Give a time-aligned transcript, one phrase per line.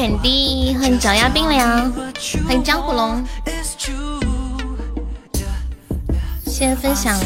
[0.00, 1.92] 欢迎 Candy，欢迎脚丫冰凉，
[2.46, 3.22] 欢迎江湖龙，
[6.46, 7.20] 谢谢分享，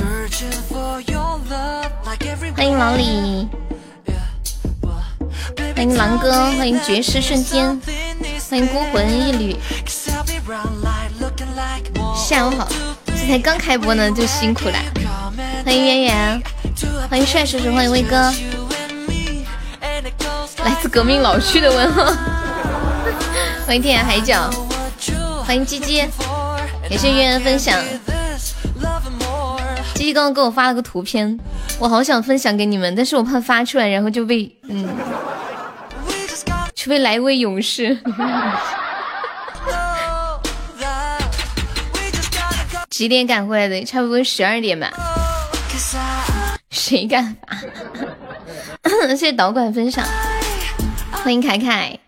[2.56, 3.48] 欢迎老李，
[5.76, 7.80] 欢迎狼哥，欢迎绝世瞬间，
[8.50, 9.56] 欢迎孤魂一缕。
[12.16, 12.68] 下午好，
[13.06, 14.78] 这才刚开播呢，就辛苦了。
[15.64, 16.42] 欢迎圆圆，
[17.08, 18.34] 欢迎帅叔叔，欢迎威哥，
[20.64, 22.12] 来自革命老区的问候。
[23.66, 24.50] 欢迎天涯海角，
[25.44, 26.02] 欢迎鸡鸡，
[26.88, 27.82] 感谢圆圆分享。
[29.94, 31.38] 鸡鸡刚刚给我发了个图片，
[31.78, 34.86] 我好想分享给你们，但是我怕发出来然后就被嗯，
[36.76, 37.98] 除非来一位勇士。
[42.90, 43.82] 几点赶回来的？
[43.84, 44.92] 差不多十二点吧。
[46.70, 47.34] 谁敢
[48.82, 49.08] 发？
[49.08, 50.06] 谢谢导管分享，
[51.10, 51.98] 欢迎凯凯。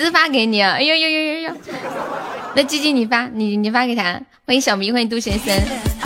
[0.00, 0.76] 私发给你啊！
[0.78, 1.50] 哎呦呦呦呦呦！
[2.54, 4.18] 那鸡鸡你发，你你发给他。
[4.46, 5.54] 欢迎小迷，欢迎杜先生。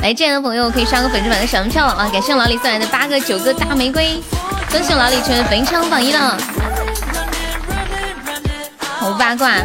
[0.03, 2.11] 来这样的朋友可以刷个粉丝团的小门票啊！
[2.13, 4.21] 感谢老李送来的八个九个大玫瑰，
[4.73, 6.37] 恭喜老李成为本场榜一了。
[8.81, 9.61] 好八卦。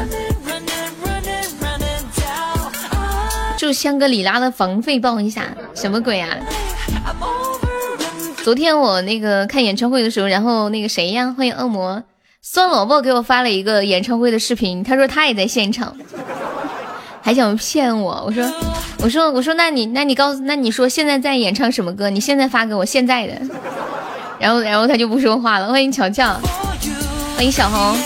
[3.58, 6.38] 祝香格里拉的房费报一下，什么鬼啊？
[8.44, 12.04] 昨天我那个看演唱会的时候，然后那个谁呀，欢迎恶魔
[12.42, 15.94] 酸萝卜给我发了一个演唱会的视频，他说他也在现场，
[17.22, 18.24] 还想骗我。
[18.26, 18.50] 我说
[19.00, 22.10] 我说我说那你那你告诉那你说现在在演唱什么歌？
[22.10, 23.34] 你现在发给我现在的。
[24.40, 25.68] 然后然后他就不说话了。
[25.68, 26.40] 欢迎乔乔，
[27.36, 27.98] 欢迎小红。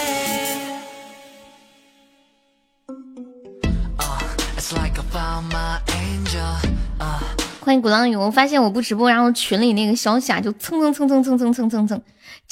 [7.60, 12.02] 欢迎鼓浪屿，我发现我不直播，然后群里那个消息啊，就蹭蹭蹭蹭蹭蹭蹭蹭蹭，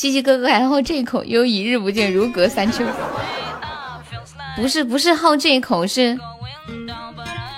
[0.01, 2.83] 鸡鸡哥哥还好这一口，又一日不见如隔三秋。
[4.55, 6.17] 不是不是好这一口，是，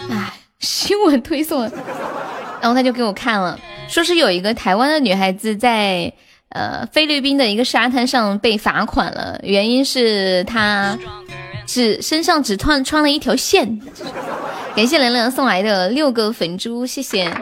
[0.09, 1.61] 哎，新闻推送，
[2.59, 6.11] 然后他就给我看了，说是有一个台湾的女孩子在
[6.49, 10.97] 呃菲律宾的一个沙滩上被罚款了，原因是她
[11.65, 13.79] 只身上只穿穿了一条线。
[14.75, 17.33] 感谢凉凉送来的六个粉珠，谢谢。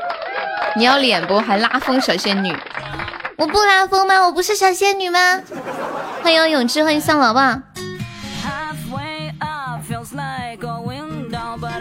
[0.75, 1.39] 你要脸不？
[1.39, 2.55] 还拉风小仙女？
[3.37, 4.21] 我不拉风吗？
[4.25, 5.41] 我不是小仙女吗？
[6.21, 7.61] 欢迎永志，欢迎丧老爸。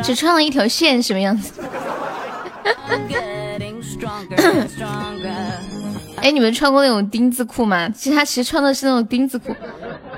[0.02, 1.52] 只穿了一条线，什么样子？
[6.22, 7.88] 哎，你们穿过那种丁字裤吗？
[7.90, 9.54] 其实他其实穿的是那种丁字裤，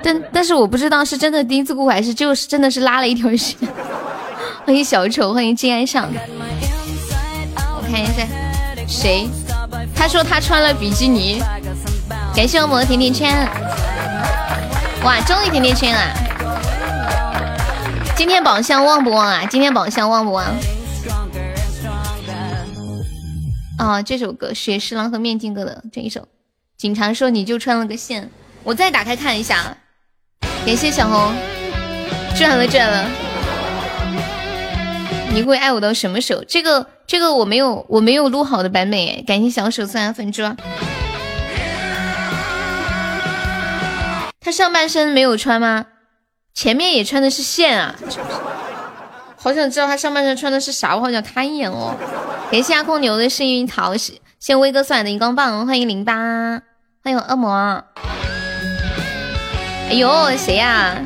[0.01, 3.57] 但但是我不知道是真的丁字裤还是就是真的是拉了一条线。
[4.65, 6.09] 欢迎小丑，欢迎金安上。
[7.55, 8.25] 我看一下
[8.87, 9.29] 谁，
[10.03, 11.41] 他说他穿了比基尼。
[12.35, 13.47] 感谢我们的甜甜圈。
[15.01, 16.01] 哇，终于甜甜圈了。
[18.13, 19.45] 今天宝箱旺不旺啊？
[19.49, 20.43] 今天宝箱旺不旺？
[23.79, 26.27] 哦，这首歌雪十郎和面筋哥的这一首。
[26.75, 28.29] 警察说你就穿了个线，
[28.65, 29.77] 我再打开看一下。
[30.65, 31.33] 感谢小红，
[32.35, 33.09] 赚了赚了。
[35.33, 36.43] 你会爱我到什么时候？
[36.43, 40.43] 这个这个我没有我没有录好的版本，感谢小手送来粉珠。
[44.39, 45.87] 他上半身没有穿吗？
[46.53, 47.95] 前面也穿的是线啊！
[49.35, 51.95] 好想知道他上半身穿的是啥，我好想看一眼哦。
[52.51, 56.13] 感谢阿空牛的幸运桃，谢谢威哥送来的荧光棒，欢迎零八，
[57.03, 57.83] 欢迎恶魔。
[59.89, 60.97] 哎呦，谁呀？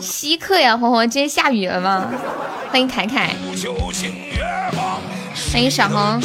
[0.00, 2.10] 稀客呀，黄黄，今天下雨了吗？
[2.70, 3.30] 欢迎凯凯，
[5.52, 6.20] 欢迎小红，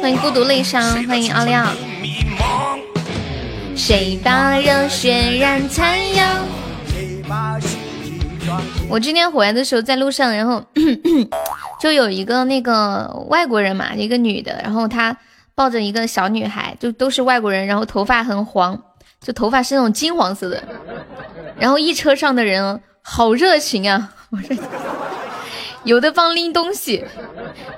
[0.00, 1.66] 欢迎孤独泪伤，欢迎奥利奥。
[3.76, 6.46] 谁把热血染残阳？
[8.88, 10.62] 我今天回来的时候在路上，然后
[11.80, 15.16] 就有一个那个外国人嘛，一个女的，然后她
[15.60, 18.82] 抱着一个小女孩，就都是外国人，然后头发很黄，
[19.20, 20.62] 就头发是那种金黄色的。
[21.58, 24.08] 然后一车上的人好热情啊！
[24.30, 24.56] 我说，
[25.84, 27.04] 有的帮拎东西，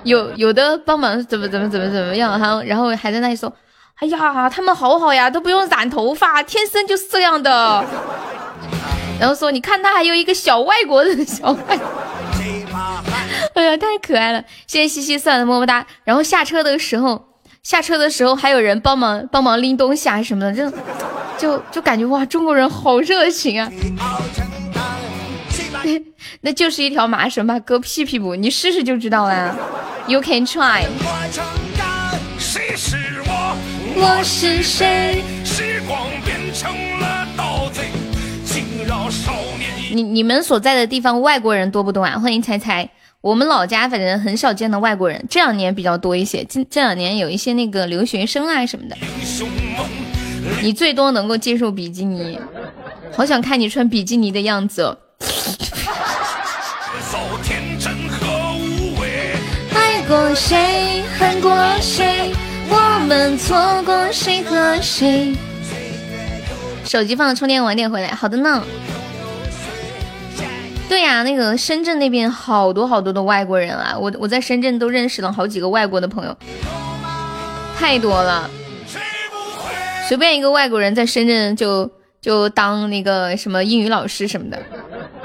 [0.04, 3.52] 有有的帮忙怎么怎么怎么怎么样，然后然后还在那里说，
[3.96, 7.84] 哎呀，他们好好呀，都不用染头发，天生就是这样的。
[9.18, 11.58] 然后说，你看他还有一个小外国人，小外，
[13.54, 14.44] 哎呀，太可爱了！
[14.68, 15.84] 谢谢西西送的么么哒。
[16.04, 17.31] 然后下车的时候，
[17.62, 20.72] 下车的时候还有人帮忙帮忙拎东西啊什么的，就。
[21.38, 23.68] 就就感觉哇，中国人好热情啊！
[25.82, 26.02] 那
[26.42, 28.36] 那就是一条麻绳吧，割屁屁不？
[28.36, 29.56] 你试试就知道了。
[30.06, 30.84] You can try。
[33.96, 35.24] 我是谁？
[39.92, 42.16] 你你们所在的地方外国人多不多啊？
[42.20, 42.88] 欢迎猜猜。
[43.22, 46.44] 我们老家反正很少见到外国人，这两年比较多一些。
[46.44, 48.96] 这这两年有一些那个留学生啊什么的。
[50.60, 52.36] 你最多能够接受比基尼，
[53.12, 54.98] 好想看你穿比基尼的样子。
[59.72, 62.32] 爱过谁，恨过谁，
[62.68, 65.32] 我们错过谁和谁？
[66.84, 68.08] 手机放了充电，晚点回来。
[68.08, 68.64] 好的呢。
[70.88, 76.36] 对呀，那个深圳那边好多好多的外国人啊，我我在深圳都认识了好几个外国的朋友，
[77.78, 78.48] 太多了。
[80.06, 81.90] 随便一个外国人在深圳就
[82.20, 84.58] 就当那个什么英语老师什么的。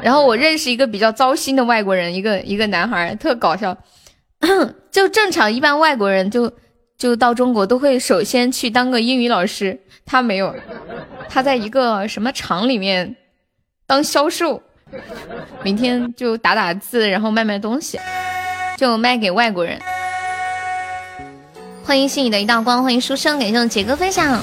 [0.01, 3.75] 然后我认识一个比较糟心的外国人，一个一个男孩特搞笑，
[4.89, 6.49] 就正常一般外国人就
[6.97, 10.55] 就到中国都会首先去当个英语老师，他没有，
[11.27, 13.17] 他在一个什么厂里面
[13.85, 14.63] 当销售。
[15.63, 17.99] 明天就打打字，然后卖卖东西，
[18.77, 19.79] 就卖给外国人。
[21.83, 24.41] 欢迎心里的一道光，欢迎书生，感谢我杰哥分享。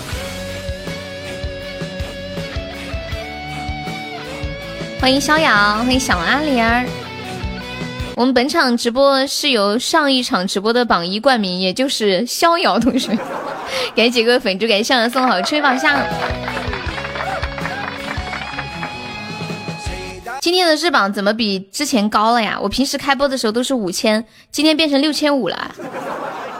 [5.00, 6.86] 欢迎逍遥，欢迎小阿莲儿。
[8.16, 13.08] 我们本场直播是由上一场直播的榜一冠名，也就是逍遥同学。
[13.94, 15.98] 感谢杰哥粉猪，感谢逍遥送好吹宝箱。
[20.44, 22.58] 今天的日榜怎么比之前高了呀？
[22.60, 25.74] 我平时开播的时候都是五千，今天变成六千五了。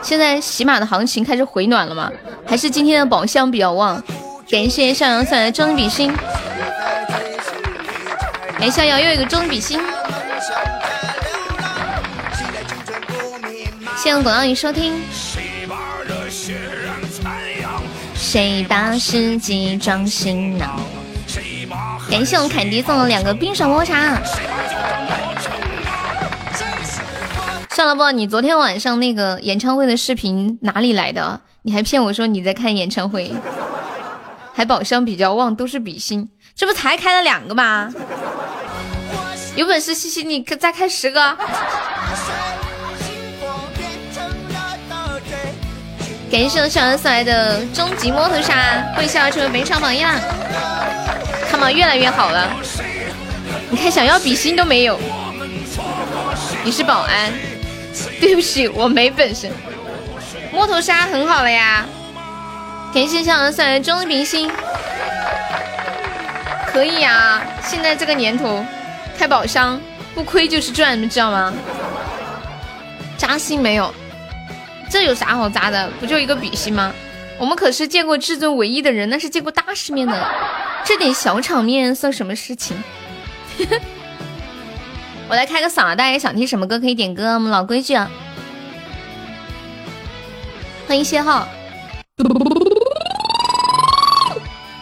[0.01, 2.11] 现在喜马的行情开始回暖了吗？
[2.47, 4.03] 还是今天的宝箱比较旺？
[4.49, 6.11] 感谢向阳送来的中比心，
[8.59, 9.79] 哎，逍遥又一个中比心。
[13.95, 14.99] 谢谢广告语收听。
[18.15, 20.79] 谁把世纪装行囊？
[22.09, 24.17] 感谢我们凯迪送了两个冰爽抹茶。
[27.71, 31.41] 算了不，你昨天晚上那个演唱会的视频哪里来的？
[31.63, 33.33] 你还骗我说你在看演唱会，
[34.53, 37.91] 还宝箱比较旺，都是比心，这不才开了两个吗？
[39.55, 41.37] 有本事西西你再开十个。
[46.31, 48.55] 感谢我小恩送来的终极摩托沙，
[48.97, 49.99] 为逍遥成为本场榜一
[51.49, 52.49] 看嘛，越来越好了。
[53.69, 54.99] 你看，想要比心都没有。
[56.63, 57.31] 你是保安？
[58.19, 59.49] 对不起，我没本事。
[60.51, 61.85] 摸头杀很好了呀。
[62.93, 64.49] 甜心向阳送来的中比心，
[66.67, 67.41] 可以呀。
[67.61, 68.65] 现在这个年头，
[69.17, 69.79] 开宝箱
[70.13, 71.53] 不亏就是赚，你知道吗？
[73.17, 73.93] 扎心没有？
[74.89, 75.89] 这有啥好扎的？
[75.99, 76.93] 不就一个比心吗？
[77.37, 80.31] 我们可是见过至尊唯一的人，那是见过大世面的。
[80.83, 82.77] 这点小场面算什么事情？
[85.27, 88.09] 我来开个嗓，大家想听什么歌可以点歌，我们老规矩啊。
[90.87, 91.47] 欢迎谢浩。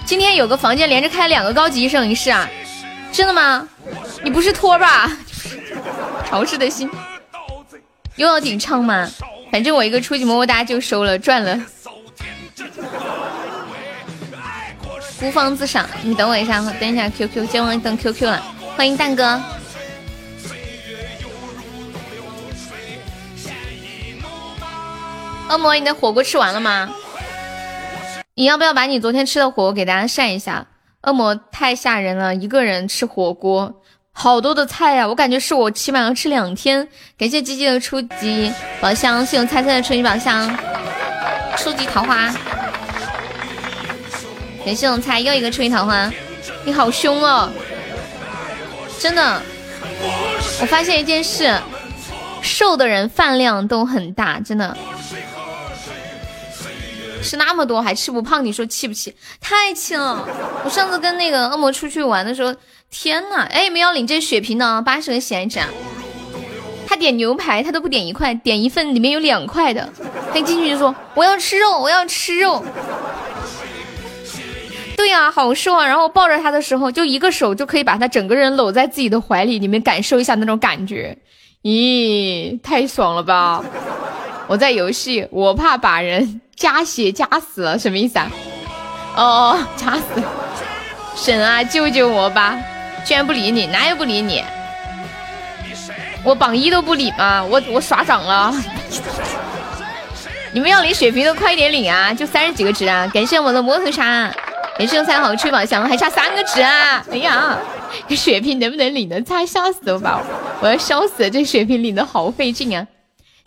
[0.06, 2.48] 今天有个房间连着开两个高级摄影师啊？
[3.12, 3.68] 真的吗？
[4.24, 5.12] 你不是托吧？
[6.28, 6.90] 潮湿的心
[8.16, 9.10] 又要顶唱吗？
[9.52, 11.60] 反正我一个初级么么哒就收了，赚了。
[15.24, 18.44] 孤芳自赏，你等我一下，我等一下 QQ，先我等 QQ 了。
[18.76, 19.42] 欢迎蛋哥。
[25.50, 26.94] 恶魔，你的火锅吃完了吗？
[28.36, 30.68] 你要不要把你昨天吃的火锅给大家晒一下？
[31.04, 36.86] 恶魔太吓人了，一个人吃火锅，好多的菜呀，我感觉是我起码要吃两天。
[37.18, 38.52] 感谢鸡鸡的初级
[38.82, 40.54] 宝箱，谢谢猜猜的初级宝箱，
[41.56, 42.30] 初级桃花。
[44.66, 46.10] 感谢我猜又一个吹桃花，
[46.64, 47.52] 你好凶哦！
[48.98, 49.42] 真的，
[50.62, 51.54] 我发现一件事，
[52.42, 54.76] 瘦的人饭量都很大，真的，
[57.22, 59.14] 吃那么多还吃不胖，你说气不气？
[59.42, 60.26] 太气了！
[60.64, 62.56] 我上次跟那个恶魔出去玩的时候，
[62.90, 65.68] 天呐，哎，没有领这血瓶的，八十个喜爱值啊！
[66.88, 69.90] 他点牛排，他都不点一块，点一份里面有两块的，
[70.32, 72.64] 他一进去就说我要吃肉，我要吃肉。
[75.04, 75.86] 对呀，好瘦啊！
[75.86, 81.18] 然后抱着他的时候，就一个手就可以把他整个人搂在自己的怀里，你们感受一下那种感觉。
[81.62, 83.62] 咦，太爽了吧！
[84.48, 88.32] 我在游戏，我怕把人加血加死了，什么意思啊？
[89.18, 90.24] 哦哦，加死！
[91.18, 92.58] 神啊，救救我吧！
[93.04, 94.42] 居然不理你，哪有不理你？
[96.24, 97.44] 我榜一都不理吗？
[97.44, 98.56] 我我耍涨了。
[100.54, 103.06] 你们要领血瓶的快点领啊，就三十几个值啊！
[103.14, 104.34] 感谢我的摩托沙，
[104.78, 107.06] 感谢三好吹宝箱，还差三个值啊！
[107.12, 107.58] 哎呀，
[108.08, 109.22] 这血瓶能不能领的？
[109.22, 110.22] 差吓死我吧！
[110.62, 112.88] 我要笑死了，这血瓶领的好费劲啊！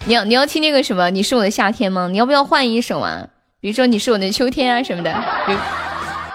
[0.04, 1.10] 你要你要听那个什么？
[1.10, 2.08] 你是我的夏天吗？
[2.10, 3.26] 你要不要换一首啊？
[3.60, 5.12] 比如说你是我的秋天啊什么的，
[5.46, 5.56] 比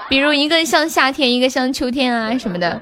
[0.10, 2.82] 比如一个像夏天，一个像秋天啊什么的。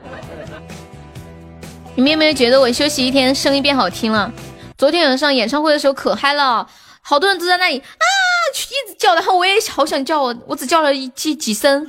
[1.95, 4.31] 你们有没有觉得我休息一天声音变好听了？
[4.77, 6.65] 昨天晚上演唱会的时候可嗨了，
[7.01, 8.05] 好多人都在那里啊，
[8.53, 11.87] 一直叫，然后我也好想叫，我只叫了一几几声，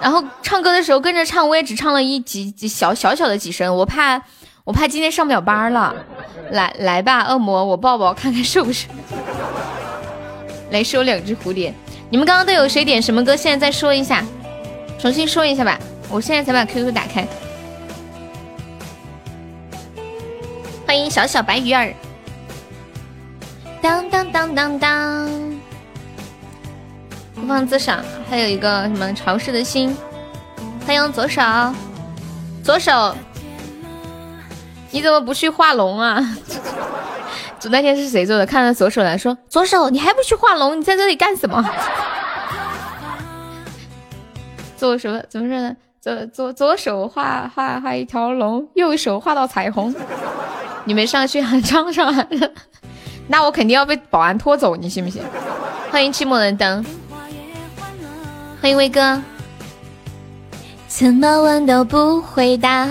[0.00, 4.20] 然后唱歌的时候跟着唱，我也只唱了一几几小小小的几声，我怕
[4.64, 5.94] 我怕今天上不了班了。
[6.50, 8.86] 来来吧，恶魔，我抱抱看看是不是？
[10.70, 11.72] 来收两只蝴蝶。
[12.10, 13.36] 你们刚刚都有谁点什么歌？
[13.36, 14.24] 现在再说一下，
[14.98, 15.78] 重新说一下吧。
[16.10, 17.26] 我现在才把 QQ 打开。
[20.84, 21.94] 欢迎小小白鱼儿。
[23.82, 25.28] 当当当当当。
[27.34, 29.96] 不放自赏，还有一个什么潮湿的心。
[30.86, 31.42] 欢迎左手，
[32.62, 33.14] 左手。
[34.90, 36.20] 你怎么不去画龙啊？
[37.70, 38.44] 那天是谁做的？
[38.44, 40.78] 看到左手来说，左手你还不去画龙？
[40.78, 41.64] 你在这里干什么？
[44.76, 45.22] 做什么？
[45.28, 45.74] 怎么说呢？
[46.00, 49.94] 左左左手画画画一条龙，右手画到彩虹。
[50.84, 52.50] 你没上去 喊唱上来了，
[53.30, 55.22] 那我肯定要被保安拖走，你信不信？
[55.88, 56.84] 欢迎寂寞的灯，
[58.60, 59.22] 欢迎威哥。
[60.88, 62.88] 怎么问都不回答。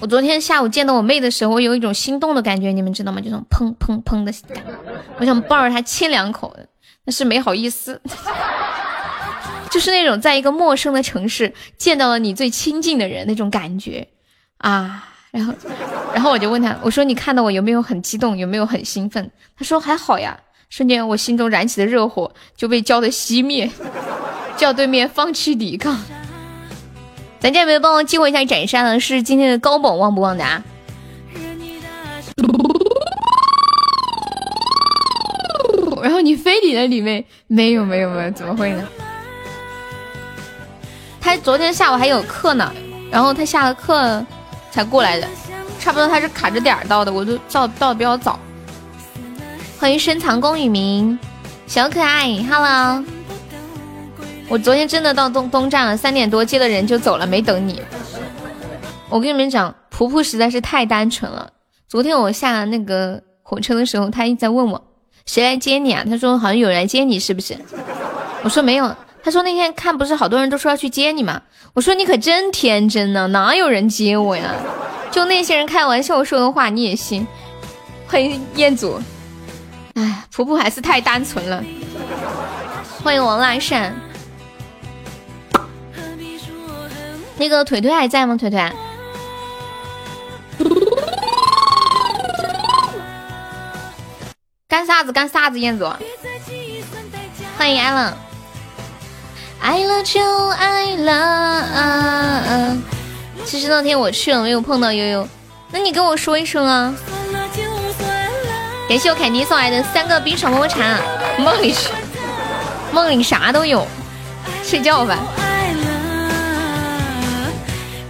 [0.00, 3.20] 我昨天下午见到我妹的时候，我有一种心动的感觉，你们知道吗？
[3.22, 4.72] 这种砰砰砰的感觉，
[5.18, 6.56] 我想抱着她亲两口，
[7.04, 8.00] 但是没好意思。
[9.70, 14.08] 就是那种在一个陌生的城市见到了你最亲近的人那种感觉
[14.62, 15.52] 啊，然后，
[16.14, 19.30] 然后我就问他，我说你看到我有没有很激动，有没有很兴奋？
[19.56, 20.38] 他说还好呀。
[20.70, 23.70] 瞬间我心中燃起的热火就被浇的熄灭，
[24.56, 26.00] 叫对面放弃抵抗。
[27.38, 28.98] 咱家有没有帮我激活一下斩杀呢？
[28.98, 30.62] 是今天的高榜旺不旺的啊？
[36.02, 38.88] 然后你非礼了里面没有没有没有，怎么会呢？
[41.20, 42.72] 他昨天下午还有课呢，
[43.10, 44.24] 然后他下了课
[44.72, 45.28] 才过来的，
[45.78, 48.40] 差不多他是卡着点儿到的，我都到到的比较早。
[49.78, 51.18] 欢迎深藏功与名，
[51.66, 53.04] 小可爱，Hello。
[54.48, 57.82] 我昨天真的到东东站了，三点多接了人就走了，没等你。
[59.10, 61.50] 我跟你们讲，婆婆实在是太单纯了。
[61.86, 64.82] 昨天我下那个火车的时候，她一直在问我
[65.26, 66.02] 谁来接你啊？
[66.08, 67.54] 她说好像有人来接你，是不是？
[68.42, 68.96] 我说没有。
[69.24, 71.42] 他说那天看不是好多人都说要去接你吗？
[71.74, 74.54] 我说你可真天真呢，哪有人接我呀？
[75.10, 77.26] 就那些人开玩笑说的话你也信？
[78.08, 79.00] 欢迎彦祖。
[79.94, 81.62] 哎，婆婆还是太单纯了。
[83.02, 83.94] 欢迎王来善。
[87.36, 88.36] 那个腿腿还在吗？
[88.36, 88.72] 腿腿，
[94.68, 95.12] 干啥子？
[95.12, 95.58] 干啥子？
[95.60, 95.84] 彦祖，
[97.56, 98.14] 欢迎艾冷，
[99.62, 102.76] 爱了就爱了。
[103.44, 105.28] 其实那天我去了，没有碰到悠悠，
[105.70, 106.92] 那你跟我说一声啊。
[108.88, 110.98] 感谢我凯迪送来的三个冰爽么么茶，
[111.38, 111.72] 梦里
[112.90, 113.86] 梦里啥都有，
[114.64, 115.16] 睡觉吧。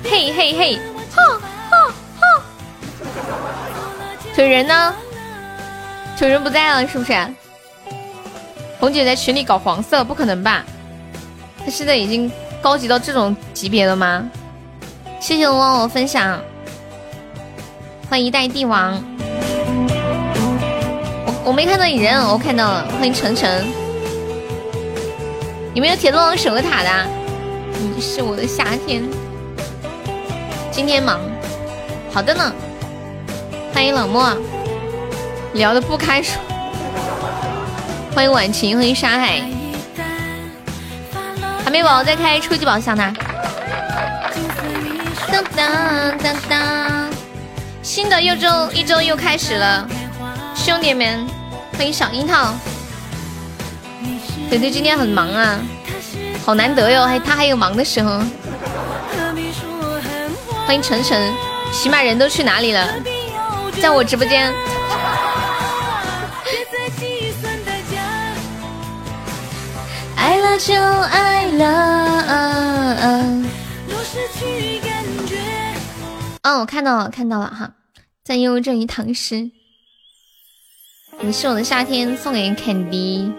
[0.05, 0.77] 嘿嘿嘿，
[1.15, 1.23] 哈
[1.71, 2.43] 哈哈！
[4.35, 4.95] 腿人呢？
[6.19, 7.13] 腿人不在了，是不是？
[8.81, 10.65] 红姐在群里搞黄色，不可能吧？
[11.65, 14.29] 他现在已经高级到这种级别了吗？
[15.21, 16.41] 谢谢我我分享，
[18.11, 19.03] 欢迎一代帝王。
[21.25, 23.65] 我我没看到你人，我看到了，欢迎晨晨。
[25.75, 26.91] 有没有铁龙守个塔的？
[27.95, 29.03] 你是我的夏天。
[30.71, 31.21] 今天忙，
[32.13, 32.53] 好的呢。
[33.73, 34.37] 欢迎冷漠，
[35.55, 36.41] 聊的不开说。
[38.15, 39.41] 欢迎晚晴，欢迎沙海。
[41.65, 43.13] 还没宝宝在开初级宝箱呢。
[45.31, 47.11] 当当当当，
[47.83, 49.87] 新的又周一周又开始了，
[50.55, 51.27] 兄弟们，
[51.77, 52.55] 欢迎小樱桃。
[54.51, 55.59] 姐姐今天很忙啊，
[56.45, 58.23] 好难得哟，还他还有忙的时候。
[60.67, 61.33] 欢迎晨晨，
[61.73, 62.87] 起码人都去哪里了？
[63.81, 64.53] 在我直播间。
[70.43, 72.23] 了就爱了。
[73.01, 73.45] 嗯，
[76.43, 77.75] 我看到了，看到了哈。
[78.25, 79.51] 在悠这一唐诗。
[81.21, 83.33] 你是我的夏天，送给肯迪。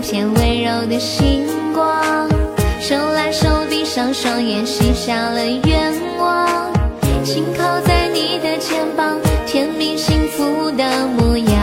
[0.00, 2.28] 片温柔的星光，
[2.80, 6.72] 手拉手闭上双眼，许下了愿望，
[7.22, 11.59] 轻靠在你的肩膀，甜蜜幸福的模样。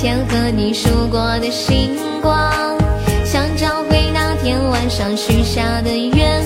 [0.00, 1.90] 天和你数过的星
[2.22, 2.52] 光，
[3.24, 6.37] 想找回那天晚上许下的愿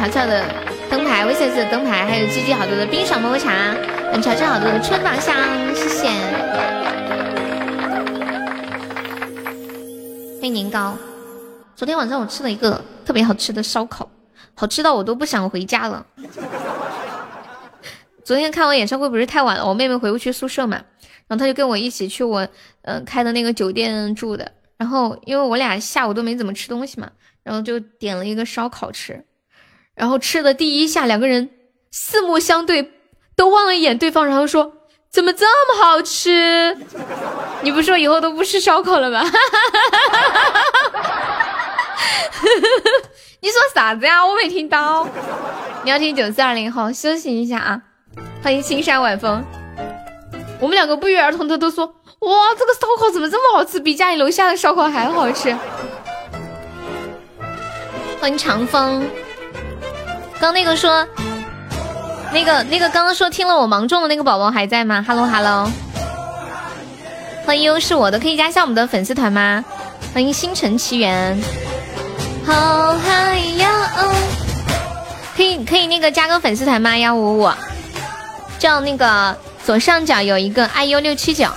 [0.00, 0.42] 乔乔的
[0.88, 3.76] 灯牌，微笑色的灯牌，还有鸡鸡好多的冰爽么么茶，
[4.10, 5.36] 嗯，乔乔好多的春宝香，
[5.74, 6.08] 谢谢。
[10.40, 10.96] 欢迎年糕，
[11.76, 14.08] 昨天晚上我吃了一个特别好吃的烧烤，
[14.54, 16.06] 好吃到我都不想回家了。
[18.24, 20.78] 昨天看完演唱会不是太晚了，我妹妹回不去宿舍嘛，
[21.28, 22.40] 然后她就跟我一起去我
[22.84, 24.50] 嗯、呃开的那个酒店住的。
[24.78, 27.10] 然后因为我俩下午都没怎么吃东西嘛，
[27.42, 29.22] 然后就点了一个烧烤吃。
[30.00, 31.50] 然后吃的第一下，两个人
[31.90, 32.90] 四目相对，
[33.36, 34.72] 都望了一眼对方，然后说
[35.12, 36.74] ：“怎么这么好吃？
[37.60, 39.22] 你不说以后都不吃烧烤了吗？”
[43.42, 44.24] 你说啥子呀？
[44.26, 45.06] 我没听到。
[45.84, 47.82] 你要听九四二零后，休息一下啊。
[48.42, 49.44] 欢迎青山晚风。
[50.60, 51.84] 我们两个不约而同的都说
[52.20, 53.78] ：“哇，这个烧烤怎么这么好吃？
[53.78, 55.54] 比家里楼下的烧烤还好吃。”
[58.18, 59.06] 欢迎长风。
[60.40, 61.06] 刚那个说，
[62.32, 65.70] 那个那个刚刚说听了我芒种的那个宝宝还在吗？Hello Hello。
[67.44, 69.62] 欢迎优是我的，可以加一下我们的粉丝团吗？
[70.14, 71.38] 欢迎星辰奇缘。
[72.46, 73.70] 好海洋，
[75.36, 76.96] 可以可以那个加个粉丝团吗？
[76.96, 77.50] 幺五五，
[78.58, 81.50] 叫那个左上角有一个 iu 六七九，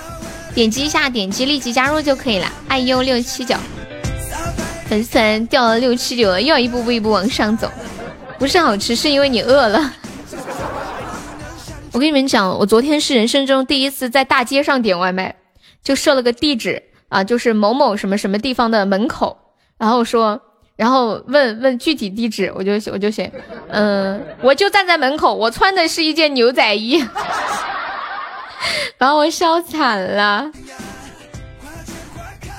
[0.54, 2.46] 点击一下，点击立即加入就可以了。
[2.68, 3.56] iu 六七九，
[4.90, 7.70] 粉丝团掉了六七九了，又要一步步一步往上走。
[8.44, 9.90] 不是好吃，是因为你饿了。
[11.92, 15.34] 我跟你们讲，我昨天是人生中第一次在大街上点外卖，
[15.82, 19.34] 就设了个地址啊，就是某某什么什么地方的门口，
[19.78, 20.38] 然后说，
[20.76, 23.32] 然后问问具体地址，我就我就写，
[23.68, 27.02] 嗯，我就站在门口，我穿的是一件牛仔衣，
[28.98, 30.52] 把我笑惨了。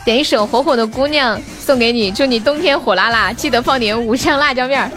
[0.03, 4.89] 点一首《火火的姑娘》送给你，祝你冬天火辣辣，记得放点五香辣椒面儿。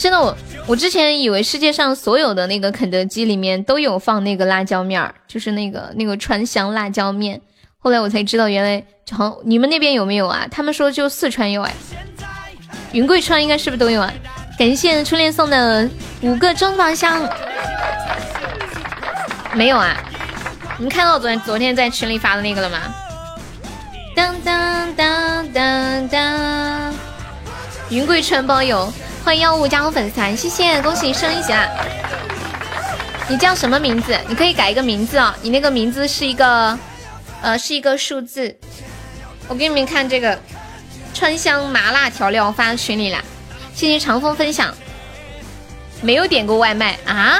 [0.00, 0.34] 真的我。
[0.66, 7.38] 我之前以为世界上所有的那个肯德基里面都有放那个辣椒面儿，就是那个那个川香辣椒面。
[7.78, 10.46] 后来我才知道，原来好你们那边有没有啊？
[10.50, 11.74] 他们说就四川有哎，
[12.92, 14.10] 云贵川应该是不是都有啊？
[14.58, 15.88] 感谢初恋送的
[16.22, 17.28] 五个中宝箱，
[19.52, 19.94] 没有啊？
[20.78, 22.78] 你们看到昨天昨天在群里发的那个了吗？
[24.16, 26.94] 当当当当当，
[27.90, 28.90] 云贵川包邮。
[29.22, 31.68] 欢迎幺五加入粉丝团，谢谢，恭喜你升一级啦！
[33.28, 34.18] 你叫什么名字？
[34.26, 36.76] 你可以改一个名字啊，你那个名字是一个，
[37.42, 38.56] 呃，是一个数字。
[39.46, 40.36] 我给你们看这个
[41.14, 43.22] 川香麻辣调料发群里了，
[43.74, 44.74] 谢谢长风分享。
[46.02, 47.38] 没有点过外卖啊？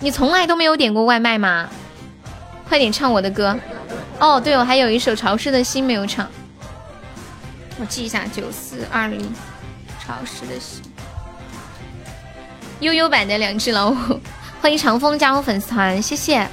[0.00, 1.70] 你从来都没有点过外卖吗？
[2.68, 3.56] 快点唱我的歌。
[4.18, 6.28] 哦，对，我还有一首潮湿的心没有唱，
[7.78, 9.20] 我记一下，九四二零，
[10.04, 10.82] 潮湿的心。
[12.80, 14.20] 悠悠版的两只老虎，
[14.60, 16.46] 欢迎长风加入粉丝团，谢谢。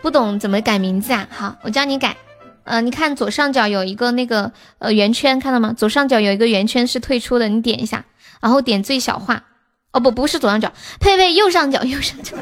[0.00, 1.26] 不懂怎么改名字啊？
[1.30, 2.16] 好，我教你改。
[2.62, 5.74] 呃，你看左上角有一个那个呃圆圈，看到吗？
[5.76, 8.04] 左上角有一个圆圈是退出的，你点一下，
[8.40, 9.42] 然后点最小化。
[9.90, 12.36] 哦不，不是左上角，呸呸，右上角，右上角。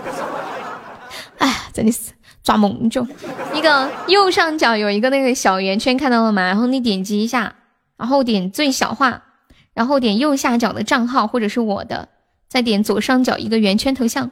[1.38, 2.10] 哎，真的是
[2.42, 3.06] 抓蒙就。
[3.54, 6.42] 那个右上角有一个那个小圆圈，看到了吗？
[6.42, 7.54] 然后你点击一下，
[7.96, 9.22] 然后点最小化，
[9.72, 12.10] 然后点右下角的账号或者是我的。
[12.52, 14.30] 再点左上角一个圆圈头像，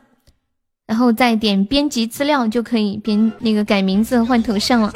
[0.86, 4.92] 然后再点编辑资料，就可以编那个改名字换头像了。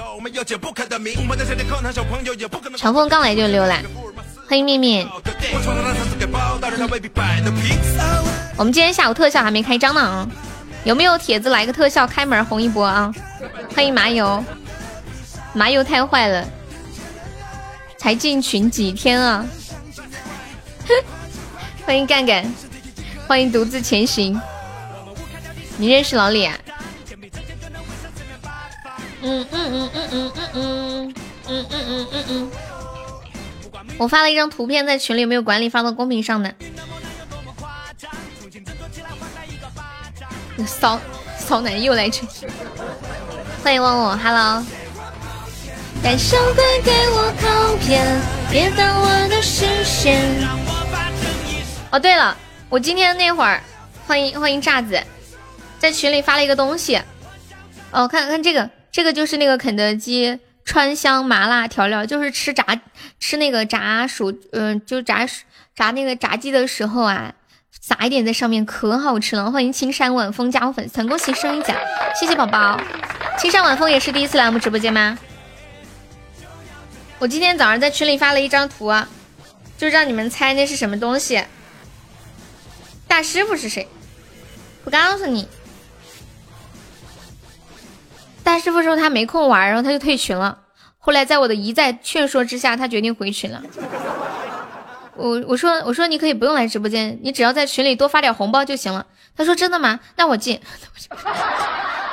[2.77, 3.81] 长风刚来就溜了，
[4.47, 5.09] 欢迎面面。
[8.59, 10.29] 我们今天下午特效还没开张呢啊，
[10.85, 13.11] 有没有帖子来个特效开门红一波啊？
[13.75, 14.45] 欢迎麻油，
[15.55, 16.47] 麻油太坏了，
[17.97, 19.47] 才进群几天啊？
[21.87, 22.45] 欢迎干干。
[23.27, 24.41] 欢迎独自前行，
[25.77, 26.57] 你认识老李啊？
[29.23, 31.15] 嗯嗯嗯嗯嗯嗯
[31.49, 32.51] 嗯嗯嗯嗯嗯，
[33.97, 36.55] 我发了一张图片在群里，没有管理发到公屏上的。
[40.67, 41.01] 骚
[41.39, 42.21] 骚男又来这，
[43.65, 44.65] 欢迎忘我，Hello。
[46.03, 50.23] 感受快给我靠边，别挡我的视线。
[51.91, 52.37] 哦，对了。
[52.75, 53.63] 我今天那会儿，
[54.05, 55.01] 欢迎欢迎炸子，
[55.79, 57.01] 在群里发了一个东西，
[57.93, 62.67] 哦，看看这个，这个就是那个肯德基川香麻辣调料，就是吃炸
[63.21, 65.45] 吃那个炸薯，嗯，就炸薯
[65.77, 67.33] 炸那个炸鸡的时候啊，
[67.81, 69.53] 撒一点在上面，可好吃了。
[69.53, 71.77] 欢迎青山晚风加入粉丝团，恭喜升一奖，
[72.19, 72.81] 谢谢宝宝。
[73.39, 75.17] 青山晚风也是第一次来我们直播间吗？
[77.21, 78.93] 我今天早上在群里发了一张图，
[79.79, 81.41] 就让你们猜那是什么东西。
[83.07, 83.87] 大师傅是谁？
[84.83, 85.49] 不告诉你。
[88.43, 90.59] 大师傅说他没空玩，然后他就退群了。
[90.99, 93.62] 后来在我的一再劝说之下，他决定回群了。
[95.17, 99.07] 我我说我说你可以不用来直播间，你只要在群里多发点红包就行了。
[99.37, 100.01] 他说真的吗？
[100.16, 100.61] 那我进。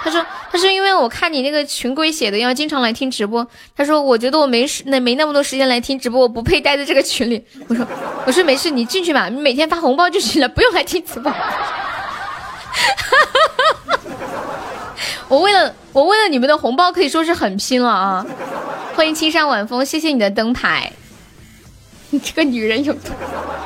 [0.03, 3.47] 他说他说因为我看你那个群规写的要经常来听直播。
[3.75, 7.45] 他说我觉得我没时那没那么多时间来听直播，我不配待在这个群里。
[7.67, 7.87] 我说
[8.25, 11.31] 我说没事，你进去吧，你每天发红包就行了，不用来听直播。
[15.27, 18.25] 我为了我为了你们的红包可以说是很拼了啊！
[18.95, 20.91] 欢迎青山晚风，谢谢你的灯牌。
[22.09, 23.13] 你这个女人有毒，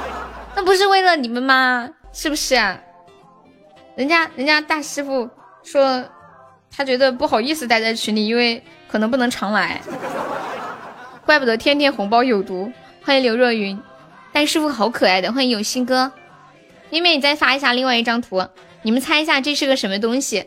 [0.56, 1.90] 那不是为了你们吗？
[2.14, 2.78] 是不是啊？
[3.96, 5.30] 人家人家大师傅
[5.64, 6.04] 说，
[6.70, 9.82] 他觉得不好意思待在群里，因为可能不能常来。
[11.26, 12.72] 怪不得天天红包有毒。
[13.04, 13.80] 欢迎刘若云，
[14.34, 15.32] 大师傅好可爱的。
[15.32, 16.12] 欢迎有心哥，
[16.90, 18.46] 妹妹你再发一下另外一张图，
[18.82, 20.46] 你们猜一下这是个什么东西？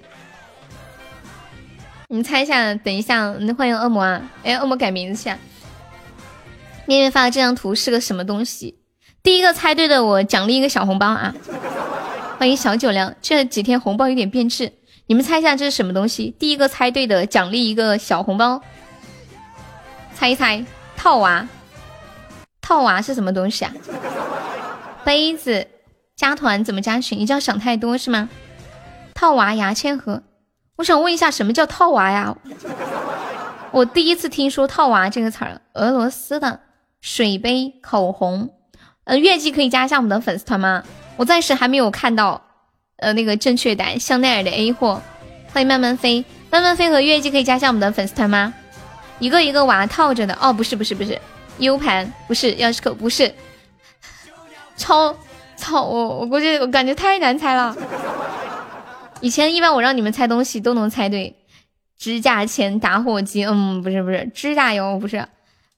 [2.09, 4.21] 你们猜一下，等一下，欢迎恶魔啊！
[4.43, 5.31] 哎，恶魔改名字去。
[6.87, 8.79] 面面发的这张图是个什么东西？
[9.23, 11.35] 第一个猜对的我奖励一个小红包啊！
[12.39, 14.73] 欢迎小酒量，这几天红包有点变质，
[15.07, 16.33] 你们猜一下这是什么东西？
[16.39, 18.63] 第一个猜对的奖励一个小红包，
[20.15, 20.65] 猜一猜，
[20.97, 21.49] 套娃，
[22.61, 23.73] 套娃是什么东西啊？
[25.05, 25.67] 杯子，
[26.15, 27.19] 加团怎么加群？
[27.19, 28.29] 你这样想太多是吗？
[29.15, 30.23] 套娃牙签盒，
[30.77, 32.37] 我想问一下什么叫套娃呀？
[33.73, 36.61] 我第一次听说套娃这个词儿，俄罗斯的
[37.01, 38.51] 水杯、口红，
[39.03, 40.85] 呃，月季可以加一下我们的粉丝团吗？
[41.19, 42.41] 我暂时还没有看到，
[42.99, 45.03] 呃，那个正确答案，香奈儿的 A 货，
[45.53, 48.55] 欢迎慢慢飞，慢慢飞和月季可以加下我们的粉丝团吗？
[49.19, 51.21] 一个一个娃套着的，哦，不是不是不是
[51.59, 53.35] ，U 盘不是，钥匙扣不是，
[54.77, 55.13] 超
[55.57, 57.77] 超，我我估计我感觉太难猜了。
[59.21, 61.35] 以前一般我让你们猜东西都能猜对。
[61.99, 65.27] 指甲钳、打火机，嗯，不是不是，指甲油不是，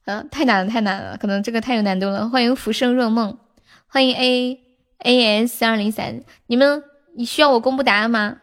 [0.05, 2.29] 嗯，太难了太难了，可能这个太有难度了。
[2.29, 3.35] 欢迎浮生若梦，
[3.87, 4.60] 欢迎 A
[5.03, 6.83] A S 二零三，你们
[7.15, 8.37] 你需要我公布答案吗？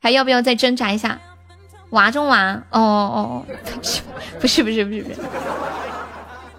[0.00, 1.20] 还要不要再挣扎一下？
[1.90, 3.46] 娃中娃，哦哦哦，
[4.40, 5.20] 不是不是不是不是，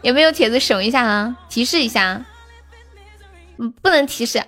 [0.02, 1.38] 有没有铁子守一下啊？
[1.50, 2.26] 提示一下，
[3.58, 4.42] 嗯，不能提示，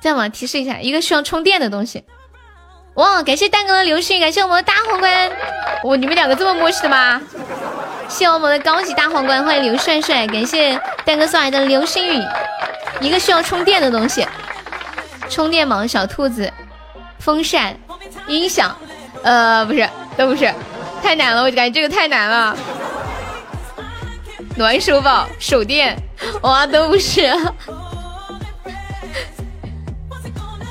[0.00, 2.04] 再往，提示一下，一个需要充电的东西。
[2.94, 3.22] 哇！
[3.22, 5.30] 感谢蛋哥的流星，感谢我们的大皇冠。
[5.84, 7.20] 哇，你们两个这么默契的吗？
[8.08, 10.26] 谢我们的高级大皇冠，欢迎刘帅帅。
[10.26, 12.22] 感谢蛋哥送来的流星雨，
[13.00, 14.26] 一个需要充电的东西，
[15.28, 16.52] 充电宝、小兔子、
[17.18, 17.76] 风扇、
[18.26, 18.76] 音响，
[19.22, 20.52] 呃，不是，都不是，
[21.02, 22.56] 太难了，我感觉这个太难了。
[24.56, 25.96] 暖手宝、手电，
[26.42, 27.22] 哇，都不是。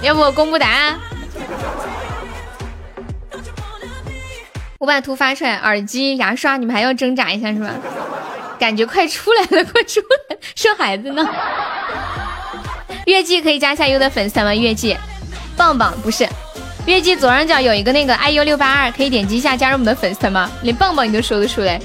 [0.01, 0.97] 要不我公布答案？
[4.83, 7.69] 我把图发出来，耳机、牙刷，你们还要挣扎一下是吧？
[8.59, 10.37] 感觉快出来了，快出来！
[10.55, 11.25] 生孩子呢？
[13.05, 14.53] 月季可以加一下优的粉丝吗？
[14.53, 14.97] 月季，
[15.55, 16.27] 棒棒不是，
[16.85, 20.51] 月季左上角有一个那个 iu 六八二，可以点击一下加入我们的粉丝吗？
[20.63, 21.79] 连棒棒你都说得出来，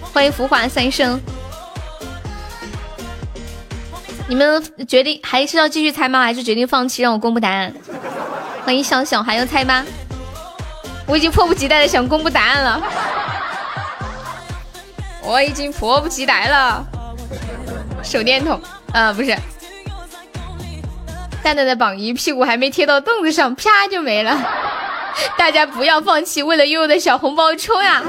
[0.00, 1.20] 欢迎浮华三生。
[4.26, 6.22] 你们决定还是要继续猜吗？
[6.22, 7.70] 还是决定放弃让我公布答案？
[8.64, 9.84] 欢迎小小，还要猜吗？
[11.08, 12.82] 我已经迫不及待的想公布答案了，
[15.22, 16.86] 我已经迫不及待了。
[18.02, 18.60] 手电筒，
[18.92, 19.34] 啊，不是，
[21.42, 24.38] 蛋蛋的榜一屁股还没贴到凳子上，啪就没了。
[25.36, 28.02] 大家不要放弃，为了悠悠的小红包冲呀！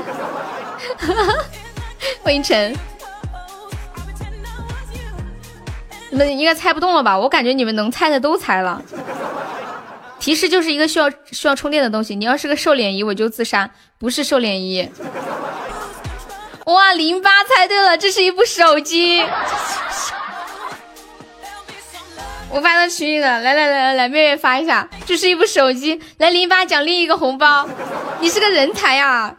[2.22, 2.76] 欢迎晨，
[6.10, 7.18] 你们应该猜不动了吧？
[7.18, 8.82] 我感觉你们能猜的都猜了。
[10.20, 12.16] 提示就是一个需要需要充电的东西。
[12.16, 13.70] 你要是个瘦脸仪，我就自杀。
[13.98, 14.90] 不是瘦脸仪。
[16.66, 19.26] 哇，零八猜对了，这是一部手机。
[22.52, 26.02] 我发到群里了，来来来来来，妹妹发一下，这是一部手机。
[26.18, 27.68] 来，零八奖励一个红包。
[28.20, 29.36] 你是个人才呀！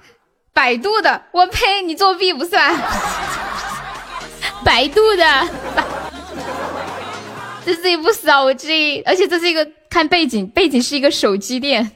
[0.53, 2.75] 百度的，我呸，你作弊不算。
[4.65, 5.49] 百度的，
[7.75, 9.67] 这是一部手机，而且这是一个。
[9.91, 11.91] 看背景，背景是一个手机店。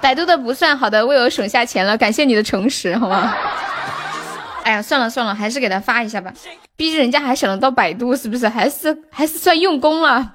[0.00, 3.34] 百度的不算好的，为我省下钱了，感谢你的诚实，好吗？
[4.62, 6.32] 哎呀，算了算了，还是给他发一下吧。
[6.76, 8.48] 毕竟人家还想得到百度，是不是？
[8.48, 10.32] 还是还是算用功了，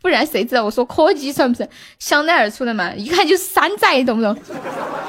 [0.00, 0.08] 不？
[0.08, 0.64] 然谁知道？
[0.64, 2.92] 我说科技算不是香奈儿出的嘛？
[2.94, 4.36] 一看就是山寨，懂不懂？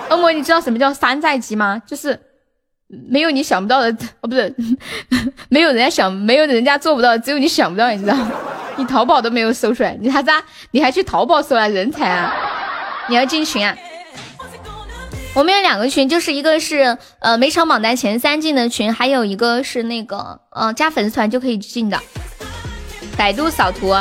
[0.09, 1.79] 恶魔，你知道什么叫山寨机吗？
[1.85, 2.19] 就是
[3.09, 3.89] 没有你想不到的，
[4.21, 4.53] 哦，不是，
[5.49, 8.15] 没有人家想，没有人家做不到，只有你想不到，你知道。
[8.77, 10.31] 你淘宝都没有搜出来，你啥子？
[10.71, 11.67] 你还去淘宝搜啊？
[11.67, 12.33] 人才啊！
[13.09, 13.75] 你要进群啊？
[15.33, 21.99] 我们有两个群，就是一个是呃每场榜单前三进的群，还有一个是那个呃加粉丝团就可以进的。
[23.17, 23.93] 百度扫图，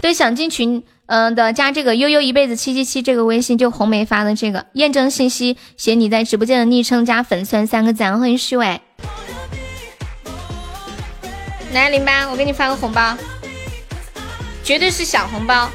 [0.00, 8.78] 对，想进群嗯的加这个悠悠一辈子七七七这个微信，就红梅发的这个验证信息，写你在直播间的昵称加粉丝三个字，欢迎虚伪。
[11.72, 13.16] 来零八，我给你发个红包。
[14.62, 15.70] 绝对是小红包！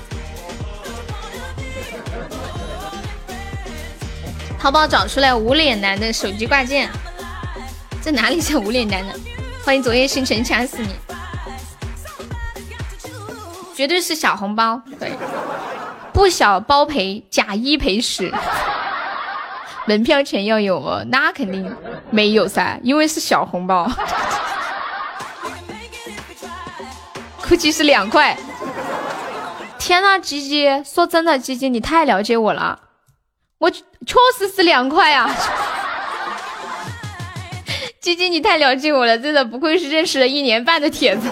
[4.60, 6.88] 淘宝找出来无脸男的手机挂件，
[8.02, 9.13] 在哪里像无脸男呢？
[9.65, 10.89] 欢迎昨夜星辰掐死你！
[13.84, 15.12] 绝对是小红包，对，
[16.13, 18.34] 不小包赔，假一赔十，
[19.86, 21.69] 门票钱要有哦，那肯定
[22.10, 23.91] 没有噻，因为是小红包，
[27.46, 28.38] 估计是两块。
[29.78, 32.80] 天呐，吉吉，说真的，吉吉你太了解我了，
[33.58, 33.82] 我确
[34.38, 35.30] 实是两块啊，
[38.00, 41.28] 吉吉，你太了解我了，真的不愧是认识了一年半的铁子，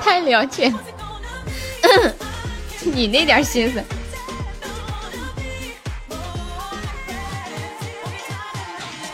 [0.00, 0.72] 太了解。
[2.94, 3.82] 你那点心思，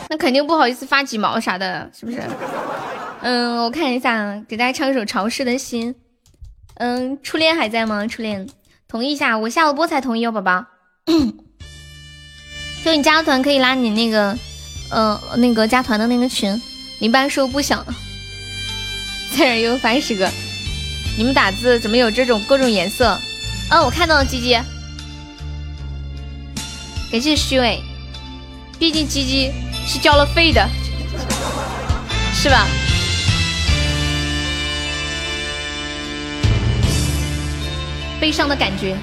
[0.09, 2.23] 那肯定不好意思发几毛啥的，是不是？
[3.23, 5.95] 嗯，我看一下，给大家唱一首《潮湿的心》。
[6.77, 8.07] 嗯，初恋还在吗？
[8.07, 8.49] 初恋，
[8.87, 10.67] 同意一下，我下了播才同意哦，宝宝。
[12.85, 14.37] 就你加个团可以拉你那个，
[14.91, 16.61] 呃，那个加团的那个群。
[16.99, 17.85] 你班说不想，
[19.37, 20.31] 再人又翻十个。
[21.17, 23.19] 你们打字怎么有这种各种颜色？
[23.71, 24.59] 哦，我看到了，鸡鸡，
[27.11, 27.81] 感谢虚伪，
[28.79, 29.53] 毕竟鸡鸡
[29.87, 30.69] 是交了费的，
[32.33, 32.67] 是吧？
[38.21, 38.97] 悲伤的感觉。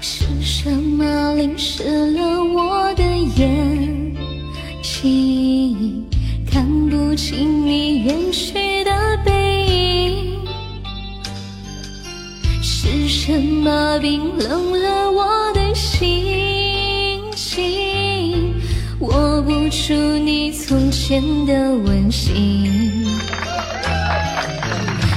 [0.00, 3.02] 是什么淋湿了我的
[3.36, 4.14] 眼
[4.82, 6.04] 睛？
[6.50, 9.32] 看不清你远去的背
[9.66, 10.45] 影，
[12.88, 18.54] 是什么冰冷了我的心情？
[19.00, 23.04] 握不住你从前的温馨，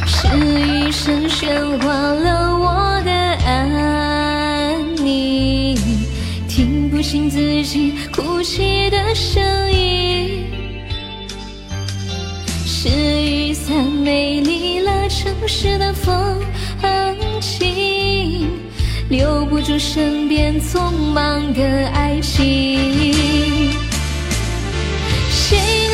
[0.08, 1.48] 是雨声喧
[1.84, 3.12] 哗了我的
[3.46, 5.78] 安宁，
[6.48, 10.44] 听不清自己哭泣的声音。
[12.66, 16.42] 是雨伞美丽了城市的风
[17.42, 18.48] 景，
[19.10, 23.14] 留不住身边匆忙的爱情。
[25.30, 25.89] 谁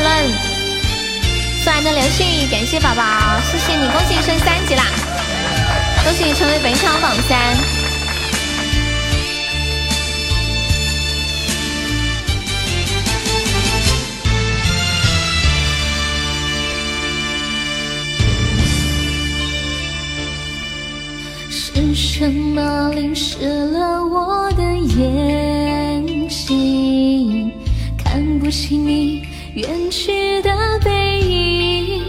[0.00, 0.32] 罗特尔伦
[1.62, 3.02] 送来的流星雨，感谢宝宝，
[3.42, 4.84] 谢谢你，恭喜你升三级啦！
[6.02, 7.54] 恭喜你成为本场榜三。
[21.50, 27.52] 是什么淋湿了我的眼睛？
[28.02, 30.50] 看不清你远去的
[30.84, 32.02] 背影。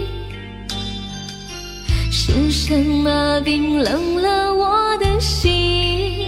[2.12, 6.28] 是什么冰冷了我的心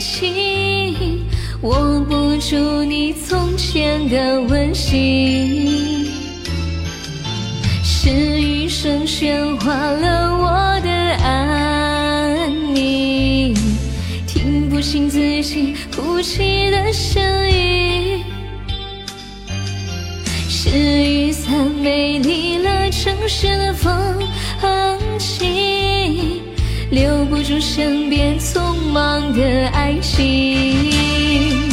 [0.00, 1.24] 情？
[1.62, 6.06] 握不住你从前的温馨。
[7.82, 10.90] 是雨声喧哗了我的
[11.24, 13.54] 安宁，
[14.26, 17.93] 听不清自己哭泣的声音。
[20.74, 24.18] 是雨伞美丽了城市的风
[25.20, 26.42] 景，
[26.90, 31.63] 留不住身边匆忙的爱情。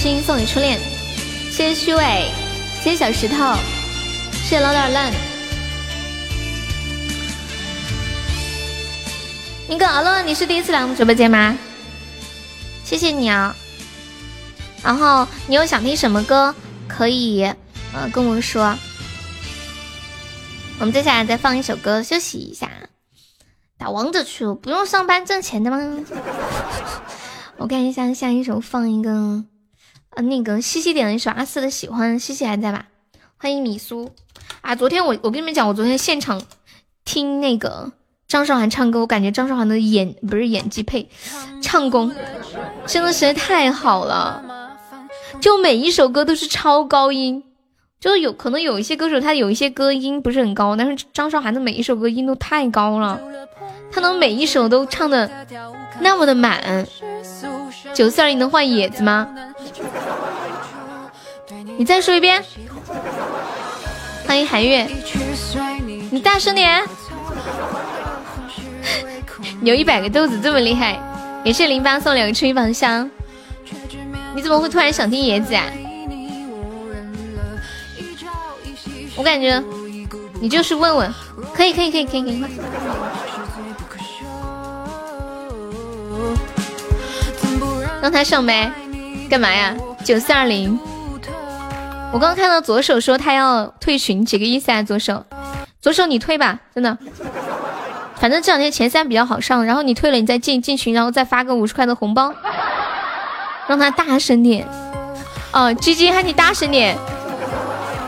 [0.00, 0.80] 心送给初恋，
[1.50, 2.30] 谢谢虚伪，
[2.82, 3.36] 谢谢小石头，
[4.32, 5.12] 谢谢老点烂。
[9.68, 11.54] 那个阿乐，你是第一次来我们直播间吗？
[12.82, 13.54] 谢谢你啊。
[14.82, 16.54] 然后你有想听什么歌，
[16.88, 17.42] 可以
[17.92, 18.74] 呃跟我说。
[20.78, 22.70] 我们接下来再放一首歌休息一下，
[23.76, 25.78] 打王者去，不用上班挣钱的吗？
[27.58, 29.44] 我看一下下一首放一个，
[30.10, 32.86] 呃那个西西点了一首阿四的喜欢，西西还在吧？
[33.36, 34.10] 欢迎米苏
[34.60, 34.74] 啊！
[34.74, 36.42] 昨天我我跟你们讲，我昨天现场
[37.04, 37.92] 听那个
[38.26, 41.08] 张韶涵唱歌，我感觉张韶涵的演不是演技配，
[41.62, 42.12] 唱功
[42.86, 44.42] 真的实在太好了，
[45.40, 47.44] 就每一首歌都是超高音。
[48.00, 53.20] 就有可能有一些歌手，他有一些歌音不是很高，但是张韶涵的每一首歌音都太高了，
[53.92, 55.30] 他能每一首都唱的
[56.00, 56.86] 那么的满。
[57.94, 59.28] 九四二零能换野子吗？
[61.76, 62.42] 你再说一遍。
[64.26, 64.86] 欢迎韩月，
[66.10, 66.82] 你大声点。
[69.60, 70.98] 你 有一百个豆子这么厉害，
[71.44, 73.10] 也是零八送两个吹风香。
[74.34, 75.64] 你怎么会突然想听野子啊？
[79.16, 79.62] 我感觉
[80.40, 81.12] 你就是问问，
[81.52, 82.44] 可以可以可以可以可以。
[88.02, 88.72] 让他上麦，
[89.28, 89.74] 干嘛呀？
[90.04, 90.78] 九四二零。
[92.12, 94.82] 我刚刚看到左手说他要退群，几个意思啊？
[94.82, 95.24] 左手，
[95.80, 96.96] 左手你退吧，真的。
[98.16, 102.34] 反正这两天前三比较好上，然后你退了，你再进进群，然后再发个五十块的红包，
[103.66, 104.66] 让他大声点。
[105.52, 106.96] 哦，鸡鸡喊你大声点。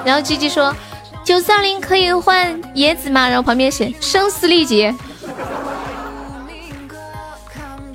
[0.05, 0.75] 然后鸡鸡说。
[1.25, 3.29] 九四二零可以换椰子吗？
[3.29, 4.93] 然后旁边写声嘶力竭。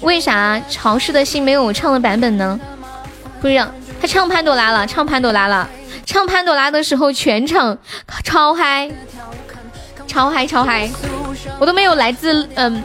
[0.01, 2.59] 为啥潮湿的心没有我唱的版本呢？
[3.41, 3.71] 不一样，
[4.01, 5.69] 他唱潘朵拉了，唱潘朵拉了，
[6.05, 7.77] 唱潘朵拉的时候全场
[8.23, 8.89] 超嗨，
[10.07, 10.89] 超嗨超嗨，
[11.59, 12.83] 我都没有来自嗯，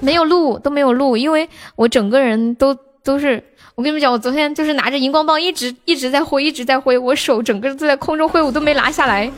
[0.00, 3.42] 没有录都没有录，因为我整个人都都是。
[3.74, 9.30] 我跟你们讲，我昨天就是拿着荧光棒一直一直在挥，一直在挥，我手整个都在空中挥舞，都没拿下来。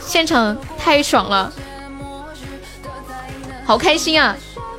[0.00, 1.52] 现场太爽了，
[3.64, 4.36] 好开心啊！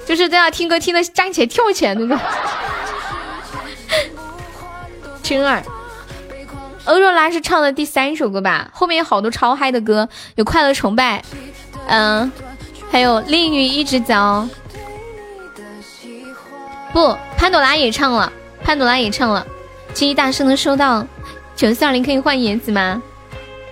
[0.07, 2.17] 就是在那听歌听的站起来跳起来那种。
[5.21, 5.61] 青儿，
[6.85, 8.69] 欧若拉是唱的第三首歌吧？
[8.71, 11.21] 后面有好多超嗨的歌，有快乐崇拜，
[11.87, 12.31] 嗯，
[12.89, 14.47] 还有淋雨一直走。
[16.93, 18.31] 不，潘朵拉也唱了，
[18.63, 19.45] 潘朵拉也唱了。
[19.93, 21.05] 记忆大声的说道
[21.53, 23.03] ：“九四二零可以换椰子吗？”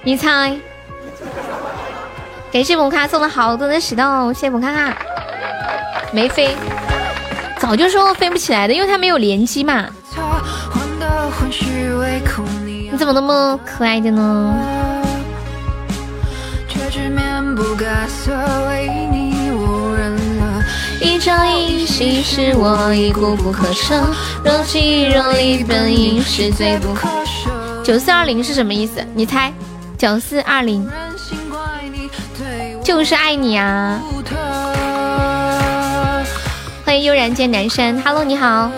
[0.03, 0.59] 你猜？
[2.51, 4.97] 感谢蒙卡送了好多的石头，谢谢蒙卡。
[6.15, 6.55] 没飞，
[7.59, 9.85] 早就说飞不起来的，因为它没有连击嘛。
[12.89, 14.55] 你怎么那么可爱的呢？
[21.01, 24.01] 一朝一夕使我已固不可舍，
[24.41, 27.49] 若即若离本应是罪不可赦。
[27.83, 29.05] 九四二零是什么意思？
[29.13, 29.51] 你猜？
[29.97, 30.89] 九四二零
[32.81, 33.99] 就是爱你啊！
[37.03, 38.69] 悠然见南山，Hello，你好，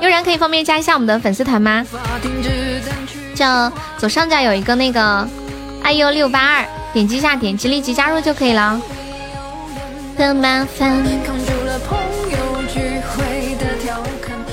[0.00, 1.84] 悠然可以方便加一下我们的粉丝团吗？
[3.34, 5.26] 叫左上角有一个那个
[5.82, 8.80] 哎呦六八二，点击一下，点击立即加入就可以了。
[10.16, 11.02] 的麻烦。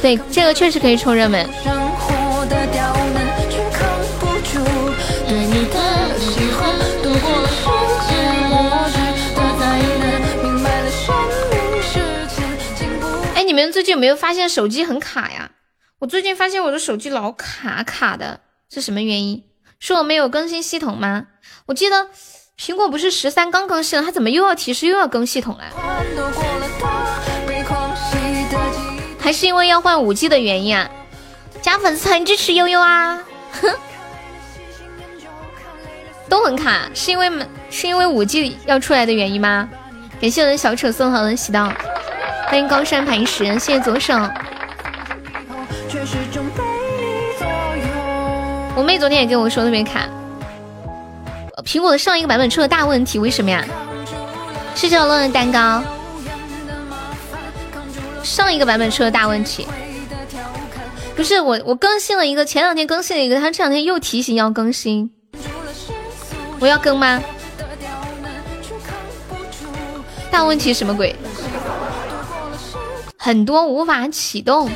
[0.01, 1.45] 对，这个确实可以冲热门。
[13.57, 15.49] 你们最近有没有发现手机很卡呀？
[15.97, 19.45] 我最近发现我的手机老卡卡的，是什么原因？
[19.79, 21.25] 是我没有更新系统吗？
[21.65, 22.09] 我记得。
[22.55, 25.63] 苹果不是十三刚更新了，它怎么又要提示又要更系统了？
[29.19, 30.87] 还是因为要换五 G 的原因啊？
[31.59, 33.19] 加粉丝团支持悠悠啊！
[33.59, 33.75] 哼，
[36.29, 37.31] 都很卡，是因为
[37.71, 39.67] 是因为五 G 要出来的原因吗？
[40.21, 41.73] 感谢我的小丑送好的喜到，
[42.49, 44.13] 欢迎高山磐石，谢谢左手。
[48.73, 50.07] 我妹昨天也跟我说特别卡。
[51.65, 53.65] 苹果的上一个版本出了大问题，为什么呀？
[54.75, 55.83] 谢谢我乐的蛋糕。
[58.23, 59.67] 上一个版本出了大问题，
[61.17, 65.11] 不是我，我更新了一个，前两天更新了一个，他这两天又提醒要更新，
[66.61, 67.21] 我要更吗？
[70.31, 71.13] 大问题什么鬼？
[73.27, 74.69] 很多无法启动。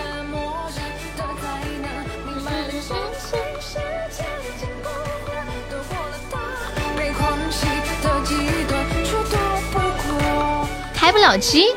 [10.93, 11.67] 开不了机，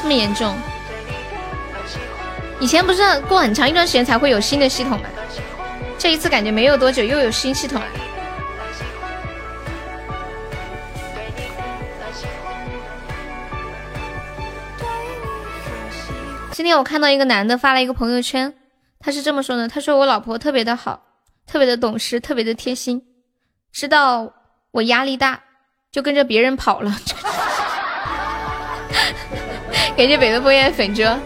[0.00, 0.56] 这么严重？
[2.58, 5.04] 以前不是过很长一段时间才会有新的系统吗？
[5.98, 7.86] 这一次感觉没有多久又有新系统了。
[16.62, 18.54] 今天我看到一个男的发了一个朋友圈，
[19.00, 21.02] 他是这么说的：“他说我老婆特别的好，
[21.44, 23.02] 特别的懂事，特别的贴心，
[23.72, 24.32] 知道
[24.70, 25.42] 我压力大，
[25.90, 26.96] 就跟着别人跑了。”
[29.96, 31.18] 感谢北的枫叶粉遮。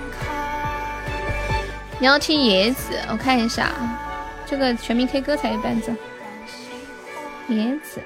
[1.99, 4.01] 你要听野子，我看一下啊，
[4.47, 5.93] 这个全民 K 歌才有伴奏。
[7.49, 8.01] 野子，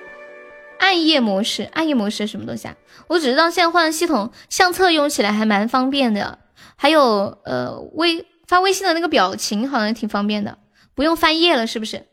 [0.80, 2.74] 暗夜模式，暗夜模式什么东西啊？
[3.06, 6.39] 我只知道现在换了系统，相册用起来还蛮方便的。
[6.82, 10.56] 还有呃，微发微信的那个表情好像挺方便的，
[10.94, 12.06] 不用翻页了，是不是？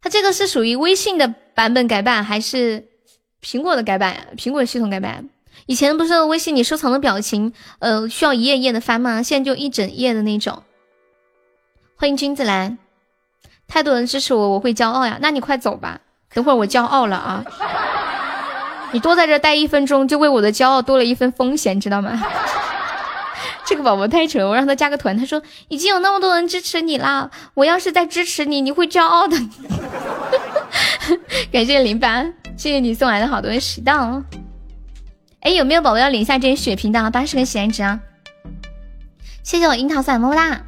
[0.00, 2.88] 它这个是属于微信的版本改版，还是
[3.42, 4.28] 苹果的改版？
[4.38, 5.28] 苹果系统改版？
[5.66, 9.22] 以前不是微信你收藏的表情，呃，需要一页一页的翻吗？
[9.22, 10.62] 现在就一整页的那种。
[11.96, 12.78] 欢迎君子兰，
[13.68, 15.18] 太多人支持我，我会骄傲呀。
[15.20, 16.00] 那你快走吧，
[16.32, 17.44] 等会儿我骄傲了啊！
[18.92, 22.18] 你多在这待一分钟，就为我的骄傲多了一分风险，知道吗？
[23.66, 25.16] 这个宝宝太蠢，我让他加个团。
[25.16, 29.36] 他说已经有那么多人支持你啦，我要是再支持你，你会骄傲的。
[31.50, 32.22] 感谢零八，
[32.56, 34.22] 谢谢你送来的好多喜到。
[35.40, 37.10] 哎，有没有宝宝要领一下这些血瓶的？
[37.10, 38.00] 八十个喜爱值啊！
[39.42, 40.62] 谢谢我樱桃伞么么哒。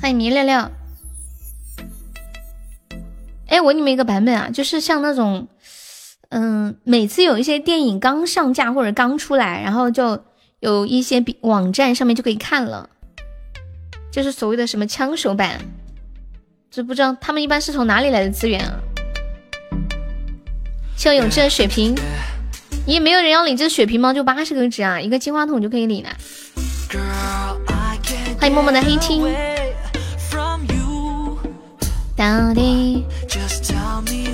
[0.00, 0.56] 欢迎迷六六。
[3.48, 5.48] 哎，我问你们一个版本啊，就是像那种，
[6.28, 10.24] 嗯，每次有一些电影刚上架或者刚出来，然后就
[10.60, 12.90] 有一些比网站上面就可以看了，
[14.12, 15.58] 就是所谓的什么枪手版，
[16.70, 18.78] 就不知道他们一般是从哪里来的资源啊？
[20.96, 21.94] 谢我永志的血瓶，
[22.86, 24.12] 你也没有人要领这个血瓶吗？
[24.12, 26.10] 就八十个值啊，一个金话筒就可以领了。
[28.38, 29.24] 欢迎默默的黑听。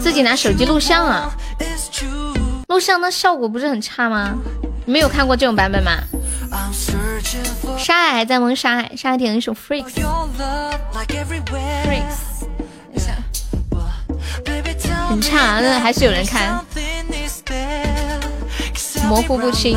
[0.01, 1.33] 自己拿手机录像啊？
[2.67, 4.37] 录像那效果不是很差吗？
[4.87, 5.99] 你没有看过这种版本吗？
[7.77, 8.55] 沙海还在吗？
[8.55, 9.95] 沙海，沙海点了一首 Freaks。
[11.85, 12.47] Freaks，
[15.09, 16.65] 很差，那还是有人看。
[19.09, 19.77] 模糊不清。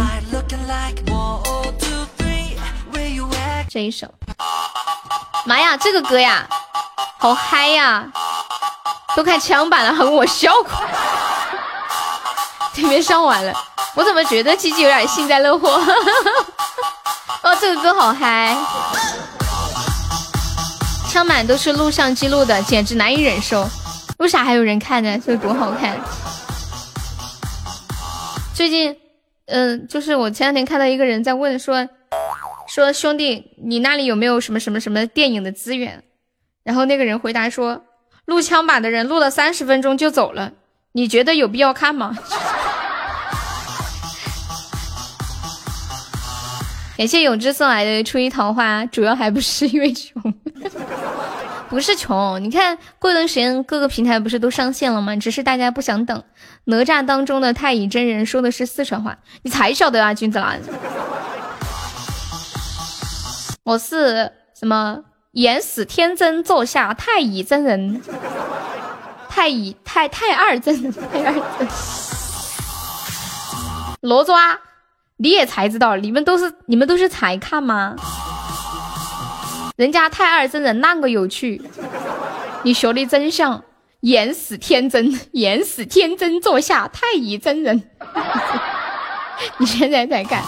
[3.67, 4.07] 这一首。
[5.45, 6.47] 妈呀，这个歌呀！
[7.17, 8.07] 好嗨呀！
[9.15, 10.85] 都看枪版了，很我笑快。
[12.73, 13.51] 这边上完了，
[13.95, 15.69] 我怎么觉得鸡鸡有点幸灾乐祸？
[17.43, 18.55] 哦，这个歌好嗨！
[21.09, 23.67] 枪版都是录像记录的，简直难以忍受。
[24.17, 25.19] 为啥还有人看呢？
[25.25, 25.99] 这多好看！
[28.53, 28.95] 最近，
[29.47, 31.87] 嗯，就是我前两天看到一个人在问说，
[32.67, 36.03] 说兄弟，你那里有没有什么什么什么电影的资源？
[36.63, 37.81] 然后那个人回答说
[38.25, 40.51] ：“录枪版的人录了三十分钟就走了，
[40.91, 42.15] 你觉得有必要看吗？”
[46.99, 50.21] 感谢永志送来的初一桃花，主要还不是因为穷，
[51.69, 52.43] 不是穷。
[52.43, 55.15] 你看过一段时间各个平台不是都上线了吗？
[55.15, 56.21] 只是大家不想等。
[56.65, 60.59] 哪吒当中的太乙真人说的是四川话，你才晓得啊，君子兰。
[63.63, 64.29] 我是
[64.59, 64.99] 什么？
[65.31, 68.01] 元始天真座下太乙真人，
[69.29, 71.65] 太乙太太二真人，太二真。
[74.01, 74.59] 罗抓，
[75.21, 77.95] 你也才知道，你们都是你们都是才看吗？
[79.75, 81.61] 人家太二真人那个有趣，
[82.63, 83.63] 你学的真像
[84.01, 87.83] 元始天尊， 元始天真坐下太乙真人。
[89.57, 90.41] 你现在在看，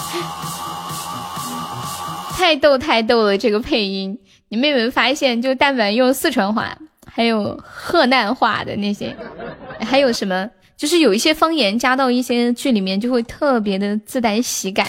[2.38, 4.18] 太逗太逗了，这个配音。
[4.50, 6.78] 你们有没有发现，就但凡用四川话，
[7.14, 9.16] 还有河南话的那些，
[9.80, 10.50] 还有什么，
[10.82, 14.88] 就是有一些方言加到一些剧里面，就会特别的自带喜感。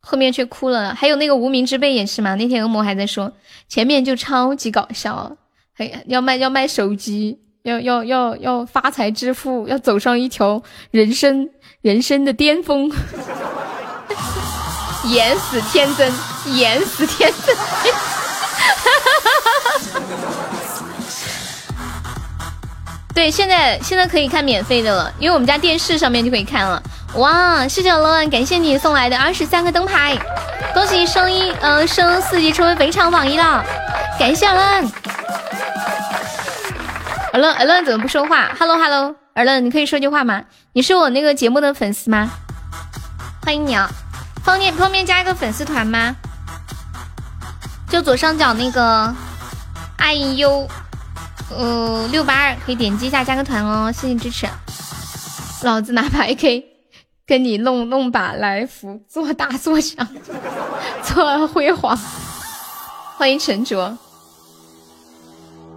[0.00, 0.94] 后面却哭了。
[0.94, 3.30] 还有那个无名之辈也是嘛，那天恶魔还在说，
[3.68, 5.36] 前面就超级搞笑，
[5.76, 11.50] 还要卖要卖手机，要要要要发财致富，要走上一条人生
[11.82, 12.90] 人生的巅峰。
[15.04, 16.10] 演死天真，
[16.56, 17.54] 演死天真，
[23.14, 26.80] 对，现在现在可以看免费的了，因为我们家电视上面就可以看了。
[27.14, 30.16] 哇，谢谢罗恩，感谢你送来的二十三个灯牌，
[30.72, 33.64] 恭喜升一，嗯，升四级成为本场榜一了，
[34.18, 34.92] 感谢尔伦。
[37.32, 40.44] 尔伦，尔伦怎么不说话？Hello，Hello，尔伦，你可以说句话吗？
[40.74, 42.30] 你是我那个节目的粉丝吗？
[43.44, 43.90] 欢迎你啊！
[44.44, 46.14] 方便方便加一个粉丝团吗？
[47.88, 49.12] 就左上角那个
[49.96, 50.14] i
[51.50, 54.46] 呃六八二可以点击一下加个团哦，谢谢支持。
[55.62, 56.64] 老子拿把 AK
[57.26, 60.06] 跟你弄弄把来福，做大做小，
[61.02, 61.98] 做辉煌。
[63.16, 63.96] 欢迎陈卓。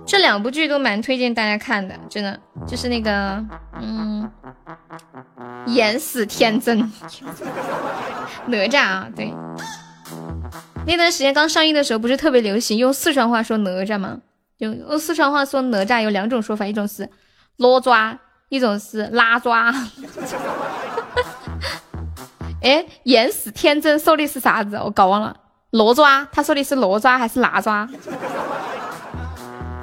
[0.06, 3.44] 这两部剧都蛮推荐大家看的，真的就是那个，
[3.80, 4.30] 嗯，
[5.68, 6.80] 演死天真，
[8.48, 9.34] 哪吒啊，对，
[10.86, 14.18] 那段时间刚上映的时候，不是特别流行用四川话说哪吒吗？
[14.62, 17.10] 用用四川话说哪吒有两种说法，一种是
[17.58, 18.16] 罗抓，
[18.50, 19.74] 一种是拉抓。
[22.62, 24.76] 哎，演死天真说的是啥子？
[24.76, 25.36] 我搞忘了，
[25.72, 27.90] 罗抓，他说的是罗抓还是拉抓？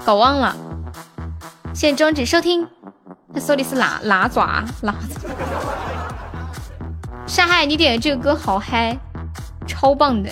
[0.07, 0.55] 搞忘了，
[1.75, 2.69] 现终止收听。
[3.35, 4.97] 他说的是哪哪爪哪爪？
[7.27, 8.97] 沙海，你点的这个歌好嗨，
[9.67, 10.31] 超棒的！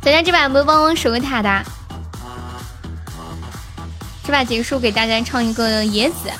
[0.00, 1.64] 咱家这把有没有帮我守个塔的？
[4.28, 6.30] 这把结束，给大家唱一个野子。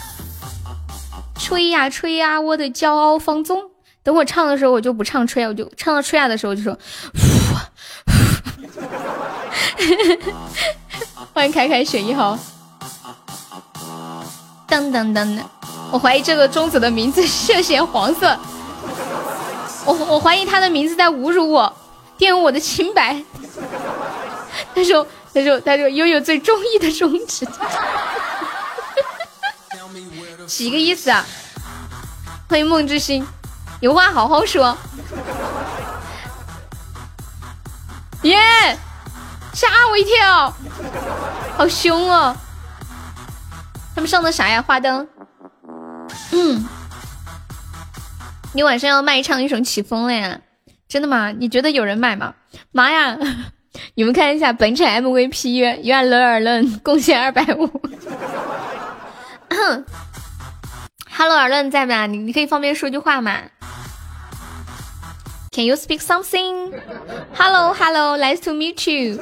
[1.38, 3.62] 吹呀吹呀，我的骄傲放纵。
[4.02, 6.76] 等我唱的时候，我就不唱吹，我就唱到吹呀的时候我就说。
[11.32, 12.38] 欢迎凯凯雪一号，
[14.68, 15.42] 噔噔噔的，
[15.90, 18.38] 我怀疑这个中子的名字涉嫌黄色，
[19.86, 21.74] 我我怀疑他的名字在侮辱我，
[22.18, 23.24] 玷污我的清白。
[24.74, 25.06] 他说
[25.38, 27.46] 他说他说悠悠最中意的中指，
[30.48, 31.24] 几个意思啊？
[32.48, 33.24] 欢迎梦之星，
[33.80, 34.76] 有话好好说。
[38.22, 38.36] 耶！
[39.52, 40.52] 吓我一跳，
[41.56, 42.36] 好凶哦！
[43.94, 44.60] 他们上的啥呀？
[44.60, 45.06] 花灯。
[46.32, 46.66] 嗯，
[48.54, 50.40] 你晚上要卖唱一首起风了呀？
[50.88, 51.30] 真的吗？
[51.30, 52.34] 你觉得有人买吗？
[52.72, 53.16] 妈呀！
[53.94, 57.68] 你们看一下本场 MVP，愿冷尔冷贡献二百五。
[61.10, 62.06] Hello，尔冷在吗？
[62.06, 63.36] 你你可以方便说句话吗
[65.50, 66.72] ？Can you speak something?
[67.34, 69.20] Hello, hello, nice to meet you.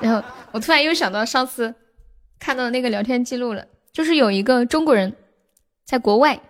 [0.00, 1.74] 然后我突然又想到上次
[2.38, 5.14] 看到的那个聊天记录了，就是有一个中国人
[5.84, 6.40] 在国外，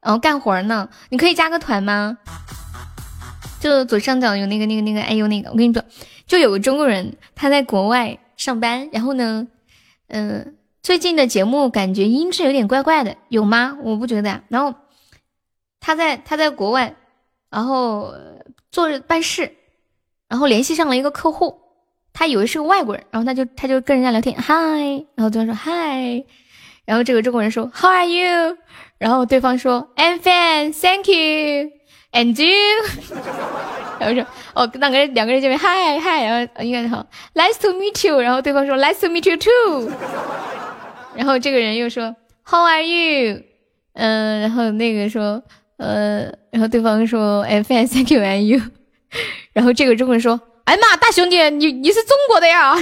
[0.00, 0.88] 然后干活呢。
[1.08, 2.18] 你可以加个团吗？
[3.62, 5.82] 就左上角有那个那个那个，哎呦那个，我跟你说，
[6.26, 9.46] 就有个中国人他在国外上班，然后呢，
[10.08, 13.78] 嗯，最近的节目感觉音质有点怪怪的，有吗？
[13.82, 14.42] 我不觉得呀。
[14.48, 14.74] 然后
[15.80, 16.96] 他在他在国外，
[17.48, 18.12] 然后。
[18.72, 19.52] 做办事，
[20.30, 21.60] 然后联系上了一个客户，
[22.14, 24.54] 他以为是个外国人，然后他就他就跟人家聊天，嗨，
[25.14, 26.24] 然后对方说嗨，
[26.86, 28.56] 然后这个中国人说 How are you？
[28.96, 31.70] 然后对方说 I'm fine，Thank you
[32.12, 32.84] And you？
[33.98, 38.20] 然后说哦，两个人两个人见面，嗨嗨，然后应该是好，Nice to meet you。
[38.20, 39.90] 然后对方说 Nice to meet you too。
[41.14, 43.42] 然后这个人又说 How are you？
[43.94, 45.42] 嗯，然后那个说。
[45.78, 48.60] 呃，然后对方说，I'm fine, thank you, and you。
[49.52, 52.76] 然后这个中国人说，哎呀妈，大兄弟，你你是中国的呀？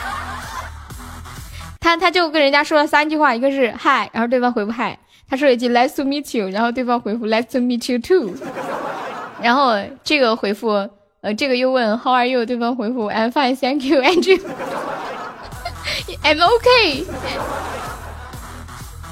[1.78, 4.96] 他他就跟人家说了三句话，一个是 Hi，然后对方回不 Hi，
[5.30, 8.34] 他说了一句 Nice to meet you，然后对方回复 Nice to meet you too。
[9.40, 10.70] 然后这个回复，
[11.20, 12.44] 呃，这个又问 How are you？
[12.44, 14.38] 对方回复 I'm fine, thank you, and you。
[16.24, 17.06] I'm OK。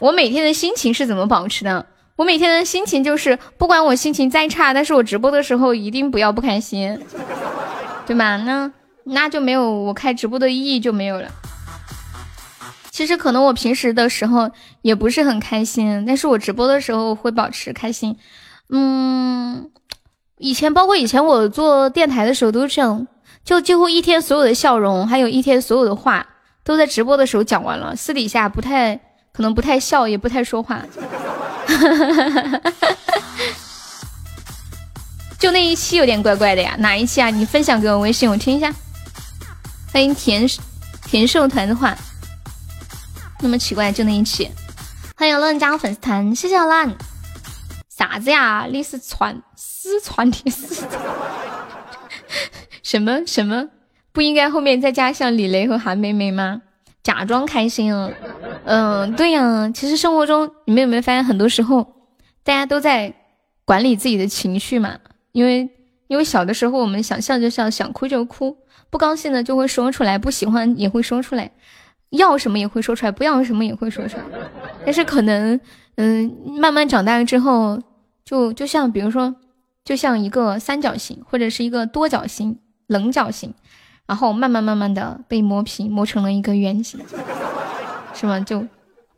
[0.00, 1.86] 我每天的心情是怎么保持的？
[2.16, 7.00] 我每天的心情就是，不管我心情再差，但是我直播的时候一定不要不开心，
[8.06, 8.36] 对吗？
[8.38, 8.70] 那
[9.04, 11.28] 那就没有我开直播的意义就没有了。
[12.99, 14.51] 其实可能我平时的时候
[14.82, 18.16] 也不是很开心，但是我直播的时候会保持开心。
[18.70, 19.70] 嗯，
[20.38, 23.07] 以前包括以前我做电台的时候都是这样，
[23.44, 26.26] 就几乎一天所有的笑容，还有一天所有的话，
[26.64, 28.96] 都在直播的时候讲完了，私底下不太
[29.32, 30.82] 可能不太笑，也不太说话。
[35.38, 37.30] 就那一期有点怪怪的呀，哪一期啊？
[37.30, 38.74] 你分享给我微信，我听一下。
[39.92, 40.44] 欢迎田
[41.05, 41.96] 田寿团的话，
[43.41, 44.51] 那么奇怪，就那一期。
[45.16, 46.93] 欢迎乱加入粉丝团，谢谢乱。
[47.89, 48.66] 啥子呀？
[48.70, 50.86] 你是传四川的四？
[52.82, 53.68] 什么什么？
[54.12, 56.62] 不应该后面再加上李雷和韩梅梅吗？
[57.03, 58.11] 假装开心啊。
[58.64, 61.86] 嗯，对呀，其实生活中你们有没有发现，很多时候
[62.43, 63.14] 大家都在
[63.64, 64.99] 管理自己的情绪嘛？
[65.32, 65.70] 因为
[66.09, 68.57] 因为小的时候我们想笑就笑，想哭就哭，
[68.91, 71.53] 不高兴的就会说出来，不喜欢也会说出来，
[72.11, 74.22] 要什么也会说出来，不要什么也会说出来。
[74.84, 75.61] 但是可能，
[75.96, 77.80] 嗯，慢慢长大了之后，
[78.24, 79.34] 就就像比如说，
[79.84, 83.52] 就像一个三角形或者是一个多角形，棱角形，
[84.06, 87.00] 然后慢慢慢慢的被磨平，磨成了一个圆形，
[88.14, 88.40] 是吗？
[88.40, 88.66] 就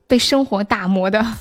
[0.07, 1.25] 被生活打磨的。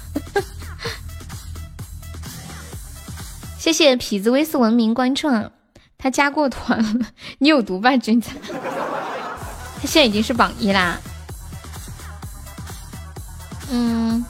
[3.58, 5.52] 谢谢痞子威斯文明观众，
[5.98, 6.84] 他加过团，
[7.40, 8.30] 你有毒吧，君子？
[9.82, 11.00] 他现在已经是榜一啦。
[13.72, 14.26] 嗯，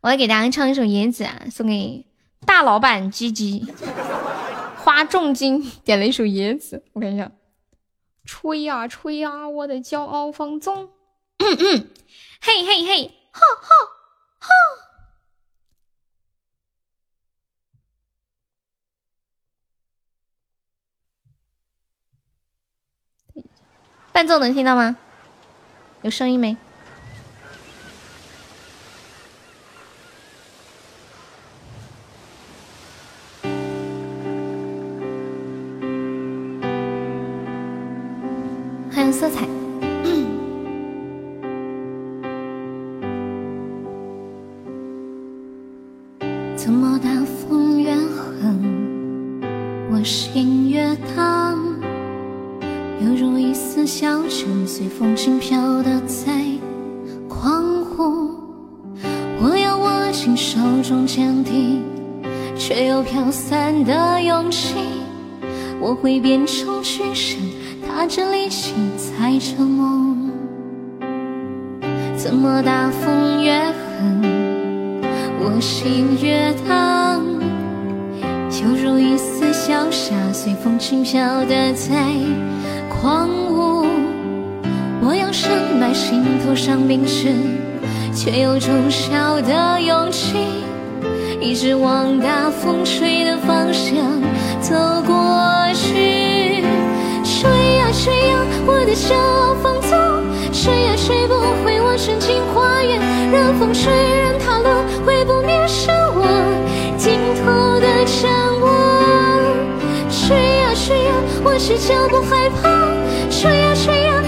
[0.00, 2.06] 我来给大家唱一首《野子》，啊，送给
[2.46, 3.66] 大老板鸡鸡，
[4.78, 7.30] 花重金点了一首《野子》，我看一下，
[8.24, 10.88] 吹呀吹呀，我的骄傲放纵，
[11.38, 11.54] 嘿
[12.64, 13.68] 嘿嘿，哈哈
[14.38, 14.48] 哈。
[24.12, 24.96] 伴奏能听到吗？
[26.02, 26.56] 有声音没？
[39.14, 39.46] 色彩。
[46.56, 48.58] 怎么大风越狠，
[49.92, 51.56] 我心越烫，
[53.00, 56.32] 犹如一丝小尘，随风轻飘的在
[57.28, 58.30] 狂呼。
[59.40, 61.82] 我要握紧手中坚定，
[62.56, 64.74] 却又飘散的勇气。
[65.80, 67.38] 我会变成巨神。
[67.96, 70.28] 踏着力气踩着梦，
[72.16, 74.20] 怎么大风越狠，
[75.38, 77.24] 我心越烫，
[78.50, 81.94] 犹如一丝小沙随风轻飘的在
[82.90, 83.86] 狂舞。
[85.00, 87.28] 我要深埋心头伤冰石，
[88.12, 90.36] 却有种小的勇气，
[91.40, 93.94] 一直往大风吹的方向
[94.60, 94.74] 走
[95.06, 96.23] 过去。
[98.66, 99.90] 我的骄傲放纵，
[100.52, 101.34] 吹啊吹不
[101.64, 102.98] 毁我纯净花园。
[103.30, 106.24] 任风吹，任它落，会不灭是我
[106.96, 108.66] 尽头的展望。
[110.08, 111.12] 吹呀吹呀，
[111.44, 112.88] 我是脚不害怕。
[113.30, 114.23] 吹呀吹呀，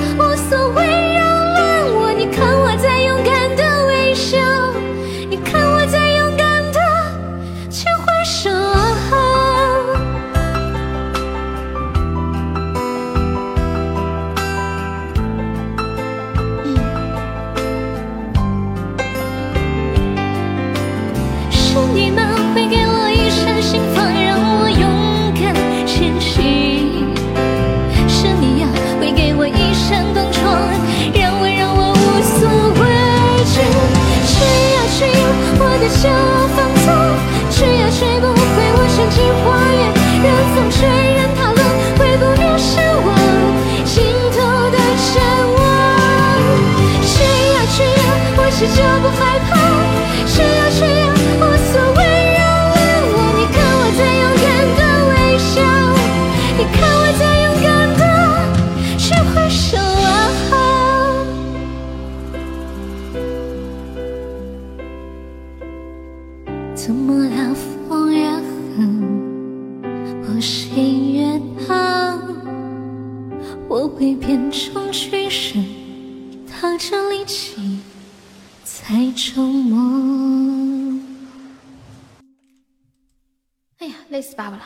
[84.37, 84.63] 爸爸了！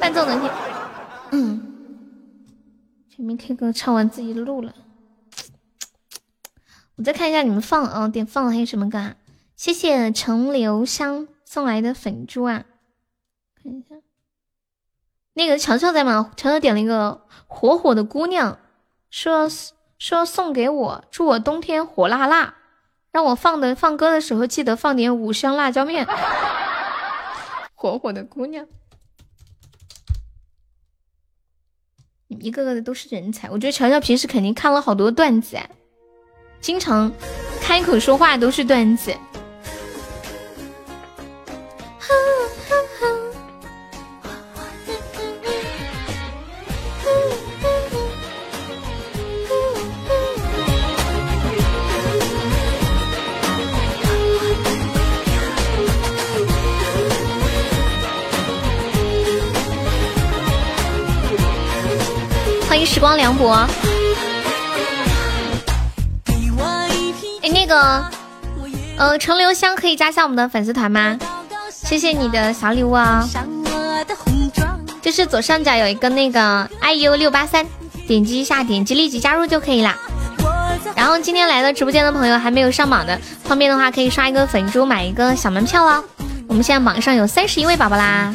[0.00, 0.50] 伴奏能听？
[1.32, 1.70] 嗯。
[3.14, 4.74] 前面 K 歌唱完自己录了，
[6.96, 9.14] 我再看一下你们放啊、点放了还有什么歌啊？
[9.54, 12.64] 谢谢陈留香送来的粉珠啊，
[13.62, 13.94] 看一下，
[15.34, 16.32] 那个乔乔在吗？
[16.36, 18.58] 乔乔点了一个火火的姑娘，
[19.10, 19.48] 说
[19.96, 22.54] 说送给我，祝我冬天火辣辣，
[23.12, 26.04] 让我放的放歌的时候记得放点五香辣椒面。
[27.84, 28.66] 火火的姑娘，
[32.28, 35.68] 一个个的都是人才，我觉得乔乔平时肯定看了好多段子啊，
[36.62, 37.12] 经常
[37.60, 39.14] 开口说话都是段子。
[62.94, 63.50] 时光凉薄。
[67.42, 68.04] 哎，那个，
[68.96, 71.18] 呃，陈留香可以加下我们的粉丝团吗？
[71.72, 73.28] 谢谢你的小礼物啊！
[75.02, 77.66] 就是左上角有一个那个 iu 六八三，
[78.06, 79.98] 点击一下，点击立即加入就可以啦。
[80.94, 86.04] 然后今天来到直播间的朋友还没有上榜的，方便的话可以刷一个粉珠买一个小门票哦。
[86.46, 88.32] 我们现在榜上有三十一位宝宝啦。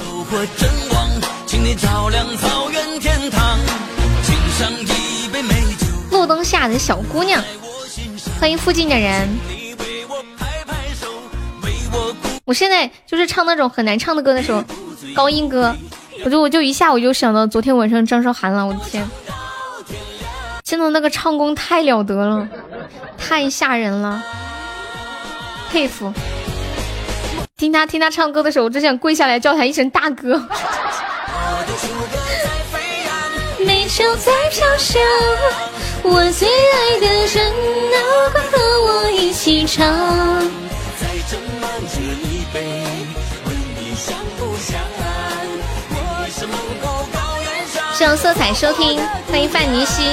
[6.11, 7.41] 路灯下的小姑娘，
[8.39, 9.29] 欢迎附近的人。
[12.45, 14.63] 我现在就是唱那种很难唱的歌的时候，
[15.15, 15.75] 高音歌，
[16.25, 19.07] 我就我就一下我就想到昨天晚上张韶涵了，我的天，
[20.63, 22.47] 真的那个唱功太了得了，
[23.17, 24.21] 太吓人了，
[25.71, 26.11] 佩服。
[27.55, 30.41] 听他听他唱歌的时候，我真想跪下来叫他一声大哥。
[33.89, 35.01] 美酒在飘香，
[36.03, 37.51] 我最爱的人
[37.91, 39.83] 啊，快和我一起唱。
[40.99, 42.83] 再斟满这一杯，
[43.45, 44.79] 问你想不想？
[45.89, 47.91] 我是梦后高原上。
[47.95, 50.03] 谢色彩收听，欢迎范尼西。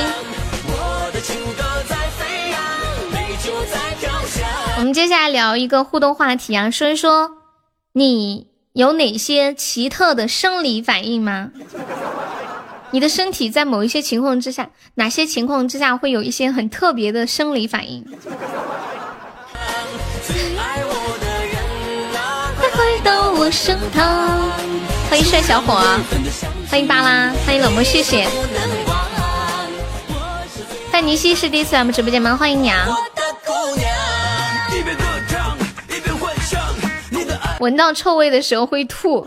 [0.68, 2.58] 我的情歌在飞扬，
[3.12, 4.48] 美酒在飘香。
[4.78, 7.30] 我们接下来聊一个互动话题啊，说一说。
[7.92, 11.50] 你有哪些奇特的生理反应吗？
[12.96, 18.02] 你的身体在某一些情况之下，哪些情况之下会有一些很特别的生理反应？
[25.10, 25.74] 欢迎帅小伙，
[26.70, 28.26] 欢迎巴拉，欢迎冷漠，谢谢。
[30.90, 32.34] 范尼西是第一次来我们直播间吗？
[32.34, 32.86] 欢迎你啊！
[37.58, 39.26] 闻到臭味的时候会吐，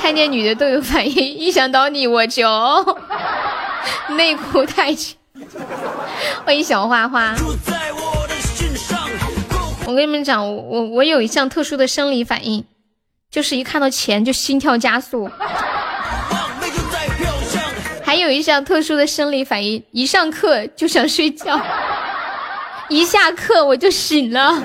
[0.00, 2.46] 看见女的都有反应，一想到你我就
[4.10, 5.16] 内裤太紧。
[6.44, 7.34] 欢迎小花花。
[9.86, 12.64] 我跟你们讲，我我有一项特殊的生理反应，
[13.30, 15.28] 就是一看到钱就心跳加速。
[18.04, 21.60] 还有一项特殊的生理反应，一上课就想睡觉，
[22.88, 24.62] 一下课我就醒了。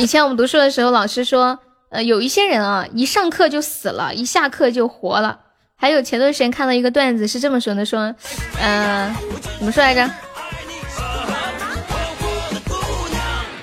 [0.00, 1.58] 以前我们读书的时候，老师说，
[1.90, 5.38] 呃，有一些人啊，一上课就死了，一下课就活了。
[5.76, 8.14] 还有前段时间看到一个段子，是这么说的：说，
[8.58, 9.14] 呃，
[9.58, 10.10] 怎么说来着？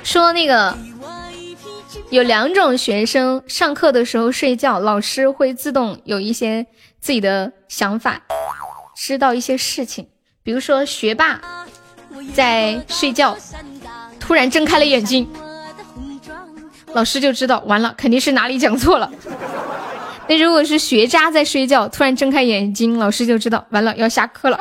[0.03, 0.77] 说那个
[2.11, 6.67] 有两种学生上课的时候睡觉，老师会自动有一些
[6.99, 8.21] 自己的想法，
[8.95, 10.07] 知道一些事情。
[10.43, 11.41] 比如说学霸
[12.35, 13.35] 在睡觉，
[14.19, 15.27] 突然睁开了眼睛。
[16.93, 19.11] 老师就知道完了，肯定是哪里讲错了。
[20.27, 24.59] 那如果是学渣在睡觉，突然睁开眼睛，老师就知道完了，要下课了，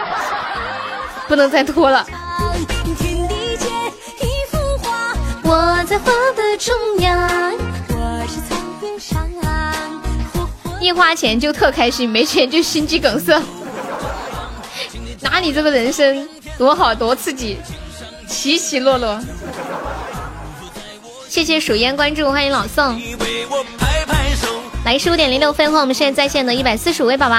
[1.29, 2.07] 不能再拖了。
[10.81, 13.41] 一花钱就特开心，没钱就心肌梗塞。
[15.21, 17.59] 哪里这个人生多好多刺激，
[18.29, 19.21] 起起落落。
[21.37, 22.99] 谢谢数烟关注，欢迎老宋。
[24.87, 27.37] 来十五点零六分，欢迎我们现在在线的一百四十五位宝宝。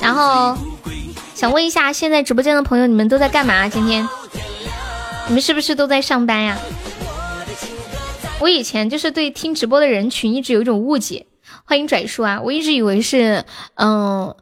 [0.00, 0.56] 然后
[1.34, 3.68] 想问一下，现在直播间的朋友，你们都在干嘛？
[3.68, 4.08] 今天
[5.26, 6.56] 你们是不是都在上班呀？
[8.38, 11.26] 我以前就是对听直播的人群一直有一种误解。
[11.66, 13.44] 欢迎拽叔啊，我一直以为是
[13.74, 14.34] 嗯，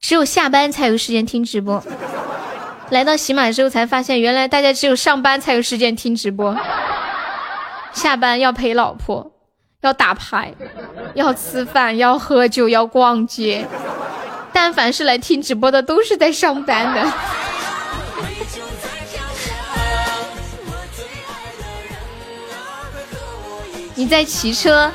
[0.00, 1.84] 只有下班才有时间听直播。
[2.88, 6.56] 来到喜马之后才发现，原来大家只有上班才有时间听直播。
[7.92, 9.32] 下班要陪老婆，
[9.82, 10.54] 要打牌，
[11.14, 13.66] 要吃饭，要喝酒，要逛街。
[14.52, 17.12] 但凡是来听直播的，都是在上班的。
[23.94, 24.90] 你在骑车，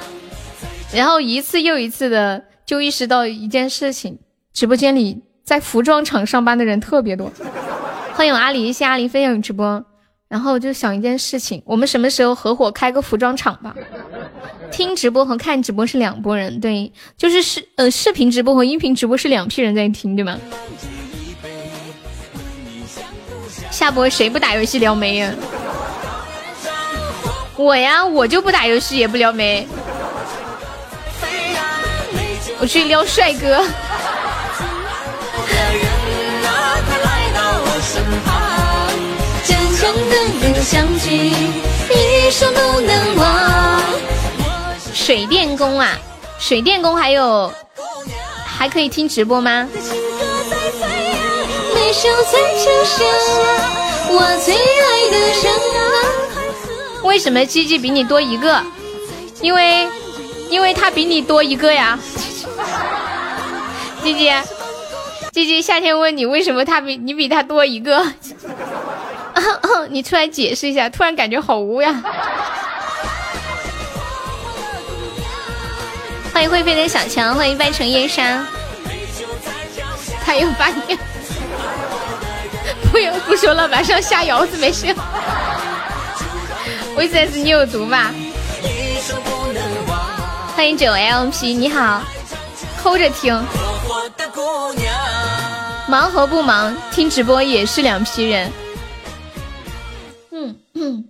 [0.92, 4.20] 然后一次又一次的就意识到一件事情：
[4.52, 7.32] 直播间里在服装厂上班的人特别多。
[8.14, 9.86] 欢迎阿里，谢阿里分享直播。
[10.28, 13.74] 然后就想一件事情，我们什么时候合伙开个服装厂吧？
[14.72, 20.38] 听直播和看直播是两拨人，对，就是视呃视频直播和音频直播是两批人在听，对吗？
[23.72, 25.34] 下播谁不打游戏撩妹呀？
[27.56, 29.68] 我呀，我就不打游戏也不撩妹，
[32.60, 33.66] 我去撩帅哥。
[44.94, 45.98] 水电工啊，
[46.38, 47.50] 水电工还有
[48.46, 49.66] 还可以听直播吗？
[57.04, 58.62] 为什么鸡鸡比你多一个？
[59.42, 59.88] 因为，
[60.50, 61.98] 因为他比你多一个呀。
[64.04, 64.30] 鸡鸡，
[65.32, 68.06] 鸡鸡，夏天问你为什么他比你比他多一个？
[69.90, 71.94] 你出来解释一下，突然感觉好污呀。
[76.34, 78.46] 欢迎会飞的小强，欢迎半城烟沙。
[80.26, 80.98] 他又把你，
[82.92, 84.94] 不用不说了，马上下窑子没事。
[86.96, 88.12] V S 你有毒吧？
[90.56, 92.02] 欢迎九 L P，你好，
[92.84, 93.42] 抠着听。
[95.88, 98.52] 忙和不忙，听直播也是两批人。
[100.80, 101.10] 嗯，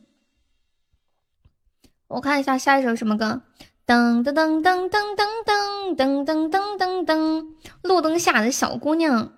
[2.07, 3.41] 我看一下下一首什么歌。
[3.85, 7.45] 噔噔噔噔噔噔噔噔噔噔噔，
[7.81, 9.33] 路灯下的小姑娘。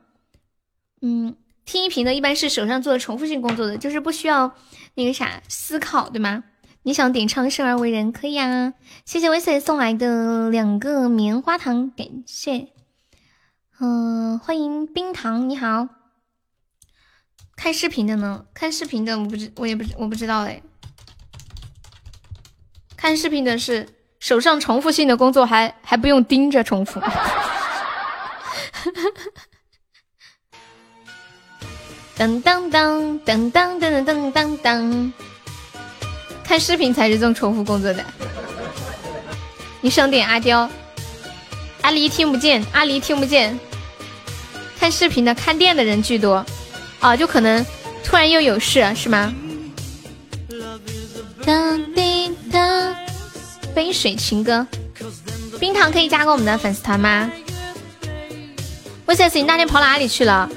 [1.01, 4.55] 嗯，听音频的一般是手上做重复性工作的，就是不需要
[4.95, 6.43] 那个啥思考，对吗？
[6.83, 8.73] 你想点唱《生而为人》可以啊，
[9.05, 12.69] 谢谢 V C 送来的两个棉花糖，感谢。
[13.79, 15.98] 嗯，欢迎冰糖，你好。
[17.61, 18.45] 看视频的呢？
[18.53, 20.61] 看视频的我不知，我也不知，我不知道哎。
[22.95, 23.85] 看视频的是
[24.21, 27.01] 手上重复性的工作，还还不用盯着重复。
[32.17, 35.11] 噔噔噔噔噔噔噔噔噔。
[36.41, 38.05] 看视频才是这种重复工作的。
[39.81, 40.69] 你上点阿刁？
[41.81, 43.59] 阿狸听不见，阿狸听不见。
[44.79, 46.45] 看视频的看店的人居多，
[46.99, 47.65] 啊，就可能
[48.03, 49.33] 突然又有事是吗？
[51.45, 52.59] 当滴答，
[53.73, 54.67] 杯水情歌，
[55.59, 57.31] 冰糖可以加个我们的粉丝团吗？
[59.05, 60.49] 魏赛斯，你那天跑哪里去了？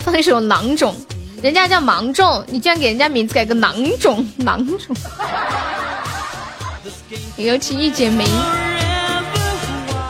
[0.00, 0.94] 放一首《囊肿》。
[1.42, 4.96] 人家叫芒种，你居然给人家名字改个囊种，囊种。
[7.36, 8.24] 尤其一剪梅，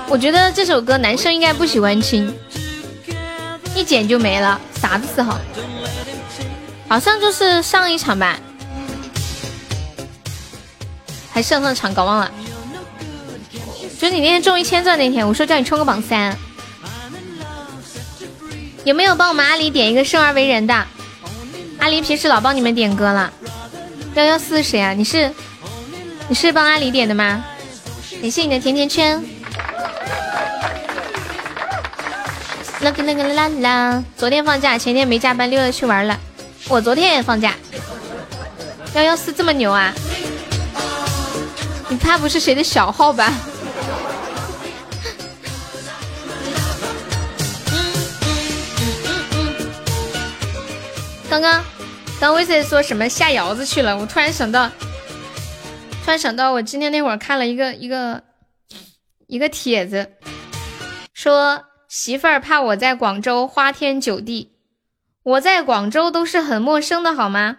[0.09, 2.33] 我觉得这首歌男生应该不喜欢听，
[3.77, 5.37] 一剪就没了，啥子时候？
[6.89, 8.39] 好像就是上一场吧，
[11.31, 12.31] 还上上场搞忘了。
[13.99, 16.35] 就你那天中一千钻那天，我说叫你冲个榜三，
[18.85, 20.87] 有没有帮我们阿狸点一个生而为人的？
[21.79, 23.31] 阿狸平时老帮你们点歌了，
[24.15, 24.95] 幺幺四是谁啊？
[24.95, 25.31] 你是
[26.29, 27.45] 你是帮阿狸点的吗？
[28.23, 29.23] 感谢你的甜甜圈。
[32.81, 36.19] 那个那个啦啦，昨天放假，前天没加班，溜了去玩了。
[36.69, 37.55] 我昨天也放假。
[38.95, 39.93] 幺幺四这么牛啊？
[41.89, 43.33] 你怕不是谁的小号吧？
[51.29, 51.65] 刚刚，
[52.21, 53.97] 刚威森说什么下窑子去了？
[53.97, 54.69] 我突然想到，
[56.05, 58.23] 突然想到，我今天那会儿看了一个一个
[59.27, 60.13] 一个帖子，
[61.13, 61.63] 说
[61.99, 64.51] 媳妇儿怕我在广州花天酒地，
[65.23, 67.57] 我在广州都是很陌生的好吗？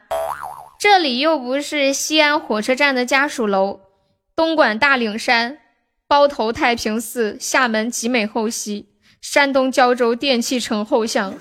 [0.79, 3.79] 这里又不是西安火车站的家属楼，
[4.35, 5.57] 东莞大岭山，
[6.07, 8.89] 包头太平寺，厦门集美后溪。
[9.19, 11.33] 山东胶州电器城后巷，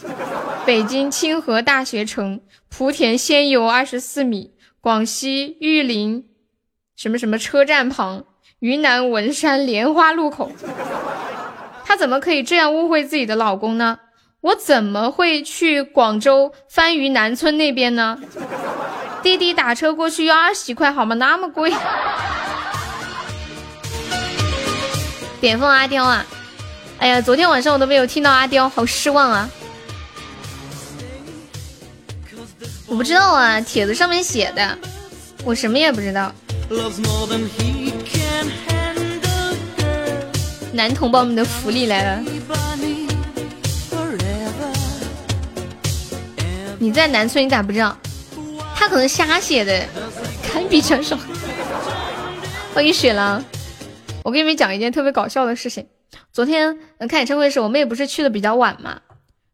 [0.64, 2.40] 北京清河大学城，
[2.74, 6.30] 莆田仙游二十四米，广西玉林
[6.96, 8.24] 什么什么车站旁，
[8.60, 10.50] 云南文山莲花路口。
[11.86, 13.98] 她怎么可以这样误会自己的老公呢？
[14.40, 18.18] 我怎么会去广州番禺南村那边呢？
[19.22, 21.14] 滴滴打车过去要二十几块，好吗？
[21.14, 21.72] 那么贵。
[25.40, 26.26] 点凤阿刁啊！
[26.98, 29.48] 哎呀，昨天晚上我都没有听到阿刁，好失望啊！
[32.88, 34.76] 我不知道啊，帖子上面写的，
[35.44, 36.32] 我什么也不知道。
[40.76, 42.22] 男同胞们的福利来了！
[46.78, 47.96] 你在南村，你咋不知道？
[48.74, 49.86] 他可能瞎写的，
[50.42, 51.16] 堪比成熟。
[52.74, 53.42] 欢迎雪狼，
[54.22, 55.86] 我给你们讲一件特别搞笑的事情。
[56.30, 59.00] 昨天看演唱会的时候，我妹不是去的比较晚嘛，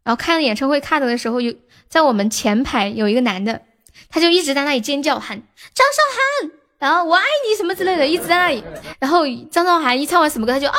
[0.02, 1.54] 然后看演唱会看的时候，有
[1.88, 3.62] 在我们前排有一个男的，
[4.08, 5.40] 他就一直在那里尖叫喊
[5.72, 6.50] 张韶涵，
[6.82, 8.64] 然后我爱你什么之类的，一直在那里。
[8.98, 9.22] 然后
[9.52, 10.74] 张韶涵一唱完什么歌，他就啊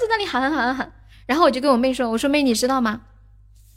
[0.00, 0.92] 在那里喊喊喊喊。
[1.26, 3.00] 然后我就跟我妹说，我说妹你知道吗？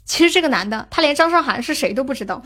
[0.06, 2.40] 其实这个男的他连张韶涵是谁都不知道。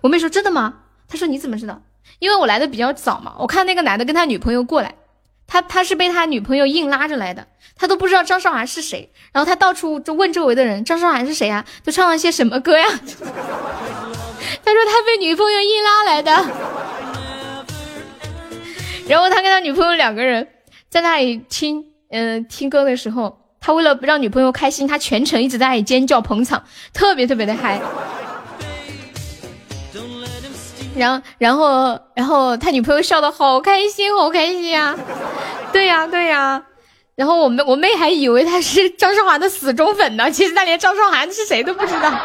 [0.00, 0.74] 我妹说真的吗？
[1.08, 1.82] 他说你怎么知道？
[2.20, 4.94] 因为我来的比较早嘛，我看那个男的跟他女朋友过来。
[5.48, 11.64] 他他是被他女朋友硬拉着来的，他都不知道张韶涵是谁，然后他到处就问周围的人张韶涵是谁啊？
[11.82, 12.86] 都唱了些什么歌呀？
[12.88, 16.46] 他说他被女朋友硬拉来的。
[19.10, 20.46] 然后他跟他女朋友两个人
[20.88, 27.80] 在那里听，嗯，听歌的时候，他为了让女朋友开心，他全程一直在那里尖叫捧场，特别特别的嗨。
[30.94, 34.94] 然后，然后，然后他女朋友笑的好开心，好开心呀！
[35.72, 36.62] 对呀，对呀。
[37.16, 42.16] 然后我妹，我妹还以为他是张韶涵的死忠粉呢，其实他连张韶涵是谁都不知道。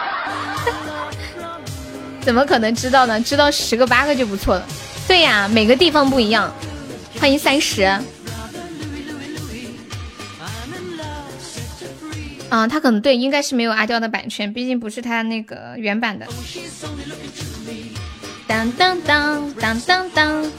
[2.22, 3.20] 怎么可能知道呢？
[3.22, 4.64] 知道十个八个就不错了。
[5.08, 6.52] 对呀，每个地方不一样。
[7.20, 7.84] 欢迎三十。
[12.50, 16.28] 啊，他可能对，应该是没有阿刁的版权，毕竟不是他那个原版的。
[18.48, 20.52] 当当当当当当，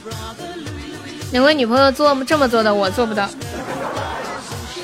[1.33, 3.31] 两位女朋友做这么做的，我做不到。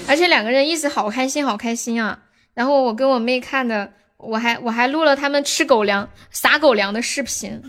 [0.08, 2.18] 而且两个人一直好开心，好开心啊！
[2.54, 7.60] 然后我跟我妹看的，我还我还录了他们吃狗粮、撒狗粮的视频。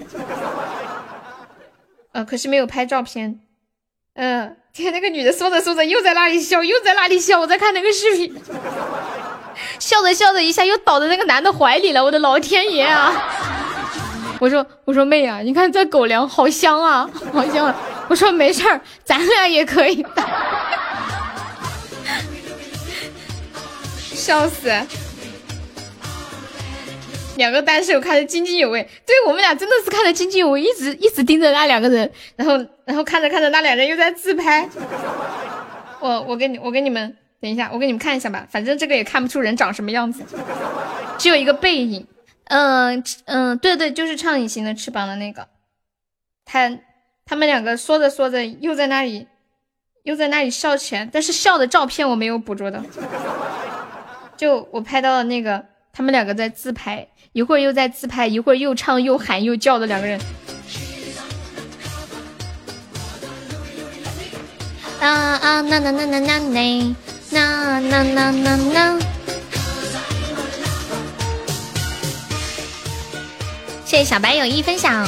[2.12, 3.40] 呃，可是没有拍照片。
[4.16, 7.40] 嗯，天，那个女的说着说着又在那里笑，又在那里笑。
[7.40, 8.40] 我在看那个视频，
[9.80, 12.04] 笑着笑着一下又倒在那个男的怀里了。
[12.04, 13.12] 我的老天爷啊！
[14.40, 17.76] 我说我说妹啊，你看这狗粮好香啊，好香啊！
[18.08, 20.06] 我说没事儿，咱俩也可以。
[24.14, 24.72] 笑死！
[27.38, 32.56] 两个单身狗看得津津有味，对我们俩真的是看得津津有味，一直一直盯着那两个人，然后
[32.86, 34.68] 然后看着看着那两人又在自拍。
[36.00, 40.24] 我我给你我给你们等一下，我给你们看一下吧，反正这个也看不出人长什么样子，
[41.18, 42.06] 只有一个背影。
[42.46, 45.48] 嗯嗯，对对，就是唱隐形的翅膀的那个，
[46.44, 46.78] 他
[47.26, 49.28] 他们两个说着说着又在那里
[50.04, 52.84] 又在那里笑起来，但是笑的照片我没有捕捉到，
[54.36, 55.64] 就我拍到了那个
[55.94, 60.20] 他们两个在自拍，一会儿又在自拍，一会儿又唱又喊又叫的两个人。
[65.00, 66.94] 啊啊那那那那那那
[67.32, 69.00] 那那那那那。
[73.84, 75.08] 谢谢小白有意分享，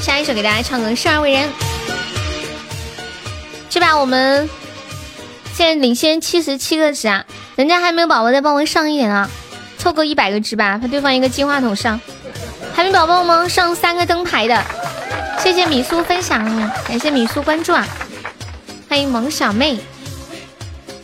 [0.00, 1.48] 下一首给大家唱个《生而为人》，
[3.68, 3.98] 这把？
[3.98, 4.48] 我们
[5.54, 7.24] 现在领先七十七个值啊，
[7.58, 9.28] 人家还没有宝宝再帮我上一点啊，
[9.78, 12.00] 凑够一百个值吧，怕对方一个金话筒上。
[12.72, 13.48] 还没宝宝吗？
[13.48, 14.64] 上三个灯牌的，
[15.42, 16.44] 谢谢米苏分享，
[16.86, 17.84] 感谢米苏关注啊，
[18.88, 19.76] 欢迎萌小妹，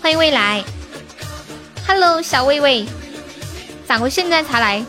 [0.01, 0.63] 欢迎未来
[1.89, 2.87] ，Hello 小薇薇。
[3.85, 4.85] 咋会现在才来？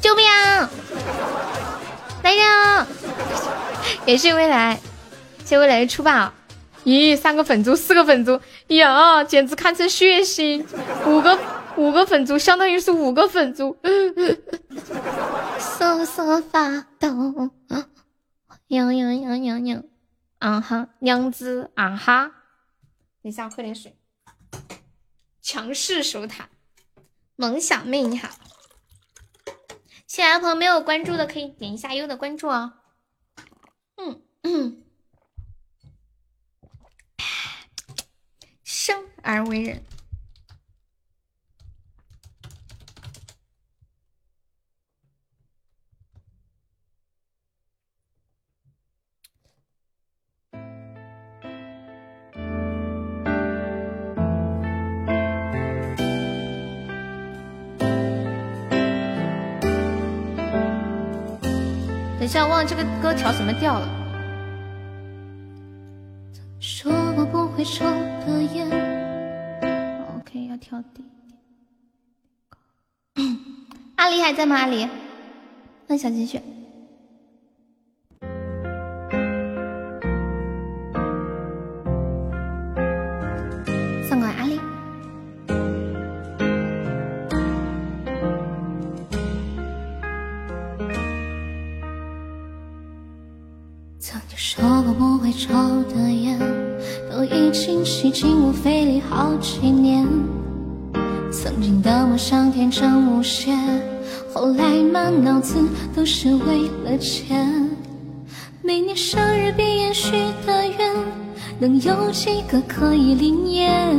[0.00, 0.68] 救命啊！
[2.24, 2.86] 来人啊！
[4.04, 4.80] 也是未来，
[5.44, 6.32] 谢未来的出宝。
[6.86, 10.64] 咦，三个粉珠，四个粉珠，呀，简直堪称血腥！
[11.04, 11.36] 五个
[11.76, 13.76] 五个粉珠，相当于是五个粉珠。
[15.58, 17.50] 瑟瑟发抖。
[18.68, 19.82] 呀呀呀呀呀！
[20.38, 22.26] 啊哈，娘子啊哈！
[23.20, 23.96] 等一下，喝点水。
[25.42, 26.48] 强势守塔。
[27.34, 28.28] 萌小妹你好，
[30.06, 32.74] 新来的朋友没有关注的可以点一下优的关注哦。
[33.96, 34.82] 嗯嗯，
[38.64, 39.82] 生而为人。
[62.16, 63.88] 等一下忘了这个歌调什么调了。
[66.60, 67.84] 说我不会抽
[68.24, 68.85] 的烟
[70.68, 71.04] 跳低
[73.14, 73.36] 一点。
[73.94, 74.56] 阿狸还在吗？
[74.56, 74.88] 阿狸，
[75.88, 76.40] 迎小鸡绪。
[84.08, 84.58] 送阿狸。
[94.00, 96.40] 曾经说过不会抽的烟，
[97.08, 100.04] 都已经吸进我肺里好几年。
[101.42, 103.52] 曾经的我想天真无邪，
[104.32, 105.54] 后来满脑子
[105.94, 107.68] 都是为了钱。
[108.62, 110.12] 每年生日闭眼许
[110.46, 110.94] 的愿，
[111.58, 113.94] 能有几个可以灵验？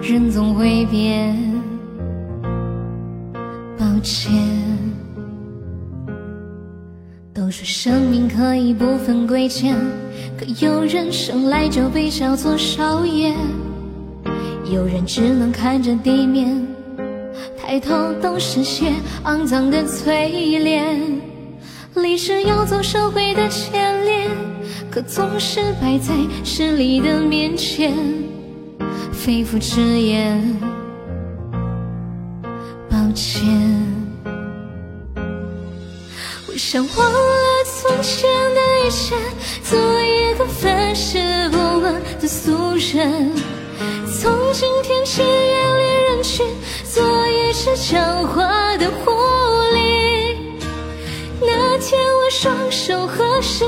[0.00, 1.36] 人总会变，
[3.76, 4.32] 抱歉。
[7.34, 9.76] 都说生命可以不分贵贱，
[10.38, 13.34] 可有人生来就被叫做少爷，
[14.70, 16.66] 有人只能看着地面，
[17.56, 18.92] 抬头都是些
[19.24, 21.00] 肮脏的嘴脸。
[21.94, 24.30] 历史要走社会的前列，
[24.90, 26.14] 可总是摆在
[26.44, 27.94] 势力的面前，
[29.10, 30.56] 肺腑之言，
[32.90, 33.48] 抱歉。
[36.46, 37.18] 我想忘了
[37.64, 39.16] 从前的一切，
[39.62, 43.32] 做一个凡事不问的俗人。
[44.60, 46.44] 今天起，远离人群，
[46.82, 47.94] 做一只狡
[48.26, 49.12] 猾的狐
[49.72, 50.34] 狸。
[51.40, 53.64] 那天我双手合十，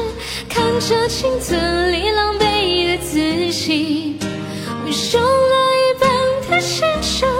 [0.49, 1.55] 看着镜子
[1.93, 3.21] 里狼狈的自
[3.53, 4.19] 己，
[4.85, 6.11] 我用了一半
[6.51, 7.31] 的青春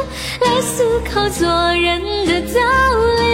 [0.43, 2.61] 来思考做人的道
[3.17, 3.25] 理。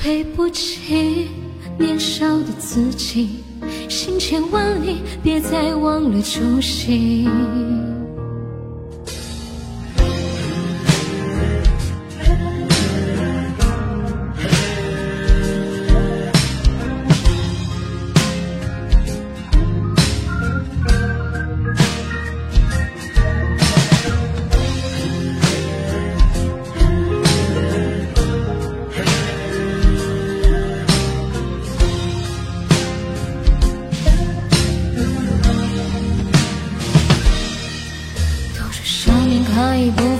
[0.00, 1.28] 对不起，
[1.76, 3.42] 年少的自己，
[3.88, 7.28] 行千万里，别再忘了初心。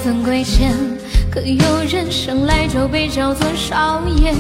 [0.09, 0.73] 怎贵贱？
[1.31, 4.33] 可有人生来就被叫做少爷，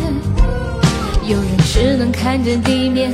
[1.28, 3.12] 有人只能看着地面，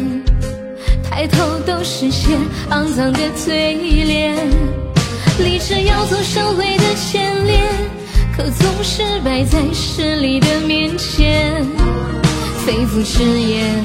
[1.03, 2.37] 抬头都是些
[2.71, 3.75] 肮脏的嘴
[4.05, 4.37] 脸。
[5.41, 7.59] 立志要做社会的前列，
[8.37, 11.61] 可总是败在势力的面前，
[12.65, 13.85] 肺腑之言，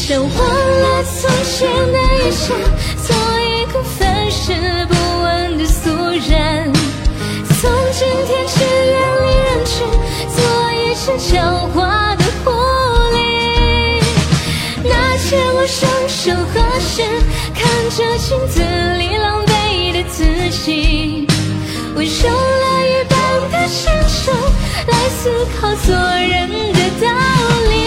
[0.00, 2.54] 想忘了从前的一切，
[3.06, 4.52] 做一个凡事
[4.88, 5.58] 不问。
[5.58, 6.72] 的俗人，
[7.60, 9.86] 从今天起远离人群，
[10.34, 10.38] 做
[10.72, 11.04] 一只
[11.36, 11.38] 狡
[11.74, 11.76] 猾
[12.16, 12.50] 的狐
[13.12, 13.14] 狸。
[14.82, 15.78] 那天我双
[16.08, 17.02] 手合十，
[17.54, 17.60] 看
[17.90, 18.54] 着镜子
[18.98, 20.24] 里狼狈的自
[20.64, 21.28] 己，
[21.94, 23.12] 我用了一半
[23.52, 23.78] 的青
[24.24, 24.34] 春
[24.88, 27.06] 来思考做人的道
[27.70, 27.79] 理。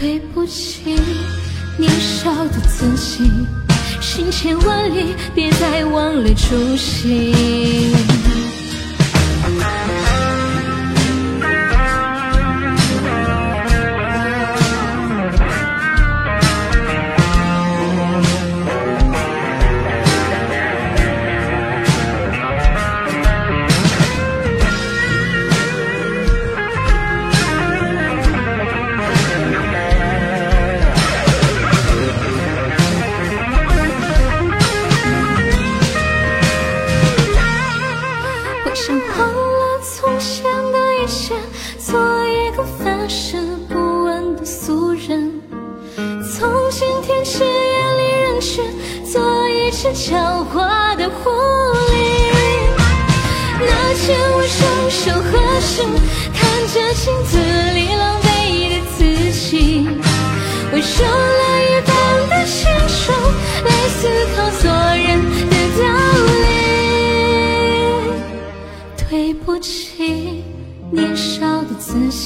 [0.00, 0.94] 对不起，
[1.76, 3.30] 年少的自己。
[4.00, 7.34] 行千万里，别再忘了初心。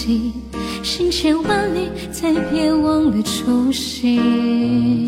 [0.03, 0.33] 心，
[0.83, 5.02] 行千万里，再别忘了初心。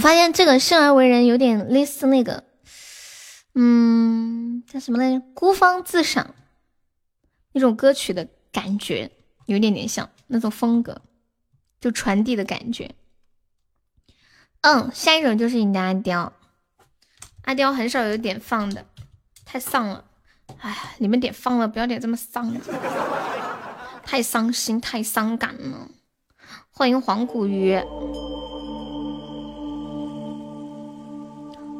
[0.00, 2.44] 我发现这个生而为人有点类似那个，
[3.54, 5.22] 嗯，叫什么来着？
[5.34, 6.34] 孤芳自赏
[7.52, 9.10] 那种歌曲的感觉，
[9.44, 11.02] 有点点像那种风格，
[11.82, 12.94] 就传递的感觉。
[14.62, 16.32] 嗯，下一首就是你的阿刁，
[17.42, 18.86] 阿刁很少有点放的，
[19.44, 20.06] 太丧了。
[20.60, 22.56] 哎，你们点放了，不要点这么丧，
[24.02, 25.90] 太伤心，太伤感了。
[26.70, 27.78] 欢迎黄古鱼。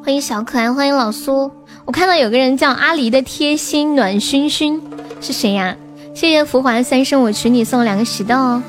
[0.03, 1.51] 欢迎小可爱，欢迎老苏。
[1.85, 4.81] 我看到有个人叫阿狸的贴心暖熏熏，
[5.21, 5.77] 是谁呀？
[6.15, 8.63] 谢谢浮华三生，我娶你送了两个喜豆。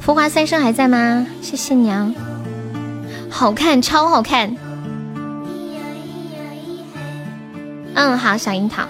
[0.00, 1.24] 浮华三生还在吗？
[1.40, 2.12] 谢谢你啊，
[3.30, 4.56] 好看，超好看。
[7.94, 8.82] 嗯，好，小樱桃，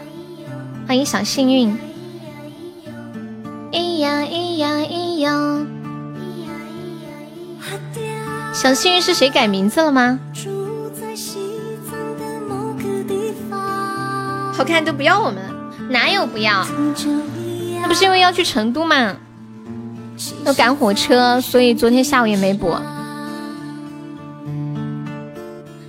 [0.89, 1.79] 欢迎小幸运。
[3.71, 5.67] 咿呀咿呀咿呀，
[8.55, 10.19] 小幸运是谁改名字了吗？
[14.53, 15.43] 好看都不要我们，
[15.89, 16.65] 哪有不要？
[17.81, 19.17] 那不是因为要去成都吗？
[20.45, 22.81] 要赶火车，所以昨天下午也没播。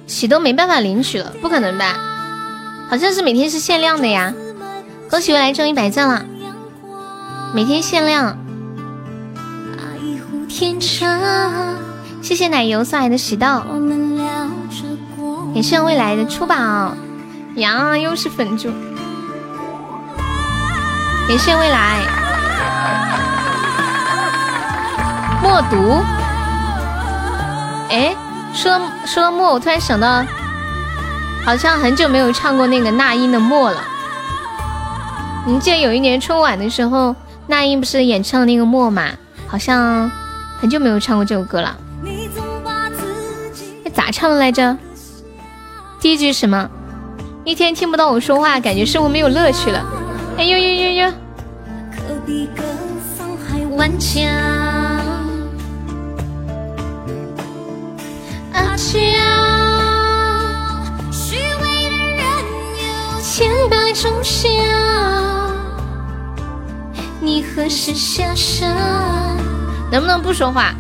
[0.08, 2.00] 喜都没办法领取了，不可能吧？
[2.90, 4.34] 好像是每天是限量的呀！
[5.10, 6.26] 恭喜未来中一百赞了，
[7.54, 8.38] 每天限量。
[12.22, 13.48] 谢谢奶油送来的喜豆，
[15.54, 16.96] 也谢未来的出宝。
[17.56, 18.72] 呀，又是粉猪，
[21.28, 22.00] 感谢未来。
[25.42, 26.02] 默读，
[27.90, 28.16] 哎，
[28.54, 30.26] 说说到默，我突然想到，
[31.46, 33.84] 好像很久没有唱过那个那英的默了。
[35.46, 37.16] 你记得有一年春晚的时候，
[37.46, 39.10] 那英不是演唱那个默嘛？
[39.48, 40.10] 好像
[40.60, 41.78] 很久没有唱过这首歌了。
[43.94, 44.76] 咋唱的来着？
[46.00, 46.68] 第一句什么？
[47.46, 49.86] 一天听不到我说话，感觉生活没有乐趣了。
[50.38, 51.14] 哎呦呦呦呦！
[58.54, 58.98] 阿虚
[61.36, 62.24] 伪的人
[62.80, 64.48] 有千百种笑，
[67.20, 68.74] 你何时下山？
[69.92, 70.74] 能不能不说话？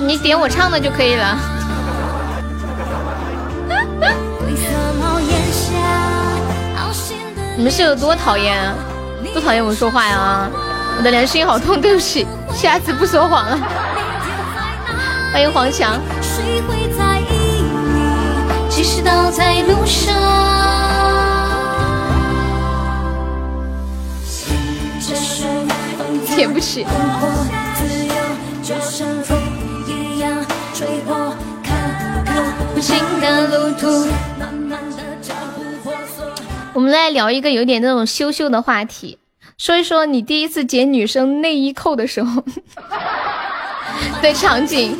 [0.00, 1.36] 你点我唱的就可以了。
[7.56, 8.72] 你们是有多讨厌？
[9.32, 10.50] 多讨厌我说话呀！
[10.98, 13.58] 我的良心好痛， 对不起，下次不说谎了。
[15.32, 15.98] 欢迎黄强。
[26.36, 26.84] 对不起。
[36.74, 39.18] 我们来聊一个有点那种羞羞的话题，
[39.56, 42.42] 说一说你第一次解女生内衣扣的时候
[44.20, 44.98] 的场景。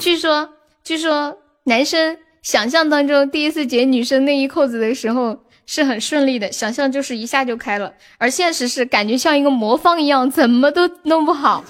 [0.00, 0.48] 据说，
[0.82, 11.62] 据说男生想象当中第一次解女生内衣扣子的时候是很顺利的，想象就是一下就开了，而现实是感觉像一个魔方一样，怎么都弄不好。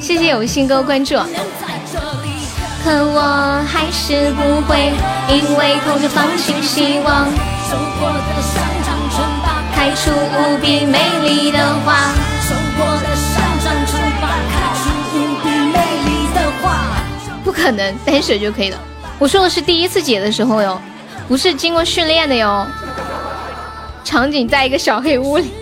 [0.00, 1.16] 谢谢有心哥关注。
[2.88, 3.20] 可我
[3.66, 4.90] 还是不会
[5.28, 7.26] 因为空着放弃希望。
[7.68, 8.96] 收获的像长
[9.74, 12.14] 开出无比美丽的花。
[12.40, 13.68] 收获的像长
[14.48, 16.64] 开出无比美丽的花。
[17.44, 18.78] 不可能，单水就可以了。
[19.18, 20.80] 我说的是第一次解的时候哟，
[21.28, 22.66] 不是经过训练的哟。
[24.02, 25.52] 场景在一个小黑屋里。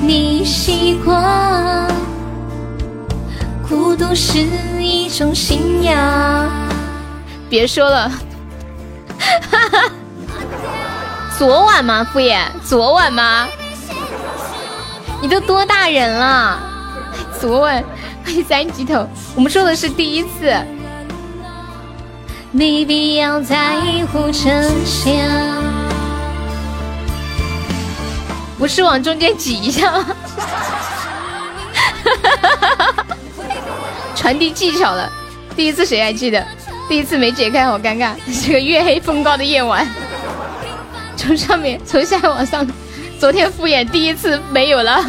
[0.04, 1.98] 你习惯。
[3.70, 4.38] 孤独是
[4.80, 6.50] 一种信仰。
[7.48, 8.10] 别说了，
[11.38, 12.04] 昨晚吗？
[12.12, 13.46] 敷衍，昨晚吗？
[15.22, 16.58] 你都多大人了？
[17.40, 17.84] 昨晚，
[18.48, 19.08] 三级头。
[19.36, 20.52] 我们说的是第一次。
[22.50, 23.76] 没必要在
[24.12, 25.14] 乎真相。
[28.58, 30.06] 不是往中间挤一下吗？
[34.20, 35.10] 传递技巧了，
[35.56, 36.46] 第一次谁还记得？
[36.90, 38.12] 第一次没解开，好尴尬。
[38.44, 39.88] 这个月黑风高的夜晚，
[41.16, 42.66] 从上面从下往上，
[43.18, 45.02] 昨天敷衍第一次没有了。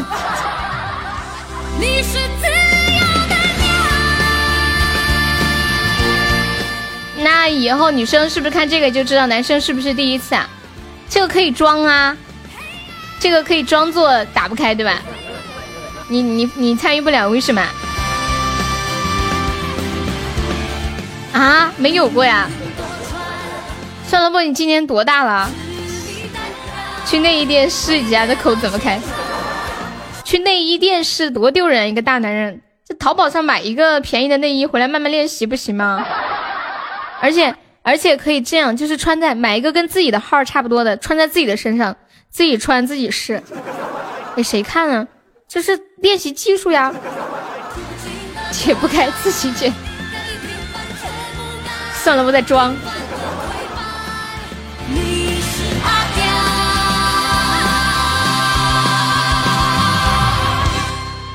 [7.18, 10.50] 那以后女生是不是看这个就知道男生是不是第一次啊？
[11.10, 12.16] 这个可以装啊，
[13.20, 15.02] 这个可以装作打不开，对吧？
[16.08, 17.62] 你你你参与不了，为什么？
[21.34, 22.50] 啊，没有过呀。
[24.08, 25.50] 算了不，你今年多大了？
[27.06, 29.00] 去内衣店试一下这口怎么开。
[30.24, 36.06] 去内衣店试多丢人，一个大男人这淘宝上买一个便宜的内衣回来慢慢练习不行吗？
[37.22, 41.96] 而且而且可以这样，就是穿在买一个跟自己的号差不多的，穿在自己的身上，
[42.30, 43.42] 自己穿自己试，
[44.36, 45.08] 给谁看啊？
[45.48, 46.94] 这是练习技术呀。
[48.52, 49.72] 解不开自己解。
[52.04, 52.76] 算了，不再装。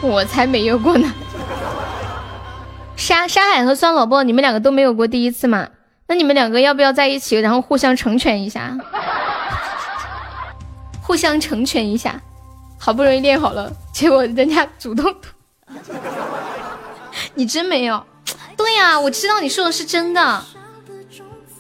[0.03, 1.13] 我才没有过呢。
[2.97, 5.69] 沙沙海和酸萝卜，你们两个都没有过第一次嘛？
[6.09, 8.77] 那你们两个要不要在一起，然后互相成全一下？
[11.01, 12.21] 互相成全一下，
[12.77, 15.15] 好不容易练好了，结果人家主动。
[17.35, 18.05] 你真没有？
[18.57, 20.43] 对呀、我知道你说的是真的。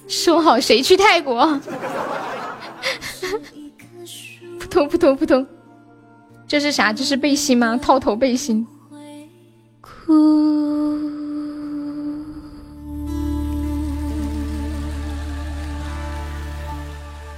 [0.08, 1.60] 说好谁去泰国？
[4.60, 5.46] 扑通扑通扑通，
[6.46, 6.92] 这是啥？
[6.92, 7.76] 这是背心吗？
[7.76, 8.66] 套头背心。
[9.80, 10.12] 哭。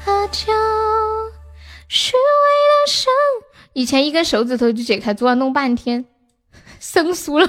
[0.07, 0.53] 阿娇
[1.89, 3.13] 虚伪的生，
[3.73, 6.05] 以前一根手指头就解开，昨晚弄半天，
[6.81, 7.49] 生疏了。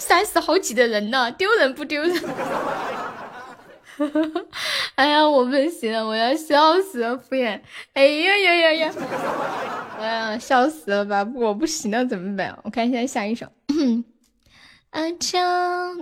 [0.00, 2.20] 三十好几的人呢，丢人不丢人？
[4.96, 7.60] 哎呀，我不行了，我要笑死了，敷衍。
[7.92, 8.92] 哎呀呀呀呀！
[9.98, 11.22] 哎呀，笑死了吧？
[11.34, 12.58] 我不行了怎么办？
[12.64, 13.46] 我看一下下一首。
[14.90, 15.38] 阿 娇，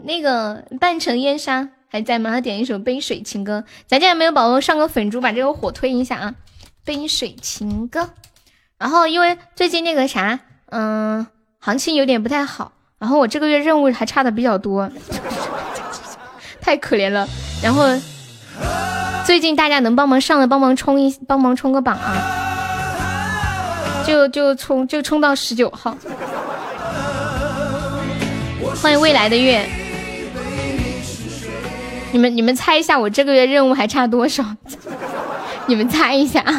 [0.04, 2.30] 那个半城烟沙还在吗？
[2.30, 3.64] 他点一首杯水情歌。
[3.88, 6.34] 咱家有没有宝宝上个粉猪，把这个火推一下啊？
[6.84, 8.10] 杯水情歌。
[8.78, 11.26] 然后因为最近那个啥，嗯，
[11.58, 12.72] 行情有点不太好。
[12.98, 14.90] 然后我这个月任务还差的比较多，
[16.60, 17.28] 太可怜了。
[17.62, 17.84] 然后
[19.24, 25.96] 最近大家能帮忙上的帮忙冲一帮忙冲个榜啊，就就冲就冲到十九号。
[28.82, 29.64] 欢迎未来的月，
[32.12, 34.44] 你们你们猜一下我这个月任务还差多少？
[35.66, 36.42] 你们猜一下。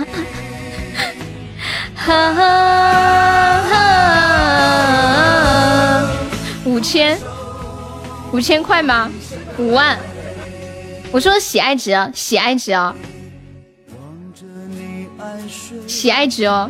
[1.95, 3.89] 哈哈哈。
[6.69, 7.17] 五千，
[8.31, 9.09] 五千块吗？
[9.57, 9.97] 五万。
[11.11, 12.95] 我说喜爱值，喜爱值啊，
[15.87, 16.69] 喜爱值哦。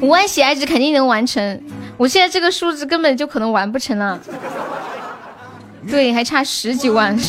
[0.00, 1.62] 五万喜爱值肯定能完成。
[1.98, 4.18] 我现在这个数字根本就可能完不成了。
[5.86, 7.14] 对，还差十几万。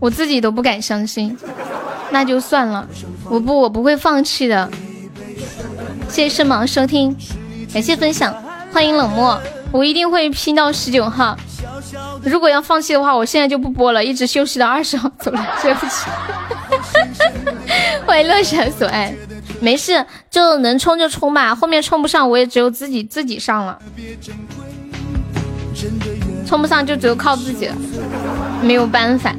[0.00, 1.36] 我自己都不敢相信。
[2.10, 2.86] 那就算了，
[3.28, 4.70] 我不，我不会放弃的。
[6.08, 7.16] 谢谢圣芒收听，
[7.72, 8.32] 感谢分享，
[8.72, 9.40] 欢迎冷漠，
[9.72, 11.36] 我一定会拼到十九号。
[12.22, 15.46] 如果要放弃的话，我现在就不播了，一直休息到二十号走了。
[15.60, 16.08] 对不起，
[18.06, 19.14] 欢迎乐山所爱，
[19.60, 23.78] 没事，就能冲就冲吧，后面冲不上我也只有自己自己上了，
[26.46, 27.74] 冲不上就只有靠自己了，
[28.62, 29.34] 没有办法。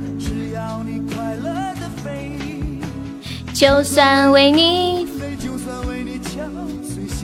[3.55, 5.07] 就算为你，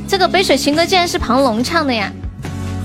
[0.07, 2.09] 这个杯水情歌竟然是庞龙唱的呀！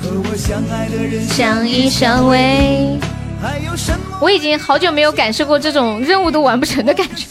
[0.02, 2.98] 和我相爱的人相依相偎，
[4.20, 7.28] 我已经好久没有感受过这种任务都完不成的感觉。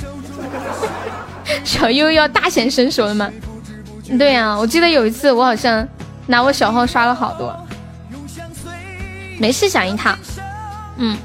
[1.65, 3.29] 小优要大显身手了吗？
[4.17, 5.85] 对呀，我记得有一次我好像
[6.27, 7.53] 拿我小号刷了好多。
[9.37, 10.15] 没事，小樱桃，
[10.95, 11.17] 嗯。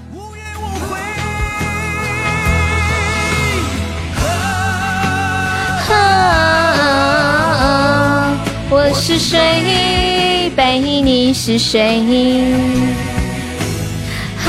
[8.69, 10.51] 我是谁？
[10.57, 12.05] 被你是谁？
[14.47, 14.49] 啊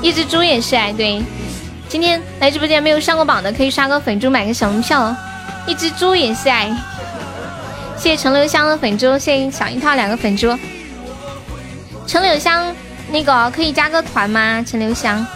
[0.00, 1.22] 一只猪也是爱对。
[1.88, 5.14] 今天来直播间没有上过榜的，可以刷个粉猪买个小门票。
[5.66, 6.70] 一只猪也是爱。
[7.96, 10.56] 谢谢陈留香的粉猪，谢谢小樱桃两个粉猪。
[12.06, 12.74] 陈留香，
[13.10, 14.64] 那个可以加个团吗？
[14.66, 15.26] 陈留香。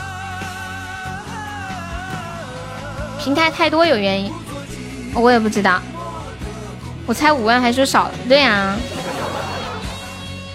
[3.22, 4.32] 平台太多有原因，
[5.14, 5.80] 我也不知道。
[7.06, 8.76] 我猜五万还说少了，对呀。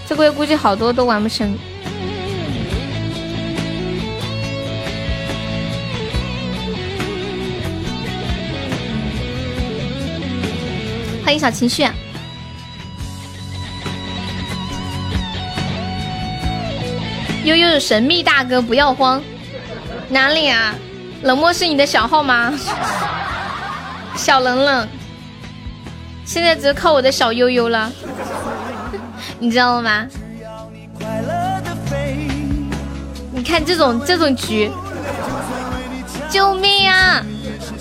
[0.05, 1.57] 这个月估计好多都完不成。
[11.23, 11.87] 欢迎小情绪。
[17.45, 19.23] 悠悠的神秘大哥，不要慌，
[20.09, 20.75] 哪里啊？
[21.21, 22.53] 冷漠是你的小号吗？
[24.15, 24.87] 小冷冷，
[26.25, 27.91] 现在只靠我的小悠悠了，
[29.39, 30.07] 你知道吗？
[33.31, 34.71] 你看这种这种局，
[36.29, 37.23] 救命啊！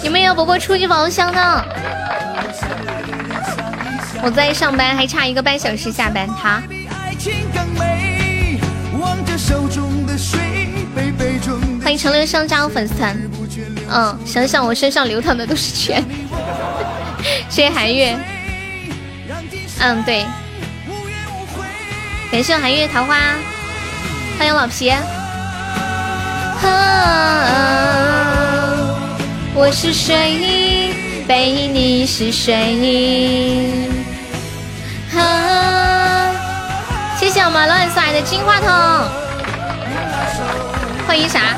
[0.02, 1.64] 有没有宝宝初级宝箱的？
[4.22, 6.28] 我在上班，还差一个半小时下班。
[6.28, 6.62] 他。
[11.86, 13.16] 欢迎陈留香加入粉丝团。
[13.88, 16.04] 嗯，想想我身上流淌的都是钱。
[17.48, 18.18] 谢谢寒月。
[19.78, 20.26] 嗯，对。
[22.32, 23.16] 感谢寒月桃花。
[24.36, 24.92] 欢迎老皮。
[29.54, 30.92] 我是谁？
[31.28, 33.70] 背你是谁？
[37.16, 38.68] 谢谢我们乱甩的金话筒。
[41.06, 41.54] 欢迎啥？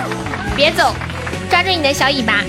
[0.59, 0.93] 别走，
[1.49, 2.43] 抓住你的小尾巴。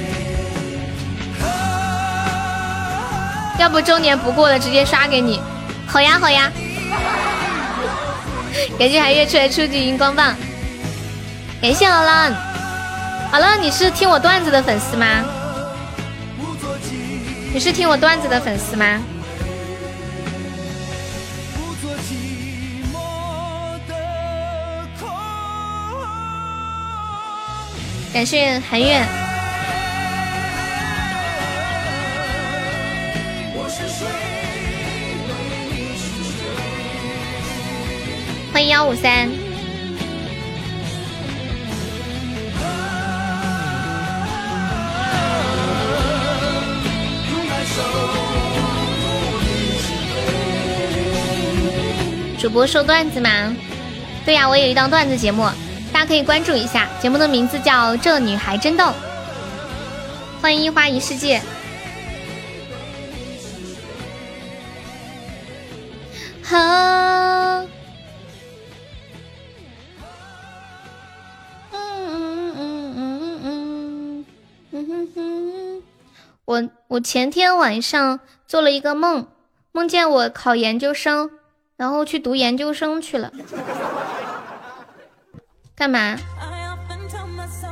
[3.60, 5.40] 要不周年不过了，直接刷给你。
[5.86, 6.52] 好呀好呀。
[8.80, 10.36] 感谢海月出来初级荧光棒。
[11.62, 12.34] 感谢好了，
[13.32, 15.06] 好了，你是听我段子的粉丝吗？
[17.54, 19.00] 你是听我段子的粉丝吗？
[28.12, 29.06] 感谢韩月，
[38.52, 39.30] 欢迎幺五三。
[52.40, 53.56] 主播说段子吗？
[54.26, 55.48] 对呀，我有一档段子节目，
[56.00, 56.88] 大家可以关注一下。
[57.02, 58.86] 节目的名字叫《这女孩真逗》。
[60.42, 61.42] 欢迎一花一世界。
[66.42, 66.56] 好。
[66.56, 67.68] 嗯
[71.74, 74.26] 嗯嗯
[74.72, 75.84] 嗯嗯。
[76.46, 79.28] 我我前天晚上做了一个梦，
[79.74, 81.32] 梦见我考研究生。
[81.76, 83.32] 然后去读研究生去了，
[85.80, 86.18] 干嘛？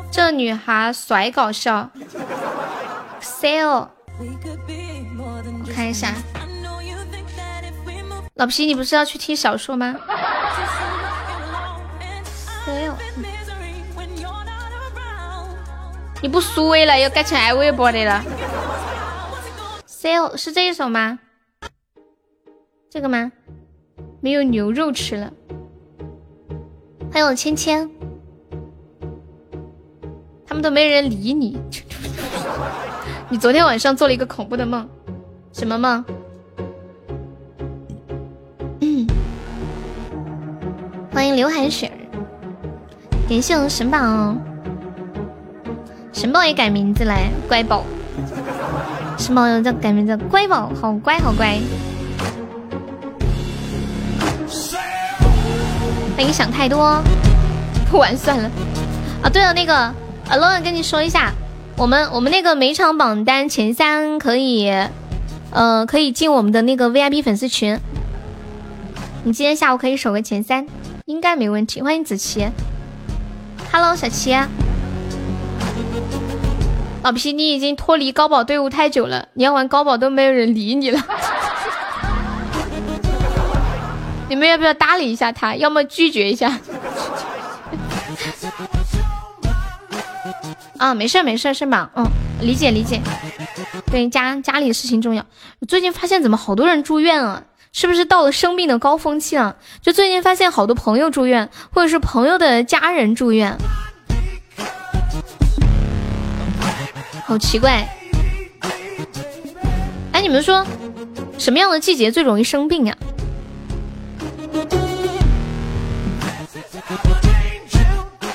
[0.10, 1.90] 这女孩甩搞笑
[3.22, 6.14] ，sell，我看一下，
[8.36, 9.94] 老皮，你不是要去听小说吗
[12.66, 12.94] ？sell，
[16.22, 18.24] 你不苏威了，又改成爱微博的了。
[19.86, 21.20] sell 是这一首吗？
[22.90, 23.34] 这个吗？
[24.22, 25.32] 没有牛肉吃了，
[27.12, 27.92] 还有芊芊，
[30.48, 31.58] 他们都没人理你。
[33.30, 34.88] 你昨天晚上做了一个恐怖的梦，
[35.52, 36.06] 什么梦？
[38.80, 39.06] 嗯，
[41.12, 41.92] 欢迎刘海雪，
[43.28, 44.34] 感谢我神宝，
[46.14, 47.84] 神宝也改名字嘞，乖宝，
[49.18, 51.60] 神宝又叫改名字，乖宝，好乖好乖。
[56.16, 57.04] 那你想太多，
[57.92, 58.50] 不玩算了。
[59.22, 59.94] 啊，对了，那个
[60.30, 61.32] 阿乐跟你说一下，
[61.78, 64.70] 我们我们那个每场榜单前三可以，
[65.52, 67.80] 呃，可以进我们的那个 VIP 粉丝群。
[69.24, 70.68] 你今天下午可以守个前三，
[71.06, 71.82] 应该没问题。
[71.82, 72.46] 欢迎子琪
[73.72, 74.36] ，Hello 小琪，
[77.04, 81.00] 老皮，你已经脱离高保队伍太久了，你要玩高保都没有人理你了。
[84.28, 85.56] 你们要不要搭理一下他？
[85.56, 86.60] 要么拒绝一下。
[90.78, 91.90] 啊，没事没事是吧？
[91.96, 92.06] 嗯，
[92.42, 93.02] 理解理解。
[93.92, 95.26] 对家家里事情重要。
[95.68, 97.44] 最近发现怎么好多人住院啊？
[97.74, 99.56] 是不是到了生病的高峰期了？
[99.82, 103.56] 就最近发现好多朋友住院，或者是朋友的家人住院，
[107.26, 107.88] 好奇怪。
[110.12, 110.66] 哎，你们说
[111.38, 112.98] 什么样的季节最容易生病呀？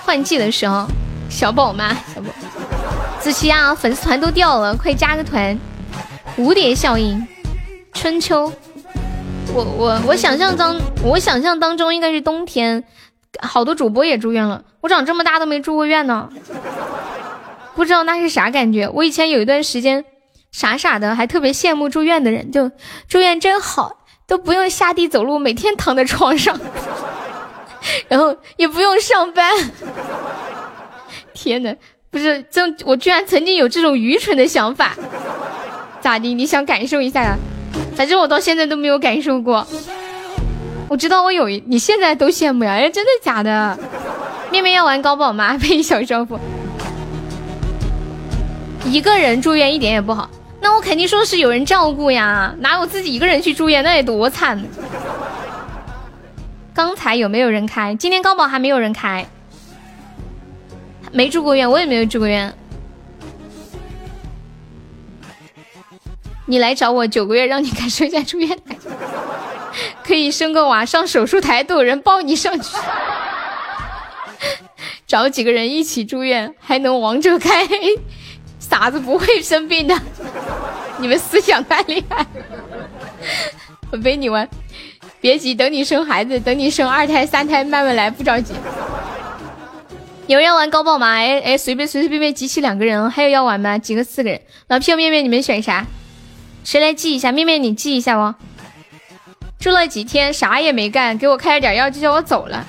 [0.05, 0.86] 换季的时候，
[1.32, 1.96] 小宝吗？
[2.14, 2.28] 小宝，
[3.18, 5.59] 子琪啊，粉丝团都掉了，快加个团！
[6.36, 7.26] 蝴蝶效应，
[7.94, 8.52] 春秋，
[9.54, 12.84] 我我我想象当我想象当中应该是冬天，
[13.40, 14.62] 好多主播也住院了。
[14.82, 16.28] 我长这么大都没住过院呢，
[17.74, 18.86] 不知道那是啥感觉。
[18.90, 20.04] 我以前有一段时间
[20.52, 22.70] 傻傻的，还特别羡慕住院的人，就
[23.09, 23.96] 住院真好。
[24.24, 26.59] 都不用下地走路，每天躺在床上，
[28.09, 29.52] 然后也不用上班。
[31.43, 31.74] 天呐，
[32.09, 34.94] 不是这，我居然曾经有这种愚蠢的想法。
[36.01, 36.32] 咋的？
[36.32, 37.36] 你想感受一下呀？
[37.97, 39.66] 反正我到现在都没有感受过。
[40.89, 42.74] 我知道我有，你现在都羡慕呀？
[42.74, 43.77] 哎，真的假的？
[44.52, 45.59] 面面要玩高宝吗？
[45.59, 46.39] 配小少妇。
[48.85, 50.31] 一个人住院一点也不好。
[50.60, 54.62] 那我肯定说是有人照顾呀，哪有自己一个人去住院，那得多惨！
[56.73, 57.94] 刚才有没有人开？
[57.97, 59.27] 今天高宝还没有人开，
[61.12, 62.52] 没住过院，我也没有住过院。
[66.47, 68.76] 你来找我九个月，让你感受一下住院感
[70.05, 72.76] 可以生个娃，上手术台都有人抱你上去。
[75.06, 77.98] 找几个人一起住院，还能王者开黑，
[78.59, 79.97] 傻子不会生病的。
[80.98, 82.26] 你们思想太厉害，
[83.93, 84.48] 我陪你玩。
[85.20, 88.55] 别急，等你生孩子，等你生二胎、三胎，慢慢来，不着急。
[90.28, 91.08] 有人要玩高爆吗？
[91.08, 93.76] 哎哎，随便随随便便集齐两个人，还有要玩吗？
[93.76, 94.40] 几个四个人？
[94.68, 95.84] 老皮和面面，你们选啥？
[96.62, 97.32] 谁来记一下？
[97.32, 98.34] 面面你记一下哦。
[99.58, 102.64] 住了几天，啥也没干，给我开了点药就叫我走了，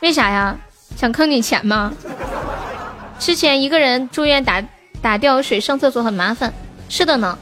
[0.00, 0.56] 为啥呀？
[0.96, 1.92] 想坑你钱吗？
[3.18, 4.62] 之前一个人住院打
[5.00, 6.52] 打吊水上厕所很麻烦，
[6.90, 7.38] 是的呢。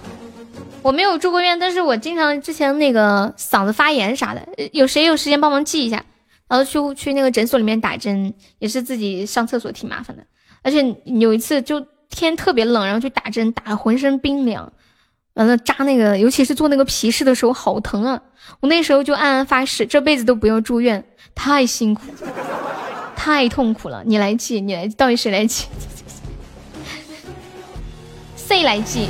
[0.82, 6.04] 我没有住过院，但是我经常之前那个嗓子发炎啥的，有谁有时间帮忙记一下？
[6.48, 10.24] 然后去去那个诊所里面打针，也是自己上厕所挺麻烦的。
[10.62, 14.72] 而且有一次就天特别冷，然后去打针，打的浑身冰凉，
[15.34, 18.20] 完了扎那个，尤其是做那个皮试的时候好疼啊！
[18.60, 21.04] 我那时候就暗暗发誓，这辈子都不要住院，
[21.34, 22.02] 太辛苦，
[23.14, 24.02] 太痛苦了。
[24.04, 25.66] 你来记，你来，到底谁来记？
[28.36, 29.08] 谁来记？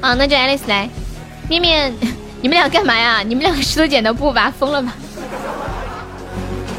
[0.00, 0.88] 啊，那就爱丽丝来，
[1.48, 1.92] 面面，
[2.42, 3.22] 你们俩干嘛呀？
[3.22, 4.94] 你们两个石头剪刀布吧，疯了吧？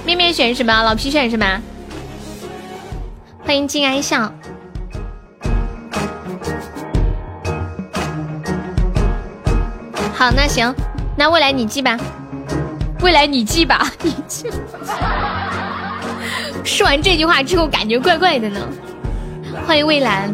[0.03, 0.83] 面面选什么？
[0.83, 1.61] 老皮选什么？
[3.45, 4.31] 欢迎静哀笑。
[10.15, 10.73] 好，那行，
[11.15, 11.97] 那未来你记吧，
[13.01, 14.49] 未来你记吧， 你记。
[16.63, 18.59] 说完这句话之后，感觉怪怪的呢。
[19.67, 20.33] 欢迎蔚蓝。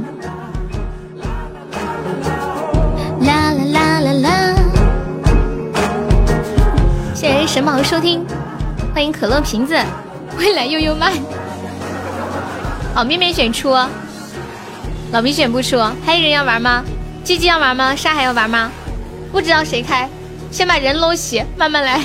[7.17, 8.23] 谢谢神宝收听，
[8.93, 9.75] 欢迎可乐瓶子，
[10.37, 11.11] 未来悠悠慢。
[12.93, 13.75] 好，面面选出，
[15.11, 16.83] 老皮选不出，还有人要玩吗？
[17.23, 17.95] 鸡鸡要玩吗？
[17.95, 18.69] 沙海要玩吗？
[19.31, 20.07] 不知道谁开，
[20.51, 22.01] 先把人搂起，慢慢来。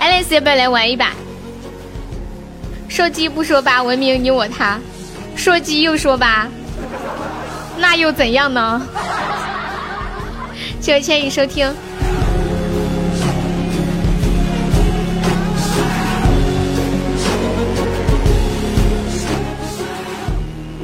[0.00, 1.12] 爱丽丝要不要来玩一把？
[2.88, 4.80] 说鸡不说八，文明你我他。
[5.36, 6.48] 说鸡又说八，
[7.78, 8.82] 那又怎样呢？
[10.84, 11.66] 谢谢千羽收听。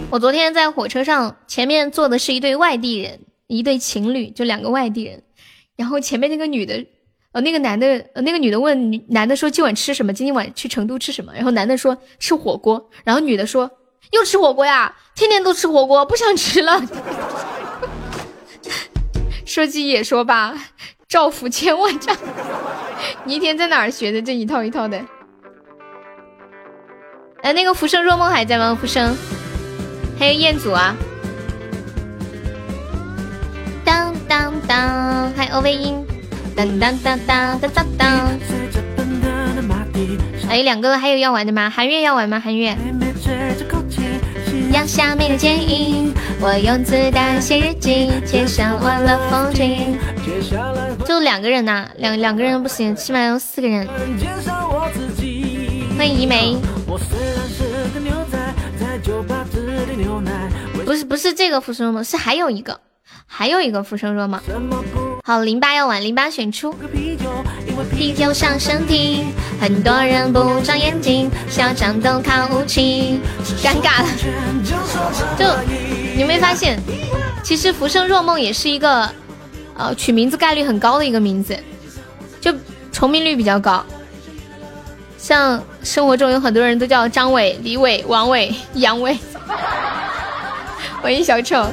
[0.09, 5.23] 我昨天在火车上，前面坐的是一对外地人，一对情侣，就两个外地人。
[5.77, 6.83] 然后前面那个女的，
[7.33, 10.15] 呃，那个男的，呃，那个女的问男的说：“今晚吃什么？
[10.15, 13.71] 今天晚去成都吃什么？”然后男的说：“吃火锅。”然后女的说。
[14.13, 14.97] 又吃火锅呀！
[15.15, 16.83] 天天都吃火锅，不想吃了。
[19.51, 20.55] 说鸡也说吧，
[21.11, 22.17] 造福千万丈。
[23.25, 25.05] 你一天在哪儿学的这一套一套的？
[27.43, 28.79] 哎，那个浮生若梦还在吗？
[28.81, 29.13] 浮生，
[30.17, 30.95] 还有彦祖啊。
[33.85, 36.07] 当当当，还有欧贝音。
[36.55, 38.31] 当当当当当当当。
[40.49, 41.69] 还有两个，还有要玩的吗？
[41.69, 42.39] 韩月要玩吗？
[42.39, 42.77] 韩月。
[44.73, 49.99] 阳下面的剪影，我用子弹写日记，街上忘了风景。
[51.05, 53.87] 就两个人呐，两两个人不行，起码要四个人。
[55.99, 56.57] 欢迎怡梅。
[60.85, 62.81] 不是不是这个浮生若梦，是还有一个，
[63.27, 64.41] 还有一个浮生若梦。
[65.25, 66.75] 好，零八要玩，零八选出。
[67.85, 69.27] 啤酒上身体，
[69.61, 73.21] 很多人不长眼睛，嚣张都靠武器，
[73.63, 74.09] 尴尬了。
[75.39, 75.45] 就
[76.17, 76.81] 你没发现，
[77.43, 79.09] 其实浮生若梦也是一个，
[79.77, 81.59] 呃，取名字概率很高的一个名字，
[82.41, 82.53] 就
[82.93, 83.85] 重名率比较高。
[85.17, 89.19] 像生活中有很多人都叫张伟、李伟、王伟、杨伟。
[91.03, 91.67] 欢迎小丑。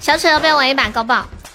[0.00, 1.26] 小丑要不要玩一把高爆？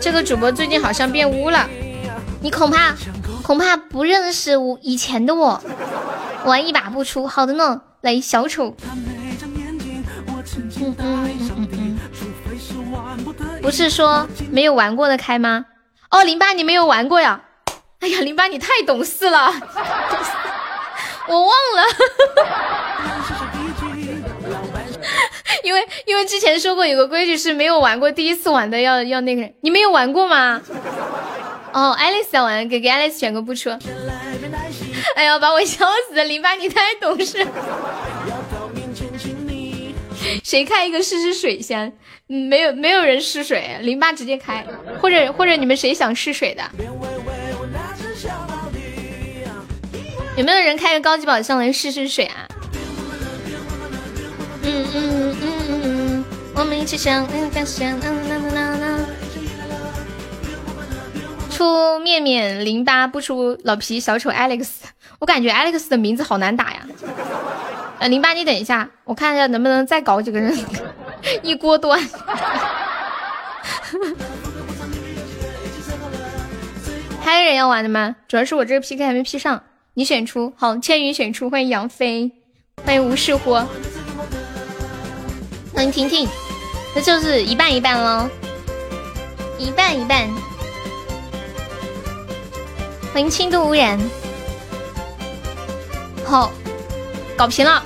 [0.00, 1.68] 这个主播最近好像变污了，
[2.40, 2.94] 你恐怕
[3.42, 5.62] 恐怕不认识我以前的我，
[6.44, 7.26] 玩一把不出。
[7.26, 8.74] 好的呢，来小丑。
[10.82, 11.98] 嗯嗯嗯嗯，
[13.60, 15.66] 不是说没有玩过的开吗？
[16.10, 17.42] 哦，零八你没有玩过呀？
[18.00, 19.52] 哎呀，零八你太懂事了，
[21.28, 21.84] 我忘了。
[25.64, 30.60] 因为因为之前说过有个规矩是没有玩过第一次玩的要要那个，你没有玩过吗？
[31.72, 33.70] 哦，爱丽丝要玩，给给爱丽丝选个不出。
[35.14, 36.24] 哎呀，把我笑死了！
[36.24, 37.46] 零八你太懂事。
[40.44, 41.92] 谁开一个试试水先？
[42.26, 44.64] 没有没有人试水，零八直接开，
[45.00, 46.62] 或者或者你们谁想试水的？
[50.36, 52.46] 有没有人开个高级宝箱来试试水啊？
[54.62, 56.24] 嗯嗯嗯嗯嗯，
[56.54, 58.98] 我们一起想，嗯，感谢，嗯啦啦啦啦。
[61.50, 64.68] 出面面零八不出老皮小丑 Alex，
[65.18, 66.86] 我感觉 Alex 的名字好难打呀。
[67.98, 70.56] 呃，零八你等一下，我看一下能不能再搞几个人，
[71.42, 72.00] 一锅端。
[77.20, 78.16] 还有人要玩的吗？
[78.26, 79.62] 主要是我这个 PK 还没 P 上。
[79.94, 82.30] 你选出好，千羽选出，欢迎杨飞，
[82.86, 83.58] 欢迎无事乎，
[85.80, 86.28] 欢迎婷婷，
[86.94, 88.28] 那就是一半一半喽，
[89.56, 90.28] 一半一半。
[93.14, 93.98] 欢迎轻度污染，
[96.22, 96.52] 好，
[97.34, 97.82] 搞平了。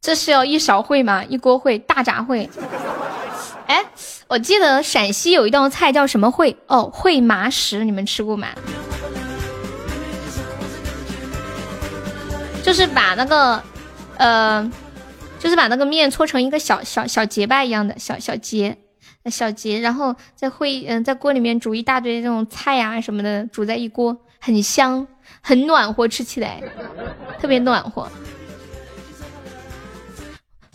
[0.00, 1.22] 这是要一勺烩吗？
[1.28, 2.48] 一锅烩，大闸烩。
[3.68, 3.84] 哎，
[4.26, 6.56] 我记得陕西有一道菜叫什么烩？
[6.66, 8.48] 哦，烩麻食，你们吃过吗？
[12.76, 13.62] 是把那个，
[14.18, 14.70] 呃，
[15.38, 18.76] 就是把那个面搓成一个小小小结巴一样的小小结，
[19.30, 25.08] 小结，然后在会，嗯，在锅里面煮一大堆这种菜呀什么的，煮在一锅，很香，
[25.40, 26.62] 很暖和，吃起来
[27.40, 28.06] 特别暖和。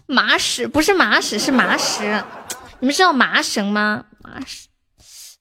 [0.08, 2.24] 麻食不是麻食，是麻食。
[2.80, 4.06] 你们知道麻绳吗？
[4.24, 4.70] 麻屎，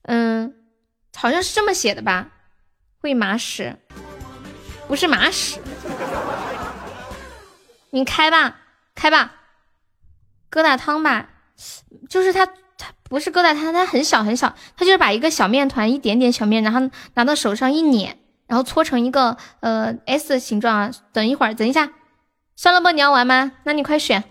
[0.02, 0.52] 嗯，
[1.16, 2.28] 好像是这么写的吧？
[3.00, 3.78] 会麻食，
[4.86, 5.58] 不是麻屎。
[7.90, 8.56] 你开吧，
[8.94, 9.32] 开吧，
[10.50, 11.28] 疙瘩汤吧，
[12.08, 16.80] 就是它，它不是疙瘩汤，它很小很小，它就是把一个小面团，一点点小面，然后
[17.14, 20.90] 拿到手上一捻，然后搓成一个呃 S 形状啊。
[21.12, 21.90] 等一会儿，等一下，
[22.56, 22.92] 酸萝卜？
[22.92, 23.52] 你要玩吗？
[23.64, 24.22] 那你快选。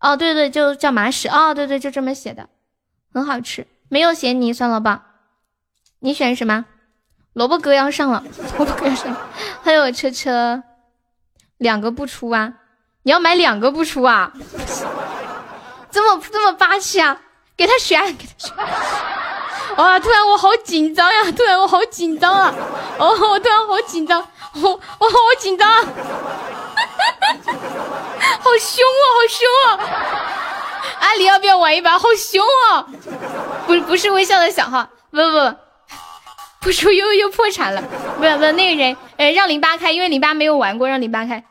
[0.00, 1.28] 哦，对对，就叫麻食。
[1.28, 2.48] 哦，对对，就这么写的，
[3.12, 3.66] 很好吃。
[3.88, 5.00] 没有咸泥酸萝卜。
[6.00, 6.66] 你选什么？
[7.32, 8.24] 萝卜哥要上了，
[8.58, 9.30] 萝卜哥要上了。
[9.62, 10.62] 还有车车，
[11.58, 12.54] 两个不出啊？
[13.06, 14.32] 你要买两个不出啊？
[15.92, 17.16] 这么这么霸气啊？
[17.56, 18.52] 给他选，给他选。
[19.76, 21.30] 哇，突然我好紧张呀！
[21.30, 22.52] 突然我好紧张啊！
[22.98, 25.70] 哦，我突然好紧张，我我好紧张。
[25.78, 25.86] 好
[28.58, 29.04] 凶啊！
[29.14, 29.78] 好凶啊！
[30.98, 31.96] 阿里要不要玩一把？
[31.96, 32.88] 好凶啊！
[33.68, 35.54] 不不是微笑的小号，不不不，
[36.58, 37.80] 不出又又破产了。
[38.16, 41.44] 不不那个人，哎，让零八开，因为零八没有玩过，让零八开。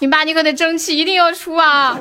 [0.00, 1.98] 你爸你可得争气，一定要出啊！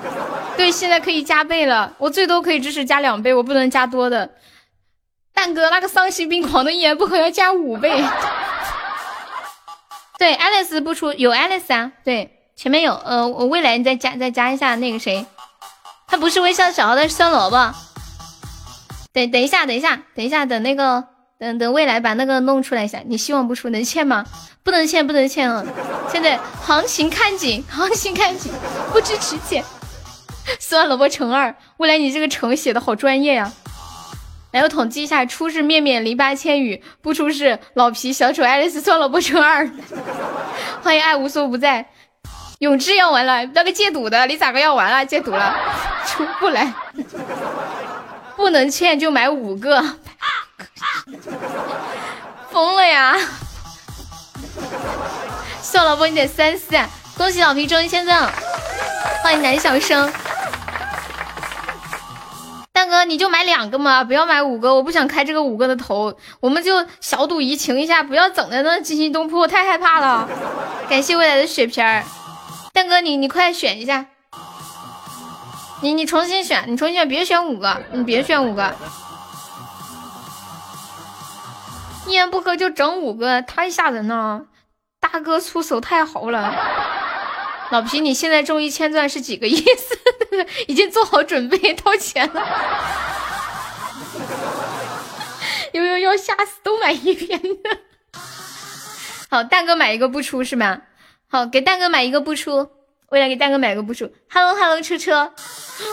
[0.56, 4.30] 对，现在可以加倍了，我最多可以支持加两倍，我不能加多的。
[5.34, 8.04] 蛋哥那个丧心病狂的一言不合要加五倍。
[10.18, 15.26] 对，Alice 不出有 Alice 啊，对，前面有，呃，我未来你再加再加一下那个谁，
[16.08, 17.74] 他不是微笑小号的酸萝卜。
[19.12, 21.06] 等等一下，等一下，等一下，等那个
[21.38, 24.26] 等等未来把那个弄出来一下，你希望不出能欠吗？
[24.70, 25.66] 不能欠，不能欠啊！
[26.12, 28.52] 现在行情看紧， 行情看紧，
[28.94, 29.64] 不支持欠。
[30.60, 33.52] 酸萝卜乘二，未来你这个乘写的好专业呀。
[34.52, 39.68] 来，我统计一下，出是面面零八千羽，不出是老皮小丑爱丽丝，算了，不成二。
[40.84, 41.90] 欢迎爱无所不在，
[42.60, 45.04] 永志要完了，那个戒赌的，你咋个要完了？
[45.04, 45.56] 戒赌了，
[46.06, 46.72] 出不来，
[48.38, 49.84] 不能欠就买五个，
[52.52, 53.18] 疯了呀！
[55.62, 56.76] 算了，不，你得三四，
[57.18, 58.32] 恭喜老皮中一千赞，
[59.24, 60.12] 欢迎南小生。
[62.72, 70.28] 蛋哥，你就买两个嘛，不要买五个，我不想开这个五个的头，我们就小赌怡情一下，不要整的那惊心动魄，太害怕了。
[70.90, 72.04] 感谢未来的血瓶儿，
[72.74, 74.06] 蛋哥你你快选一下，
[75.82, 78.74] 你你重新选，你重新选，别选五个，你别选五个，
[82.10, 84.46] 一言不合就整五个，太吓人了，
[85.00, 86.56] 大哥出手太豪了。
[87.70, 89.96] 老皮，你现在中一千钻是几个意思？
[90.68, 92.48] 已经做好准备掏钱了。
[95.72, 97.78] 有有有，吓死都买一遍的。
[99.30, 100.82] 好，蛋哥买一个不出是吗？
[101.30, 102.72] 好，给蛋哥买一个不出，
[103.10, 104.12] 未来给蛋哥买一个不出。
[104.32, 105.32] Hello Hello，车车，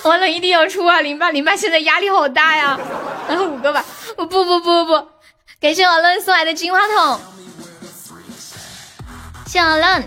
[0.05, 1.02] 完了一定要出啊！
[1.02, 2.80] 零八零八，现在压力好大呀。
[3.28, 3.84] 然后五个吧，
[4.16, 5.09] 不不不不不，
[5.58, 7.20] 感谢我论送来的金话筒。
[9.46, 10.02] 谢阿浪，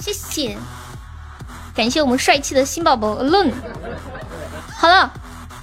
[0.00, 0.56] 谢谢，
[1.74, 3.52] 感谢我们帅气的新宝宝论。
[4.78, 5.12] 好了，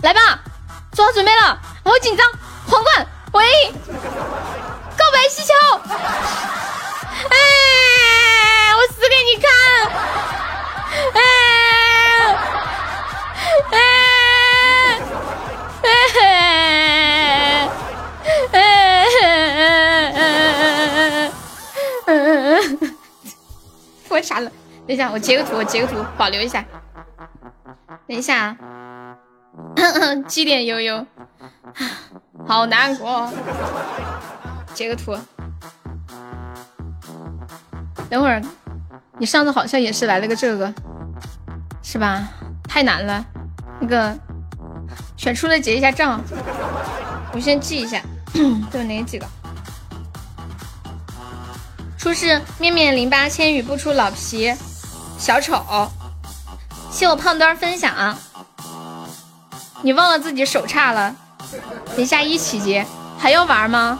[0.02, 0.40] 来吧，
[0.91, 2.26] 做好准备了，我好紧张。
[2.68, 3.72] 皇冠，喂，
[4.98, 5.53] 告白气球，
[7.30, 7.36] 哎，
[8.76, 9.49] 我死给你看，
[11.14, 11.18] 哎，
[13.72, 13.77] 哎，
[15.81, 15.88] 哎，哎，
[16.22, 17.69] 哎，
[24.10, 24.49] 我傻了，
[24.88, 26.65] 等一下，我截个图，我截个图，保留一下。
[28.07, 28.57] 等一下，
[30.27, 31.06] 祭奠悠悠。
[32.47, 33.31] 好难过，
[34.73, 35.15] 截个图。
[38.10, 38.41] 等会儿，
[39.19, 40.73] 你上次好像也是来了个这个，
[41.84, 42.27] 是吧？
[42.68, 43.23] 太难了，
[43.80, 44.18] 那个
[45.15, 46.19] 选出来结一下账，
[47.34, 48.01] 我先记一下，
[48.72, 49.26] 都有哪几个？
[51.97, 54.56] 出是面面零八千羽不出老皮
[55.18, 55.91] 小丑，
[56.89, 58.18] 谢我胖墩分享。
[59.81, 61.15] 你忘了自己手差了？
[61.97, 62.85] 等下一起结，
[63.18, 63.99] 还要玩吗？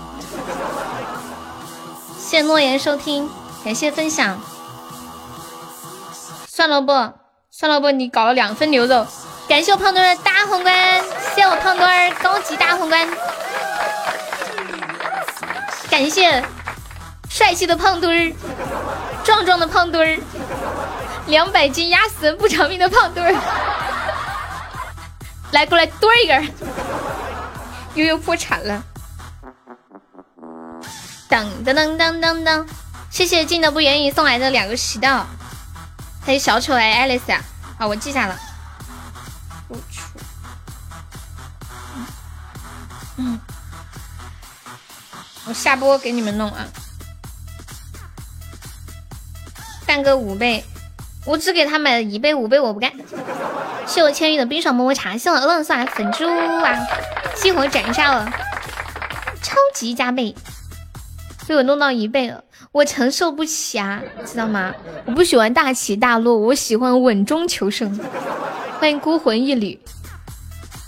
[2.18, 3.30] 谢诺言收听，
[3.65, 4.39] 感谢分享。
[6.47, 6.91] 算了不，
[7.51, 9.06] 算了不，你搞了两份牛肉。
[9.47, 11.01] 感谢我胖墩儿大皇冠，
[11.35, 13.07] 谢我胖墩高级大皇冠。
[15.90, 16.41] 感谢
[17.30, 18.34] 帅气的胖墩儿，
[19.24, 20.20] 壮壮的胖墩儿，
[21.28, 23.34] 两百斤压死人不偿命的胖墩儿。
[25.52, 26.53] 来，过来墩一根。
[27.95, 28.84] 悠悠破产了，
[31.28, 32.68] 当当当当当当！
[33.10, 35.26] 谢谢静的不言语送来的两个喜蛋，
[36.24, 37.41] 还有小丑哎，爱丽丝啊，
[37.80, 38.38] 好，我记下了。
[39.68, 40.02] 我去，
[43.18, 43.40] 嗯，
[45.50, 46.68] 我下播给你们弄啊。
[49.88, 50.64] 干个五倍，
[51.26, 52.92] 我只给他买了一倍，五倍我不干。
[53.88, 56.78] 谢我千羽的冰爽么么茶，谢我冷送来粉猪啊！
[57.36, 58.32] 激活斩杀了，
[59.42, 60.36] 超级加倍，
[61.48, 64.72] 被我弄到一倍了，我承受不起啊，知道吗？
[65.06, 68.00] 我不喜欢大起大落，我喜欢稳中求胜。
[68.80, 69.82] 欢迎孤魂一缕，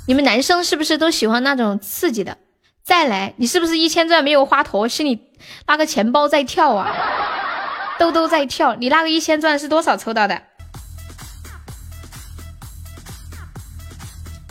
[0.06, 2.38] 你们男生是不是都喜欢那种刺激的？
[2.84, 5.28] 再来，你是不是一千钻没有花头，心里
[5.68, 6.91] 那个钱包在跳啊？
[7.98, 10.41] 兜兜在跳，你那个一千钻是多少抽到的？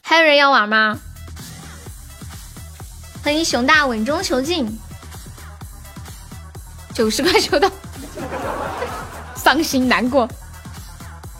[0.04, 0.98] 还有人要玩吗？
[3.22, 4.78] 欢迎熊大稳中求进，
[6.94, 7.70] 九十块抽到，
[9.36, 10.28] 伤心难过，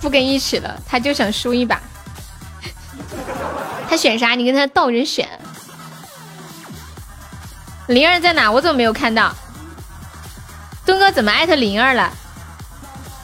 [0.01, 1.81] 不跟一起了，他就想输一把。
[3.89, 4.35] 他选啥？
[4.35, 5.29] 你跟他倒人选。
[7.91, 8.53] 灵儿在哪？
[8.53, 9.35] 我怎么没有看到？
[10.87, 12.09] 东哥怎么艾特灵儿了？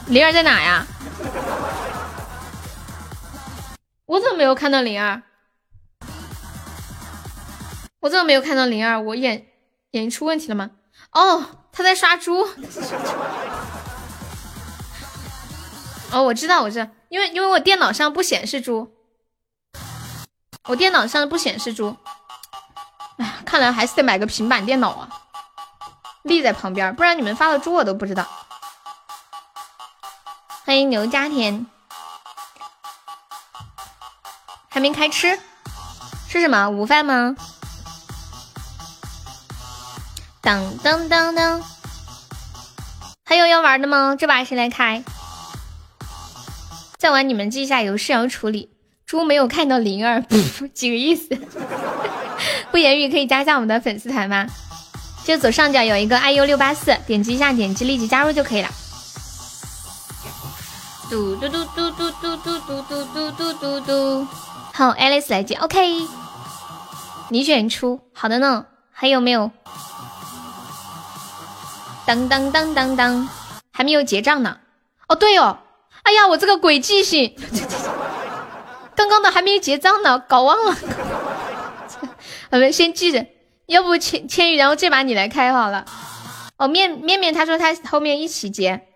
[0.07, 0.85] 灵儿在哪呀？
[4.07, 5.23] 我怎么没有看到灵儿？
[8.01, 9.01] 我怎么没有看到灵儿？
[9.01, 9.47] 我眼
[9.91, 10.71] 眼睛出问题了吗？
[11.13, 12.43] 哦，他在刷猪。
[16.11, 18.91] 哦，我知道，我知道，因为因为我电脑上不显示猪，
[20.67, 21.95] 我电脑上不显示猪。
[23.47, 25.07] 看来还是得买个平板电脑啊，
[26.23, 28.27] 立在旁边，不然你们发的猪我都不知道。
[30.65, 31.65] 欢迎牛家田，
[34.67, 35.39] 还没开吃，
[36.27, 36.67] 吃什么？
[36.69, 37.37] 午饭吗？
[40.41, 41.63] 当当当当，
[43.23, 44.17] 还有要玩的吗？
[44.19, 45.01] 这把谁来开？
[46.97, 48.69] 再玩你们记一下有事要处理。
[49.05, 50.21] 猪没有看到灵儿，
[50.75, 51.29] 几个意思？
[52.77, 54.45] 不言语可以加一下我们的粉丝团吗？
[55.25, 58.69] 就左上角有一个 iu 六八四，点击一下，点击立即加入就可以了。
[61.09, 64.27] 嘟嘟嘟嘟嘟嘟嘟嘟嘟嘟嘟嘟。
[64.75, 66.07] 好，Alice 来接，OK。
[67.29, 68.67] 你选出，好的呢。
[68.91, 69.49] 还有没有？
[72.05, 73.27] 当当当当当，
[73.73, 74.57] 还没有结账呢。
[75.07, 75.57] 哦，对哦，
[76.03, 77.35] 哎呀，我这个鬼记性，
[78.95, 80.75] 刚刚的还没结账呢，搞忘了。
[82.49, 83.25] 我们先记着，
[83.65, 85.85] 要不千千羽，然后这把你来开好了。
[86.57, 88.87] 哦，面面面他说他后面一起结，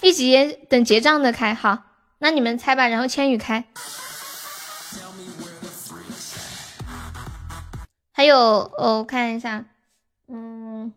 [0.00, 1.54] 一起结，等结账的开。
[1.54, 1.78] 好，
[2.18, 3.64] 那你们猜吧，然后千羽开。
[8.12, 9.64] 还有，哦，我看一下。
[10.28, 10.92] 嗯，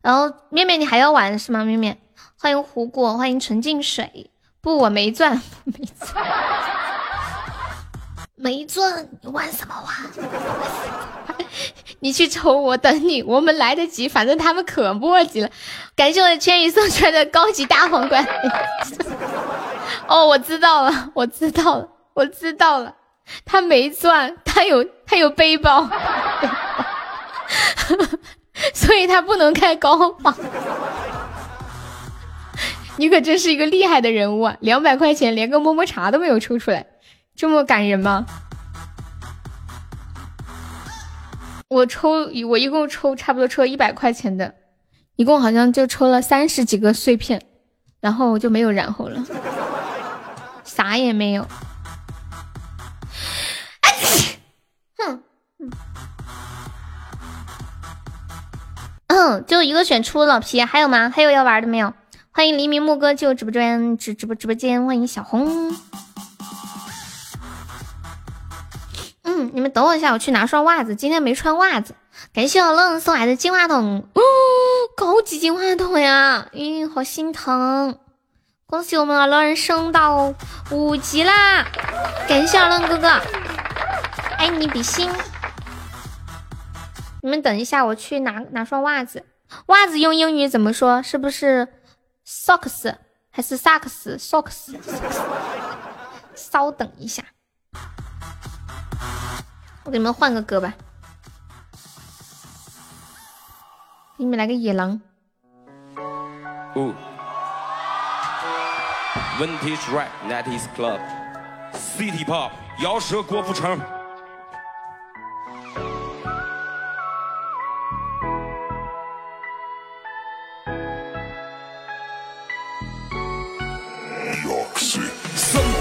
[0.00, 1.64] 然后面面你还要玩是吗？
[1.64, 1.98] 面面，
[2.38, 4.30] 欢迎胡果，欢迎纯净水。
[4.60, 6.24] 不，我没钻，没钻，
[8.38, 11.36] 没钻，你玩什么玩？
[12.00, 15.48] 你去抽，我等你，我们来得及，反正他们可磨叽了。
[15.96, 18.22] 感谢我的千羽送出来的高级大皇冠。
[20.06, 22.94] 哦，我知道了，我知道了，我知道了，
[23.46, 25.88] 他没钻，他有他有背包，
[28.74, 30.36] 所以他不能开高仿。
[32.98, 34.56] 你可真是一个厉害的人物啊！
[34.60, 36.86] 两百块钱连个么么茶都没有抽出来，
[37.36, 38.24] 这么感人吗？
[41.68, 44.54] 我抽我一共抽差不多抽了一百块钱的，
[45.16, 47.42] 一共好像就抽了三十几个碎片，
[48.00, 49.22] 然后就没有然后了，
[50.64, 51.46] 啥也没有。
[54.96, 55.22] 哼，
[59.08, 61.10] 嗯，就一个选出老皮，还有吗？
[61.14, 61.92] 还有要玩的没有？
[62.30, 65.74] 欢迎黎明木哥进入直播间，直直播直播间，欢迎小红。
[69.44, 71.94] 你们等我一下，我去拿双袜子，今天没穿袜子。
[72.32, 74.20] 感谢我乐送来的金话筒，哦，
[74.96, 77.98] 高级金话筒呀，咦，好心疼！
[78.66, 80.34] 恭喜我们二乐升到
[80.70, 81.66] 五级啦！
[82.28, 83.08] 感谢二乐哥哥，
[84.38, 85.08] 爱你比心。
[87.22, 89.24] 你们等一下，我去拿拿双袜子。
[89.66, 91.00] 袜子用英语怎么说？
[91.02, 91.68] 是不是
[92.26, 92.94] ？socks
[93.30, 94.74] 还是萨克斯 socks，
[96.34, 97.22] 稍等一下，
[99.86, 100.74] 我给你们换个歌吧，
[104.18, 105.00] 给你们来个野狼。
[109.38, 110.98] Vintage rap, nineties club,
[111.72, 112.50] city pop，
[112.82, 113.78] 摇舌郭富城。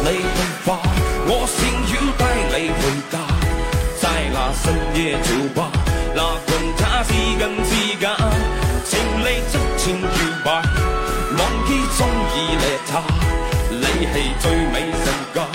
[0.07, 0.19] 你去
[0.67, 0.77] 吧，
[1.27, 1.65] 我想
[1.95, 2.23] 要带
[2.59, 3.34] 你回家，在
[4.15, 5.69] 在那深夜酒吧，
[6.15, 8.15] 那管他是真是假，
[8.85, 10.09] 情理尽情摇
[10.45, 10.53] 摆，
[11.37, 13.03] 忘记中意你他，
[13.69, 15.45] 你系最美人家，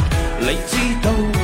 [0.41, 1.40] 你知道？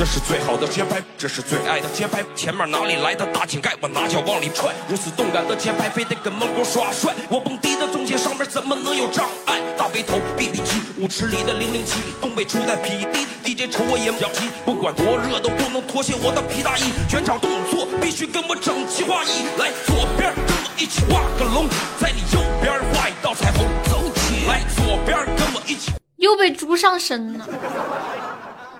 [0.00, 2.24] 这是最好的节拍，这是最爱的节拍。
[2.34, 4.72] 前面哪里来的大井盖，我拿脚往里踹。
[4.88, 7.12] 如此动感的节拍，非得跟门口耍帅。
[7.28, 9.60] 我蹦迪的中间上面怎么能有障碍？
[9.76, 16.84] 大背头，BB 机，舞池里的零零七，东北出的皮迪 DJ 瞅我也不急，不管多热都不能脱下我的皮大衣。
[17.06, 19.44] 全场动作必须跟我整齐划一。
[19.60, 21.68] 来左边跟我一起画个龙，
[22.00, 23.68] 在你右边画一道彩虹。
[23.84, 25.92] 走起来，左边跟我一起。
[26.16, 27.46] 又被猪上身了。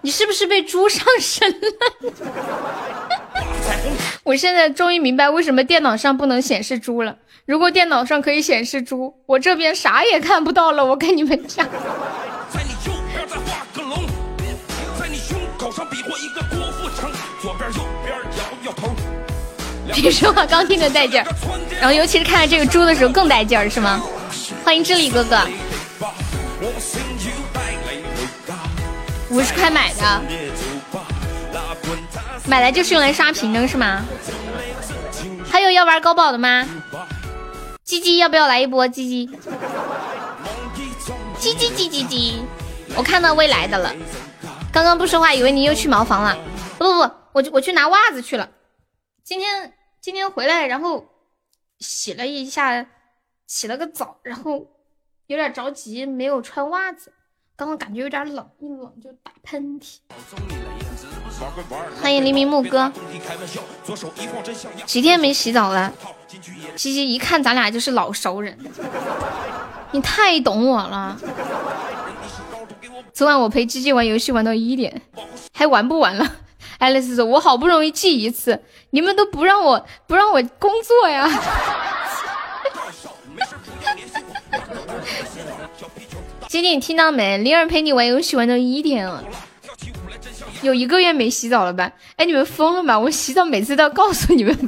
[0.02, 1.56] 你是不是被猪上身了？
[4.24, 7.16] 我现在终于明白为什么电脑上不能显示猪了。
[7.47, 10.85] 如果电脑上可以显示猪，我这边啥也看不到了。
[10.85, 11.68] 我跟你们讲。
[19.93, 21.27] 比说话刚听着带劲儿，
[21.81, 24.02] 然后尤其是看到这个猪的时候更带劲儿，是吗？
[24.64, 25.36] 欢迎智利哥哥。
[29.31, 30.23] 五十块买的，
[32.47, 34.05] 买来就是用来刷屏的，是吗？
[35.48, 36.66] 还有要玩高宝的吗？
[37.85, 38.86] 鸡鸡要不要来一波？
[38.89, 39.27] 鸡鸡，
[41.39, 42.43] 鸡鸡鸡鸡鸡，
[42.97, 43.94] 我看到未来的了。
[44.73, 46.36] 刚刚不说话，以为你又去茅房了。
[46.78, 48.48] 不不不，我我去拿袜子去了。
[49.24, 51.07] 今天今天回来，然后
[51.78, 52.86] 洗了一下，
[53.47, 54.66] 洗了个澡，然后
[55.27, 57.12] 有点着急，没有穿袜子。
[57.61, 59.99] 刚刚感觉有点冷，一冷就打喷嚏。
[62.01, 62.91] 欢迎黎明木哥，
[64.87, 65.93] 几天没洗澡了？
[66.74, 68.59] 鸡鸡一看咱俩就是老熟人，
[69.91, 71.15] 你太懂我了。
[73.12, 75.03] 昨晚我陪鸡鸡玩游戏玩到一点，
[75.53, 76.27] 还玩不玩了。
[76.78, 81.28] 爱丽丝说：“我好不容易记一次，你们都不让我不让我工作呀。”
[86.51, 87.39] 姐姐，你听到没？
[87.39, 89.22] 灵儿陪你玩游戏玩到一点了，
[90.62, 91.93] 有一个月没洗澡了吧？
[92.16, 92.98] 哎，你们疯了吧？
[92.98, 94.59] 我洗澡每次都要告诉你们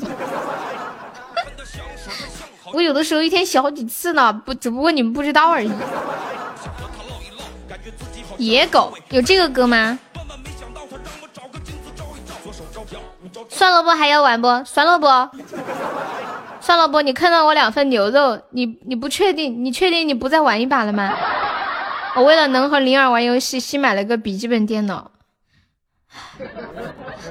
[2.72, 5.72] 我有的时候一天洗好几次呢，不，只不过你们不知道而已。
[8.38, 9.98] 野狗有这个歌吗？
[13.48, 14.46] 算了不，还要玩不？
[14.64, 15.06] 算了不，
[16.60, 17.02] 算了不？
[17.02, 19.64] 你看到我两份牛肉，你你不确定？
[19.64, 21.12] 你确定你不再玩一把了吗？
[22.14, 25.12] 我为了能和灵儿玩游戏，新买了个笔记本电脑。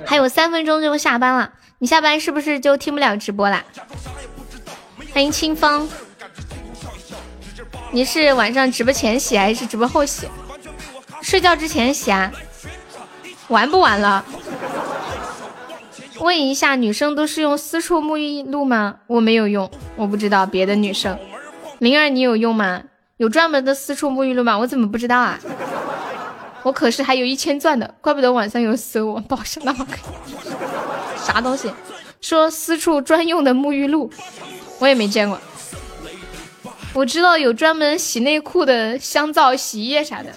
[0.06, 3.64] 还有三分钟就下班了，你下班是不是就听不了直播啦？
[5.14, 5.88] 欢迎清风，
[7.92, 10.28] 你是晚上直播前洗还是直播后洗？
[11.22, 12.32] 睡觉之前洗啊？
[13.50, 14.26] 玩不玩了？
[16.20, 19.00] 问一下，女生都是用私处沐浴露吗？
[19.08, 21.20] 我没有用，我不知道别的女生。
[21.78, 22.84] 灵儿，你有用吗？
[23.22, 24.58] 有专门的私处沐浴露吗？
[24.58, 25.38] 我怎么不知道啊？
[26.64, 29.96] 我可是还有一千钻的，怪不得晚上有搜我，宝箱那么贵。
[31.24, 31.72] 啥东西？
[32.20, 34.10] 说私处专用的沐浴露，
[34.80, 35.40] 我也没见过。
[36.96, 40.32] 我知道有专门洗内裤的香皂、洗衣液啥的。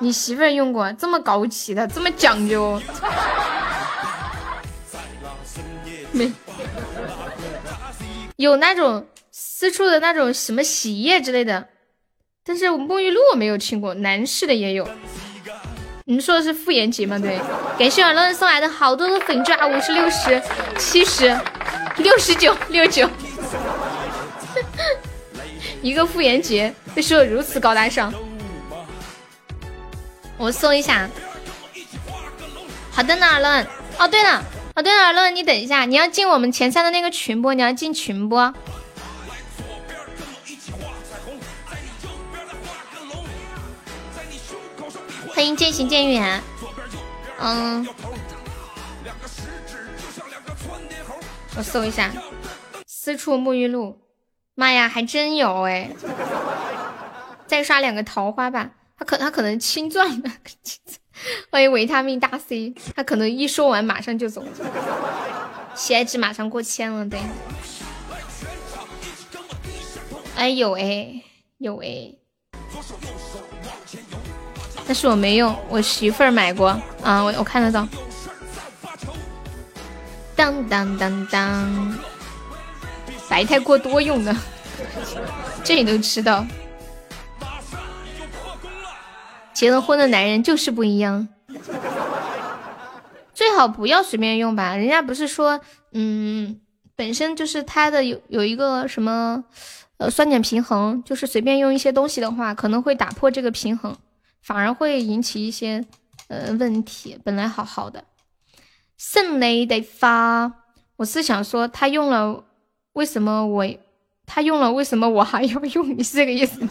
[0.00, 0.92] 你媳妇用过？
[0.92, 2.78] 这么高级的，这么讲究？
[6.12, 6.30] 没。
[8.36, 9.06] 有那种
[9.56, 11.68] 私处的那种什么洗液之类的，
[12.44, 14.84] 但是沐浴露我没有听过，男士的也有。
[16.06, 17.16] 你们说的是妇炎洁吗？
[17.20, 17.38] 对，
[17.78, 20.42] 感谢尔乐送来的好多的粉钻，五十、六十、
[20.76, 21.38] 七十、
[21.98, 23.08] 六十九、六九，
[25.80, 28.12] 一个妇炎洁被说的如此高大上，
[30.36, 31.08] 我搜一下。
[32.90, 33.64] 好的呢，尔乐。
[33.98, 34.42] 哦，对了，
[34.74, 37.52] 哦对了，尔乐，你等一下，你要进我们前三的那个群不？
[37.54, 38.52] 你要进群不？
[45.34, 46.42] 欢迎渐行渐远，
[47.40, 47.86] 嗯，
[51.56, 52.12] 我搜一下
[52.86, 53.98] 私处沐浴露，
[54.54, 55.90] 妈呀，还真有哎！
[57.46, 60.30] 再刷两个桃花吧，他可他可能清钻了。
[61.50, 64.44] 欢迎维他命大 C，他可能一说完马上就走，
[65.74, 67.18] 喜爱值马上过千了，对。
[70.36, 71.22] 哎有哎
[71.58, 72.14] 有哎。
[74.86, 76.68] 但是我没用，我媳妇儿买过
[77.02, 77.88] 啊，我我看得到。
[80.36, 81.98] 当当当当，
[83.28, 84.36] 白太过多用的，
[85.64, 86.44] 这你都知道。
[89.52, 91.28] 结了婚的男人就是不一样，
[93.32, 94.74] 最好不要随便用吧。
[94.74, 95.60] 人家不是说，
[95.92, 96.60] 嗯，
[96.96, 99.44] 本身就是它的有有一个什么
[99.98, 103.96] 呃酸碱平衡，就是随便用一些东西的话，可能会打破这个平衡。
[104.44, 105.82] 反而会引起一些
[106.28, 107.18] 呃问题。
[107.24, 108.04] 本来好好的，
[108.98, 110.52] 圣雷得发。
[110.96, 112.44] 我是想说，他用了，
[112.92, 113.66] 为什么我
[114.26, 115.96] 他用了，为什么我还要用？
[115.96, 116.70] 你是这个意思吗？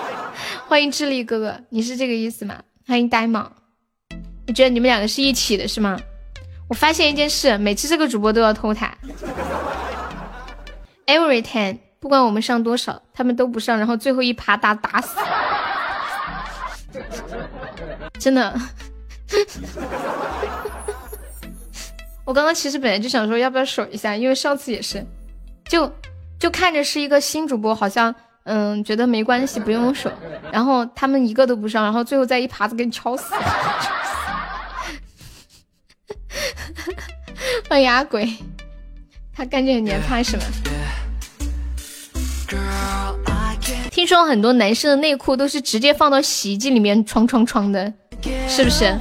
[0.66, 2.62] 欢迎智力哥哥，你是这个意思吗？
[2.86, 3.46] 欢迎呆萌，
[4.46, 5.98] 你觉得你们两个是一起的是吗？
[6.68, 8.96] 我发现一件事，每次这个主播都要偷塔。
[11.06, 15.18] Every time，不管我们上多少，他们都不上，然后最后一趴打打死。
[18.18, 18.54] 真的，
[22.24, 25.04] 我刚刚其实本来就想说要不要守一下，因为上次也是，
[25.64, 25.90] 就
[26.38, 28.14] 就看着是一个新主播，好像
[28.44, 30.10] 嗯觉得没关系，不用守，
[30.52, 33.34] 然后他们一个都不上，然后最后再一耙子给你敲死。
[37.68, 38.28] 欢迎阿鬼，
[39.34, 40.44] 他干这个年怕什么？
[44.02, 47.92] 听说很多男生的内裤都是直接放到洗衣机里面冲冲冲的，
[48.48, 48.92] 是不是？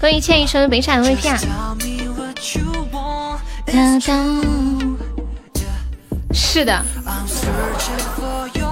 [0.00, 1.38] 欢迎千一成北闪 VP 啊！
[6.32, 6.84] 是的，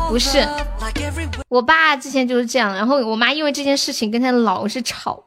[0.09, 0.45] 不是，
[1.49, 5.23] 我爸之前就是这样，然后我妈因为这件事情跟他老是吵，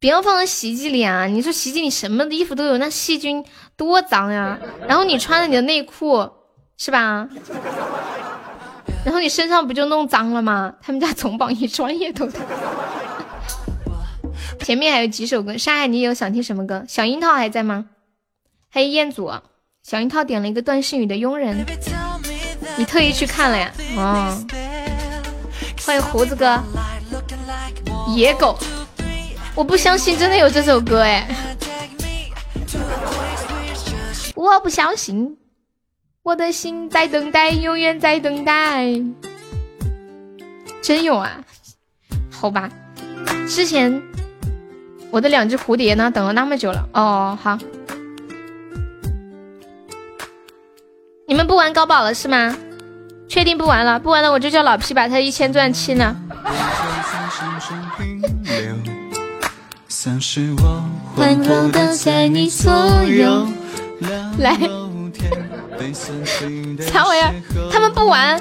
[0.00, 1.26] 不要放在洗衣机里啊！
[1.26, 3.44] 你说洗衣机里什么衣服都有，那细菌
[3.76, 4.58] 多脏呀！
[4.88, 6.28] 然后你穿着你的内裤。
[6.76, 7.28] 是吧？
[9.04, 10.74] 然后你身上不就弄脏了吗？
[10.80, 12.38] 他们家总榜一专业头的。
[14.60, 16.84] 前面还有几首歌，沙海，你有想听什么歌？
[16.88, 17.86] 小樱桃还在吗？
[18.70, 19.30] 还有彦祖，
[19.82, 21.64] 小樱桃点了一个段诗雨的佣人，
[22.76, 23.72] 你特意去看了呀？
[23.96, 24.44] 哦，
[25.84, 26.60] 欢迎胡子哥，
[28.14, 28.58] 野狗，
[29.54, 31.28] 我不相信真的有这首歌哎，
[34.34, 35.36] 我不相信。
[36.24, 38.86] 我的心在等待，永远在等待。
[40.82, 41.44] 真有啊？
[42.30, 42.70] 好吧，
[43.46, 44.02] 之前
[45.10, 46.10] 我的两只蝴蝶呢？
[46.10, 46.88] 等了那么久了。
[46.94, 47.58] 哦，好。
[51.28, 52.56] 你们不玩高宝了是吗？
[53.28, 54.00] 确定不玩了？
[54.00, 56.16] 不玩了，我就叫老皮把他一千钻清了。
[61.16, 62.72] 温柔的在你左
[63.04, 63.46] 右。
[64.38, 64.58] 来。
[66.90, 67.34] 啥玩意儿？
[67.72, 68.40] 他们不玩，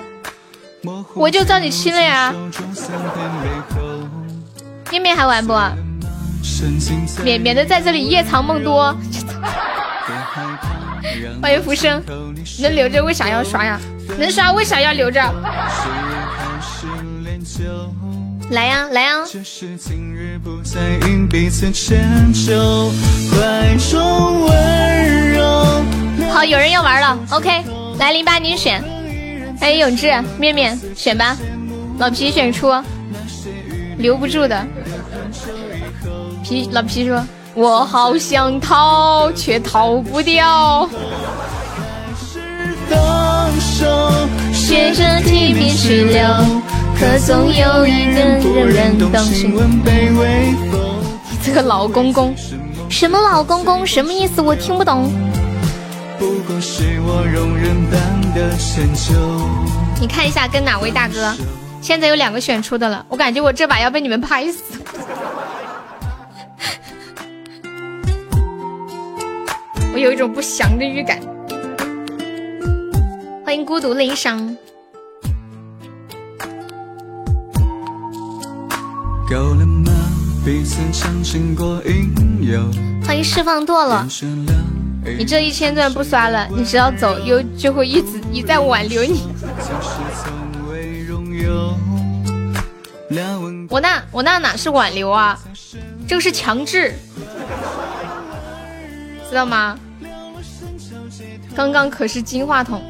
[1.16, 2.34] 我就叫你亲了呀。
[4.92, 5.54] 面面还玩不？
[7.24, 8.96] 免免得在这里夜长梦多。
[11.42, 12.02] 欢迎浮生，
[12.62, 13.80] 能留着为啥要刷呀？
[14.20, 15.22] 能刷为啥要留着？
[18.52, 19.24] 来呀来呀！
[26.34, 27.64] 好，有人要玩了，OK，
[28.00, 28.84] 来零八你选，
[29.60, 31.38] 哎，永志、面面选吧，
[32.00, 32.74] 老皮选出，
[34.00, 34.66] 留不住的。
[36.44, 37.24] 皮老皮说
[37.54, 40.90] ：“我好想逃，却逃不掉。”
[44.52, 46.28] 学着提笔去留，
[47.00, 48.22] 可总有一个
[48.66, 49.24] 人等。
[51.30, 52.34] 你这个老公公，
[52.90, 53.86] 什么老公公？
[53.86, 54.42] 什么意思？
[54.42, 55.14] 我听不懂。
[60.00, 61.36] 你看一下跟哪位大哥？
[61.82, 64.64] 现在有两个选出的了，我感觉我这把要被你们拍死。
[69.94, 71.20] 我有一种不祥的预感。
[73.46, 74.56] 欢迎孤独悲伤。
[83.06, 84.08] 欢迎释放堕落。
[85.06, 89.24] 你这一千钻不刷了，你只要走，又就会一直一再挽留你。
[93.70, 95.40] 我那我那哪是挽留啊，
[96.08, 96.94] 这个是强制，
[99.30, 99.78] 知道吗？
[101.56, 102.82] 刚刚可是金话筒。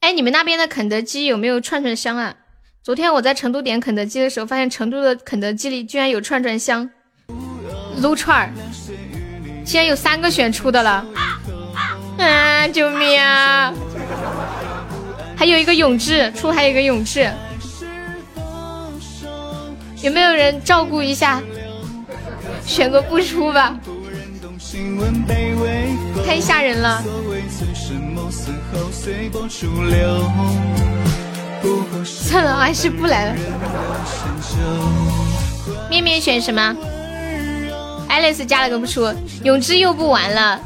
[0.00, 2.34] 哎，你们那边的肯德基有没有串串香啊？
[2.82, 6.88] 昨天我在成都点肯德基的时候，发现成都的肯德基里居然有串串香，
[8.00, 8.50] 撸串儿，
[9.68, 11.04] 现在有三个选出的了！
[12.16, 13.70] 啊，救命啊！
[15.36, 17.30] 还有一个永志出，还有一个永志，
[20.00, 21.42] 有没有人照顾一下？
[22.64, 23.78] 选个不出吧，
[26.26, 27.04] 太吓人了。
[32.06, 33.36] 算了，还是不来了。
[35.90, 36.74] 面面选什么
[38.08, 39.12] ？Alice 加了个不出，
[39.44, 40.60] 永志又不玩了。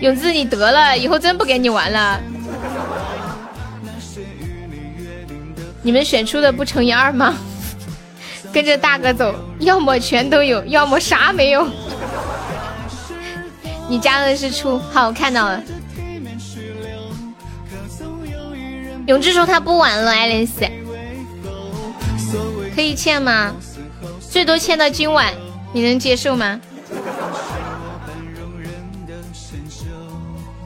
[0.00, 2.20] 永志你得了，以后真不给你玩了。
[5.82, 7.34] 你们选出的不乘以二吗？
[8.52, 11.66] 跟着大哥走，要么全都有，要么啥没有。
[13.88, 15.62] 你加的是出，好，我看到了。
[19.06, 20.64] 永志说他不玩了，爱丽丝，
[22.74, 23.52] 可以欠吗？
[24.30, 25.32] 最多欠到今晚，
[25.74, 26.60] 你能接受吗？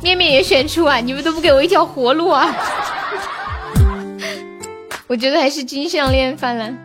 [0.03, 2.55] 面面也选出啊，你们都不给我一条活路啊！
[5.09, 6.77] 我觉得还是金项链泛滥。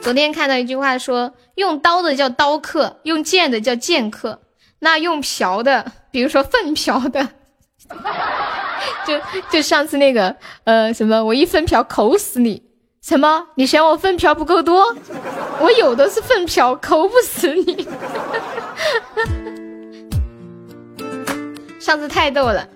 [0.00, 4.40] 昨天看到一句话说，用刀的叫刀客，用剑的叫剑客，
[4.78, 7.28] 那用瓢的，比如说粪瓢的。
[9.06, 9.20] 就
[9.50, 10.34] 就上次那个
[10.64, 12.69] 呃什么，我一粪瓢口死你！
[13.02, 13.46] 什么？
[13.54, 14.94] 你嫌我粪瓢不够多？
[15.58, 17.88] 我有的是粪瓢，抠不死你！
[21.80, 22.68] 上次太逗了，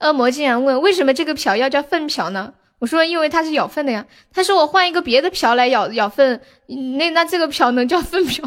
[0.00, 2.52] 恶魔竟然问为什么这个瓢要叫粪瓢呢？
[2.78, 4.04] 我说因为它是咬粪的呀。
[4.32, 6.42] 他说我换一个别的瓢来咬咬粪，
[6.98, 8.46] 那那这个瓢能叫粪瓢？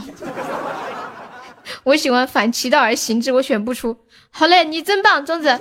[1.83, 3.97] 我喜欢反其道而行之，我选不出。
[4.29, 5.59] 好嘞，你真棒，粽子，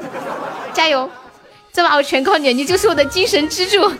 [0.74, 1.08] 加油！
[1.72, 3.90] 这把我全靠你，你就是我的精神支柱。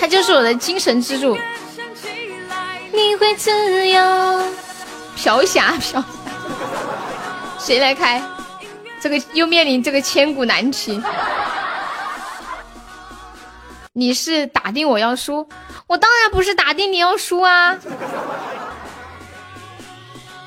[0.00, 1.36] 他就是我的精神支柱。
[2.92, 4.44] 你会自由，
[5.16, 6.04] 飘霞飘。
[7.58, 8.22] 谁来开？
[9.00, 11.02] 这个又面临这个千古难题。
[13.92, 15.48] 你是打定我要输，
[15.86, 17.76] 我当然不是打定你要输啊！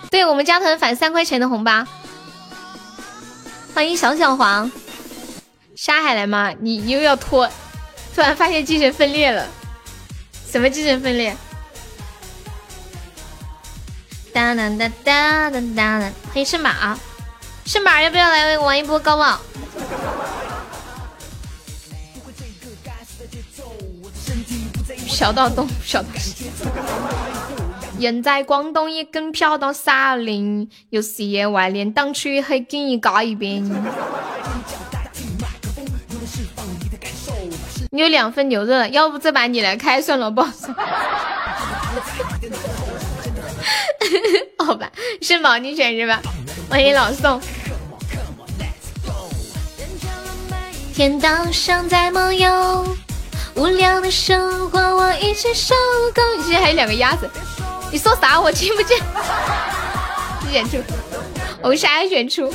[0.09, 1.85] 对我们加团返三块钱的红包，
[3.73, 4.71] 欢迎小小黄，
[5.75, 6.53] 沙海来吗？
[6.61, 7.49] 你又要拖，
[8.15, 9.45] 突然发现精神分裂了，
[10.47, 11.35] 什么精神分裂？
[14.31, 15.99] 哒哒哒哒哒哒！
[15.99, 16.97] 欢迎圣马，
[17.65, 19.41] 圣马要不要来玩一波高爆？
[25.05, 26.45] 小到东，小到西。
[27.99, 33.61] 人在广东一根飘到沙林，有时也外连当初还给你搞一遍。
[37.95, 40.67] 你有两份牛肉了，要不这把你来开算了，boss。
[44.59, 44.91] 好吧，
[45.21, 46.19] 是宝你选是吧？
[46.69, 47.39] 欢迎老宋。
[50.93, 52.97] 天道上在梦游。
[53.55, 55.73] 无聊的生活我一起受
[56.13, 56.21] 够。
[56.35, 57.29] 你现在还有两个鸭子，
[57.93, 58.41] 你说啥？
[58.41, 58.97] 我听不见。
[60.51, 60.83] 选出，
[61.61, 62.53] 我们沙选出，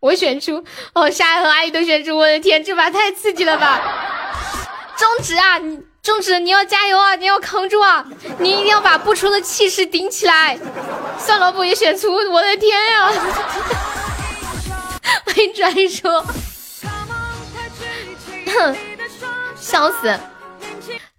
[0.00, 0.64] 我选出，
[0.94, 4.26] 哦，沙和阿姨都选出，我的天，这把太刺激了吧！
[4.98, 8.04] 中指啊，你中指，你要加油啊，你要扛住啊，
[8.38, 10.58] 你一定要把不出的气势顶起来。
[11.18, 13.08] 算萝卜也选出，我的天呀！
[15.24, 16.24] 欢迎转一说，
[19.56, 20.18] 笑死！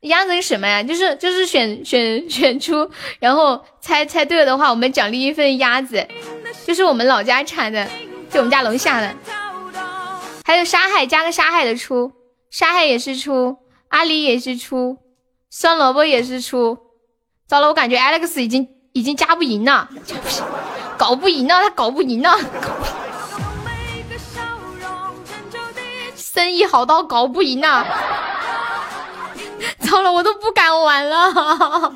[0.02, 0.84] 鸭子是什么呀？
[0.84, 6.06] 就是就是选选选出，然后猜猜对了的话，我们奖励一份鸭子，
[6.66, 7.88] 就是我们老家产的，
[8.30, 9.16] 就我们家楼下的。
[10.46, 12.12] 还有沙海加个沙海的出，
[12.50, 13.58] 沙海也是出，
[13.90, 14.98] 阿狸也是出，
[15.50, 16.78] 酸萝卜也是出。
[17.48, 19.90] 糟了，我感觉 Alex 已经已经加不赢了，
[20.98, 22.40] 搞不赢了，他搞不赢了，
[26.16, 27.86] 生意好到搞不赢了。
[29.80, 31.92] 糟了，我都不敢玩了。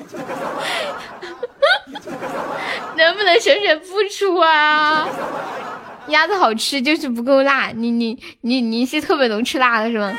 [2.96, 5.08] 能不能选选不出啊？
[6.08, 7.68] 鸭子好吃，就是不够辣。
[7.68, 10.12] 你你你你是特别能吃辣的是吗？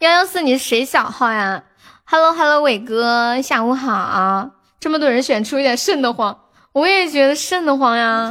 [0.00, 1.62] 幺幺四，你是谁小号呀
[2.04, 4.50] ？Hello Hello，伟哥，下午好。
[4.78, 6.38] 这么多人选出，有点瘆得慌。
[6.72, 8.30] 我也觉得瘆得慌呀。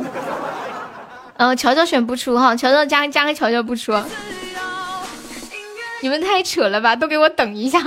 [1.37, 3.91] 嗯， 乔乔选不出哈，乔乔加加个乔乔不出。
[6.01, 6.95] 你们太扯了吧！
[6.95, 7.81] 都给我等一下！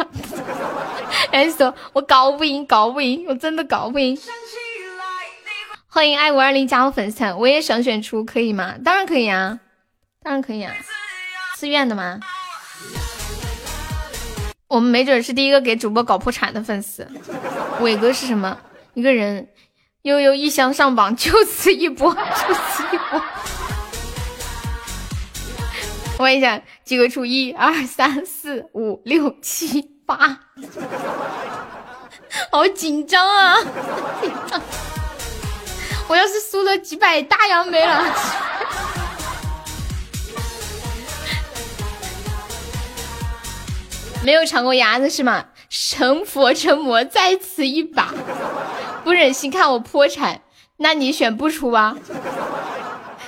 [1.31, 4.19] 哎，说我搞不赢，搞不赢，我真的搞不赢。
[5.87, 8.75] 欢迎爱五二零加我粉丝团，我也想选出，可以吗？
[8.85, 9.61] 当然可以啊，
[10.25, 10.75] 当然可以啊，
[11.55, 12.19] 自愿的吗？
[14.69, 17.09] 我们没准是第一个给主播搞破产的粉丝。
[17.81, 18.59] 伟哥是什么？
[18.93, 19.49] 一个人，
[20.03, 23.23] 悠悠一箱上榜，就此一波，就此一波。
[26.21, 27.25] 问一下，几个出？
[27.25, 30.41] 一二三四五六七八，
[32.53, 33.57] 好紧张啊！
[36.09, 38.05] 我要是输了几百，大洋没了。
[44.29, 45.47] 没有尝过鸭子是吗？
[45.71, 48.13] 成佛成魔，在此一把。
[49.03, 50.43] 不忍心看我破产，
[50.77, 51.97] 那你选不出啊？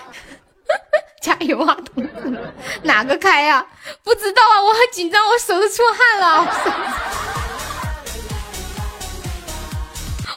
[1.23, 2.39] 加油啊，同志们！
[2.83, 3.67] 哪个开呀？
[4.05, 6.47] 不知道啊，我很紧张，我手都出汗了。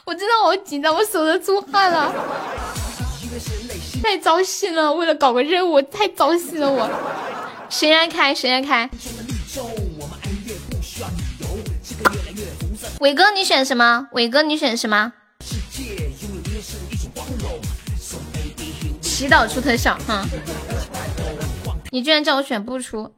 [0.06, 2.10] 我知道我紧张，我手都出汗了，
[4.02, 4.90] 太糟心了。
[4.90, 6.72] 为了搞个任务，太糟心了。
[6.72, 6.88] 我
[7.68, 8.34] 谁来开？
[8.34, 8.88] 谁来开？
[13.00, 14.08] 伟哥，你选什么？
[14.12, 15.12] 伟哥，你选什么？
[19.00, 20.24] 祈祷出特效，哈。
[21.90, 23.12] 你居然叫我选不出，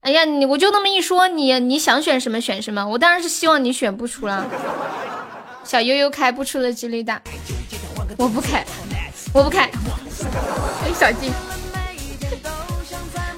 [0.00, 4.46] 哎呀，你我就那么一说，你你想选什么选什么，我当然是希望你选不出了。
[5.64, 7.20] 小悠悠开不出的几率大，
[8.16, 8.64] 我不开，
[9.32, 9.70] 我不开。
[10.84, 11.32] 哎小金，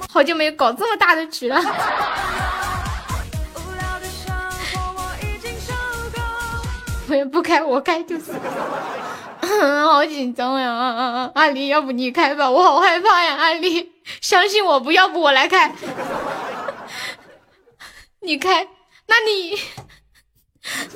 [0.09, 1.61] 好久没有搞这么大的局了。
[7.07, 8.31] 我也不开，我开就是。
[9.85, 11.31] 好紧张呀！
[11.35, 13.35] 阿丽，要不你开吧，我好害怕呀！
[13.35, 15.71] 阿丽，相信我，不要不我来开。
[18.21, 18.67] 你开，
[19.07, 19.55] 那你，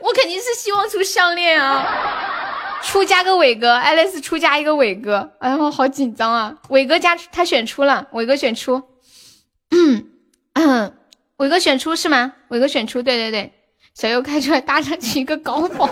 [0.00, 1.86] 我肯定是希望出项链啊！
[2.82, 5.32] 出加个伟哥，爱丽丝出加一个伟哥。
[5.38, 6.54] 哎呀，好紧张啊！
[6.68, 8.82] 伟哥加他选出了，伟哥选出，
[9.70, 10.10] 嗯，
[11.38, 12.34] 伟哥选出是吗？
[12.48, 13.54] 伟哥选出，对对对，
[14.00, 15.86] 小优开出来搭上去一个高仿。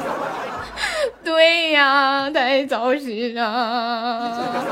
[1.22, 4.64] 对呀，太着急了。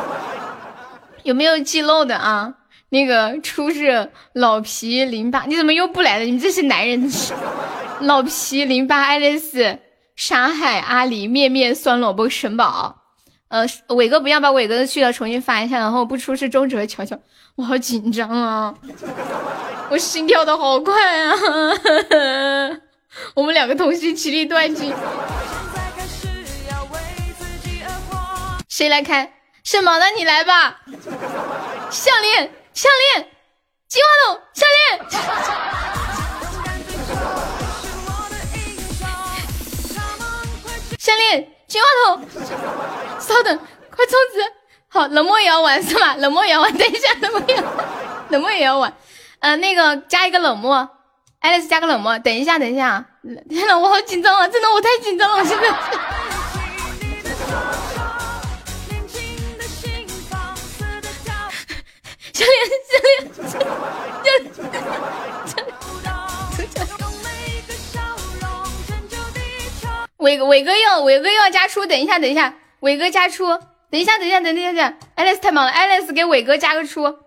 [1.23, 2.55] 有没有记漏的啊？
[2.89, 6.25] 那个出是老皮零八，你怎么又不来了？
[6.25, 7.13] 你这是男人？
[8.01, 9.81] 老皮零八，爱丽丝、
[10.15, 13.03] 沙海、阿狸、面面、酸萝卜、神宝。
[13.49, 17.15] 呃，伟哥不要把伟哥的去掉重新发一下，然后不出是中指和乔乔。
[17.57, 18.73] 我好紧张啊，
[19.93, 21.37] 我心跳的好快啊！
[23.35, 24.95] 我们两个同时起立断金。
[28.69, 29.33] 谁来开？
[29.65, 29.99] 什么？
[29.99, 30.81] 那你来吧。
[31.91, 33.27] 项链，项链，
[33.89, 35.01] 金话筒，项链。
[40.99, 42.23] 项链，金话筒。
[43.21, 43.59] 稍等，
[43.91, 44.41] 快充值。
[44.89, 46.15] 好，冷漠也要玩是吧？
[46.17, 46.77] 冷漠也要玩。
[46.77, 47.57] 等一下，冷漠也，
[48.29, 48.93] 冷漠也要玩。
[49.39, 50.89] 呃，那个加一个冷漠，
[51.47, 52.19] 爱丽丝加个冷漠。
[52.19, 53.05] 等一下，等一下。
[53.49, 54.49] 天呐，我好紧张啊！
[54.49, 55.63] 真的，我太紧张了，我现在。
[62.33, 62.59] 项链，
[62.91, 63.61] 项链，项
[64.25, 65.71] 链，项链，
[70.17, 73.57] 伟伟哥要伟哥要加出，等一下等一下，伟哥加出，
[73.89, 77.26] 等一下等一下等一下等一下，Alice 太忙了，Alice 给伟哥加个出。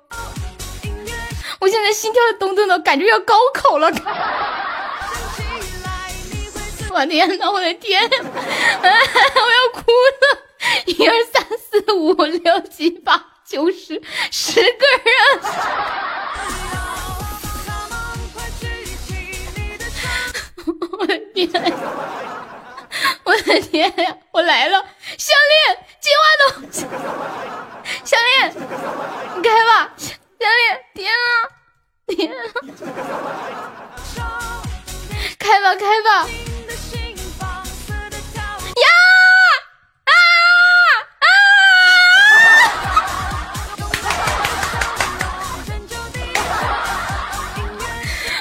[1.59, 3.91] 我现在心跳的咚咚的，感觉要高考了。
[6.91, 10.39] 我天呐，我的天， 我要哭了！
[10.85, 15.13] 一二三四五六七八九十，十个人。
[20.91, 21.49] 我的天，
[23.23, 24.17] 我的天呀！
[24.31, 24.83] 我来了，
[25.17, 26.63] 项链，金话筒，
[28.03, 28.51] 项链，
[29.35, 29.91] 你开吧，
[30.39, 30.63] 项链，
[30.93, 31.51] 天啊，
[32.07, 32.39] 天啊，
[35.37, 36.25] 开吧，开吧。
[38.75, 38.85] 呀
[40.05, 40.13] 啊
[41.19, 41.25] 啊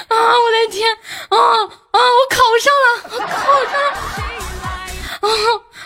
[0.07, 0.15] 啊！
[0.39, 0.79] 我的天！
[1.29, 1.99] 啊啊！
[1.99, 1.99] 我
[2.29, 2.87] 考上了！
[3.11, 3.27] 我考
[3.65, 3.87] 上了！
[5.19, 5.27] 啊！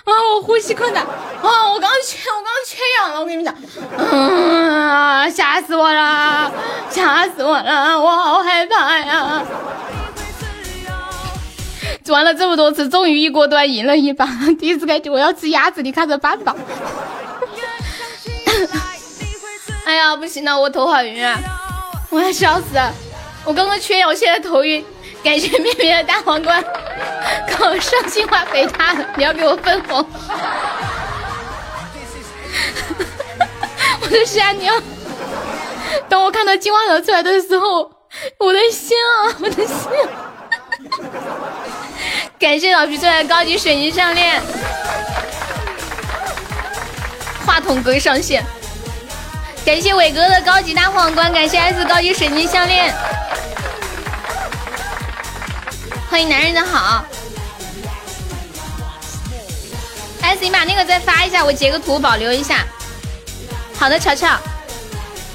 [0.06, 1.02] 啊我呼吸困难！
[1.04, 1.72] 啊！
[1.74, 3.20] 我刚缺，我刚缺氧了！
[3.22, 3.56] 我跟你们讲，
[3.98, 6.52] 嗯，吓死我了！
[6.90, 8.00] 吓死我了！
[8.00, 9.42] 我好害怕呀！
[12.10, 14.28] 玩了这么多次，终于一锅端赢了一把。
[14.60, 16.54] 第一次感觉我要吃鸭子，你看着办吧。
[19.86, 21.40] 哎呀，不行了，我头好晕啊！
[22.10, 22.92] 我要笑死了！
[23.46, 24.86] 我刚刚缺氧，我现在头晕。
[25.24, 26.62] 感谢面面的大皇冠，
[27.50, 30.06] 考上清华北大了，你要给我分红。
[34.02, 34.76] 我的山娘，
[36.10, 37.90] 当我看到金话筒出来的时候，
[38.38, 39.78] 我的心啊，我的心！
[42.38, 44.42] 感谢老皮送来的高级水晶项链，
[47.46, 48.44] 话筒哥上线。
[49.66, 52.94] 感谢伟哥的高级大皇冠，感谢 S 高级水晶项链。
[56.14, 57.04] 欢迎男人的好
[60.22, 62.68] ，S 你把那个再发一下，我截个图保留一下。
[63.80, 64.28] 好的，乔乔，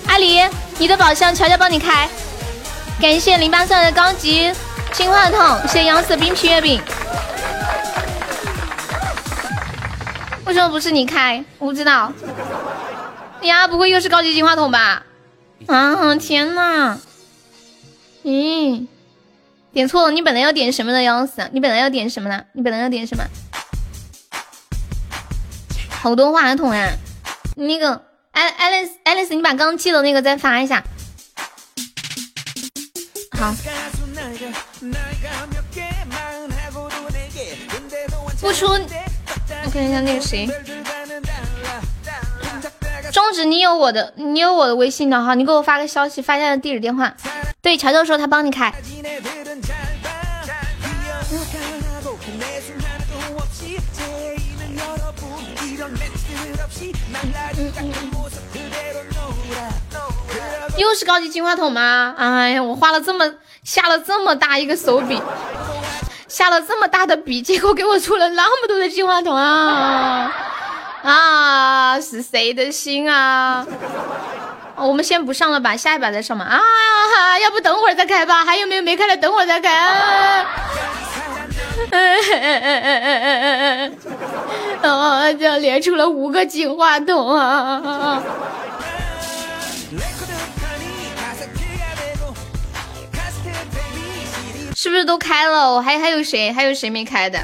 [0.06, 0.48] 阿狸，
[0.78, 2.08] 你的宝箱乔乔帮你开。
[3.00, 4.52] 感谢零八三的高级
[4.92, 6.80] 金话筒，谢谢杨色冰皮月饼。
[10.44, 11.44] 为什么不是你开？
[11.58, 12.12] 我不知道。
[13.42, 15.02] 呀，不会又是高级金话筒吧？
[15.66, 16.98] 啊，天呐！
[18.22, 18.86] 咦。
[19.72, 21.02] 点错了，你本来要点什么的？
[21.02, 21.48] 要死！
[21.52, 22.46] 你本来要点什么的？
[22.52, 23.24] 你本来要点什么？
[25.90, 26.90] 好多话筒呀！
[27.56, 30.82] 那个爱爱丽丝，爱丽丝，你把刚记的那个再发一下。
[33.38, 33.54] 好。
[38.40, 40.48] 不出，我看一下那个谁。
[43.12, 47.14] 中指，你有我的，你有我的微信的哈，你给我发个消息，发一下地址电话。
[47.62, 48.72] 对，乔乔说他帮你开。
[60.76, 62.14] 又是高级金话筒吗？
[62.16, 65.20] 哎呀，我花了这么下了这么大一个手笔，
[66.28, 70.30] 下了这么大的笔，结果给我出了那么多的金话筒啊！
[71.02, 73.66] 啊，是谁的心啊？
[74.76, 76.44] 我们先不上了吧，下一把再上吧。
[76.44, 76.60] 啊，
[77.42, 78.44] 要不等会儿再开吧？
[78.44, 79.16] 还有没有没开的？
[79.16, 79.72] 等会儿再开。
[79.72, 80.46] 啊。
[84.82, 88.22] 哦，就连出了五个金话筒啊！
[94.76, 95.72] 是不是都开了？
[95.72, 96.52] 我还还有谁？
[96.52, 97.40] 还有谁没开的？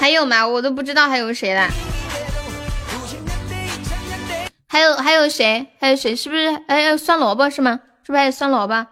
[0.00, 0.46] 还有吗？
[0.46, 1.68] 我都不知道还有谁了。
[4.66, 5.66] 还有还有谁？
[5.78, 6.16] 还有谁？
[6.16, 6.58] 是不是？
[6.68, 7.78] 哎，酸萝卜是吗？
[8.02, 8.86] 是不是还有酸萝卜？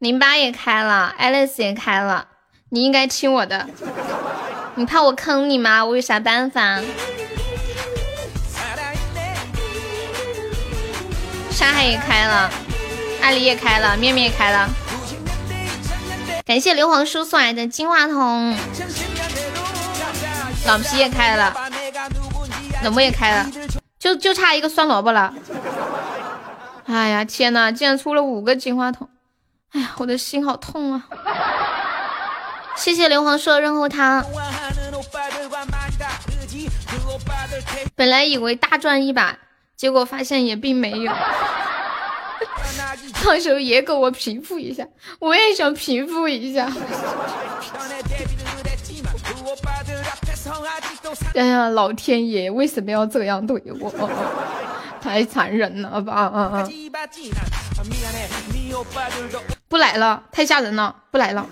[0.00, 2.26] 零八也开了，Alice 也开了，
[2.70, 3.68] 你应该听我的。
[4.74, 5.84] 你怕我坑你吗？
[5.84, 6.80] 我有啥办法？
[11.52, 12.50] 沙海也开了，
[13.22, 14.68] 阿离也开了，面面也开了。
[16.48, 18.56] 感谢硫磺叔送来的金话筒，
[20.66, 21.54] 老皮也开了。
[22.82, 23.50] 冷漠也开了，
[23.98, 25.34] 就就差一个酸萝卜了。
[26.86, 29.10] 哎呀天呐，竟然出了五个金话筒！
[29.72, 31.04] 哎呀，我的心好痛啊！
[32.74, 34.24] 谢谢硫磺叔的润喉糖。
[37.94, 39.36] 本来以为大赚一把，
[39.76, 41.12] 结果发现也并没有。
[43.24, 44.86] 到时候也给我平复一下，
[45.18, 46.70] 我也想平复一下。
[51.34, 53.92] 哎呀，老天爷为什么要这样对我？
[55.00, 56.66] 太残忍了吧！
[59.68, 61.46] 不来了，太吓人了，不来了。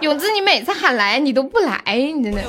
[0.00, 2.42] 永志，你每次喊来你都不来，你真的。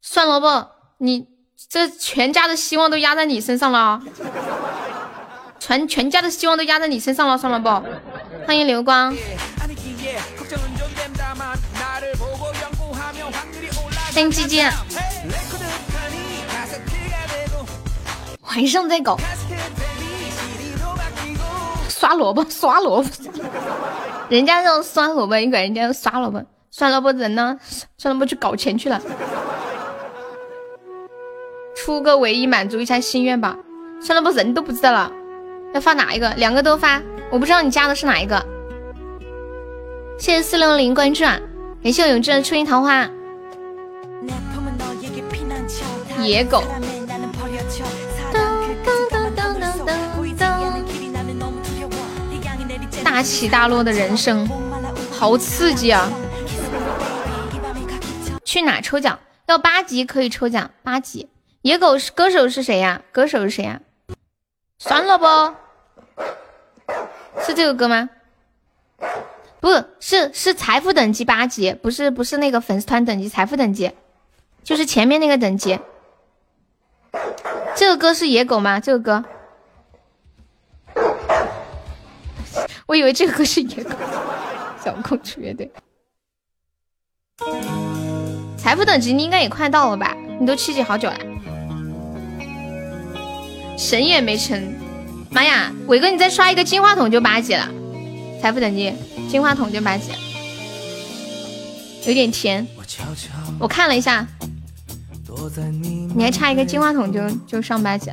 [0.00, 1.26] 算了吧，你
[1.72, 3.98] 这全家的希望都压在你身上了，
[5.58, 7.66] 全全家的希望都压在你身上了，算了不。
[8.46, 9.16] 欢迎流光。
[14.12, 14.60] 欢迎鸡鸡。
[18.42, 19.18] 晚上再搞。
[21.88, 23.08] 刷萝卜，刷萝卜，
[24.28, 26.44] 人家叫酸萝卜，你管人家刷萝卜？
[26.70, 27.58] 酸萝卜人呢？
[27.96, 29.00] 酸萝卜去搞钱去了。
[31.84, 33.56] 出个唯一满足一下心愿吧。
[34.00, 35.10] 算了，不人都不知道了，
[35.74, 36.32] 要发哪一个？
[36.34, 38.40] 两个都发，我不知道你加的是哪一个。
[40.16, 41.40] 谢谢四六零关注啊！
[41.82, 43.10] 感谢我永志的初音桃花。
[46.20, 46.62] 野狗。
[53.02, 54.48] 大起大落的人生，
[55.10, 56.08] 好刺激啊！
[58.44, 59.18] 去哪抽奖？
[59.46, 61.28] 要八级可以抽奖，八级。
[61.62, 63.02] 野狗是歌手是谁呀？
[63.12, 63.80] 歌手是谁呀？
[64.78, 65.24] 算了不，
[67.40, 68.10] 是这个歌吗？
[69.60, 69.68] 不
[70.00, 73.92] 是，是财富等级八级，不是不是那个粉丝团等级，财富等级，
[74.64, 75.78] 就是前面那个等级。
[77.76, 78.80] 这个歌是野狗吗？
[78.80, 79.24] 这个歌？
[82.86, 83.90] 我以为这个歌是野狗，
[84.84, 85.72] 小公主乐队。
[88.58, 90.16] 财富等级你应该也快到了吧？
[90.40, 91.16] 你都七级好久了，
[93.82, 94.56] 神也没成。
[95.30, 97.68] 妈呀，伟哥你再刷一个金话筒就八级了，
[98.40, 98.92] 财富等级
[99.28, 100.12] 金话筒就八级，
[102.06, 102.64] 有点甜。
[103.58, 104.24] 我看了一下，
[106.14, 108.12] 你还差一个金话筒就就上八级。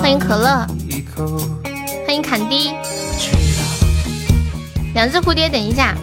[0.00, 0.66] 欢迎可乐，
[2.06, 2.70] 欢迎坎迪，
[4.94, 5.94] 两只蝴蝶，等一下，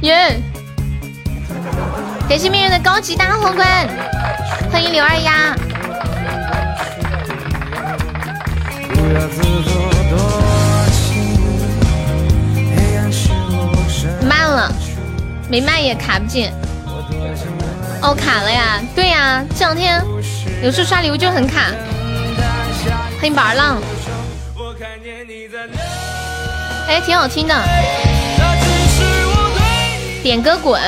[0.00, 0.40] 耶！
[2.28, 3.86] 感谢命运的高级大皇冠，
[4.72, 5.54] 欢迎刘二丫。
[14.26, 14.72] 慢了，
[15.50, 16.50] 没慢也卡不进。
[18.00, 18.80] 哦，卡了呀！
[18.94, 20.02] 对呀，这两天
[20.62, 21.66] 有时候刷礼物就很卡。
[23.18, 23.76] 欢迎宝儿浪，
[26.88, 27.54] 哎，挺好听的。
[30.22, 30.80] 点歌滚，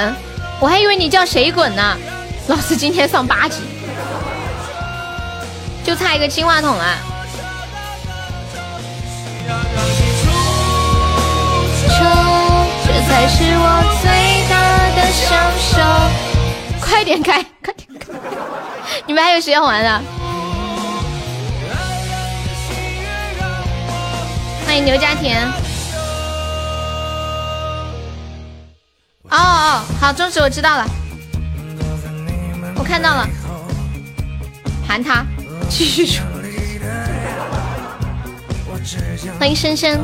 [0.60, 1.96] 我还以为你叫谁滚呢。
[2.48, 3.62] 老师今天上八级，
[5.84, 6.84] 就差一个金话筒了。
[12.84, 14.10] 这才是我最
[14.50, 14.54] 大
[14.96, 15.30] 的享
[15.70, 16.84] 受。
[16.84, 18.06] 快点开，快点开！
[19.06, 20.00] 你们还有谁要玩的？
[24.66, 25.61] 欢迎刘家田。
[29.32, 30.86] 哦哦，好，终止，我知道了，
[32.76, 33.26] 我看到了。
[34.86, 35.24] 盘他，
[35.70, 36.22] 继续说。
[39.38, 39.98] 欢迎深深，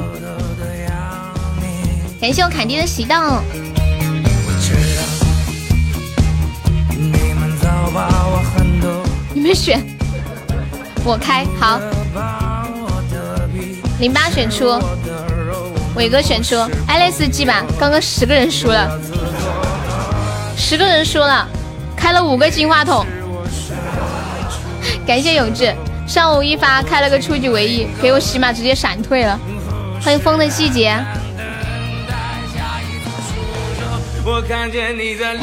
[2.19, 3.43] 感谢我凯蒂的喜到。
[9.35, 9.85] 你们选，
[11.05, 11.79] 我开好。
[14.01, 14.81] 零八选出，
[15.99, 16.55] 伟哥选出
[16.87, 17.65] ，LSG 吧。
[17.77, 18.89] 刚刚十个人输了，
[20.57, 21.45] 十个人输了，
[21.97, 23.05] 开了五个金话筒。
[25.05, 25.75] 感谢永志，
[26.07, 29.37] 上午一发开了个初级唯一，给我喜马直接闪退了。
[30.01, 30.97] 欢迎风的季节。
[34.25, 35.43] 我看见你在流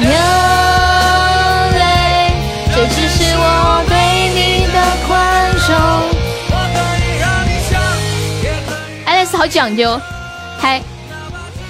[1.78, 2.32] 泪。
[2.74, 3.94] 这只是我对
[4.32, 5.76] 你的宽容。
[9.04, 10.00] 爱丽丝好讲究，
[10.58, 10.82] 还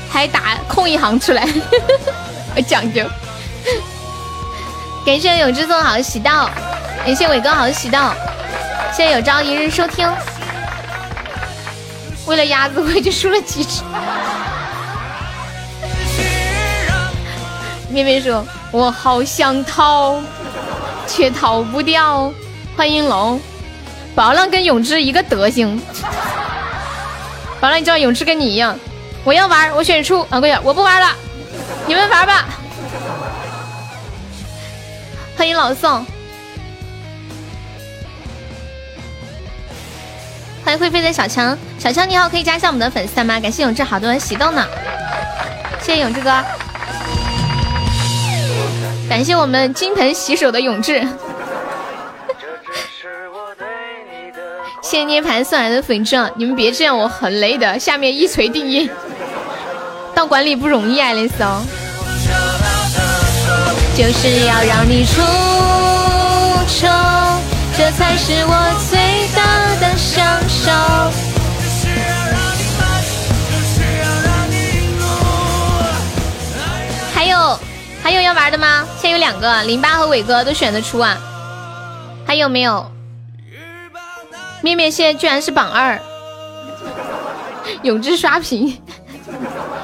[0.09, 1.47] 还打空一行出来，
[2.55, 3.05] 好讲究。
[5.05, 6.51] 感谢永志送好喜到，
[7.05, 8.15] 感谢伟哥好喜到，
[8.93, 10.09] 谢谢有朝一日收听。
[12.27, 13.83] 为了鸭子，我已经输了几只。
[17.89, 20.21] 面面说：“我好想逃。”
[21.09, 22.33] 却逃不掉。
[22.77, 23.41] 欢迎龙，
[24.13, 25.81] 宝浪跟永志一个德行。
[27.61, 28.79] 完了，你知道永志跟你一样。
[29.25, 30.21] 我要玩，我选出。
[30.31, 31.09] 啊，贵我不玩了，
[31.87, 32.45] 你们玩吧。
[35.37, 36.05] 欢迎老宋，
[40.65, 41.57] 欢迎会飞的小强。
[41.79, 43.39] 小强你好，可以加一下我们的粉丝吗？
[43.41, 44.67] 感谢永志好多人喜动呢，
[45.83, 46.31] 谢谢永志哥。
[49.09, 51.07] 感谢我们金盆洗手的永志，
[54.89, 57.77] 谢谢涅盘送来的粉钻，你们别这样，我很累的。
[57.77, 58.89] 下面一锤定音，
[60.15, 61.45] 当管理不容易啊，雷松。
[63.97, 65.21] 就是要让你出
[66.69, 66.87] 丑，
[67.77, 68.55] 这才是我
[68.89, 70.71] 最大的享受。
[78.05, 78.85] 还有要玩的吗？
[79.03, 81.19] 现在有两个，零八和伟哥都选得出啊。
[82.25, 82.89] 还有没有？
[84.67, 85.97] 面面现在居然是榜二。
[87.85, 88.77] 永志刷屏，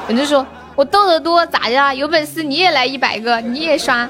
[0.08, 0.44] 永志说
[0.74, 1.94] ：“我斗得多咋的？
[1.94, 4.08] 有本事你也来一百个，你也刷。”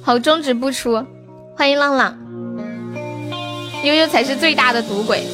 [0.00, 1.04] 好，终止不出。
[1.56, 2.16] 欢迎浪浪，
[3.82, 5.24] 悠悠才是最大的赌鬼。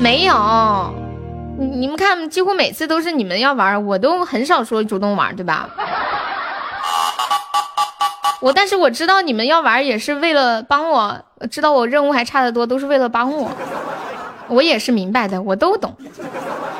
[0.00, 0.92] 没有，
[1.56, 5.68] 你们看，几乎每次都是你们要玩，我都很少说主动玩，对吧？
[8.42, 13.48] 我但是我知道你们要玩也是为了帮我，知道我任务还差得多，都是为了帮我。
[14.48, 15.96] 我也是明白的，我都懂。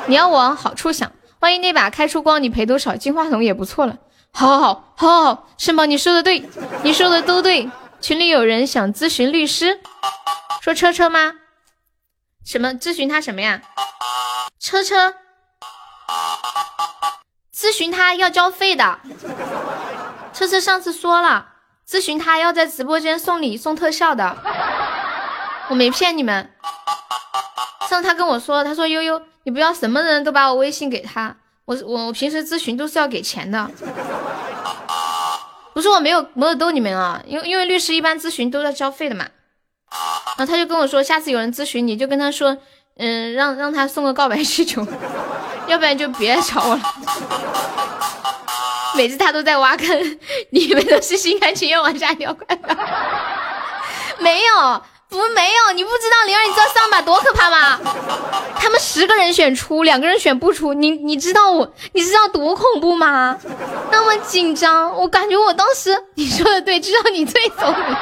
[0.07, 2.97] 你要往好处想，万一那把开出光，你赔多少？
[2.97, 3.97] 金话筒也不错了。
[4.33, 6.45] 好好好，好好好，肾宝你说的对，
[6.83, 7.71] 你说的都对。
[8.01, 9.79] 群里有人想咨询律师，
[10.61, 11.35] 说车车吗？
[12.45, 13.63] 什么咨询他什么呀？
[14.59, 15.15] 车车，
[17.55, 18.99] 咨询他要交费的。
[20.33, 21.51] 车车上次说了。
[21.89, 24.37] 咨询他要在直播间送礼送特效的，
[25.69, 26.51] 我没骗你们。
[27.89, 31.37] 上次他跟我说，他说悠悠，你不要什么人都把我微信给他，
[31.67, 33.71] 我我我平时咨询都是要给钱的。
[35.75, 39.27] 不是我没有没有逗你们啊，因为因为律师一般咨询都要交费的嘛。
[40.39, 42.57] 然后他就跟我说，下次有人咨询你就跟他说，
[42.97, 44.87] 嗯，让让他送个告白气球，
[45.67, 46.83] 要不然就别找我了。
[48.95, 50.19] 每次他都在挖坑，
[50.51, 52.59] 你们都是心甘情愿往下掉，快。
[54.19, 57.81] 没有，不没有，你不知道灵儿，你知道上把多可怕吗？
[58.59, 63.37] 他们十个人选出，两个人选不出，你你知道我，你知道多恐怖吗？
[63.91, 67.97] 那么紧张，我感觉我当时你说的对，知道你最聪明。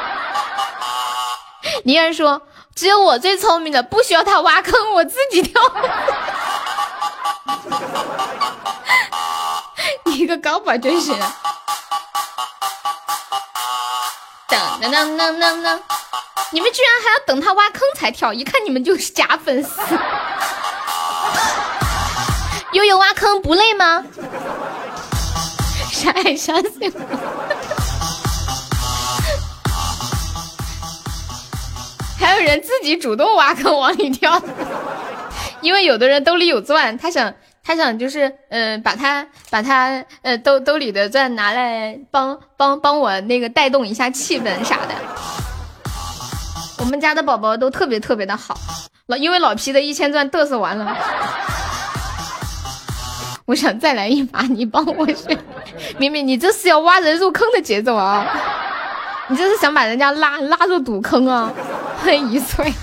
[1.85, 2.41] 灵儿说，
[2.75, 5.61] 只有我最聪明的，不需要他挖坑，我自己跳。
[10.41, 11.17] 高吧就行
[14.49, 15.83] 等等等等等！
[16.51, 19.79] 你们居然还要等他挖坑才跳，一看你们就是假粉丝。
[22.73, 24.03] 悠悠挖坑不累吗？
[25.91, 26.99] 啥也相信我。
[32.19, 34.41] 还有人自己主动挖坑往里跳，
[35.61, 37.33] 因为有的人兜里有钻，他想。
[37.71, 44.93] 他想就是，嗯，把他把他呃兜兜里的钻拿来帮帮帮我那个带动一下气氛啥的。
[46.79, 48.57] 我们家的宝宝都特别特别的好，
[49.07, 50.93] 老因为老皮的一千钻嘚瑟完了，
[53.45, 55.37] 我想再来一把，你帮我选。
[55.97, 58.27] 明明你这是要挖人入坑的节奏啊，
[59.29, 61.49] 你这是想把人家拉拉入赌坑啊，
[62.03, 62.73] 欢 迎一岁。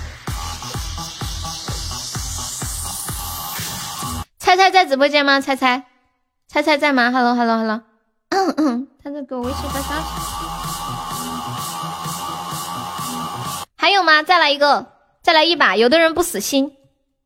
[4.49, 5.39] 猜猜在直播间吗？
[5.39, 5.83] 猜猜，
[6.47, 7.81] 猜猜在吗？Hello Hello Hello，
[9.03, 10.07] 他在给我微信发消息。
[13.77, 14.23] 还有吗？
[14.23, 15.75] 再来一个，再来一把。
[15.75, 16.75] 有的人不死心，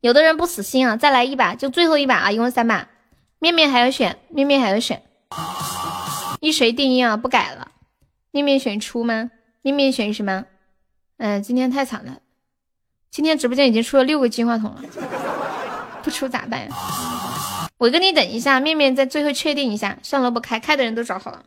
[0.02, 0.98] 有的人不死心啊！
[0.98, 2.30] 再来一把，就最后一把啊！
[2.30, 2.88] 一共三把。
[3.38, 5.02] 面面还要选，面面还要选。
[6.40, 7.16] 一锤定音啊！
[7.16, 7.68] 不改了。
[8.32, 9.30] 面面选出吗？
[9.62, 10.44] 面面选什么？
[11.16, 12.18] 嗯，今天太惨了，
[13.10, 14.82] 今天直播间已经出了六个金话筒了，
[16.02, 16.68] 不出咋办？
[17.76, 21.42] 我跟你等一下，面面在最后确定一下，上楼不开，开的人都找好了。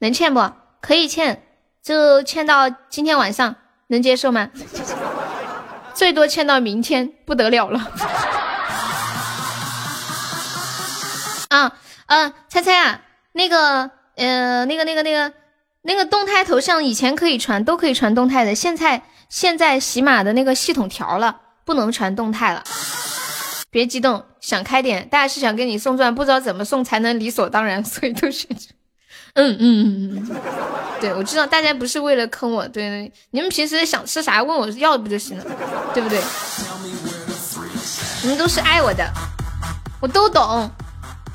[0.00, 0.50] 能欠不？
[0.80, 1.42] 可以欠，
[1.80, 3.54] 就欠到今天晚上，
[3.86, 4.50] 能接受吗？
[5.94, 7.78] 最多欠到明天，不得了了。
[11.50, 11.72] 啊，
[12.06, 13.00] 嗯，猜猜啊，
[13.32, 15.32] 那个，呃，那个，那个，那个，
[15.82, 22.64] 那个动态头像以前可以传，都可以传动态的，现在现在喜马的那个系统调了，不能传动态了。
[23.72, 25.08] 别激动，想开点。
[25.08, 28.46] 大家是想给你送钻，不知道怎么送才能理所当然， 所以都选。
[29.34, 30.36] 嗯嗯嗯嗯，
[31.00, 35.44] 对，我知道大家不是为了坑我，对对，你们平时想吃啥问我要不就行了，
[35.94, 36.22] 对不对？
[38.22, 39.10] 你们都是爱我的，
[40.02, 40.70] 我都懂。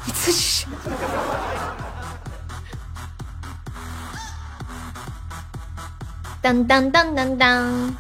[0.06, 0.70] 你 自己选。
[6.40, 7.96] 当当当当当，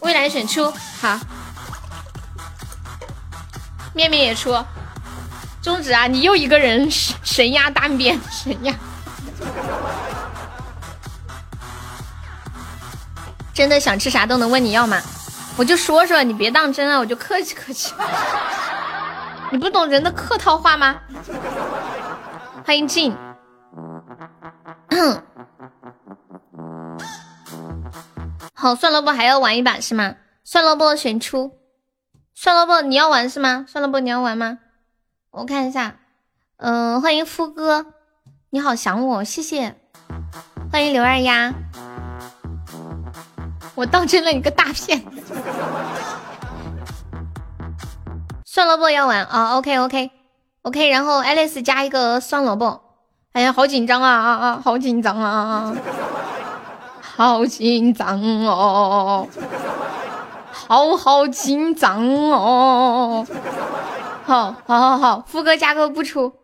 [0.00, 0.70] 未来选出
[1.00, 1.18] 好。
[3.94, 4.56] 面面也出，
[5.62, 8.74] 中指啊，你又一个人神压单边，神压。
[13.52, 15.00] 真的想吃啥都能问你要吗？
[15.56, 17.92] 我就说说，你别当真啊，我就客气客气。
[19.50, 20.96] 你不懂人的客套话吗？
[22.64, 23.16] 欢迎静。
[28.54, 30.14] 好，算了不还要玩一把是吗？
[30.44, 31.57] 算了不选出，
[32.40, 33.64] 算了不你要玩是吗？
[33.66, 34.58] 算了不你要玩吗？
[35.32, 35.96] 我看一下，
[36.58, 37.86] 嗯，欢迎夫哥，
[38.50, 39.74] 你好想我，谢谢。
[40.70, 41.52] 欢迎刘二丫，
[43.74, 45.34] 我当真了你个大骗子。
[48.44, 50.12] 算了不要玩啊，OK OK
[50.62, 52.80] OK，然后 Alice 加一个酸萝卜。
[53.32, 55.76] 哎呀，好紧张啊啊啊，好紧张啊啊，
[57.02, 59.26] 好紧张哦，
[60.68, 63.26] 好好紧张哦。
[64.26, 66.34] 好，好，好，好，副歌加歌不出，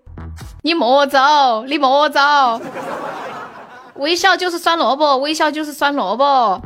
[0.62, 1.19] 你莫走，
[1.67, 2.19] 你莫走。
[3.97, 6.62] 微笑就是酸萝卜，微笑就是酸萝卜。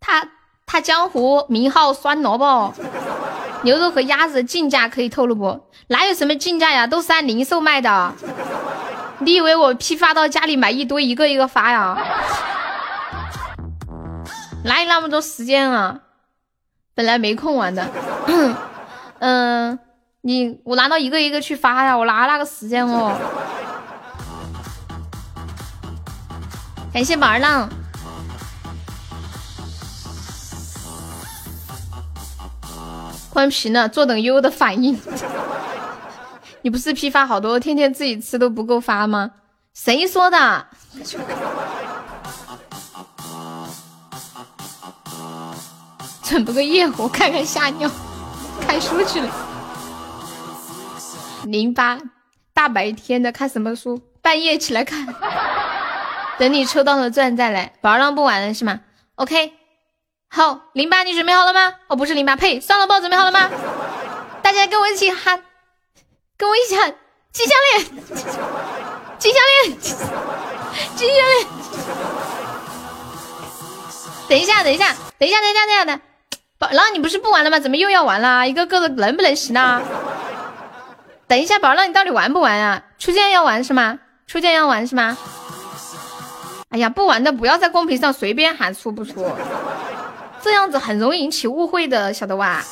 [0.00, 0.26] 他
[0.64, 2.72] 他江湖名号酸萝卜。
[3.62, 5.60] 牛肉和鸭子进价可以透露不？
[5.88, 6.86] 哪有什么进价呀？
[6.86, 8.12] 都是按零售卖的。
[9.18, 11.98] 你以为我批发到家里买一堆，一个一个发呀？
[14.64, 16.00] 哪有那么多时间啊？
[16.94, 17.86] 本来没空玩的，
[19.20, 19.78] 嗯，
[20.22, 23.14] 你我拿到一个一个去发呀，我哪那个时间哦？
[26.92, 27.68] 感谢宝儿浪，
[33.30, 33.88] 关皮呢？
[33.88, 34.98] 坐等悠悠的反应。
[36.62, 39.32] 你不是批发好多，天天自己吃都不够发吗？
[39.74, 40.66] 谁说的？
[46.24, 47.90] 整不个夜壶，看看吓尿，
[48.66, 49.28] 看书去了。
[51.44, 51.98] 零八，
[52.54, 54.00] 大白天的看什么书？
[54.22, 55.06] 半夜起来看。
[56.38, 57.74] 等你抽到了钻再来。
[57.82, 58.80] 宝儿浪不玩了是吗
[59.16, 59.52] ？OK，
[60.30, 61.74] 好，零八你准备好了吗？
[61.88, 63.50] 哦，不是零八，呸，算了，宝准备好了吗？
[64.42, 65.44] 大家跟我一起喊，
[66.38, 66.94] 跟我一起喊，
[67.32, 67.84] 金项链，
[69.18, 69.78] 金项链，
[70.96, 71.46] 金项链。
[74.26, 76.00] 等一下，等一下，等一下，等一下，等一下的。
[76.64, 77.60] 宝浪，你不是不玩了吗？
[77.60, 78.48] 怎么又要玩了？
[78.48, 79.82] 一个个的能不能行呢？
[81.28, 82.82] 等一下，宝浪，你到底玩不玩啊？
[82.98, 83.98] 初见要玩是吗？
[84.26, 85.14] 初见要玩是吗？
[86.70, 89.30] 哎呀，不玩的不要在公屏上随便喊出不出，
[90.40, 92.64] 这样子很容易引起误会的，晓得吧？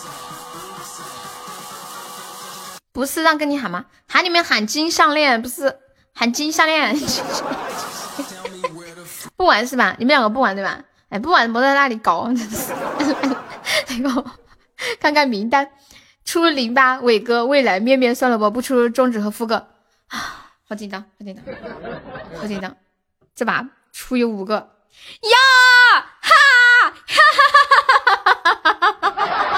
[2.95, 3.85] 不是让跟你喊吗？
[4.09, 5.77] 喊你们喊金项链，不是
[6.15, 6.97] 喊金项链。
[9.37, 9.95] 不玩是吧？
[9.99, 10.79] 你们两个不玩对吧？
[11.13, 14.25] 哎，不管莫在那里搞，那个，
[14.99, 15.69] 看看名单，
[16.25, 19.57] 出零八伟哥、未来面面算了吧，不出中指和副哥
[20.09, 21.45] 啊， 好紧张，好紧张，
[22.41, 22.75] 好紧张。
[23.35, 24.55] 这把出有五个。
[24.55, 24.67] 呀，
[26.23, 26.31] 哈，
[26.91, 29.53] 哈哈哈哈哈哈哈哈！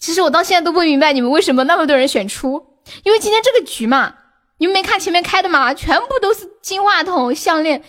[0.00, 2.67] 其实我到现在都不明白你们为什么那么多人选出，
[3.04, 4.14] 因为今天这个局嘛。
[4.60, 5.72] 你们没看前面开的吗？
[5.72, 7.80] 全部都是金话筒、项链，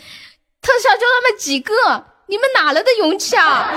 [0.62, 1.74] 特效就那么几个，
[2.28, 3.68] 你们哪来的勇气啊？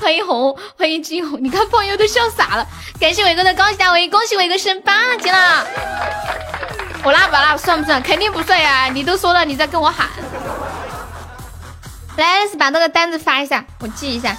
[0.00, 2.66] 欢迎红，欢迎金红，你看朋友都笑傻了。
[2.98, 5.64] 感谢伟哥的高级大威，恭喜伟哥升八级了。
[7.04, 8.02] 我拉不拉算不算？
[8.02, 8.88] 肯定不算呀！
[8.88, 10.08] 你都说了，你在跟我喊。
[12.16, 14.36] 来，把那个单子发一下，我记一下。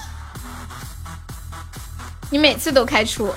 [2.29, 3.33] 你每次都开出。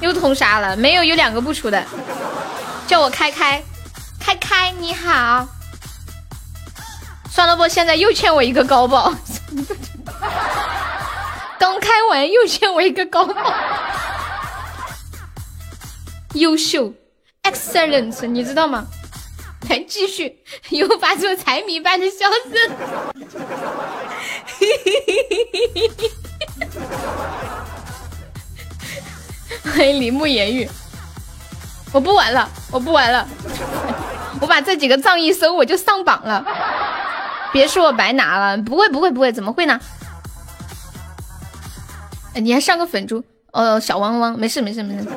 [0.00, 1.84] 又通杀了，没有有两个不出的，
[2.88, 3.62] 叫我开开，
[4.18, 5.46] 开开你好，
[7.30, 9.14] 算了不，现在又欠我一个高保，
[11.56, 13.54] 刚开完又欠我一个高保，
[16.34, 16.92] 优秀
[17.44, 18.84] ，excellent，你知道吗？
[19.68, 20.36] 来继续，
[20.70, 22.52] 又发出财迷般的笑声，
[29.82, 30.70] 欢迎铃木言语，
[31.92, 33.26] 我不玩了，我不玩了，
[34.40, 36.46] 我把这几个藏一收，我就上榜了。
[37.52, 39.80] 别说我白拿了，不会不会不会，怎么会呢？
[42.34, 43.24] 你还上个粉猪？
[43.50, 45.08] 哦，小汪汪，没事没事没事，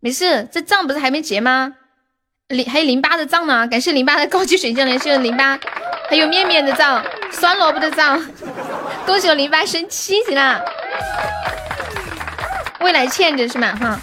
[0.00, 1.74] 没事，这账不是还没结吗？
[2.48, 5.58] 零还有零八的账呢，感谢零八的高级水晶连续零八，
[6.08, 8.18] 还有面面的账，酸萝卜的账，
[9.04, 10.64] 恭喜我零八升七级啦！
[12.80, 13.74] 未来欠着是吗？
[13.76, 14.00] 哈，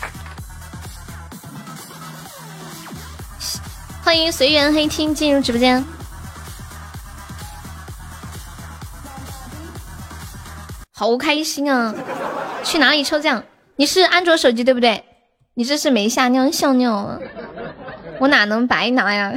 [4.03, 5.83] 欢迎随缘黑听进入直播间。
[10.93, 11.93] 好开心啊！
[12.63, 13.43] 去哪里抽奖？
[13.75, 15.03] 你是安卓手机对不对？
[15.53, 17.19] 你这是没下尿笑尿啊！
[18.19, 19.33] 我哪能白拿呀？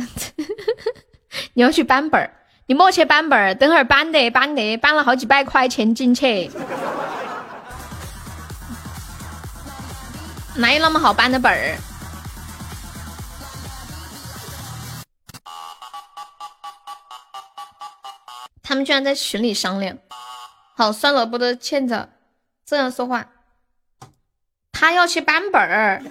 [1.54, 2.30] 你要去搬本儿，
[2.66, 6.50] 你莫去搬本儿，等会儿搬的搬的搬了好几百块钱进去，
[10.58, 11.78] 哪有那么好搬的本儿？
[18.60, 19.96] 他们居然在群里商量，
[20.76, 22.10] 好算了，不得欠着，
[22.66, 23.28] 这样说话，
[24.72, 26.02] 他要去搬本儿，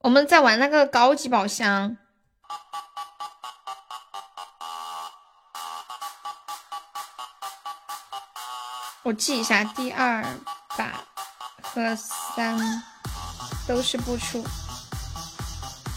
[0.00, 1.96] 我们在玩那个高级宝箱，
[9.04, 10.22] 我记一下，第二
[10.76, 10.92] 把
[11.74, 12.58] 和三
[13.66, 14.42] 都是不出。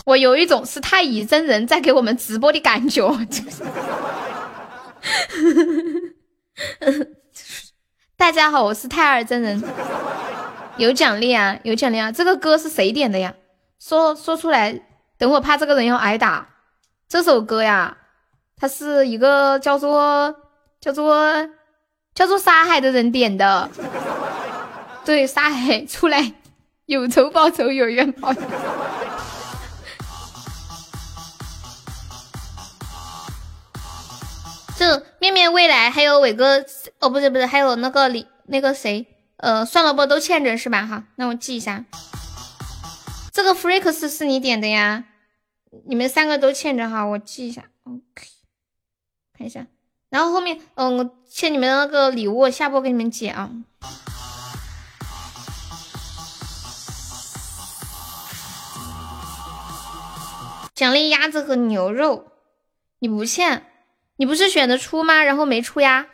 [0.05, 3.07] 我有一种是太乙真人在给我们直播的感觉。
[8.17, 9.63] 大家好，我是太二真人，
[10.77, 12.11] 有奖励啊，有奖励啊！
[12.11, 13.33] 这个歌是谁点的呀？
[13.79, 14.81] 说说出来，
[15.17, 16.49] 等会怕这个人要挨打。
[17.07, 17.97] 这首歌呀，
[18.57, 20.35] 它是一个叫做
[20.79, 21.49] 叫做
[22.13, 23.69] 叫做沙海的人点的。
[25.03, 26.33] 对，沙海出来，
[26.85, 28.41] 有仇报仇，有冤报冤。
[34.77, 36.63] 这面面未来还有伟哥
[36.99, 39.05] 哦，不是不是，还有那个李那个谁，
[39.37, 40.85] 呃，算了不都欠着是吧？
[40.85, 41.85] 哈，那我记一下。
[43.31, 45.03] 这个 freaks 是你点的呀？
[45.87, 47.63] 你们三个都欠着哈，我记一下。
[47.83, 48.27] OK，
[49.37, 49.65] 看一下。
[50.09, 53.49] 然后后面，嗯，欠你们的那个礼物，下播给你们解啊。
[60.81, 62.31] 奖励鸭子和牛肉，
[62.97, 63.67] 你不欠。
[64.15, 65.21] 你不是选的出吗？
[65.21, 66.07] 然后没出呀？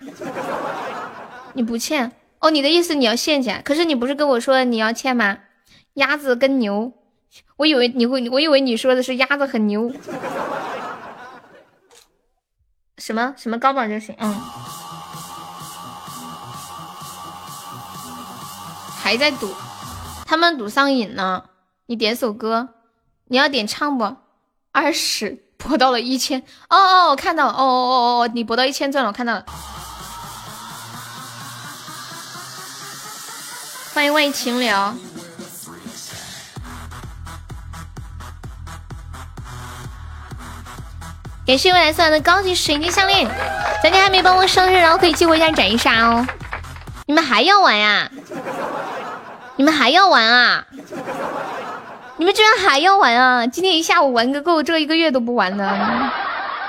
[1.54, 2.50] 你不欠哦？
[2.52, 3.62] 你的意思你要现钱？
[3.64, 5.38] 可是你不是跟我说你要欠吗？
[5.94, 6.92] 鸭子跟牛，
[7.56, 9.90] 我以为你会，我以为你说的是鸭子和牛。
[12.98, 14.14] 什么什么高榜就行？
[14.20, 14.36] 嗯，
[19.02, 19.50] 还在赌，
[20.26, 21.52] 他们赌上瘾了。
[21.86, 22.68] 你点首歌，
[23.28, 24.18] 你要点唱不？
[24.72, 25.44] 二十。
[25.58, 26.40] 博到了一千
[26.70, 29.44] 哦哦，我看到了哦哦哦哦，你博到一千钻了，我看到了。
[33.92, 34.96] 欢迎万情聊，
[41.48, 43.28] 感谢未来送来的高级水晶项链。
[43.82, 46.26] 咱家还没帮我生日，然后可以激活一下斩一杀哦。
[47.08, 48.08] 你们还要玩呀？
[49.56, 50.64] 你们还要玩啊？
[52.18, 53.46] 你们居然还要玩啊！
[53.46, 56.12] 今天一下午玩个够，这一个月都不玩了。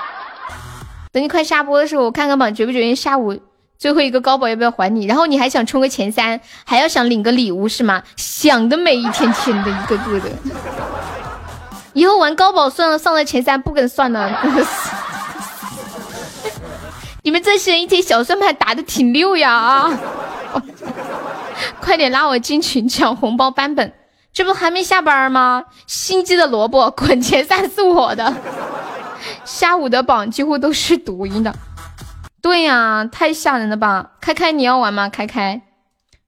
[1.11, 3.35] 等你快下播的时候，我看看吧，决不决定下午
[3.77, 5.07] 最后一个高保要不要还你？
[5.07, 8.03] 然后你还想冲个前三，还要想领个礼物是吗？
[8.15, 10.29] 想的美，一天天的一个个的。
[11.93, 14.31] 以后玩高保算了，上了前三不跟算了。
[17.23, 19.99] 你们这些人一天小算盘打的挺溜呀啊！
[21.81, 23.91] 快点拉我进群抢红包版本。
[24.31, 25.65] 这不还没下班吗？
[25.85, 28.33] 心机的萝卜滚前三是我的。
[29.43, 31.53] 下午的榜几乎都是读音的。
[32.41, 34.11] 对呀，太吓人了吧！
[34.21, 35.09] 开开你要玩吗？
[35.09, 35.61] 开开，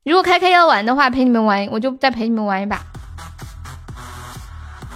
[0.03, 2.81] 如果开开要玩的话，陪你们玩，我就再陪你们玩一把。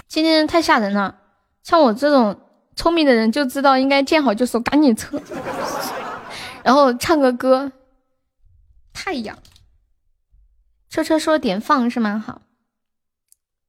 [0.09, 1.15] 今天太吓人了，
[1.63, 2.37] 像我这种
[2.75, 5.21] 聪明的人就知道应该见好就收，赶紧撤。
[6.63, 7.71] 然后唱个歌。
[8.91, 9.37] 太阳。
[10.89, 12.21] 车车说点放是吗？
[12.25, 12.41] 好。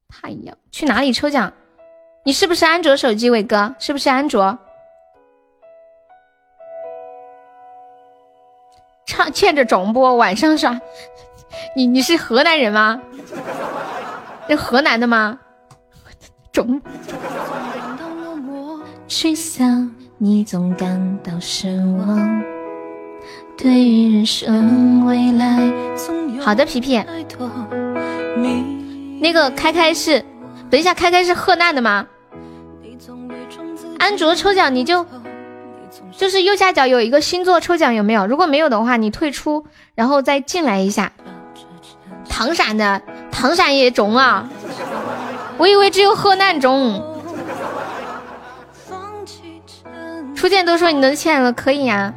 [0.07, 1.53] 太阳去哪里抽奖？
[2.23, 3.29] 你是不是安卓手机？
[3.29, 4.57] 伟哥是不是安卓？
[9.05, 10.79] 唱欠着总播，晚上刷。
[11.75, 13.01] 你你是河南人吗？
[14.49, 15.39] 是河南的吗？
[16.51, 16.81] 中。
[19.07, 22.43] 吹响，你总感到失望。
[23.57, 25.71] 对于人生未来，
[26.41, 27.01] 好的，皮皮。
[29.19, 30.23] 那个开开是，
[30.69, 32.07] 等一下，开开是河南的吗？
[33.99, 35.05] 安卓抽奖你就
[36.15, 38.27] 就是右下角有一个星座抽奖有没有？
[38.27, 39.65] 如果没有的话，你退出，
[39.95, 41.11] 然后再进来一下。
[42.29, 44.47] 唐山的，唐山也中啊！
[45.57, 47.03] 我以为只有河南中。
[50.35, 52.13] 初见都说你能签了，可以呀。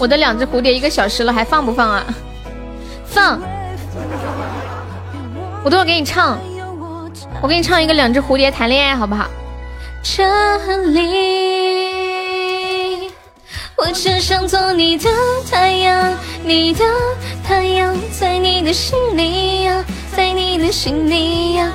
[0.00, 2.02] 我的两只蝴蝶一个小时了，还放不放啊？
[3.04, 3.38] 放！
[5.62, 6.38] 我都会给你唱，
[7.42, 9.26] 我给你唱一个两只蝴蝶谈恋爱，好不好？
[10.02, 10.24] 这
[10.86, 11.02] 里，
[13.76, 15.10] 我只想做你的
[15.50, 16.82] 太阳，你的
[17.46, 19.84] 太阳，在你的心里呀，
[20.16, 21.70] 在你的心里呀。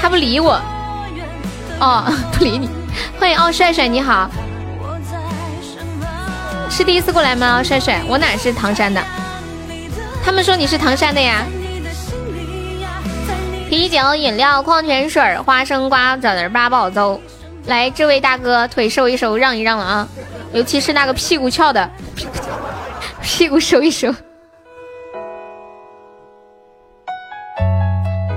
[0.00, 0.58] 他不理我，
[1.80, 2.70] 哦， 不理你。
[3.20, 4.30] 欢迎奥帅帅，你好，
[6.70, 7.62] 是第一次过来吗？
[7.62, 9.02] 帅帅，我哪是唐山的？
[10.24, 11.42] 他们说你是唐山的呀。
[13.68, 17.20] 啤酒、饮料、矿泉水、花生、瓜子、八宝粥。
[17.66, 20.08] 来，这位大哥，腿收一收，让一让了啊！
[20.52, 21.90] 尤其是那个屁股翘的，
[23.20, 24.14] 屁股收一收。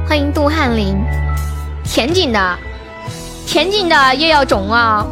[0.08, 0.98] 欢迎杜翰林，
[1.86, 2.58] 田锦的，
[3.48, 5.06] 田锦的也要中啊！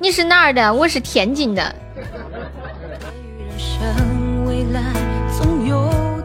[0.00, 0.72] 你是哪儿的？
[0.72, 1.74] 我是天津的。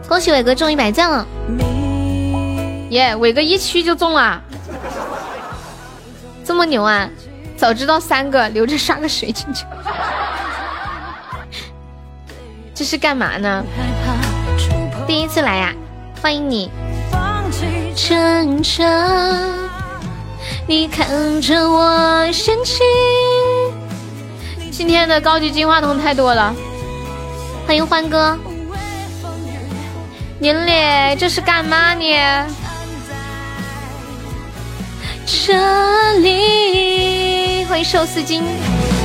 [0.08, 1.26] 恭喜伟哥中一百赞了！
[2.90, 4.40] 耶，伟哥一区就中了。
[6.44, 7.08] 这么牛啊！
[7.56, 9.66] 早知道三个留着刷个水晶球。
[12.74, 13.64] 这是干嘛呢？
[15.06, 15.72] 第一次来呀，
[16.22, 16.70] 欢迎你。
[17.96, 18.84] 真诚，
[20.66, 22.82] 你看着我生气。
[24.76, 26.52] 今天的高级金话筒太多了。
[27.64, 28.36] 欢迎欢哥。
[30.40, 32.04] 您嘞，这是干嘛呢？
[35.24, 35.54] 这
[36.18, 38.42] 里，欢迎寿司精。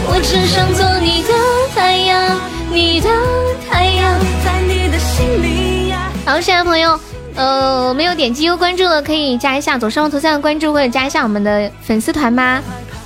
[0.08, 1.30] 我只想做你的
[1.76, 2.42] 太阳，
[2.72, 3.08] 你的
[3.70, 6.12] 太阳，在你的心里呀。
[6.26, 7.00] 好，现在朋友，
[7.36, 12.60] 呃，没有点击又关注的，可以加一下左上方头像的关注，或者加一下我们的粉丝团吗。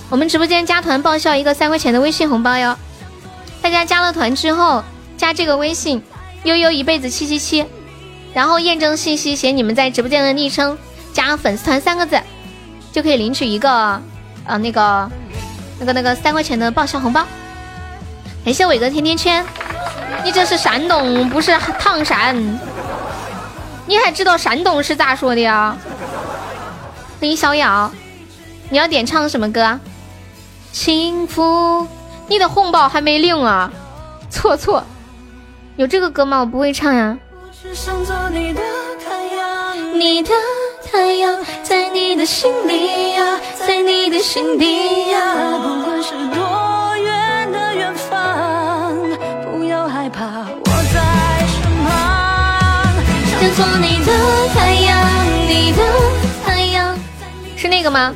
[0.09, 2.77] 我们直播间加团报销一个三块钱的微信红包哟。
[3.61, 4.83] 大家加了团之后，
[5.17, 6.03] 加这个微信
[6.43, 7.65] 悠悠一辈子七七七，
[8.33, 10.77] 然后验证信息写你们在直播间的昵称，
[11.14, 12.19] 加粉丝团三个字。
[12.91, 13.99] 就可以领取一个，
[14.45, 15.09] 呃，那个，
[15.80, 17.25] 那个，那个三块钱的报销红包。
[18.45, 19.43] 感谢伟哥甜甜圈，
[20.23, 22.35] 你这是山东，不是唐山。
[23.88, 25.75] 你还知道山东是咋说的呀？
[27.19, 27.91] 欢迎小瑶，
[28.69, 29.80] 你要点唱什么歌？
[30.74, 31.88] 幸福，
[32.27, 33.72] 你的红包还没领啊？
[34.32, 34.84] 错错，
[35.76, 36.40] 有这个歌吗？
[36.40, 37.16] 我不会唱呀。
[39.93, 40.32] 你的。
[40.92, 48.93] 太阳在你的心里呀，在你的心底呀，不管是多远的远方，
[49.43, 51.02] 不要害怕，我在
[51.48, 52.93] 身旁。
[53.42, 54.11] 想做你的
[54.53, 55.10] 太阳，
[55.48, 55.82] 你的
[56.45, 56.95] 太阳。
[57.56, 58.14] 是那个吗？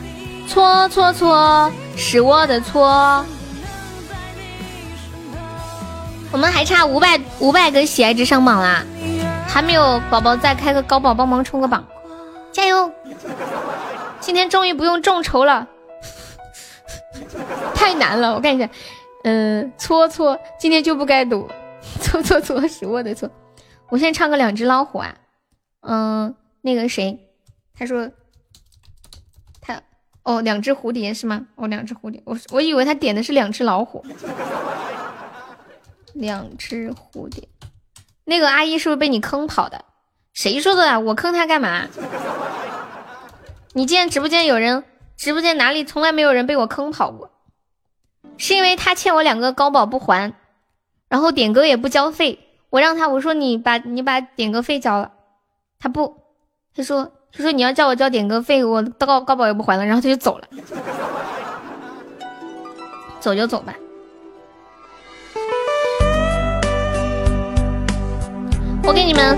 [0.48, 3.26] 搓搓搓，是我的错。
[6.32, 8.84] 我们还差五百五百个喜爱值上榜啦，
[9.48, 11.86] 还没有宝宝再开个高宝帮忙冲个榜。
[12.52, 12.92] 加油！
[14.20, 15.68] 今天终于不用众筹了，
[17.76, 18.34] 太难了。
[18.34, 18.68] 我看一下，
[19.24, 21.48] 嗯，搓搓，今天就不该赌，
[22.02, 23.30] 搓搓搓是我的错。
[23.90, 25.16] 我现在唱个两只老虎啊，
[25.82, 27.20] 嗯，那个谁，
[27.78, 28.10] 他说
[30.28, 31.48] 哦，两只蝴蝶是吗？
[31.56, 34.06] 哦，两只蝴蝶，我我以为他点的是两只老虎，
[36.14, 37.48] 两只蝴蝶，
[38.26, 39.86] 那个阿姨是不是被你坑跑的？
[40.34, 41.00] 谁说的啊？
[41.00, 41.88] 我坑他干嘛？
[43.72, 44.84] 你今天直播间有人，
[45.16, 47.32] 直播间哪里从来没有人被我坑跑过？
[48.36, 50.34] 是因为他欠我两个高保不还，
[51.08, 52.40] 然后点歌也不交费。
[52.70, 55.14] 我让他我说你把你把点歌费交了，
[55.80, 56.18] 他不，
[56.76, 60.48] 他说他说你要叫我交点歌费，我高高保也不还了，然后他就走了，
[63.20, 63.74] 走就走吧。
[68.84, 69.38] 我给你们。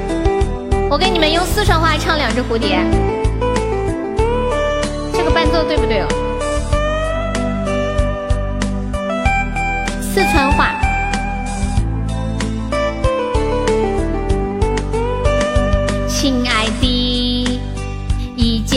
[0.92, 2.80] 我给你们用四川话唱两只蝴蝶，
[5.14, 6.08] 这个伴奏对不对哦？
[10.02, 10.74] 四川话，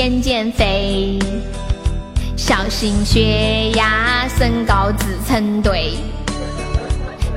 [0.03, 1.17] 一件件飞，
[2.37, 5.93] 小心血压升高自成对，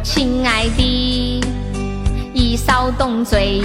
[0.01, 1.43] 亲爱的，
[2.33, 3.61] 一少动嘴。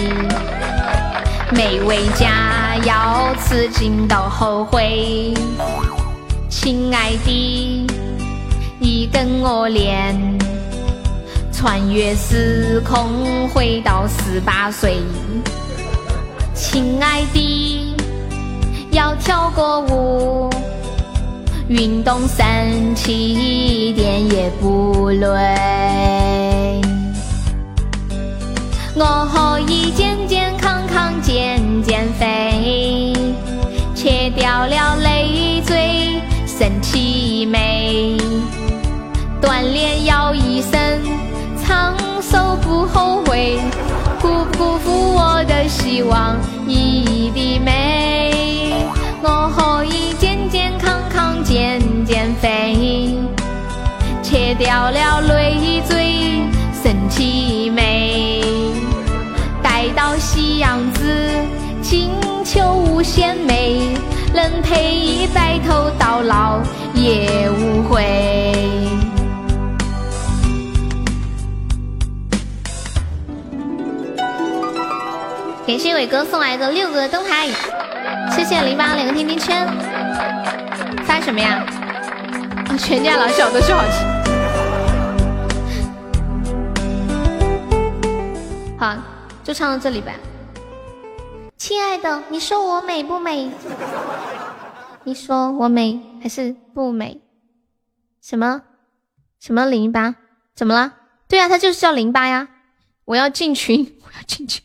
[1.51, 5.33] 美味佳肴吃尽都后悔，
[6.51, 7.87] 亲爱的，
[8.79, 10.15] 你跟我练，
[11.55, 14.99] 穿越时空回到十八岁。
[16.55, 17.80] 亲爱的，
[18.93, 20.51] 要跳个舞，
[21.69, 26.81] 运动身体一点也不累。
[28.97, 33.15] 我可以健健康康减减肥，
[33.95, 38.17] 切掉了累赘，身体美。
[39.41, 40.81] 锻炼要一生，
[41.65, 43.59] 长寿不后悔，
[44.21, 46.37] 不辜负我的希望，
[46.67, 47.90] 你的美。
[49.23, 53.19] 我可以健健康康减减肥，
[54.23, 56.43] 切掉了累赘，
[56.83, 58.43] 身体美。
[59.63, 61.31] 待到夕阳紫，
[61.83, 62.09] 金
[62.45, 63.95] 秋无限美，
[64.33, 66.59] 能陪你白头到老
[66.95, 68.03] 也无悔。
[75.67, 77.49] 感谢伟哥送来的六个灯牌，
[78.31, 79.67] 谢谢零八两个甜甜圈。
[81.05, 81.65] 发什么呀？
[82.79, 84.05] 全家老小都是好吃。
[88.79, 88.97] 好，
[89.45, 90.13] 就唱到这里吧。
[91.57, 93.51] 亲爱的，你说我美不美？
[95.05, 97.21] 你说我美还是不美？
[98.23, 98.63] 什么？
[99.39, 100.15] 什么零八？
[100.55, 100.95] 怎么了？
[101.29, 102.49] 对呀，他就是叫零八呀。
[103.05, 104.63] 我要进群，我要进群。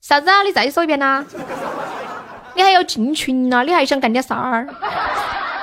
[0.00, 0.42] 嫂子啊？
[0.42, 1.24] 你再说一遍呐！
[2.54, 3.62] 你还要进群啊？
[3.62, 4.68] 你还想干点啥儿？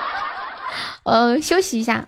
[1.04, 2.08] 呃，休息一下。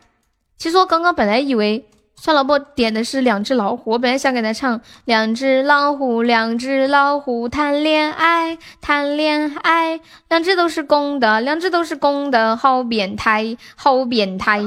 [0.58, 14.62] 其实我刚刚本来以为算老伯点的是两只老虎，我本来想给他唱两只老虎，两只老虎谈恋爱，谈恋爱，两只都是公的，两只都是公的，好变态，好变态。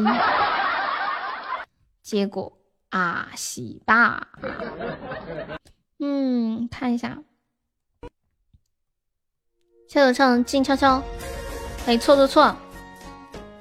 [2.02, 2.52] 结果
[2.90, 4.26] 啊，西吧。
[6.00, 7.18] 嗯，看一下。
[9.94, 11.00] 小手唱静悄悄，
[11.86, 12.52] 哎，错错错，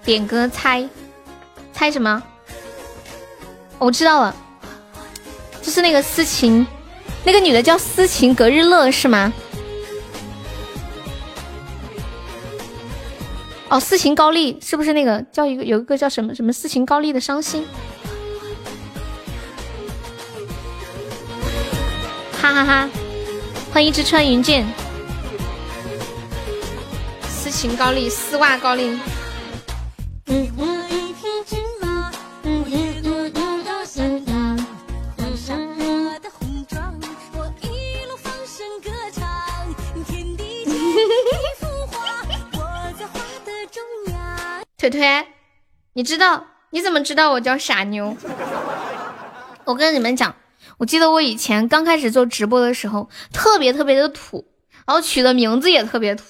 [0.03, 0.89] 点歌猜
[1.71, 2.23] 猜什么？
[3.77, 4.35] 我知道了，
[5.61, 6.65] 就是那个思琴，
[7.23, 9.31] 那个女的叫思琴格日乐是吗？
[13.69, 17.63] 哦，斯琴高丽是不是那个叫一个有一个叫什么什么斯琴高丽的伤心？
[22.41, 22.89] 哈哈哈！
[23.71, 24.65] 欢迎一只穿云箭
[27.43, 27.51] 剑。
[27.51, 28.99] 情高丽，丝袜高丽。
[30.27, 31.15] 嗯嗯嗯
[32.43, 33.31] 嗯嗯嗯
[33.97, 34.33] 嗯嗯。
[44.77, 45.27] 腿腿，
[45.93, 46.45] 你知道？
[46.72, 48.17] 你怎么知道我叫傻妞？
[49.65, 50.35] 我跟你们讲，
[50.77, 54.45] 我记得我以前刚开始做直播的时候，特别特别的土。
[54.85, 56.23] 然后取的名字也特别土，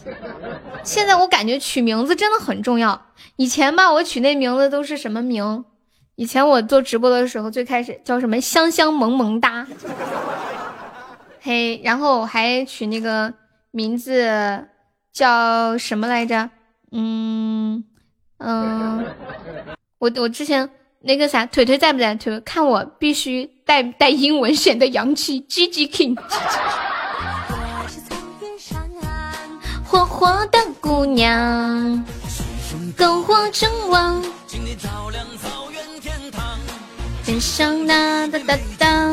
[0.83, 3.07] 现在我感觉取名字真的很重要。
[3.35, 5.65] 以前吧，我取那名字都是什么名？
[6.15, 9.65] 以前我做直播的时候，最开始叫什么香香萌萌哒，
[11.41, 13.33] 嘿，然后还取那个
[13.71, 14.67] 名字
[15.11, 16.51] 叫什么来着？
[16.91, 17.83] 嗯
[18.37, 19.03] 嗯，
[19.97, 20.69] 我我之前
[21.01, 22.13] 那个啥，腿腿在不在？
[22.13, 26.15] 腿看我必须带带英文，显得洋气，G G King。
[30.23, 32.01] 火火的姑娘，
[32.97, 34.23] 篝火正旺，
[37.25, 39.11] 天上那哒哒哒。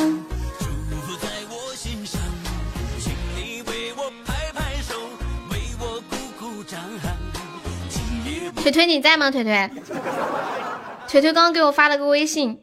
[8.63, 9.33] 腿腿你在吗？
[9.33, 9.69] 腿腿，
[11.09, 12.63] 腿腿刚刚给我发了个微信，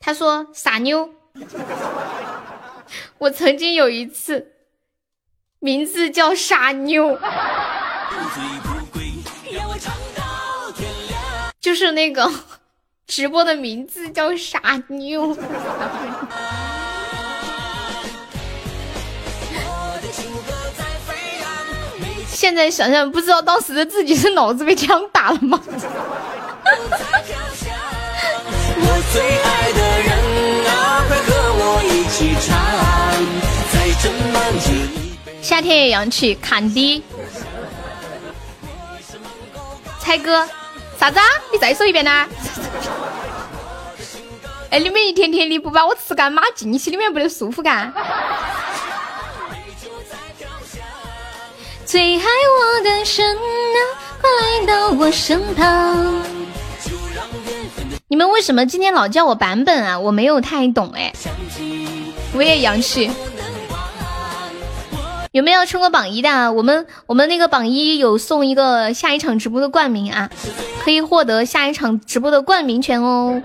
[0.00, 1.08] 他说傻妞。
[3.18, 4.54] 我曾经有一次。
[5.58, 7.18] 名字叫傻妞，
[11.60, 12.30] 就是那个
[13.06, 15.36] 直播的名字叫傻妞。
[22.28, 25.60] 现在想想，不知道当时的自己是脑子被枪打了吗？
[28.78, 30.10] 我最爱的人
[30.66, 31.26] 啊，快和
[31.58, 32.54] 我一起唱，
[33.72, 34.36] 在这漫
[35.42, 37.02] 夏天也洋气，看的。
[40.06, 40.46] 猜哥，
[41.00, 41.24] 啥子啊？
[41.52, 42.10] 你再说一遍呢？
[44.70, 47.92] 哎，你们一天天的不把我吃干妈进去里面不得舒服干？
[51.84, 53.78] 最爱我的人啊，
[54.20, 56.22] 快来到我身旁。
[58.06, 59.98] 你们为什么今天老叫我版本啊？
[59.98, 61.12] 我没有太懂哎。
[62.32, 63.10] 我也洋气。
[65.36, 66.50] 有没有冲过榜一的啊？
[66.50, 70.30] 我们我们那个榜一有送一个下一场直播的冠名啊，
[70.82, 73.42] 可以获得下一场直播的冠名权哦。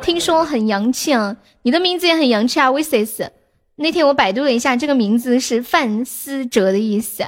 [0.00, 3.32] 听说很洋气啊，你的名字也很洋气啊，V S。
[3.74, 7.24] 那天我百度了一下，这个名字是范思哲的意思。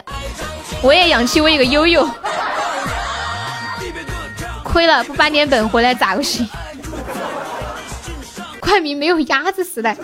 [0.81, 2.09] 我也洋气，我有个悠悠。
[4.63, 6.49] 亏了，不翻点本回来咋个行？
[8.61, 9.97] 冠名没有鸭子时代，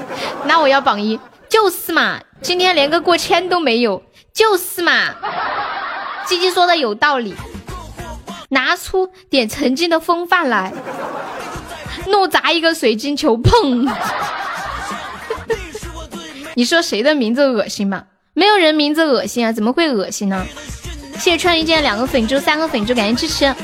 [0.47, 1.17] 那我要榜一。
[1.51, 5.15] 就是嘛，今天连个过千都没有，就是嘛，
[6.25, 7.35] 鸡鸡说的有道理，
[8.51, 10.73] 拿出点曾经的风范来，
[12.07, 13.93] 怒砸一个水晶球，砰！
[16.55, 18.05] 你说谁的名字恶心吗？
[18.33, 20.47] 没有人名字恶心啊，怎么会恶心呢？
[21.19, 23.55] 谢谢穿一见两个粉珠，三个粉珠，感谢支持，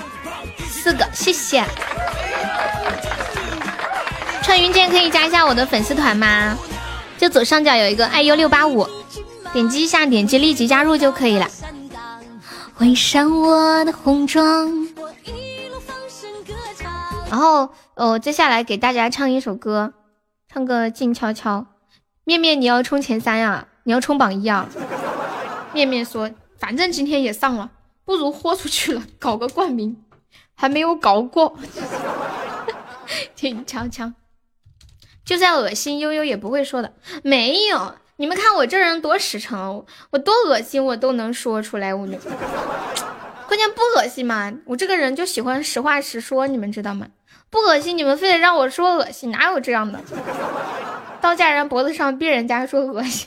[0.69, 1.65] 四个，谢谢。
[4.43, 6.59] 穿云剑可以加一下我的粉丝团吗？
[7.19, 8.87] 就左上角有一个爱优六八五，
[9.53, 11.49] 点击一下，点击立即加入就可以了。
[12.75, 14.87] 换上我的红妆，
[17.31, 19.95] 然后哦，接下来给大家唱一首歌，
[20.53, 21.67] 唱个静悄悄。
[22.25, 23.67] 面面，你要冲前三呀？
[23.85, 24.69] 你要冲榜一啊？
[25.73, 27.71] 面面说，反正今天也上了，
[28.05, 29.97] 不如豁出去了，搞个冠名，
[30.55, 31.57] 还没有搞过。
[33.35, 34.13] 静悄悄。
[35.27, 36.93] 就算恶心，悠悠也不会说的。
[37.25, 41.93] 没有，你们看我这人多实诚，我多恶心我都能说出来。
[41.93, 42.07] 我，
[43.49, 47.09] 关键不恶心嘛，我这个人就喜欢实话实说，你们知道吗？
[47.51, 49.99] 不恶心，你们非得让我说恶心，哪有这样的？
[51.21, 53.27] 刀架人脖子上逼人家说恶心。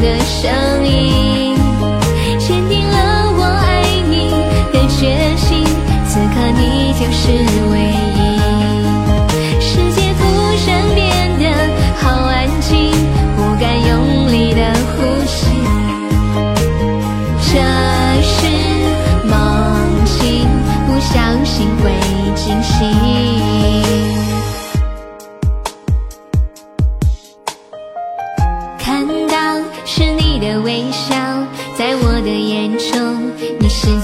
[0.00, 1.56] 的声音，
[2.38, 4.30] 坚定了我爱你
[4.72, 5.64] 的决心。
[6.06, 7.32] 此刻你就是
[7.70, 8.03] 唯一。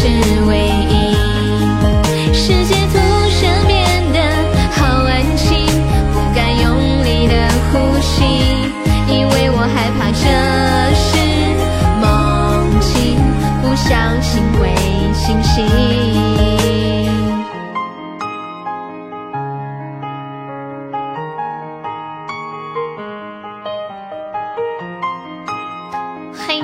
[0.00, 0.06] 是
[0.46, 0.52] 唯
[0.88, 0.94] 一。
[2.32, 2.94] 世界突
[3.42, 3.76] 然变
[4.12, 4.18] 得
[4.70, 5.66] 好安静，
[6.12, 6.64] 不敢用
[7.04, 7.34] 力的
[7.72, 8.22] 呼吸，
[9.08, 10.22] 因为我害怕这
[10.94, 11.10] 是
[12.00, 12.06] 梦
[12.80, 13.18] 境，
[13.60, 13.88] 不小
[14.22, 14.72] 心会
[15.14, 15.66] 清醒。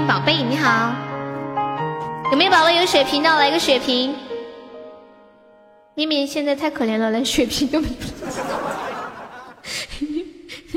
[0.07, 0.93] 宝贝你好，
[2.35, 3.31] 有没有宝宝有血瓶的？
[3.31, 4.13] 来个血瓶。
[5.95, 7.95] 咪咪现在太可怜了，连血瓶都没有。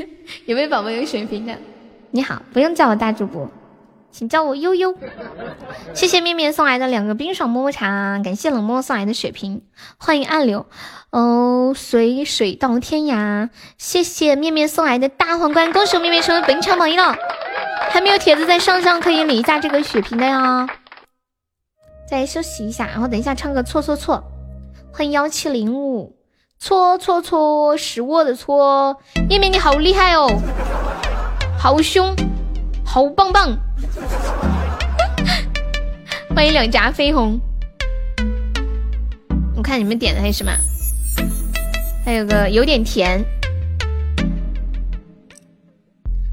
[0.46, 1.52] 有没有宝宝有血瓶的？
[2.12, 3.50] 你好，不用叫我大主播，
[4.12, 4.94] 请叫我悠悠。
[5.94, 9.62] 谢谢面面送来的两个冰爽么么茶，感谢冷漠送来的血瓶，
[9.96, 10.64] 欢迎暗流
[11.10, 13.48] 哦，随水到天涯。
[13.76, 17.16] 谢谢面面送来的大皇冠，恭喜面面成为本场榜一了。
[17.90, 20.68] 还没有帖子在上上，可以领一下这个血瓶的哟。
[22.08, 24.24] 再休息一下，然后等一下唱个错错错。
[24.90, 26.16] 欢迎幺七零五，
[26.58, 28.96] 错错错是我的错。
[29.28, 30.26] 面面你好厉害哦，
[31.58, 32.16] 好凶，
[32.82, 33.54] 好棒棒。
[36.34, 37.38] 欢迎两颊绯红。
[39.54, 40.50] 我看你们点的还是什么？
[42.06, 43.22] 还有个有点甜，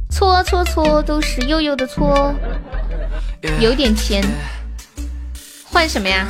[0.09, 2.33] 错错错，都是悠悠的错，
[3.59, 4.23] 有点甜。
[5.75, 6.25] 换什么呀？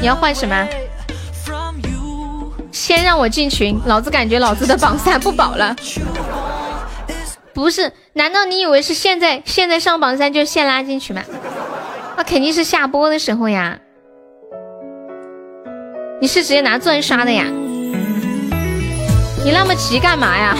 [0.00, 0.64] 你要换什么？
[2.70, 5.74] 先让我进群，老子感觉老子的榜三不保了。
[7.52, 11.22] 不是，难道你以为是现在现在上榜三就现拉进去吗？
[12.16, 13.76] 那肯定是下播的时候呀。
[16.20, 17.44] 你是直接拿钻刷的呀？
[19.44, 20.56] 你那么急干嘛呀？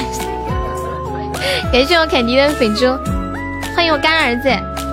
[1.72, 2.86] 感谢我凯迪的粉猪，
[3.76, 4.83] 欢迎我干儿子。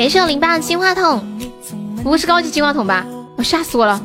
[0.00, 1.22] 感谢我零八的金话筒，
[2.02, 3.04] 不会是高级金话筒吧？
[3.36, 4.00] 我吓死我了！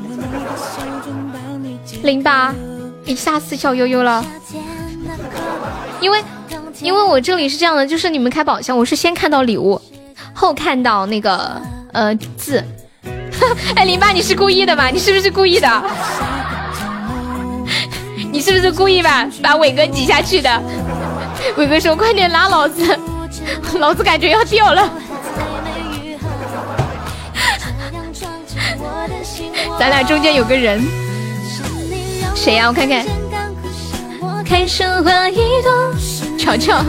[2.03, 2.53] 零八，
[3.05, 4.21] 你吓死小悠悠了。
[6.01, 6.21] 因为，
[6.81, 9.81] 因为我这里是这样的，就是你们开宝箱，我是先看到礼物，
[10.33, 11.61] 后看到那个
[11.93, 12.61] 呃字。
[13.77, 14.89] 哎，零八，你是故意的吧？
[14.89, 15.83] 你是不是故意的？
[18.33, 19.25] 你是不是故意吧？
[19.41, 20.61] 把伟哥挤下去的？
[21.55, 22.99] 伟哥说：“快点拉老子，
[23.79, 24.91] 老子感觉要掉了。”
[29.79, 30.81] 咱俩中间有个人，
[32.35, 32.67] 谁呀？
[32.67, 33.05] 我看看。
[36.37, 36.83] 乔乔。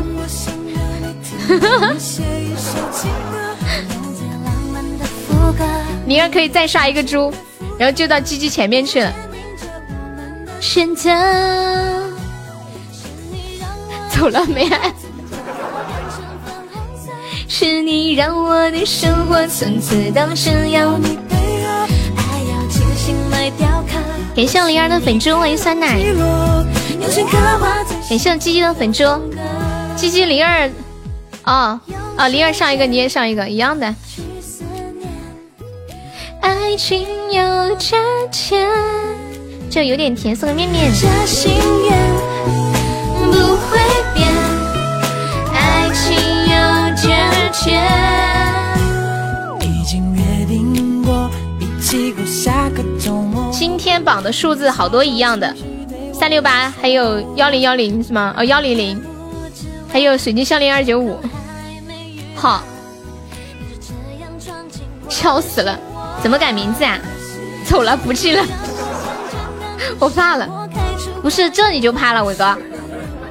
[6.07, 7.33] 灵儿可以再刷一个猪，
[7.79, 9.13] 然后就到鸡鸡前面去了。
[14.11, 14.71] 走了没？
[17.49, 20.99] 是你让我的生活从此都是要
[24.35, 25.99] 感谢灵儿的粉猪，欢迎酸奶。
[28.09, 29.05] 感谢鸡鸡的粉猪，
[29.97, 30.71] 鸡鸡灵儿，
[31.45, 31.81] 哦
[32.19, 33.95] 哦，灵儿上一个，你也上一个，一样的。
[36.41, 37.97] 爱情有价
[38.31, 38.69] 钱，
[39.71, 40.93] 就有点甜，送个面面。
[53.79, 55.55] 今天榜的数字好多一样的，
[56.11, 58.35] 三六八，还有幺零幺零是吗？
[58.35, 59.05] 哦，幺零零，
[59.93, 61.21] 还有水晶项链二九五。
[62.35, 62.65] 好，
[65.11, 65.79] 笑死了。
[66.23, 66.99] 怎么改名字啊？
[67.67, 68.43] 走了，不去了，
[70.01, 70.49] 我怕了。
[71.21, 72.57] 不是这你就怕了，伟哥。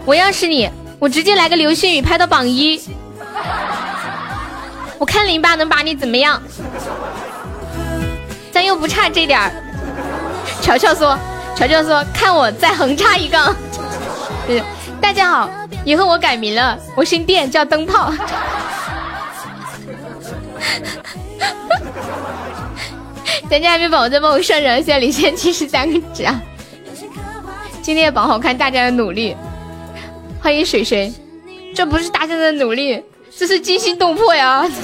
[0.06, 2.80] 我要是你，我直接来个流星雨拍到榜一，
[4.99, 6.40] 我看零八能把你怎么样？
[8.51, 9.51] 咱又不差这点儿。
[10.66, 11.16] 乔乔说，
[11.56, 13.56] 乔乔说，看我再横插一杠。
[15.00, 15.48] 大家好，
[15.84, 18.11] 以后我改名了，我姓电，叫灯泡。
[23.48, 26.42] 咱家还没榜，再帮我上上，现在领先七十三个值啊！
[27.84, 29.38] 今天的榜好看，大家的努力。
[30.42, 31.14] 欢迎水水，
[31.76, 33.03] 这不是大家的努力，
[33.38, 34.68] 这是惊心动魄呀！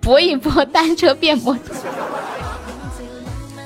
[0.00, 1.60] 搏一搏，单车变摩托。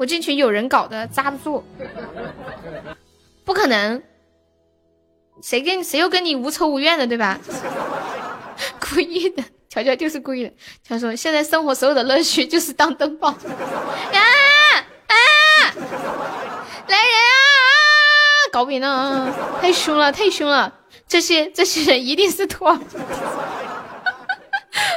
[0.00, 1.62] 我进群有人搞的，扎不住。
[3.44, 4.02] 不可能，
[5.42, 7.38] 谁跟谁又跟你无仇无怨的，对吧？
[8.80, 9.44] 故意的。
[9.68, 10.54] 乔乔就是故意的。
[10.82, 13.28] 乔说：“现在生活所有的乐趣就是当灯泡。
[13.28, 13.34] ”啊
[15.06, 15.14] 啊！
[15.76, 18.48] 来人啊！
[18.50, 19.30] 搞扁了！
[19.60, 20.78] 太凶了，太凶了！
[21.06, 22.74] 这些这些人一定是托。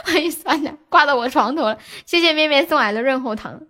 [0.06, 1.77] 欢迎酸奶挂到我床头了。
[2.06, 3.64] 谢谢面面送来的润喉糖。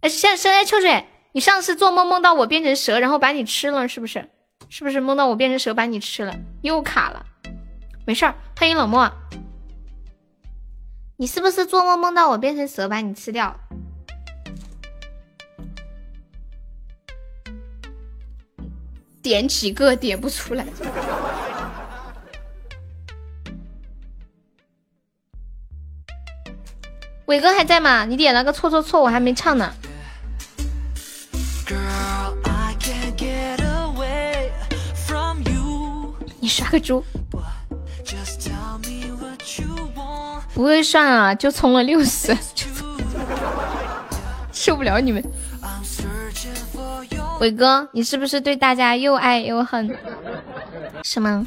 [0.00, 4.28] 哎，现现在秋水，你上次做梦梦到我变成蛇，然后把你吃了，是不是？
[4.68, 6.34] 是不是梦到我变成蛇把你吃了？
[6.62, 7.26] 又卡了。
[8.06, 8.34] 没事儿。
[8.56, 9.10] 欢迎冷漠。
[11.16, 13.58] 你是不是做梦梦到我变成蛇把你吃掉？
[19.20, 20.64] 点几个点不出来。
[27.26, 28.04] 伟哥还在吗？
[28.04, 29.74] 你点了个错错错，我还没唱呢。
[36.48, 37.04] 你刷个猪。
[40.54, 42.34] 不会算啊，就充了六十。
[44.50, 45.22] 受不了你们。
[47.40, 49.94] 伟哥，你是不是对大家又爱又恨？
[51.04, 51.46] 是吗？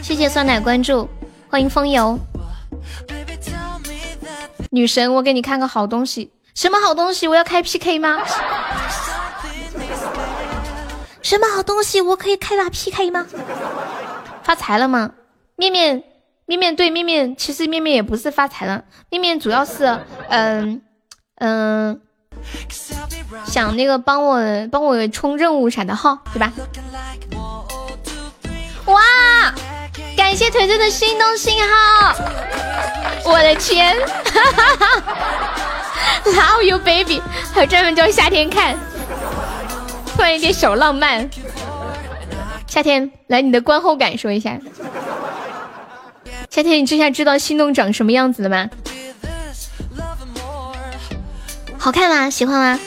[0.00, 1.06] 谢谢酸奶关注，
[1.50, 2.18] 欢迎风油。
[4.70, 6.32] 女神，我给你看个好东西。
[6.54, 7.28] 什么好东西？
[7.28, 8.16] 我要开 PK 吗？
[11.22, 12.00] 什么好东西？
[12.00, 13.26] 我可以开把 PK 吗？
[14.42, 15.10] 发财了吗？
[15.56, 16.02] 面面
[16.46, 20.80] 面面对面面，其实面面也不是发财了，面面主要是嗯
[21.36, 22.00] 嗯。
[23.44, 24.40] 想那个帮我
[24.72, 26.50] 帮我冲任务啥的哈，对吧？
[28.86, 28.98] 哇！
[30.16, 32.14] 感谢腿腿的心动信号，
[33.24, 33.94] 我的天！
[36.24, 37.20] Love you baby，
[37.52, 38.74] 还有专门叫夏天看，
[40.14, 41.28] 突然有点小浪漫。
[42.66, 44.58] 夏天，来你的观后感说一下。
[46.48, 48.68] 夏天，你这下知道心动长什么样子了吗？
[51.78, 52.28] 好看吗？
[52.28, 52.80] 喜欢吗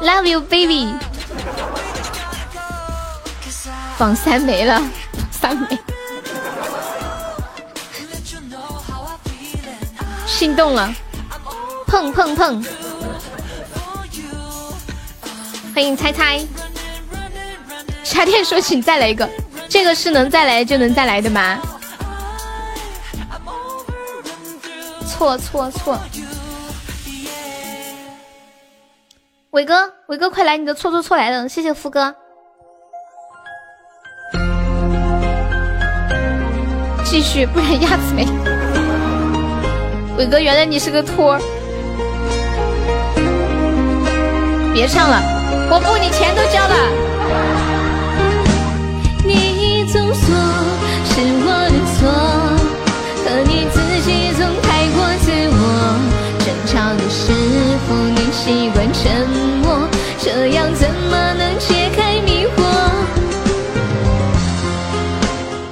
[0.00, 0.94] ？Love you, baby。
[3.98, 4.82] 榜三没了，
[5.30, 5.78] 三没。
[10.26, 10.92] 心动了，
[11.86, 12.64] 碰碰碰。
[15.74, 16.38] 欢迎猜猜。
[18.04, 19.28] 夏天说：“请再来一个。”
[19.70, 21.58] 这个是能再来就能再来的吗？
[25.08, 25.98] 错错错。
[29.52, 30.58] 伟哥，伟哥，快来！
[30.58, 32.14] 你的错错错来了，谢谢福哥。
[37.04, 38.26] 继续，不然鸭子没。
[40.18, 41.40] 伟哥，原来你是个托儿。
[44.74, 45.20] 别唱了，
[45.74, 46.76] 我不，你钱都交了。
[49.24, 50.36] 你总说
[51.08, 52.12] 是我的错，
[53.24, 55.56] 可你自己总太过自我。
[56.44, 57.32] 争吵的时
[57.88, 59.26] 候，你习惯沉
[59.62, 59.88] 默。
[60.18, 62.60] 这样怎么能解开迷惑？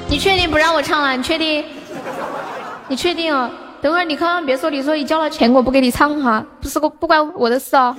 [0.08, 1.14] 你确定不让我唱了？
[1.14, 1.62] 你确定？
[2.88, 3.50] 你确定哦？
[3.82, 7.94] 等会儿你可万别说，你说你交了钱我不给你唱哈，不是不不关我的事哦。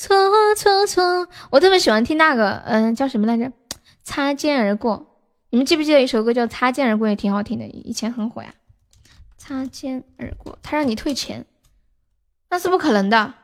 [0.00, 1.28] 错错错！
[1.50, 3.52] 我特别喜欢听那个，嗯，叫什么来着？
[4.02, 5.20] 擦肩而过。
[5.50, 8.54] 你们记不记得一首歌叫《擦肩而过》，也挺好听的，以前很火呀。
[9.36, 11.44] 擦肩而过，他让你退钱。
[12.48, 13.34] 那是不可能的。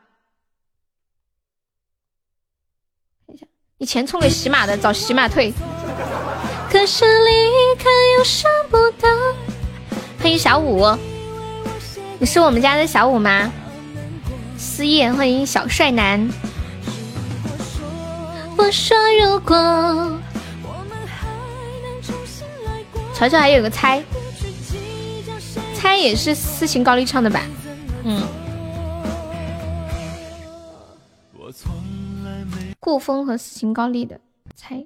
[3.26, 5.52] 看一下，你钱充给喜马的，找喜马退。
[6.70, 7.84] 可是离开
[8.16, 9.06] 又舍不得。
[10.18, 10.86] 欢迎小五，
[12.18, 13.52] 你是我们家的小五吗？
[14.58, 16.28] 思燕，欢迎小帅男。
[18.56, 20.18] 我说如果
[23.14, 24.02] 乔乔还有个猜，
[25.74, 27.42] 猜也是斯琴高丽唱的吧？
[28.04, 28.22] 嗯。
[32.80, 34.20] 顾风和斯琴高丽的
[34.54, 34.84] 猜，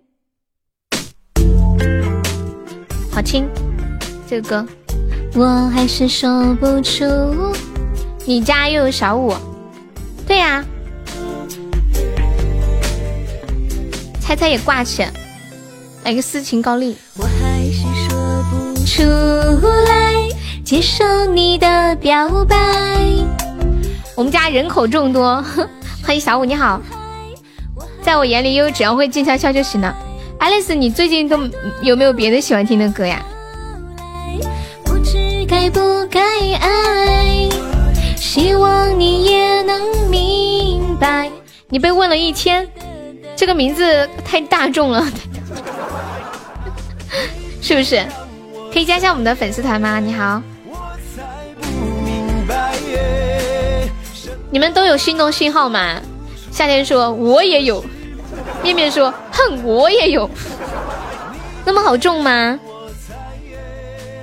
[3.13, 3.49] 好听
[4.27, 4.67] 这个歌，
[5.35, 7.05] 我还是说不出。
[8.27, 9.35] 你家又有小五，
[10.27, 10.65] 对呀，
[14.21, 15.05] 猜猜也挂起，
[16.05, 16.97] 来个斯琴高丽。
[17.17, 19.03] 我还是说不出
[19.89, 20.15] 来，
[20.65, 22.57] 接受你的表白。
[24.15, 25.45] 我们家人口众多，
[26.05, 26.81] 欢迎小五，你好。
[28.03, 29.95] 在我眼里，又只要会静悄悄就行了。
[30.39, 31.39] 爱丽丝，你最近都
[31.83, 33.23] 有没有别的喜欢听的歌呀？
[34.85, 36.21] 不知该不该
[36.55, 37.49] 爱，
[38.21, 41.31] 希望你也能明白。
[41.71, 42.69] 你被问了一天，
[43.35, 45.03] 这个名字太大众了，
[47.63, 48.05] 是不是？
[48.71, 49.99] 可以加一下我们的粉丝团吗？
[49.99, 50.43] 你好，
[54.51, 55.99] 你们都有心动信号吗？
[56.53, 57.83] 夏天说：“我也有。”
[58.63, 60.29] 面面说：“哼，我也有。”
[61.65, 62.61] 那么好重吗？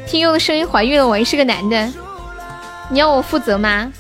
[0.06, 1.92] 听用声音怀孕了，我还是个男的，
[2.90, 3.92] 你要我负责吗？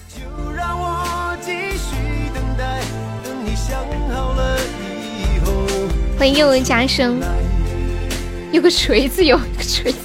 [6.17, 7.19] 欢迎又文加生，
[8.51, 9.99] 有个锤子，有个锤子。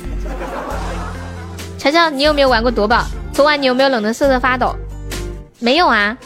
[1.78, 3.04] 乔乔，你有没有玩过夺宝？
[3.32, 4.74] 昨晚你有没有冷得瑟瑟发抖？
[5.60, 6.18] 没有啊。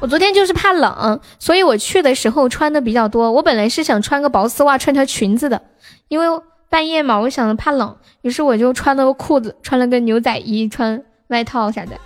[0.00, 3.30] 我昨天就是怕冷，所以我去的时候穿的比较多。
[3.30, 5.60] 我本来是想穿个薄丝袜，穿条裙子的，
[6.08, 6.26] 因为
[6.70, 11.98] 半夜嘛，我想着怕冷，于是我就穿了个裤子，穿了个牛仔衣，穿外套啥的。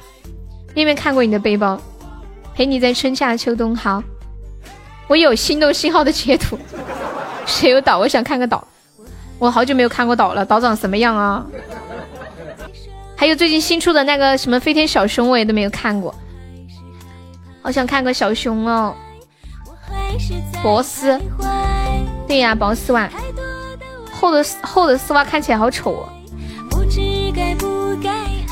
[0.75, 1.79] 有没有看过你的背包，
[2.55, 3.75] 陪你在春夏秋冬。
[3.77, 4.03] 好，
[5.07, 6.59] 我有心动信号的截图。
[7.47, 7.99] 谁有岛？
[7.99, 8.67] 我想看个岛。
[9.39, 11.45] 我好久没有看过岛了，岛长什么样啊？
[13.17, 16.15] 还有最近新出的那个什么飞天小熊，我也都没有看过，
[17.63, 18.95] 好想看个小熊哦。
[20.63, 21.21] 波斯，
[22.27, 23.11] 对呀，波斯袜，
[24.13, 26.09] 厚的厚的丝袜看起来好丑哦。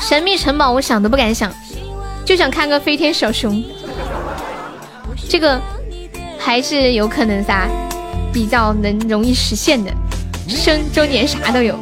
[0.05, 1.49] 神秘城堡，我想都不敢想，
[2.25, 3.63] 就想看个飞天小熊，
[5.29, 5.59] 这个
[6.37, 7.69] 还是有可能噻，
[8.33, 9.89] 比较能容易实现的。
[10.49, 11.79] 生周年啥都有。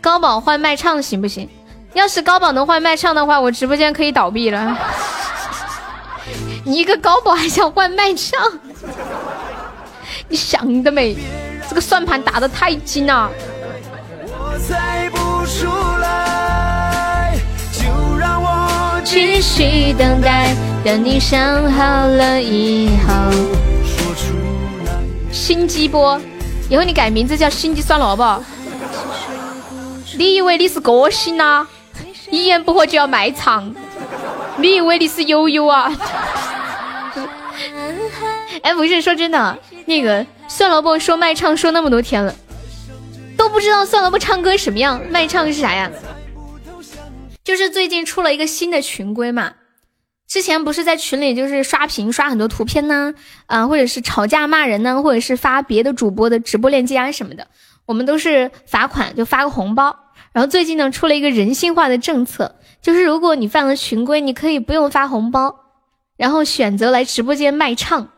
[0.00, 1.48] 高宝换卖唱行不行？
[1.94, 4.76] 要是高宝能换卖唱的话，我直播间可以倒闭了。
[6.64, 8.36] 你一个高宝还想换卖唱？
[10.28, 11.16] 你想得美！
[11.68, 13.30] 这个算盘打得太精了。
[15.58, 15.66] 出
[16.00, 17.34] 来，
[17.72, 20.54] 就让我继续等待，
[20.84, 23.12] 等你想好了以后。
[25.32, 26.20] 心机波，
[26.68, 28.42] 以后你改名字叫心机酸萝卜。
[30.16, 31.66] 你以为你是歌星呐？
[32.30, 33.74] 一言不合就要卖唱。
[34.56, 35.90] 你以为你是悠悠啊？
[38.62, 42.34] 哎，不是，说真的，那个酸萝卜说卖唱说那么多天了，
[43.40, 45.90] 都不知道算萝卜唱歌什么样，卖唱是啥呀？
[47.42, 49.54] 就是最近出了一个新的群规嘛，
[50.28, 53.14] 之前不是在群里就是刷屏刷很多图片呢，
[53.46, 57.46] 啊，或者是吵架骂人呢，或者是发别的主播的直播链接啊什么的，
[57.86, 59.96] 我们都是罚款就发个红包。
[60.34, 65.56] 然后最近呢出了一个人性化的政策，就是如果你犯了群规，你可以不用发红包，
[66.18, 68.10] 然后选择来直播间卖唱。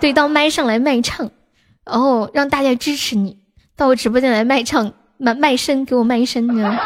[0.00, 1.30] 对，到麦上来卖唱，
[1.84, 3.38] 然后让大家支持你，
[3.76, 6.78] 到我直播间来卖唱，卖卖身，给我卖身呢。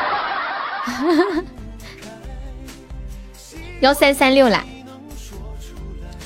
[3.80, 4.64] 幺三三六来，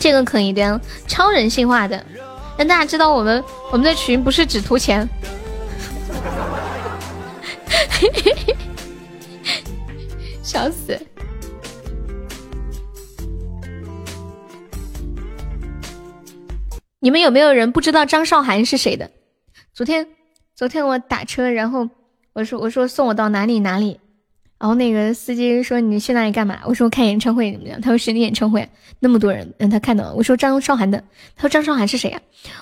[0.00, 2.02] 这个可以的，超人性化的，
[2.56, 5.06] 让大家知道我们我们的群不是只图钱。
[10.42, 10.98] 笑死！
[17.00, 19.10] 你们有没有人不知道张韶涵是谁的？
[19.74, 20.08] 昨天，
[20.56, 21.88] 昨天我打车，然后
[22.32, 23.98] 我说我说送我到哪里哪里，
[24.56, 26.60] 然后那个司机说你去那里干嘛？
[26.64, 27.80] 我说看演唱会怎么样？
[27.80, 28.68] 他说谁的演唱会？
[29.00, 30.14] 那么多人让他看到了。
[30.14, 31.02] 我说张韶涵的。
[31.34, 32.20] 他说张韶涵是谁呀？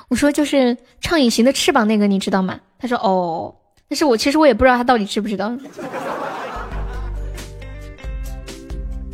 [0.09, 2.59] 我说就是唱《隐形的翅膀》那个，你知道吗？
[2.79, 3.55] 他说哦，
[3.89, 5.55] 但是我其实我也不知道他到底知不知道。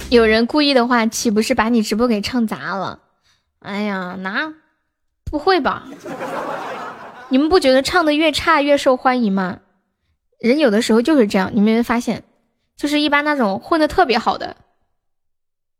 [0.08, 3.00] 有人故意的话，岂不是把你直播给唱砸了？
[3.58, 4.54] 哎呀，那。
[5.30, 5.86] 不会吧？
[7.30, 9.58] 你们不觉得唱的越差越受欢迎吗？
[10.40, 12.24] 人有的时候就是这样，你们没发现？
[12.76, 14.56] 就是一般那种混的特别好的，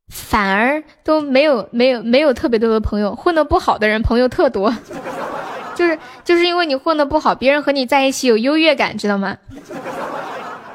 [0.08, 3.14] 反而都没有没有没有特别多的朋友。
[3.14, 4.76] 混的不好的人朋友特多，
[5.74, 9.38] 就是就是因为你混的不好，别人和你在一起有优越感，知道吗？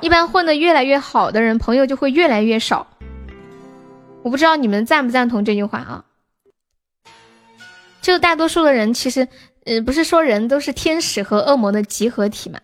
[0.02, 2.88] 一般混的越来越好的人，朋友就会越来越少。
[4.24, 6.06] 我不知道你们赞不赞同这句话啊？
[8.02, 9.28] 就大多数的人其实，
[9.66, 12.60] 呃，不是说人都是天使和恶魔的集合体嘛？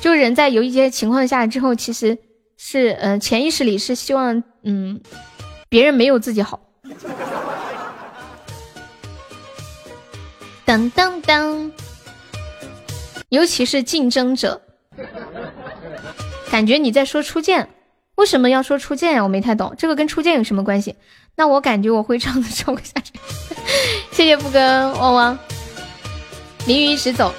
[0.00, 2.18] 就人在有一些情况下之后，其实
[2.56, 5.00] 是，呃，潜意识里是希望，嗯，
[5.68, 6.60] 别人没有自己好。
[10.64, 11.72] 当当当，
[13.28, 14.60] 尤其是竞争者，
[16.50, 17.68] 感觉你在说初见，
[18.16, 19.22] 为什么要说初见呀？
[19.22, 20.94] 我没太懂，这个跟初见有什么关系？
[21.36, 23.12] 那我感觉我会唱的 唱不下去，
[24.12, 25.38] 谢谢不跟汪汪。
[26.64, 27.34] 淋雨一直走，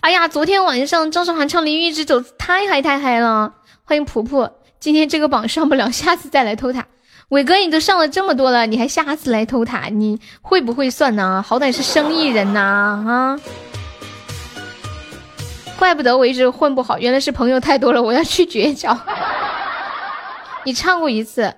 [0.00, 3.52] 哎呀，昨天晚上张韶涵唱淋雨一直走太嗨太嗨了。
[3.84, 6.86] 欢迎婆婆，今天这个榜上不了，下次再来偷塔。
[7.28, 9.88] 伟哥，你都上了这么多了，你还下次来偷塔？
[9.90, 11.44] 你会不会算呢？
[11.46, 13.40] 好歹是生意人呐啊！
[15.78, 18.98] 怪不得我一直混不好，原来是朋友太多了，我要去绝交。
[20.64, 21.54] 你唱过一次。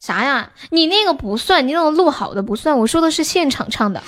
[0.00, 0.50] 啥呀？
[0.70, 2.78] 你那个不算，你那种录好的不算。
[2.78, 4.02] 我说的是现场唱的，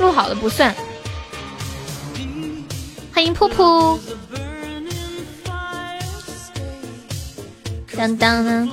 [0.00, 0.74] 录好的不算。
[3.16, 3.98] 欢迎噗噗。
[7.96, 8.68] 当当呢？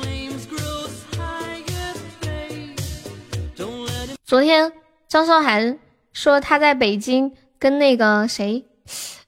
[4.25, 4.73] 昨天
[5.07, 5.79] 张韶涵
[6.11, 8.65] 说她在北京跟那个谁，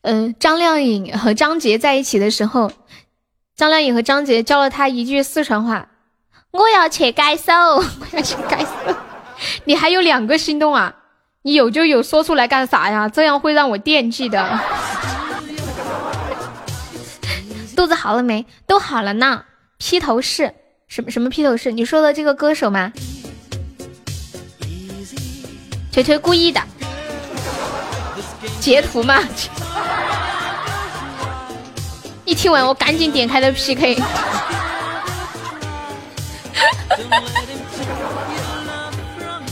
[0.01, 2.69] 嗯，张靓颖和张杰在一起的时候，
[3.55, 5.87] 张靓颖和张杰教了她一句四川话。
[6.51, 8.93] 我要去改手， 我要去改手。
[9.63, 10.93] 你还有两个心动啊？
[11.43, 13.07] 你有就有，说出来干啥呀？
[13.07, 14.59] 这样会让我惦记的。
[17.75, 18.45] 肚子好了没？
[18.65, 19.43] 都好了呢。
[19.77, 20.53] 披头士，
[20.87, 21.71] 什么什么披头士？
[21.71, 22.91] 你说的这个歌手吗？
[25.91, 26.61] 锤锤故意的，
[28.59, 29.19] 截图吗
[32.25, 34.01] 一听完我赶紧点开了 PK。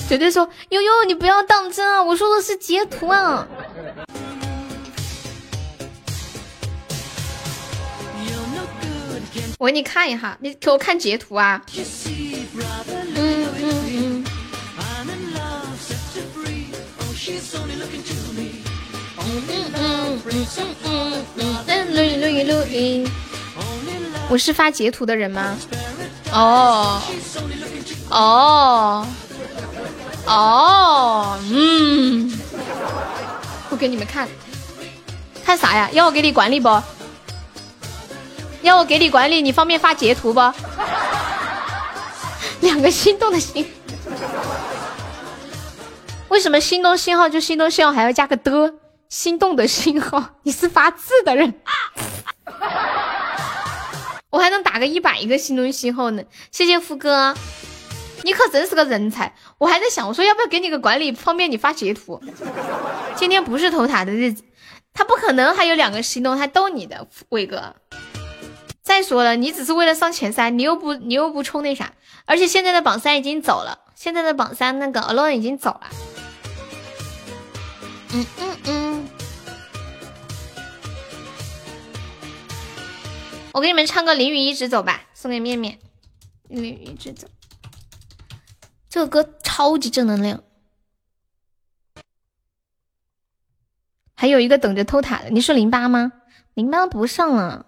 [0.09, 2.03] 绝对说悠悠，你不要当真啊！
[2.03, 3.47] 我说的是截图啊。
[9.63, 11.61] 我给你看一下，你给我看截图啊。
[13.15, 14.25] 嗯嗯嗯。
[24.27, 25.57] 我是发截图的人吗？
[26.33, 27.01] 哦
[28.09, 29.07] 哦
[30.25, 32.37] 哦，嗯，
[33.69, 34.27] 我给你们看，
[35.45, 35.89] 看啥呀？
[35.93, 36.67] 要我给你管理不？
[38.63, 39.41] 要我给你管理？
[39.41, 40.39] 你方便发截图不？
[42.61, 43.69] 两个心动的心，
[46.29, 48.73] 为什么心动信号就心动信号还要加个的？
[49.09, 51.53] 心动的信号， 你是发字的人，
[54.31, 56.23] 我还能打个一百一个心动信号呢。
[56.49, 57.35] 谢谢福哥，
[58.23, 59.35] 你可真是个人才。
[59.57, 62.19] 我还在想，我说要不要给你个管理，方便你发截图。
[63.15, 64.43] 今天不是偷塔的日子，
[64.93, 67.75] 他不可能还有两个心动，还逗你的伟哥。
[68.83, 71.93] 再说了，你只是为了上前三，你又不你又不冲那啥，
[72.25, 75.89] 而且现在的榜三已经走了，现在的榜三那个 alone 已经走了。
[78.13, 79.07] 嗯嗯嗯，
[83.53, 85.79] 我给你们唱个《淋雨一直走》吧，送给面面。
[86.49, 87.27] 淋雨一直走，
[88.89, 90.43] 这个歌超级正能量。
[94.13, 96.11] 还有一个等着偷塔的，你是零八吗？
[96.53, 97.65] 零八不上了。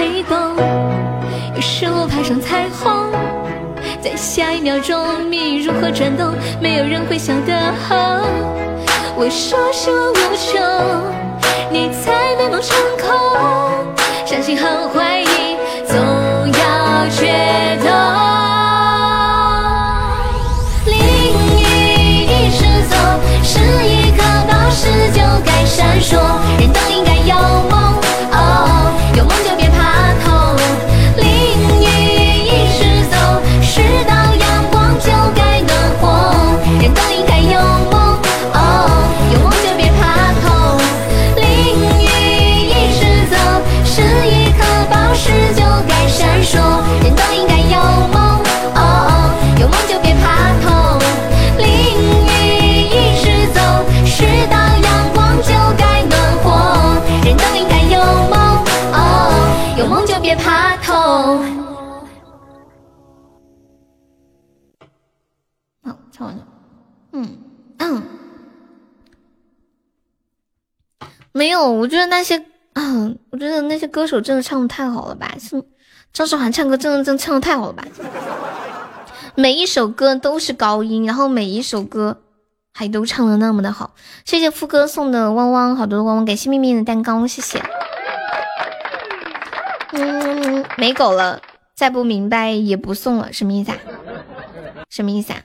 [0.00, 0.56] 黑洞，
[1.54, 3.12] 有时我爬上彩虹，
[4.00, 7.52] 在下一秒钟，命运如何转动，没有人会晓得。
[9.14, 10.58] 我说是我无穷，
[11.70, 13.12] 你才美梦成空，
[14.24, 15.94] 相信和怀疑总
[16.48, 17.90] 要决斗。
[20.86, 20.96] 淋
[21.60, 22.96] 雨一直走，
[23.44, 26.16] 是一颗宝石就该闪烁，
[26.58, 27.36] 人都应该有
[27.68, 28.00] 梦，
[71.40, 72.44] 没有，我觉得那些，
[72.74, 75.34] 嗯，我觉得那些歌手真的唱的太好了吧？
[75.40, 75.64] 是
[76.12, 77.82] 张韶涵唱歌真的真唱的太好了吧？
[79.36, 82.20] 每一首歌都是高音，然后每一首歌
[82.74, 83.94] 还都唱的那么的好。
[84.26, 87.62] 谢谢副歌送的汪汪，好多的汪汪，感谢秘密的蛋糕，谢谢。
[89.92, 91.40] 嗯，没狗了，
[91.74, 93.78] 再不明白也不送了，什么意思啊？
[94.90, 95.40] 什么意思啊？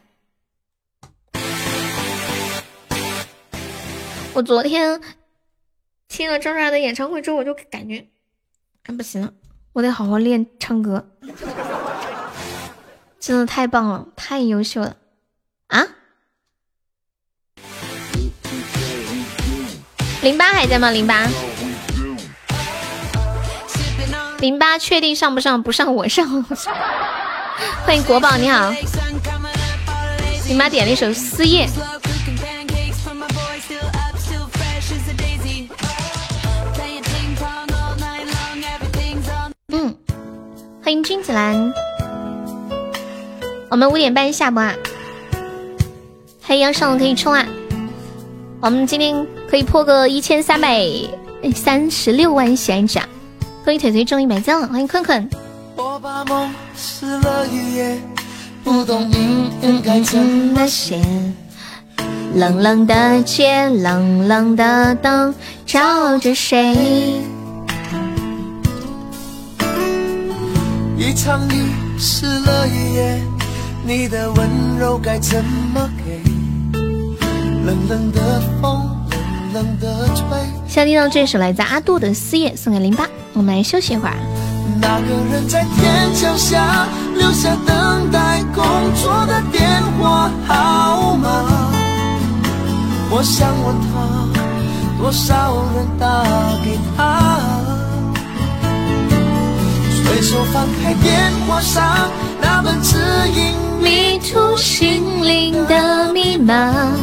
[4.33, 4.99] 我昨天
[6.15, 8.07] 听了张韶涵的演唱会之后，我就感觉，
[8.85, 9.33] 啊不行了，
[9.73, 11.09] 我得好好练唱歌，
[13.19, 14.95] 真的太棒了，太优秀了
[15.67, 15.85] 啊！
[20.21, 20.89] 零八还在吗？
[20.91, 21.27] 零八，
[24.39, 25.61] 零八确定上不上？
[25.61, 26.25] 不上我上。
[27.85, 28.71] 欢迎国宝，你好。
[30.47, 31.67] 零八点了一首《思夜》。
[40.95, 41.73] 迎君子兰。
[43.69, 44.73] 我们五点半下播啊，
[46.41, 47.45] 还要上的可以冲啊！
[48.61, 50.87] 我们今天可以破个一千三百
[51.53, 53.09] 三十六万喜爱值啊！
[53.65, 55.29] 欢迎腿腿中一百赞了，欢迎坤坤。
[55.75, 57.99] 我把梦撕了一页，
[58.63, 61.01] 不懂明天该怎么写。
[62.35, 67.21] 冷冷的街，冷冷的灯，照着谁？
[70.97, 73.21] 一场雨湿了一夜，
[73.85, 76.21] 你的温柔该怎么给？
[77.65, 78.89] 冷冷的风，
[79.53, 80.23] 冷冷的吹。
[80.67, 83.07] 想听到这首来自阿杜的《思夜》，送给零八。
[83.33, 84.15] 我们来休息一会儿。
[84.79, 88.63] 那个人在天桥下留下等待工
[88.95, 91.29] 作的电话号码，
[93.09, 96.23] 我想问他，多少人打
[96.63, 97.54] 给他？
[100.05, 102.95] 随手翻开电话上那本指
[103.33, 106.93] 引迷途心灵的密码。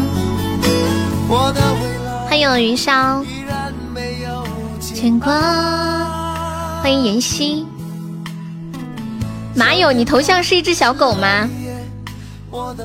[2.28, 3.24] 欢迎云霄，
[4.80, 5.32] 牵挂。
[6.80, 7.66] 欢迎妍希。
[9.54, 11.48] 马友，你头像是一只小狗吗？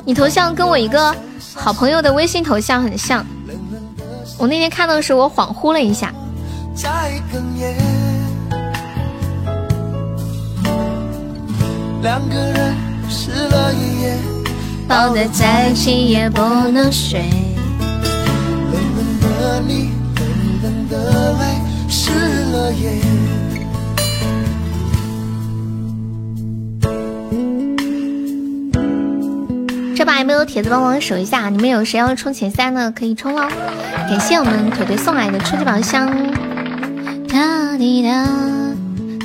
[0.04, 1.14] 你头像跟我一个
[1.54, 3.24] 好朋友的微信头像很像。
[4.36, 6.12] 我那天看到的时候，我恍惚了一下。
[12.00, 12.74] 两个人
[13.08, 14.16] 湿了一夜，
[14.86, 17.24] 抱得再紧也不能睡。
[18.72, 20.22] 冷冷的你，冷
[20.62, 21.44] 冷的泪，
[21.88, 22.10] 湿
[22.52, 23.00] 了夜。
[29.96, 31.48] 这把有没有铁子帮忙守一下？
[31.48, 33.48] 你们有谁要冲前三的可以冲喽！
[34.08, 36.06] 感谢我们腿腿送来的初级宝箱。
[37.26, 38.24] 哒滴哒，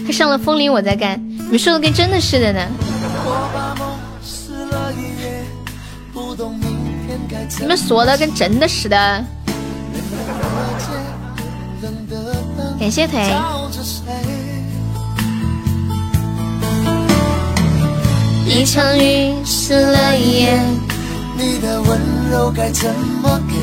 [0.08, 1.22] 他上了风铃，我在干。
[1.54, 2.68] 你们说的跟真的似的呢。
[7.60, 9.24] 你们说的跟真的似的。
[12.80, 13.22] 感谢腿。
[18.48, 20.60] 一场雨湿了一夜，
[21.38, 22.00] 你的温
[22.32, 22.90] 柔该怎
[23.22, 23.54] 么给？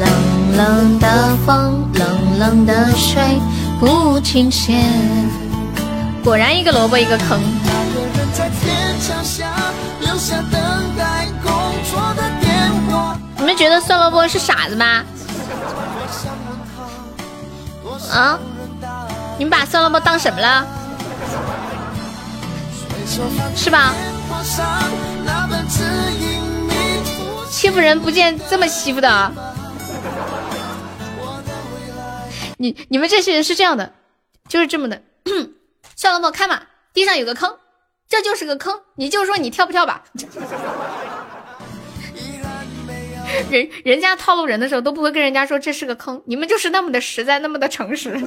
[0.00, 3.38] 冷冷的风，冷冷的水，
[3.78, 4.72] 不停歇。
[6.28, 7.40] 果然一个萝卜一个坑。
[13.38, 15.02] 你们觉得酸萝卜是傻子吗？
[18.12, 18.38] 啊？
[19.38, 20.66] 你们把酸萝卜当什么了？
[23.56, 23.94] 是吧？
[27.50, 29.32] 欺负人不见这么欺负的。
[32.58, 33.90] 你你们这些人是这样的，
[34.46, 35.00] 就是这么的。
[36.00, 36.60] 算了，我看嘛，
[36.94, 37.56] 地上有个坑，
[38.08, 40.04] 这就是个坑，你就说你跳不跳吧。
[43.50, 48.16] 人人家套路人的时候都不会跟人家说这是个坑，你们就是那么的实在，那么的诚实。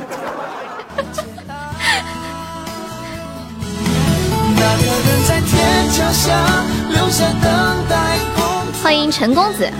[8.83, 9.71] 欢迎陈公子。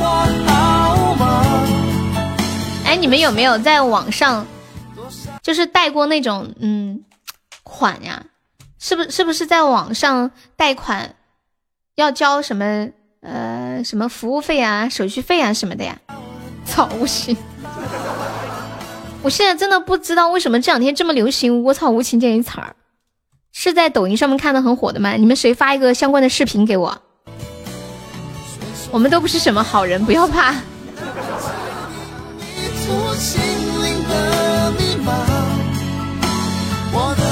[2.85, 4.47] 哎，你们有没有在网上
[5.43, 7.03] 就是带过那种嗯？
[7.71, 8.25] 款呀？
[8.77, 11.15] 是不是是不是在网上贷款
[11.95, 12.89] 要交什么
[13.21, 15.97] 呃什么服务费啊、手续费啊什么的呀？
[16.65, 17.37] 操，无情！
[19.21, 22.75] 我现在真的不知道为什么这两天这么流行“我操无情”这一词儿，
[23.51, 25.13] 是在抖音上面看的很火的吗？
[25.13, 27.01] 你们谁发一个相关的视频给我？
[28.91, 30.55] 我们都不是什么好人，不要怕。
[36.93, 37.23] 我的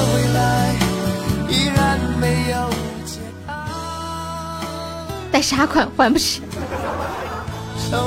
[5.32, 6.42] 贷啥款还不起。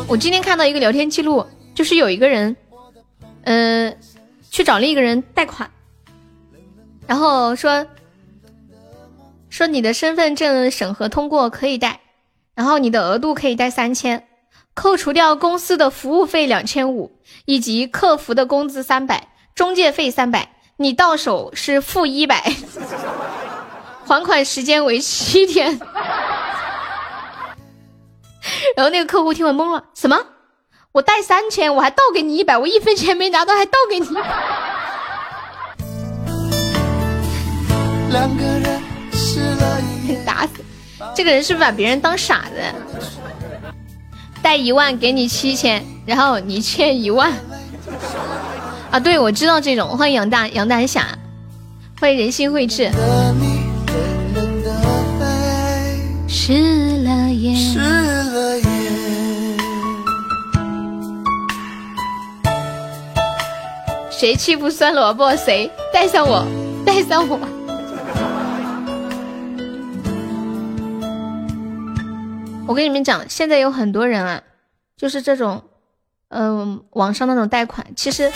[0.07, 2.57] 我今天看到一个聊天记录，就是有一个人，
[3.45, 3.97] 嗯，
[4.51, 5.71] 去找另一个人贷款，
[7.07, 7.87] 然后说
[9.51, 12.01] 说你的身份证审核通过可以贷，
[12.55, 14.27] 然后你的额度可以贷三千，
[14.75, 17.13] 扣除掉公司的服务费两千五，
[17.45, 22.53] 以及客服的工资三百，中介费三百，你到手是负一百，
[24.07, 25.81] 还款时间为七天。
[28.77, 30.19] 然后那个客户听完懵了，什么？
[30.93, 34.07] 我贷三千，我还倒给你一百，我一分钱没拿到，还倒给你。
[38.11, 40.53] 两个人打死！
[41.15, 42.63] 这个人是不是把别人当傻子？
[44.43, 47.33] 贷一万给你七千，然后你欠一万。
[48.91, 49.97] 啊，对，我知道这种。
[49.97, 51.07] 欢迎杨大杨大侠，
[52.01, 52.91] 欢迎人心绘制。
[56.29, 57.55] 失了眼。
[64.23, 66.47] 谁欺负酸萝卜，谁带上我，
[66.87, 67.37] 带上我。
[72.69, 74.41] 我跟你们讲，现在有很多人啊，
[74.97, 75.61] 就是这种，
[76.29, 78.31] 嗯，网上那种贷款，其实，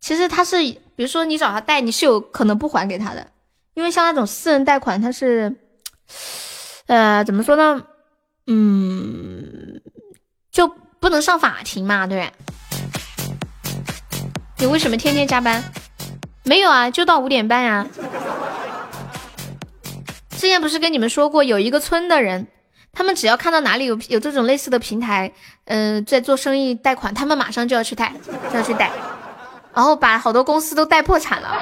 [0.00, 0.56] 其实他是，
[0.96, 3.24] 比如说你找他贷，你是有可能不还给他的，
[3.74, 5.54] 因为像那种私人贷款，他是，
[6.86, 7.80] 呃，怎么说呢？
[8.48, 9.80] 嗯，
[10.50, 10.66] 就
[10.98, 12.28] 不能上法庭嘛，对。
[14.62, 15.60] 你为什么天天加班？
[16.44, 17.84] 没有啊，就到五点半呀。
[20.30, 22.46] 之前不是跟你们说过，有一个村的人，
[22.92, 25.32] 他们只要看到哪里有有这种类似的平台，
[25.64, 28.12] 嗯，在做生意贷款，他们马上就要去贷，
[28.52, 28.88] 就要去贷，
[29.74, 31.60] 然后把好多公司都贷破产了。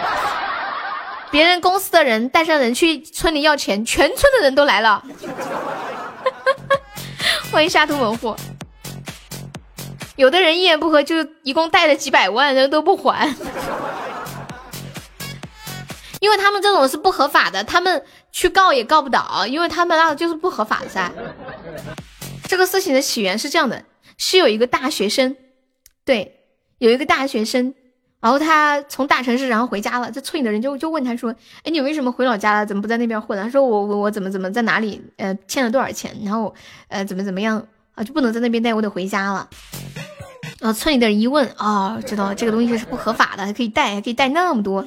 [1.31, 5.03] 别人公司的人带上人去村里要钱，全村的人都来了。
[7.51, 8.37] 欢迎沙图门户。
[10.21, 13.35] 有的人一言不合就一共贷了几百万，人都不还，
[16.21, 21.11] 因为他们这种是不合法的，他们去告也告不倒，因为他们那就是不合法噻。
[22.47, 23.83] 这个事情的起源是这样的，
[24.19, 25.35] 是有一个大学生，
[26.05, 26.43] 对，
[26.77, 27.73] 有一个大学生，
[28.21, 31.35] 然后他从大城市然后回家了，这村里的人就就问他说
[31.65, 32.67] ：“哎，你为什么回老家了？
[32.67, 35.03] 怎么不在那边混？”他说：“我我我怎么怎么在哪里？
[35.17, 36.15] 呃，欠了多少钱？
[36.27, 36.55] 然后
[36.89, 37.67] 呃怎么怎么样
[38.01, 38.05] 啊？
[38.05, 39.49] 就不能在那边带，我得回家了。”
[40.61, 44.85] 然后村里的人一问啊，知道这个东西是不合法的，还可以带，还可以带那么多。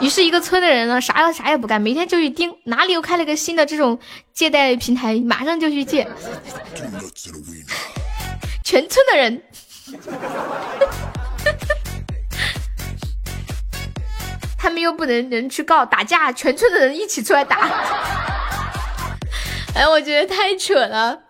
[0.00, 3.96] 于是，一个村的人呢，啥啥也不干，每天就去盯哪里又开了个新的这种
[4.32, 6.08] 借贷平台，马上就去借。
[8.64, 9.42] 全村的人，
[14.58, 17.58] 他们又不能人去告打架，全村的人一起出来打。
[19.74, 21.20] 哎，我觉得太扯了。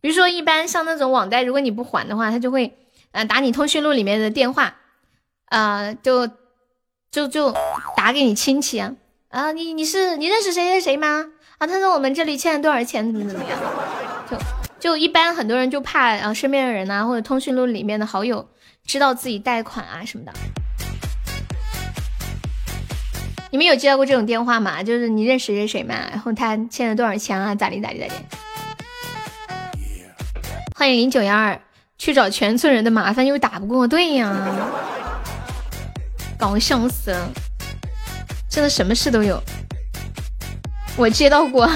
[0.00, 2.78] 比如说，一般像那种网贷，如果你不还的话，他就会，
[3.10, 4.76] 呃，打你通讯录里面的电话，
[5.46, 6.28] 呃，就，
[7.10, 7.52] 就就
[7.96, 8.94] 打给你亲戚啊，
[9.28, 11.26] 啊，你你是你认识谁谁谁吗？
[11.58, 13.58] 啊，他说我们这里欠了多少钱，怎么怎么样？
[14.30, 14.36] 就
[14.78, 18.48] 就一般很多人就怕啊，身边的人呐，或者通讯录里面的好友
[18.86, 20.32] 知道自己贷款啊什么的。
[23.50, 24.82] 你们有接到过这种电话吗？
[24.82, 27.54] 就是你认识谁谁谁吗，然后他欠了多少钱啊？
[27.54, 28.12] 咋地咋地咋地？
[30.78, 31.60] 欢迎零九幺二，
[31.98, 34.32] 去找全村人的麻烦又打不过，对呀，
[36.38, 37.28] 搞笑死了，
[38.48, 39.42] 真的什么事都有。
[40.96, 41.68] 我接到过，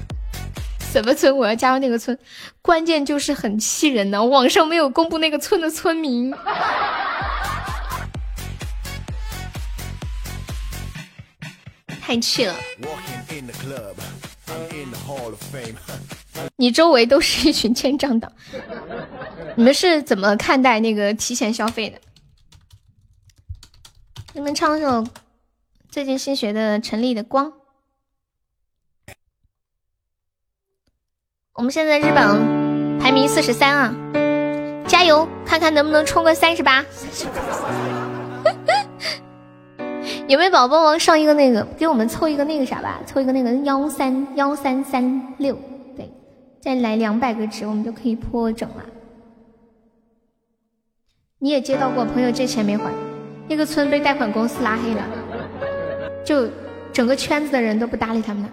[0.92, 1.34] 什么村？
[1.34, 2.16] 我要加入那个村，
[2.60, 6.30] 关键就是很气人呢，网上没有公布那个村的村民，
[12.02, 12.54] 太气了。
[16.56, 18.32] 你周围都是一群欠账党，
[19.56, 21.98] 你们是怎么看待那个提前消费的？
[24.32, 25.06] 你们唱一首
[25.88, 27.46] 最近新学的陈粒的《光》。
[31.54, 33.94] 我们现在日榜排名四十三啊，
[34.86, 36.84] 加油，看看能不能冲个三十八。
[40.28, 45.58] 有没有宝宝帮忙上一个那个，给我们凑一个那个啥吧，凑一个那个幺三幺三三六，
[46.66, 48.84] 再来两百个值，我们就可以破整了。
[51.38, 52.92] 你也接到过朋友借钱没还，
[53.48, 55.06] 那个村被贷款公司拉黑了，
[56.24, 56.48] 就
[56.92, 58.50] 整个圈子的人都不搭理他们了。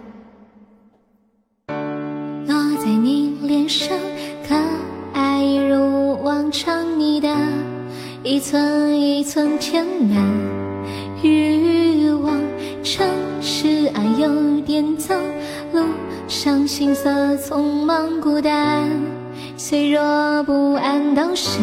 [2.46, 3.98] 落在你脸上，
[4.48, 4.54] 可
[5.14, 7.36] 爱如往常，你的
[8.22, 10.24] 一寸一寸填满。
[11.24, 12.40] 欲望
[12.84, 13.08] 城
[13.42, 15.20] 市啊有点脏，
[15.72, 15.84] 路
[16.28, 18.90] 上行色匆忙孤单，
[19.58, 21.60] 脆弱不安都是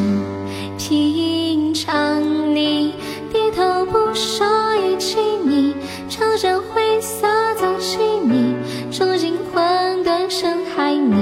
[0.78, 2.22] 平常。
[2.55, 2.94] 你
[3.32, 5.74] 低头不说一句，你
[6.08, 8.55] 朝着灰色走去，你
[8.90, 11.14] 住进混沌深海，你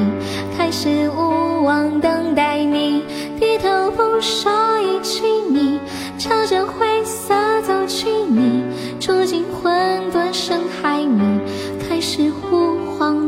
[0.56, 3.02] 开始无望等待，你
[3.40, 5.78] 低头不说一句，你
[6.18, 8.62] 朝着灰色走去，你
[9.00, 9.72] 住进混
[10.12, 11.40] 沌深海，你
[11.88, 13.27] 开始无望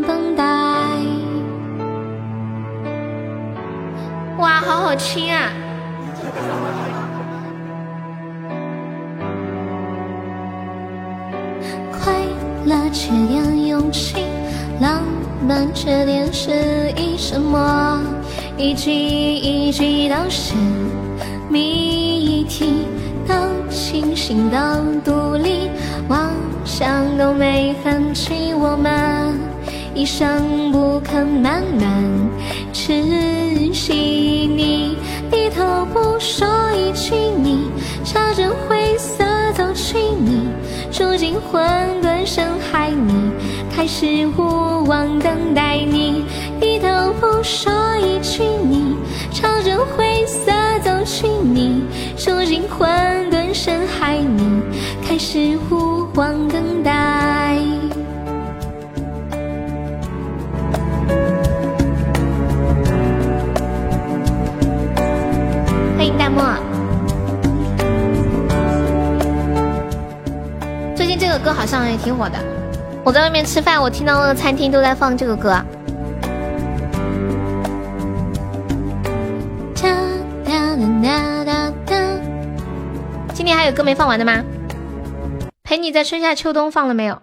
[4.40, 5.50] 哇，好好听啊！
[11.92, 12.14] 快
[12.64, 14.16] 乐缺点勇气，
[14.80, 15.02] 浪
[15.46, 16.50] 漫缺点失
[16.96, 18.00] 意，什么
[18.56, 20.54] 一句一句都是
[21.50, 22.86] 谜题，
[23.28, 23.34] 都
[23.68, 24.56] 清醒都
[25.04, 25.68] 独立，
[26.08, 26.30] 妄
[26.64, 26.88] 想
[27.18, 29.38] 都没痕迹，我们
[30.00, 32.02] 一生不肯慢慢
[32.72, 33.92] 窒息。
[34.46, 34.96] 你
[35.30, 37.70] 低头不说一句，你
[38.02, 39.22] 朝着灰色
[39.52, 40.48] 走去，你
[40.90, 41.62] 住进混
[42.02, 43.30] 沌深海，你
[43.76, 46.24] 开始无望等待，你
[46.58, 48.96] 低头不说一句，你
[49.30, 50.50] 朝着灰色
[50.82, 51.84] 走去，你
[52.16, 52.88] 住进混
[53.30, 54.62] 沌深海，你
[55.06, 57.58] 开始无望等待。
[66.20, 66.42] 欢迎弹幕。
[70.94, 72.38] 最近这个歌好像也挺火的，
[73.02, 75.48] 我在外面吃饭，我听到那个餐厅都在放这个歌。
[79.76, 79.96] 哒
[80.44, 81.96] 哒哒哒哒。
[83.32, 84.44] 今天还有歌没放完的吗？
[85.62, 87.22] 陪你在春夏秋冬放了没有？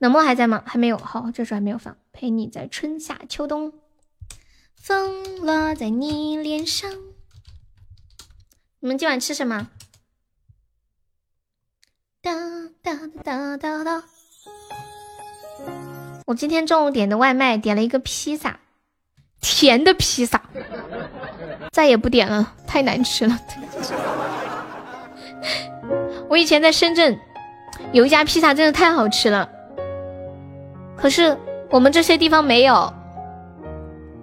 [0.00, 0.62] 冷漠还在吗？
[0.66, 1.96] 还没有，好，这首还没有放。
[2.12, 3.72] 陪你在春夏秋冬，
[4.76, 6.90] 风落在你脸上。
[8.84, 9.66] 你们今晚吃什么？
[12.20, 12.32] 哒
[12.82, 12.92] 哒
[13.24, 14.04] 哒哒哒。
[16.26, 18.58] 我今天中午点的外卖，点了一个披萨，
[19.40, 20.42] 甜的披萨，
[21.72, 23.38] 再也不点了，太难吃了。
[26.28, 27.18] 我以前在深圳
[27.94, 29.48] 有一家披萨，真的太好吃了，
[30.94, 31.34] 可是
[31.70, 32.92] 我们这些地方没有。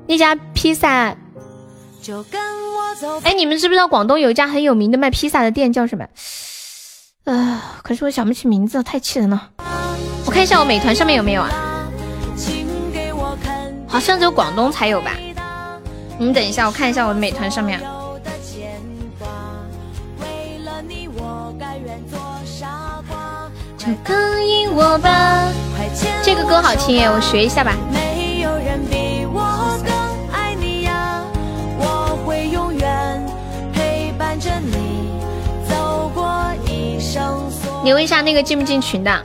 [0.08, 1.18] 那家披萨，
[3.24, 6.06] 哎，你们知不知道广东有一家很有名的卖披萨的店叫什么？
[7.26, 9.50] 呃，可是我想不起名字，太气人了。
[10.26, 11.50] 我看一下我美团上面有没有啊？
[13.88, 15.12] 好像只有广东才有吧？
[16.18, 17.80] 你们等一下，我看一下我的美团上面。
[23.78, 25.52] 就跟应我吧。
[26.24, 27.76] 这个歌好听耶，我学一下吧。
[37.84, 39.24] 你问一下那个进不进群的？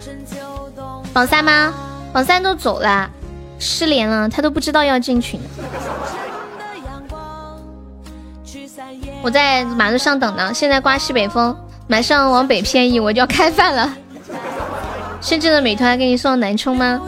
[1.12, 1.74] 榜三吗？
[2.12, 3.10] 榜三都走了，
[3.58, 5.40] 失联了，他都不知道要进群。
[9.22, 13.94] 我在马路上等呢，现在刮西北风，马上往北偏移，我就要开饭了。
[15.20, 17.00] 深圳的美团给你送到南充吗？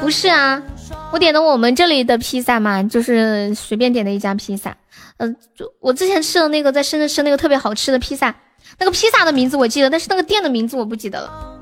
[0.00, 0.62] 不是啊，
[1.10, 4.76] 我点的我们这里的披萨嘛，就是随便点的一家披萨。
[5.16, 8.34] 嗯、就我之前吃的那个在深圳吃那个特别好吃的披萨，
[8.78, 11.58] 那个披萨的名字我记得，但是那个店的名字我不记得了。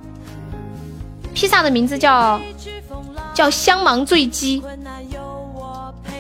[1.35, 2.41] 披萨的名字叫
[3.35, 4.63] 叫香芒醉鸡，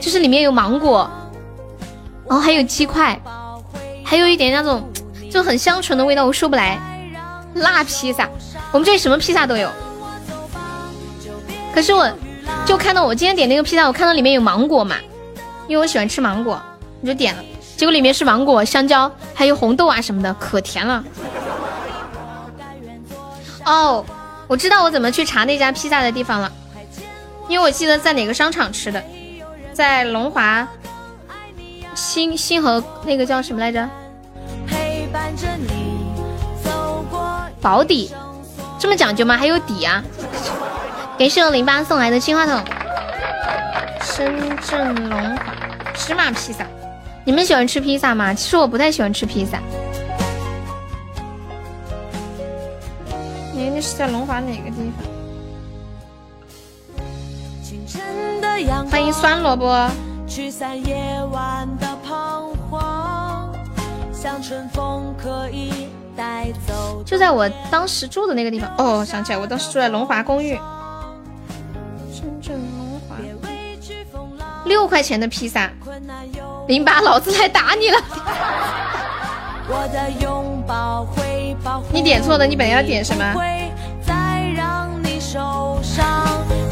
[0.00, 1.10] 就是里面有芒果，
[2.26, 3.20] 然后还有鸡块，
[4.04, 4.88] 还有一点那种
[5.30, 6.78] 就很香醇的味道，我说不来。
[7.54, 8.28] 辣披萨，
[8.72, 9.70] 我们这里什么披萨都有。
[11.74, 12.10] 可是我
[12.66, 14.96] 就看到我今天点那个披萨，我看到里面有芒果嘛，
[15.66, 16.60] 因为我喜欢吃芒果，
[17.00, 17.42] 我就点了。
[17.76, 21.04] 结果里面是芒果、香蕉，还有红豆啊什么的，可甜了。
[23.64, 24.04] 哦，
[24.46, 26.50] 我知道我怎么去查那家披萨的地方了，
[27.48, 29.02] 因为我记得在哪个商场吃的，
[29.72, 30.66] 在龙华
[31.94, 33.86] 新新河那个叫什么来着？
[34.66, 36.22] 陪伴着你
[36.64, 38.10] 走过保底，
[38.78, 39.36] 这么讲究吗？
[39.36, 40.02] 还有底啊！
[41.18, 42.62] 感谢我零八送来的金话筒，
[44.02, 45.44] 深圳龙华
[45.94, 46.64] 芝麻披萨。
[47.26, 48.32] 你们喜欢吃披萨吗？
[48.32, 49.60] 其实我不太喜欢吃披萨。
[53.52, 55.04] 你那是在龙华哪个地方？
[57.64, 58.00] 清晨
[58.40, 59.90] 的阳欢迎酸萝卜。
[60.28, 63.52] 驱散夜晚的彷徨，
[64.12, 67.02] 像春风可以带走。
[67.04, 70.56] 就在我当时住的那个地方哦，想起来，我当时住在龙华公寓。
[72.12, 73.16] 深圳龙华，
[74.64, 75.68] 六块钱的披萨。
[76.66, 77.98] 零八，老子来打你了。
[81.92, 83.24] 你点错了，你本来要点什么？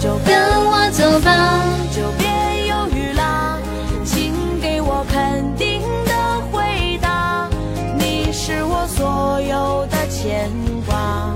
[0.00, 2.26] 就跟我走吧，就别
[2.68, 3.56] 犹豫啦，
[4.04, 6.12] 请给我肯定的
[6.52, 7.48] 回答。
[7.96, 10.50] 你是我所有的牵
[10.86, 11.32] 挂，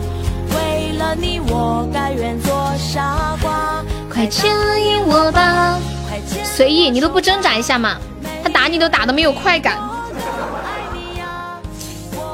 [0.50, 3.82] 为了你我甘愿做傻瓜。
[4.12, 4.50] 快牵
[4.84, 5.78] 引我吧，
[6.44, 7.96] 随意，你都不挣扎一下吗？
[8.48, 9.78] 他打你都打的没有快感。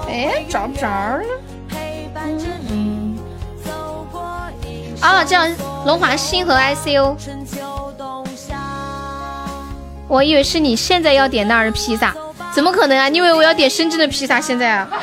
[0.09, 1.23] 哎，找不着了。
[5.01, 5.41] 啊，叫
[5.84, 7.17] 龙华星河 ICU。
[10.07, 12.15] 我以为是你现在要点那儿的披萨，
[12.52, 13.09] 怎么可能啊？
[13.09, 14.41] 你以为我要点深圳的披萨？
[14.41, 14.89] 现在啊？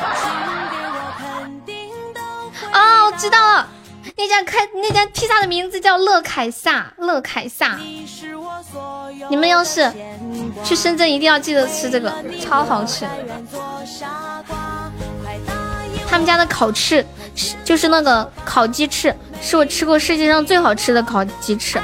[2.74, 3.68] 哦，我知道了，
[4.22, 7.80] 那家开那家披萨的名字叫乐凯撒，乐凯撒。
[9.32, 9.92] 你们要是
[10.64, 13.04] 去深圳，一定要记得吃这个，超好吃。
[16.08, 17.04] 他们家的烤翅
[17.36, 19.12] 是就是那个烤鸡翅。
[19.42, 21.80] 是我吃过世界上最好吃的烤鸡翅。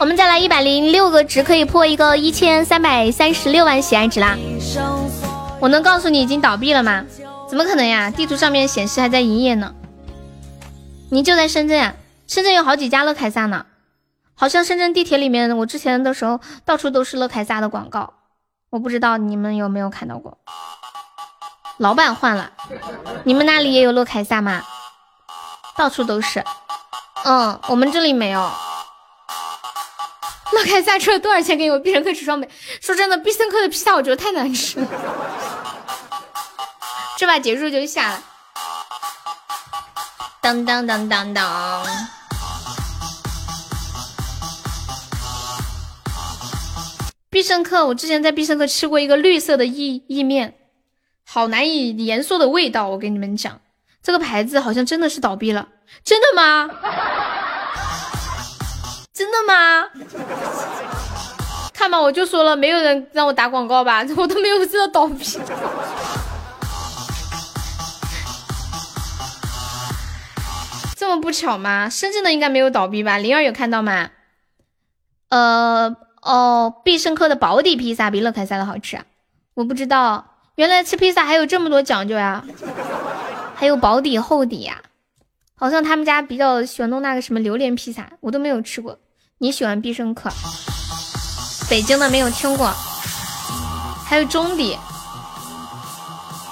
[0.00, 4.36] 我们再来一百零六个值，可以破一个一千三百三十六万喜爱值啦！
[5.60, 7.04] 我能告诉你已经倒闭了吗？
[7.48, 8.10] 怎么可能呀？
[8.10, 9.72] 地图上面显示还在营业呢。
[11.12, 11.94] 你就在深圳啊？
[12.26, 13.66] 深圳有好几家乐凯撒呢。
[14.34, 18.14] 好像深圳地铁里面，我之前的时候到处都是乐凯撒的广告。
[18.70, 20.38] 我不知道你们有没有看到过。
[21.76, 22.50] 老板换了，
[23.24, 24.62] 你们那里也有乐凯撒吗？
[25.76, 26.42] 到处都是，
[27.24, 28.50] 嗯，我们这里没有。
[30.52, 32.48] 乐凯撒出了多少钱给我必胜客吃双倍？
[32.80, 34.88] 说真的，必胜客的披萨我觉得太难吃了。
[37.18, 38.22] 这把结束就下了。
[40.42, 41.86] 当当当当当。
[47.30, 50.56] 必胜客，我之前在必胜客吃过一个绿色的意意面，
[51.24, 53.60] 好难以言说的味道，我跟你们讲。
[54.02, 55.68] 这个牌子好像真的是倒闭了，
[56.02, 56.68] 真的吗？
[59.14, 59.88] 真的吗？
[61.72, 65.38] 看吧，我就说了，没有人让我打广告吧，我都没有知道倒闭。
[71.02, 71.88] 这么不巧吗？
[71.90, 73.18] 深圳的应该没有倒闭吧？
[73.18, 74.10] 灵儿有看到吗？
[75.30, 79.00] 呃，哦，必胜客的保底披萨比乐凯撒的好吃，
[79.54, 82.44] 我不知道，原来吃披萨还有这么多讲究呀。
[83.56, 84.80] 还有薄底厚底呀，
[85.56, 88.96] 好像他们家比较喜欢弄那个什么榴莲披萨，我都没有吃过。
[89.38, 90.30] 你喜欢必胜客，
[91.68, 92.72] 北京的没有听过。
[94.06, 94.78] 还有中底，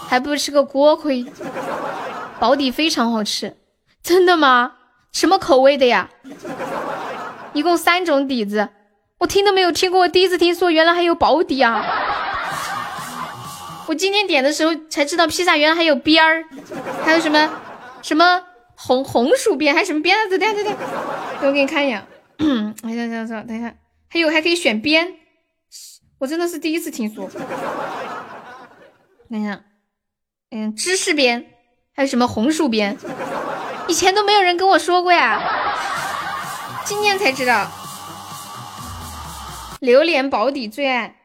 [0.08, 1.24] 还不如吃个锅盔。
[2.40, 3.56] 薄底非常好吃，
[4.02, 4.74] 真的吗？
[5.12, 6.08] 什么口味的呀？
[7.52, 8.68] 一共三种底子，
[9.18, 11.84] 我听都没有听过，我第一次听说原来还有薄底啊。
[13.88, 16.44] 我今天点的时候才知道，披萨原来还有边儿，
[17.04, 17.50] 还有什么
[18.02, 18.40] 什么
[18.76, 20.38] 红红薯边，还有什么边等？
[20.38, 20.76] 等下等下，
[21.42, 22.06] 我给你看一眼。
[22.84, 23.44] 哎呀呀呀！
[23.46, 23.74] 等一下，
[24.08, 25.14] 还有还可以选边，
[26.18, 27.28] 我真的是第一次听说。
[29.28, 29.60] 等一下，
[30.52, 31.44] 嗯，芝士边，
[31.94, 32.96] 还有什么红薯边？
[33.90, 35.42] 以前都没有人跟我说过呀，
[36.84, 37.68] 今天才知道。
[39.80, 41.16] 榴莲保底最爱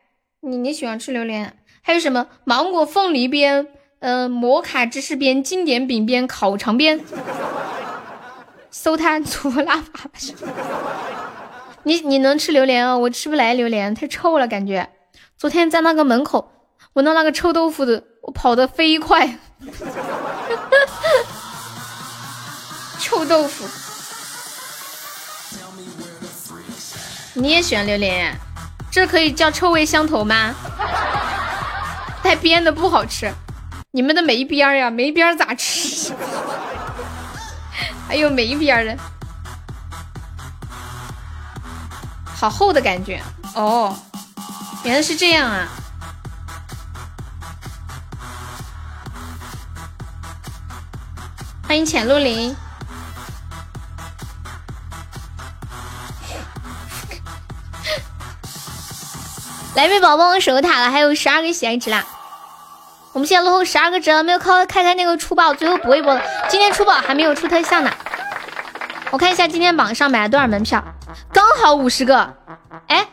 [0.41, 1.59] 你，你喜欢吃榴莲？
[1.83, 3.67] 还有什么芒果凤梨边，
[3.99, 6.99] 嗯，摩卡芝士边，经典饼边，烤肠边，
[8.71, 10.09] 搜它粗拉法。
[11.83, 12.97] 你你能吃榴莲啊？
[12.97, 14.89] 我吃不来榴莲，太臭了，感觉。
[15.37, 16.51] 昨天在那个门口
[16.93, 19.37] 闻到那个臭豆腐的，我跑得飞快。
[23.05, 23.69] 臭豆腐，
[27.35, 28.35] 你也喜欢榴莲？
[28.89, 30.55] 这可以叫臭味相投吗？
[32.23, 33.31] 带边的不好吃，
[33.91, 34.89] 你们的没边儿呀？
[34.89, 36.15] 没边儿咋吃？
[38.07, 38.97] 还有没边儿的，
[42.35, 43.21] 好厚的感觉
[43.53, 43.95] 哦，
[44.83, 45.67] 原来是这样啊！
[51.67, 52.55] 欢迎浅露林。
[59.75, 62.05] 来位宝宝守个塔了，还有十二个喜爱值啦！
[63.11, 66.17] 我们现在落后十二个值了，没有靠开开那个出宝，最后搏一搏。
[66.47, 67.91] 今天出宝还没有出特效呢，
[69.11, 70.81] 我看一下今天榜上买了多少门票，
[71.33, 72.33] 刚好五十个。
[72.87, 73.05] 哎，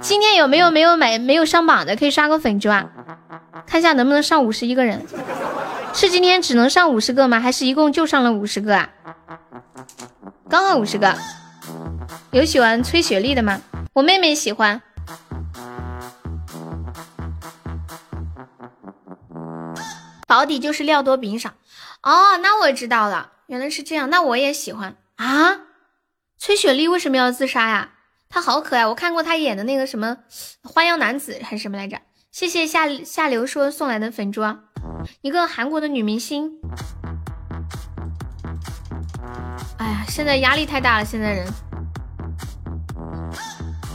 [0.00, 2.86] 今天有没有没有买没有上榜的，可以刷个粉猪啊？
[3.66, 5.04] 看一下能不能上五十一个人？
[5.92, 7.40] 是今天只能上五十个吗？
[7.40, 8.88] 还是一共就上了五十个啊？
[10.48, 11.14] 刚好五十个。
[12.30, 13.60] 有喜欢吹雪莉的吗？
[13.92, 14.80] 我妹妹喜欢。
[20.26, 21.54] 保底就是料多饼少。
[22.02, 24.10] 哦，那我知道了，原来是这样。
[24.10, 25.60] 那我也喜欢啊。
[26.38, 27.92] 崔雪莉为什么要自杀呀？
[28.28, 30.18] 她好可爱，我看过她演的那个什么
[30.62, 32.00] 花样男子还是什么来着？
[32.30, 34.42] 谢谢下下流说送来的粉猪，
[35.22, 36.60] 一个韩国的女明星。
[39.78, 41.46] 哎呀，现在压力太大了，现在人。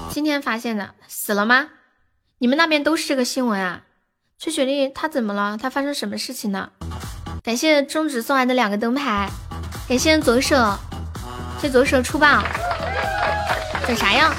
[0.10, 1.70] 今天发现的，死了吗？
[2.40, 3.84] 你们那边都是这个新闻啊？
[4.42, 5.56] 崔雪莉她怎么了？
[5.56, 6.72] 她发生什么事情呢？
[7.44, 9.30] 感谢中指送来的两个灯牌，
[9.88, 10.80] 感谢左手，
[11.62, 12.44] 谢左手出棒，
[13.86, 14.34] 长啥样？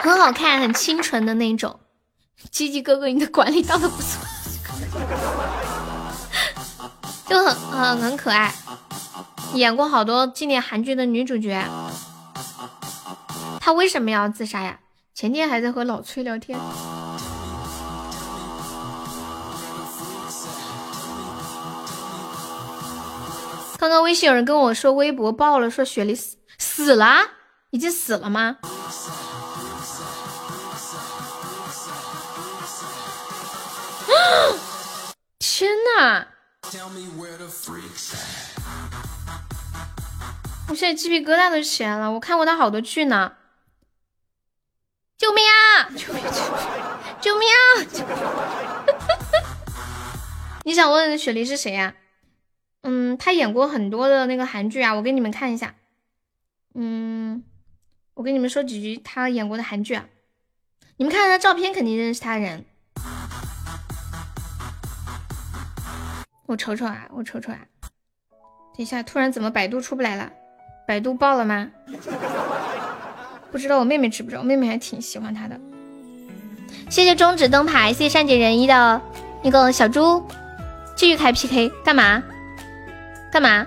[0.00, 1.78] 很好看，很清纯的那种。
[2.50, 4.20] 鸡鸡哥哥，你的管理当的不错，
[7.28, 8.52] 就很很很可爱。
[9.54, 11.64] 演过好多经典韩剧的女主角，
[13.60, 14.80] 她为什么要自杀呀？
[15.14, 16.58] 前天还在和老崔聊天。
[23.80, 27.30] 刚刚微信有人跟我说微博爆了，说雪梨死死了，
[27.70, 28.58] 已经死了吗？
[35.38, 36.26] 天呐！
[40.68, 42.12] 我现在鸡皮疙瘩都起来了。
[42.12, 43.32] 我看过他好多剧呢。
[45.16, 45.88] 救命啊！
[45.96, 46.22] 救命！
[47.18, 47.64] 救命啊！
[50.64, 51.94] 你想问雪梨是谁呀？
[52.82, 55.74] 嗯，他演过很多的那个韩剧啊，我给你们看一下。
[56.74, 57.44] 嗯，
[58.14, 60.06] 我给你们说几句他演过的韩剧啊。
[60.96, 62.64] 你们看他照片，肯定认识他人。
[66.46, 67.58] 我瞅瞅啊，我瞅瞅啊。
[68.76, 70.32] 等一下，突然怎么百度出不来了？
[70.86, 71.70] 百度爆了吗？
[73.52, 74.40] 不知道我妹妹知不知道？
[74.40, 75.60] 我妹妹还挺喜欢他的。
[76.88, 79.00] 谢谢中指灯牌，谢谢善解人意的
[79.44, 80.24] 那个小猪，
[80.96, 82.22] 继续开 PK 干嘛？
[83.30, 83.66] 干嘛？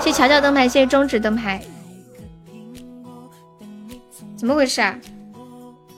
[0.00, 1.62] 谢乔乔灯牌，谢谢中指灯牌。
[4.36, 4.98] 怎么回事啊？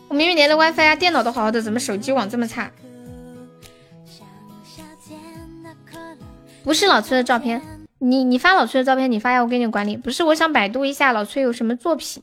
[0.09, 2.71] 我明明连了 WiFi 啊，电脑都好好的，怎么手机网这么差？
[6.63, 7.63] 不是老崔的照片，
[7.99, 9.97] 你你发老崔的照片，你发呀，我给你管理。
[9.97, 12.23] 不是，我想百度一下老崔有什么作品。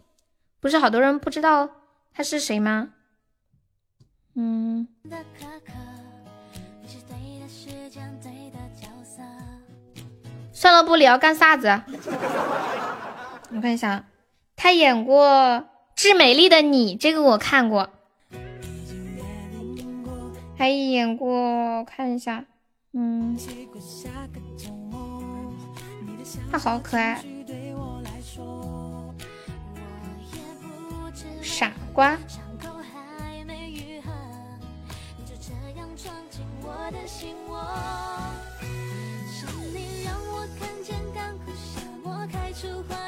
[0.60, 1.70] 不是好多人不知道
[2.14, 2.90] 他是谁吗？
[4.36, 4.88] 嗯，
[10.60, 11.82] 算了，不聊，干啥子？
[13.56, 14.04] 我看一下，
[14.58, 15.26] 他演过
[15.96, 17.90] 《致美丽的你》，这个我看过。
[20.58, 22.44] 还演过，看一下。
[22.92, 23.38] 嗯，
[26.52, 27.24] 他好可爱，
[31.42, 32.18] 傻瓜。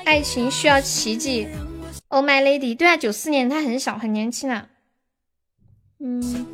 [0.06, 1.48] 爱情需要奇迹
[2.10, 4.68] ，Oh my lady，对啊，九四年，他很小，很年轻啊。
[6.00, 6.46] 嗯。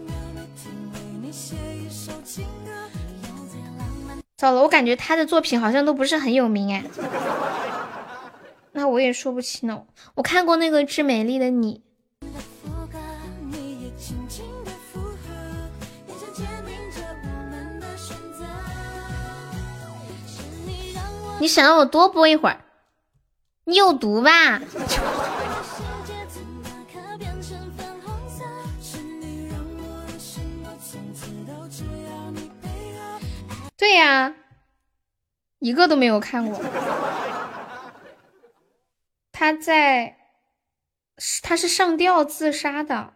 [4.38, 6.84] 糟了，我感觉他的作品好像都不是很有名哎，
[8.74, 9.88] 那我也说不清了。
[10.14, 11.82] 我看过那个《致美丽的你》，
[21.40, 22.62] 你想让我多播一会儿？
[23.68, 24.62] 你有毒吧？
[33.76, 34.34] 对呀，
[35.60, 36.64] 一个都没有看过。
[39.34, 40.18] 他在，
[41.44, 43.16] 他是上吊自杀的。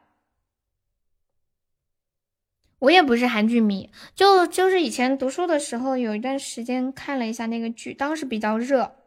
[2.80, 8.98] 我也不是韩剧迷，就就是以前读书的时候有一段时间看了一下那个剧，当时比较热。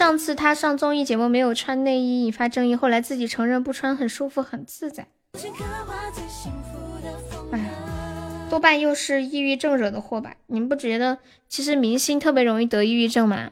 [0.00, 5.06] 上次他上综艺节目没有穿内衣引发争议，后来自己承认不穿很舒服很自在。
[7.52, 7.70] 哎，
[8.48, 10.36] 多半又是抑郁症惹的祸吧？
[10.46, 11.18] 你们不觉得
[11.50, 13.50] 其实明星特别容易得抑郁症吗？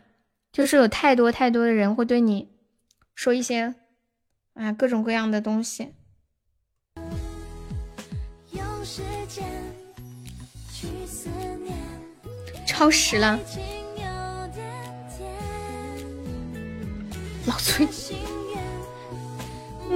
[0.51, 2.49] 就是有太多太多的人会对你
[3.15, 3.75] 说一些
[4.55, 5.93] 啊各种各样的东西。
[12.67, 13.39] 超时了，
[17.49, 17.89] 老崔。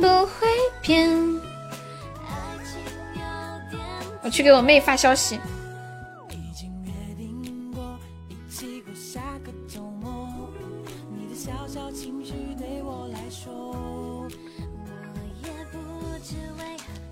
[0.01, 0.49] 不会
[0.81, 1.11] 变。
[4.23, 5.39] 我去给我妹发消息。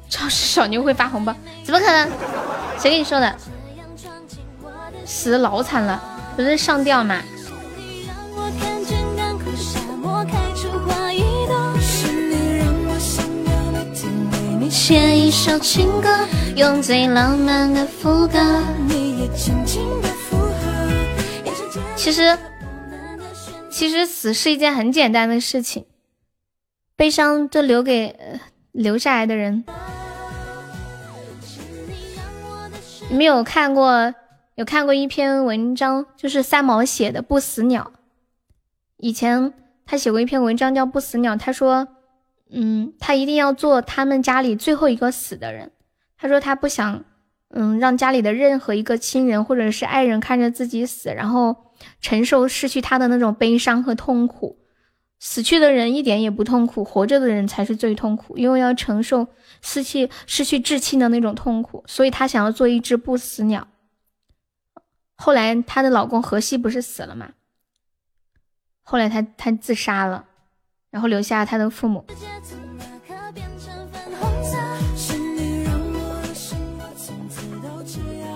[0.08, 1.34] 超市小妞会发红包？
[1.64, 2.10] 怎么可能？
[2.78, 3.36] 谁跟你说的？
[5.04, 6.02] 死老惨了，
[6.36, 7.20] 不是上吊吗？
[14.70, 16.08] 写一首情歌，
[16.54, 18.38] 用最浪漫的副歌。
[21.96, 22.38] 其实，
[23.68, 25.86] 其实死是一件很简单的事情，
[26.94, 28.16] 悲伤就留给
[28.70, 29.64] 留下来的人。
[33.08, 34.14] 你们有看过
[34.54, 37.90] 有看过一篇文章，就是三毛写的《不死鸟》。
[38.98, 39.52] 以前
[39.84, 41.88] 他写过一篇文章叫《不死鸟》，他说。
[42.52, 45.70] 嗯，他一定要做他们家里最后一个死的人。
[46.16, 47.04] 他说他不想，
[47.48, 54.58] 嗯，让家里的任何一个亲人或者是爱人看着自己死，然后承受失去他的那种悲伤和痛苦。
[55.18, 59.28] 死去的人一点也不痛苦，活着的人才是最痛苦，因为要承受
[59.60, 61.84] 失去失去至亲的那种痛苦。
[61.86, 63.68] 所以他想要做一只不死鸟。
[65.14, 67.32] 后来她的老公荷西不是死了吗？
[68.82, 70.24] 后来他他自杀了。
[70.90, 72.04] 然后留下他的父母。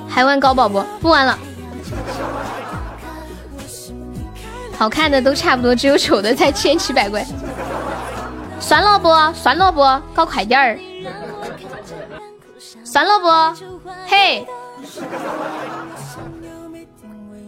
[0.09, 0.81] 还玩高宝不？
[1.01, 1.37] 不玩了。
[4.79, 7.27] 好看的都差不多，只有丑的才千奇百怪。
[8.61, 9.09] 算了不？
[9.35, 9.81] 算了不？
[10.15, 10.79] 搞快点儿。
[12.85, 13.89] 算了不？
[14.07, 14.47] 嘿。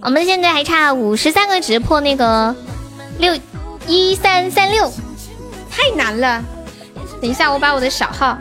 [0.03, 2.55] 我们现在还差五十三个值破那个
[3.19, 3.33] 六。
[3.87, 4.91] 一三三六，
[5.71, 6.43] 太难了。
[7.21, 8.37] 等一下，我把我的小号，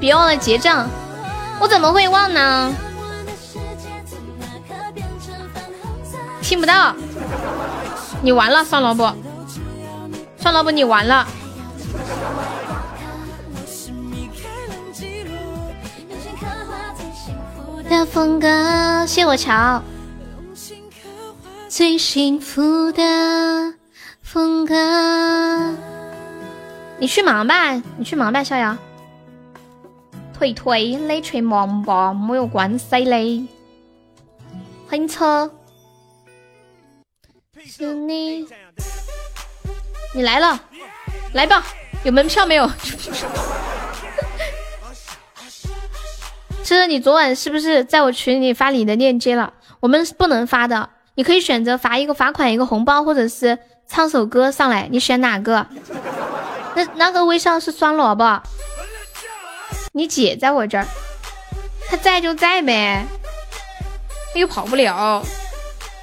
[0.00, 0.88] 别忘了结账。
[1.60, 2.74] 我怎么会忘呢？
[6.42, 6.94] 听不到。
[8.22, 9.14] 你完了，酸萝卜。
[10.38, 11.26] 酸萝卜，你完了。
[17.88, 19.82] 的风格，谢我乔。
[21.68, 23.74] 最幸福的。
[24.34, 24.74] 风格，
[26.98, 28.76] 你去忙吧，你去忙吧，逍遥。
[30.36, 33.46] 退退，你去忙吧，没有关系嘞。
[34.88, 35.48] 欢迎车，
[37.64, 38.44] 是你，
[40.16, 40.60] 你来了，
[41.32, 41.64] 来吧，
[42.02, 42.68] 有门票没有？
[46.64, 49.54] 这你昨晚是不是在我群里发你的链接了？
[49.78, 53.56] 我们是不能发的，你可以选择发一个罚款，一个红包，或者是。
[53.88, 55.66] 唱首歌上来，你选哪个？
[56.74, 58.42] 那那个微笑是酸萝卜。
[59.92, 60.86] 你姐在我这儿，
[61.88, 63.06] 她在就在呗，
[64.34, 65.22] 又跑不了。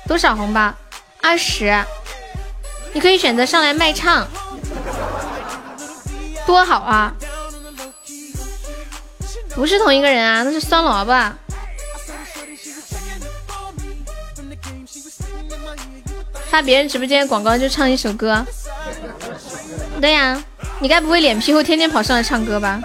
[0.08, 0.74] 多少红包？
[1.22, 1.84] 二十。
[2.94, 4.28] 你可以选择上来卖唱，
[6.46, 7.14] 多好啊！
[9.56, 11.14] 不是同一个人啊，那是酸萝卜。
[16.52, 18.46] 发别人直播间广告就唱一首歌，
[20.02, 20.44] 对呀，
[20.80, 22.82] 你该不会脸皮厚天天跑上来唱歌吧？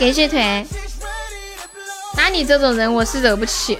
[0.00, 0.66] 感谢腿，
[2.16, 3.78] 那你这种人我是惹不起。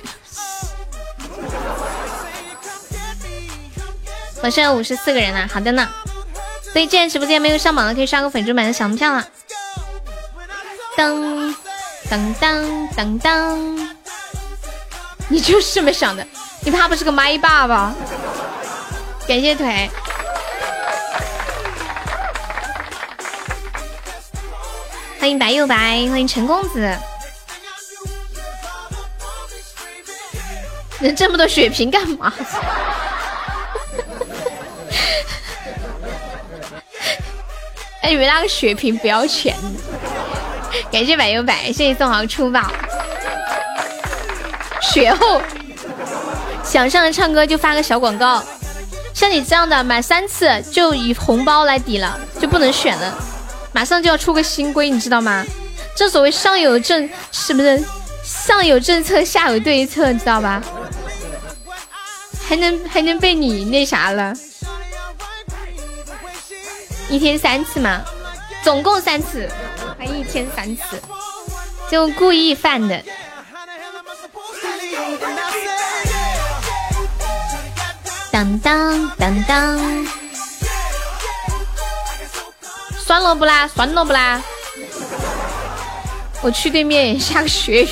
[4.40, 5.88] 我现在五十四个人了，好的呢。
[6.72, 9.26] 所以，既然直播间没有上榜的，可以刷个粉猪版的小门票了。
[10.96, 11.52] 噔
[12.08, 13.88] 噔噔噔噔，
[15.26, 16.24] 你就是这么想的。
[16.64, 17.94] 你怕不是个麦霸吧？
[19.26, 19.90] 感谢腿，
[25.18, 25.76] 欢迎白又白，
[26.08, 26.96] 欢迎陈公子。
[31.00, 32.32] 人这么多血瓶干嘛？
[38.02, 39.56] 哎以为那个血瓶不要钱。
[40.90, 42.70] 感谢白又白，谢谢宋豪出宝。
[44.80, 45.40] 血厚。
[46.64, 48.42] 想上来唱歌就发个小广告，
[49.12, 53.14] 像你这样的满三次就以红包来抵了，就不能选了。
[53.72, 55.44] 马上就要出个新规，你知道吗？
[55.96, 57.82] 正所谓上有政，是不是
[58.24, 60.62] 上有政策下有对策，你知道吧？
[62.46, 64.32] 还能还能被你那啥了？
[67.08, 68.00] 一天三次嘛，
[68.62, 69.48] 总共三次，
[69.98, 70.82] 还一天三次，
[71.90, 73.02] 就故意犯的。
[78.32, 80.06] 当当当当，
[82.98, 84.42] 算了不啦，算了不啦，
[86.40, 87.88] 我去对面下个雪雨，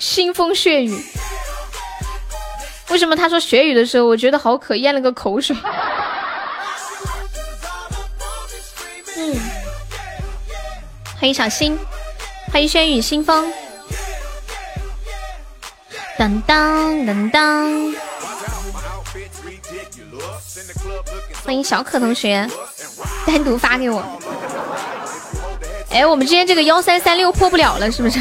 [0.00, 1.06] 腥风血雨。
[2.88, 5.56] 为什么他说血雨的时候，我觉得好渴，咽了个口水。
[9.16, 9.36] 嗯，
[11.20, 11.78] 欢迎小新，
[12.52, 13.52] 欢迎轩雨新风，
[16.18, 17.94] 当当当当，
[21.44, 22.48] 欢迎小可同学，
[23.26, 24.02] 单独发给我。
[25.90, 28.18] 哎，我们之间这个幺三三六破不了了，是不是？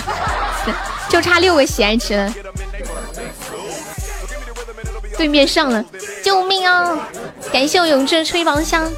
[1.10, 2.34] 就差六个喜爱值了。
[5.18, 5.84] 对面上了，
[6.24, 7.08] 救命啊！
[7.52, 8.92] 感谢我永志吹宝箱，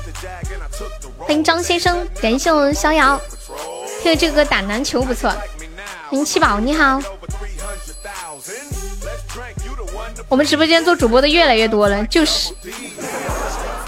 [1.19, 3.19] 欢迎张先生，感谢我逍遥，
[4.01, 5.29] 听这个打篮球不错。
[6.09, 6.99] 欢迎七宝，你好。
[10.29, 12.53] 我们直播间做主播的越来越多了，就是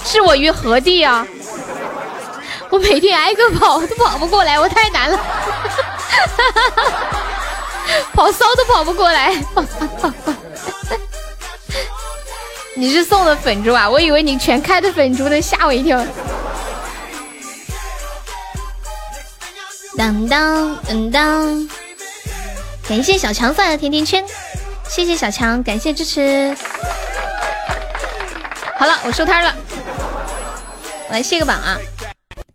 [0.08, 1.28] 置我于何地啊？
[2.70, 5.20] 我每天挨个跑都跑不过来，我太难了，
[8.14, 9.36] 跑骚都跑不过来。
[12.76, 13.90] 你是送的粉猪啊？
[13.90, 16.06] 我以为你全开的粉猪呢，吓我一跳。
[19.98, 21.70] 当当当当，
[22.88, 24.24] 感谢小强送的甜甜圈，
[24.88, 26.56] 谢谢小强，感谢支持。
[28.78, 29.56] 好了，我收摊了，
[31.10, 31.78] 我来卸个榜啊！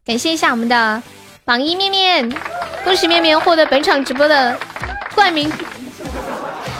[0.04, 1.02] 感谢一下我们的
[1.44, 2.30] 榜一面面，
[2.84, 4.56] 恭喜面面获得本场直播的
[5.14, 5.50] 冠名。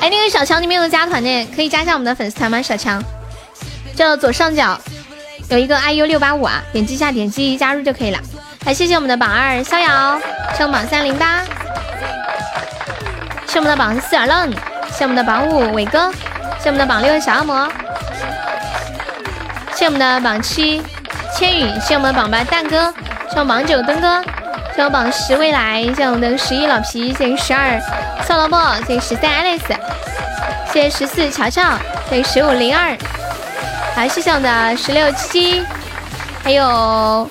[0.01, 2.61] 哎，那个小强，你没有加团呢，可以加一下我们的粉丝团吗？
[2.61, 3.03] 小强。
[3.97, 4.79] 就左上角
[5.49, 8.19] 有一个 iu 六八五啊，点击一下，点击加入就可以了。
[8.67, 10.21] 来，谢谢我们的榜二逍遥，
[10.57, 11.43] 谢我们榜三零八，
[13.47, 14.53] 谢我们的榜四耳愣，
[14.91, 16.13] 谢我们的榜五伟哥，
[16.61, 17.71] 谢我们的榜六小恶魔，
[19.75, 20.83] 谢我们的榜七
[21.37, 22.93] 千羽，谢我们榜八蛋哥，
[23.31, 24.23] 谢我们榜九灯哥，
[24.77, 27.81] 谢我榜十未来，谢我们的十一老皮，谢谢十二
[28.27, 29.77] 宋萝卜，谢谢十三 Alice，
[30.73, 31.63] 谢谢十四乔乔，
[32.11, 32.97] 谢十五零二。
[33.95, 35.63] 还是想的十六七，
[36.43, 37.29] 还有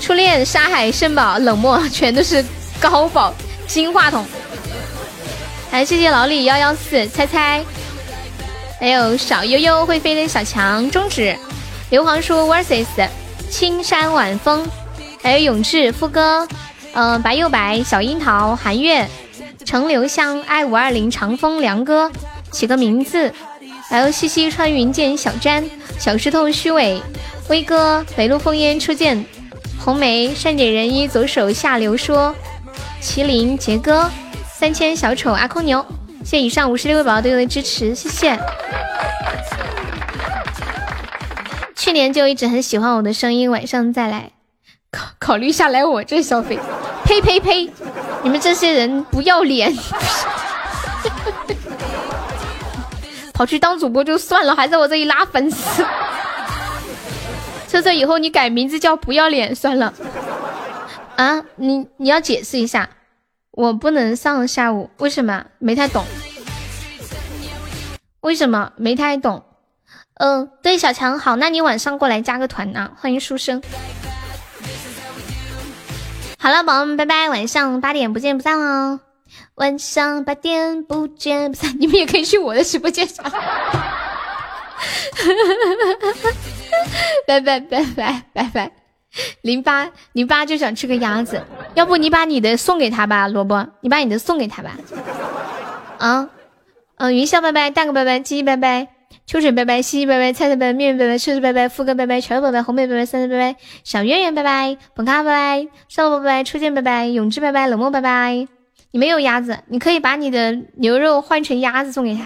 [0.00, 2.44] 初恋沙海圣宝冷漠， 全都是
[2.80, 3.32] 高宝
[3.66, 4.24] 金话筒。
[5.70, 7.62] 还谢谢老李幺幺四猜猜，
[8.78, 11.36] 还有小悠悠会飞的小强中指，
[11.90, 12.86] 硫磺树 versus
[13.48, 14.66] 青山晚风，
[15.22, 16.46] 还有永志副歌，
[16.94, 19.08] 嗯白又白小樱桃寒月
[19.64, 22.10] 程留香 i 五二零长风凉歌，
[22.50, 23.32] 起个名字。
[23.88, 25.64] 还有西西穿云箭，小詹，
[25.96, 27.00] 小石头，虚伪，
[27.48, 29.24] 威哥，北路烽烟初见，
[29.78, 32.34] 红梅，善解人意，左手下流说，
[33.00, 34.10] 麒麟，杰哥，
[34.52, 35.86] 三千小丑，阿空牛，
[36.24, 38.36] 谢谢以上五十六位宝宝对我的支持，谢谢。
[41.76, 44.32] 去年就一直很喜欢我的声音，晚上再来，
[44.90, 46.58] 考考虑下来我这消费，
[47.04, 47.70] 呸呸呸，
[48.22, 49.72] 你们这些人不要脸。
[53.34, 55.84] 跑去当主播就算了，还在我这里拉粉丝。
[57.68, 59.92] 车车以后你改名字叫不要脸算了。
[61.16, 62.88] 啊，你你要解释一下，
[63.50, 65.44] 我不能上下午，为什么？
[65.58, 66.02] 没太懂。
[68.22, 68.72] 为什么？
[68.76, 69.44] 没太懂。
[70.18, 72.92] 嗯，对，小强好，那你晚上过来加个团啊！
[72.96, 73.62] 欢迎书生。
[76.38, 79.00] 好了，宝宝们，拜拜，晚上八点不见不散哦。
[79.56, 83.06] 晚上八点不见不散， 你们也可以去我的直播间。
[87.26, 88.72] 拜拜拜拜拜拜，
[89.42, 91.42] 零八零八就想吃个鸭子，
[91.74, 94.70] 要不你把你的送给他吧，萝卜，你把你的送给他吧。
[95.98, 96.28] 啊，
[96.96, 98.88] 嗯，云霄拜拜，大哥拜拜，鸡鸡拜拜，
[99.26, 108.46] 秋水拜拜，西西拜拜，菜菜拜拜，面面拜拜，车车拜拜，富哥拜拜，全拜拜，红妹拜拜，三三拜拜，小月圆拜拜，本咖拜拜，少萝拜拜，初见拜拜，永志拜拜，冷漠拜拜。
[108.92, 112.24] 你没有鸭子，你可以把你的牛肉换成鸭子送给他。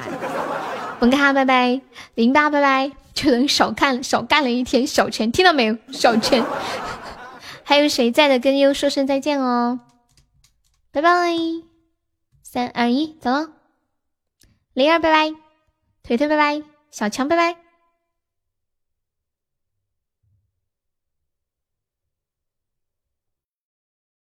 [1.01, 1.81] 本咖拜拜，
[2.15, 5.77] 零八拜拜，就能少干少干了一天小钱，听到没有？
[5.91, 6.45] 小钱。
[7.65, 8.39] 还有谁在的？
[8.39, 9.81] 跟优说声再见哦，
[10.93, 11.11] 拜拜。
[12.43, 13.49] 三二一，走了。
[14.75, 15.35] 灵儿拜拜，
[16.03, 17.60] 腿腿拜拜，小强拜拜。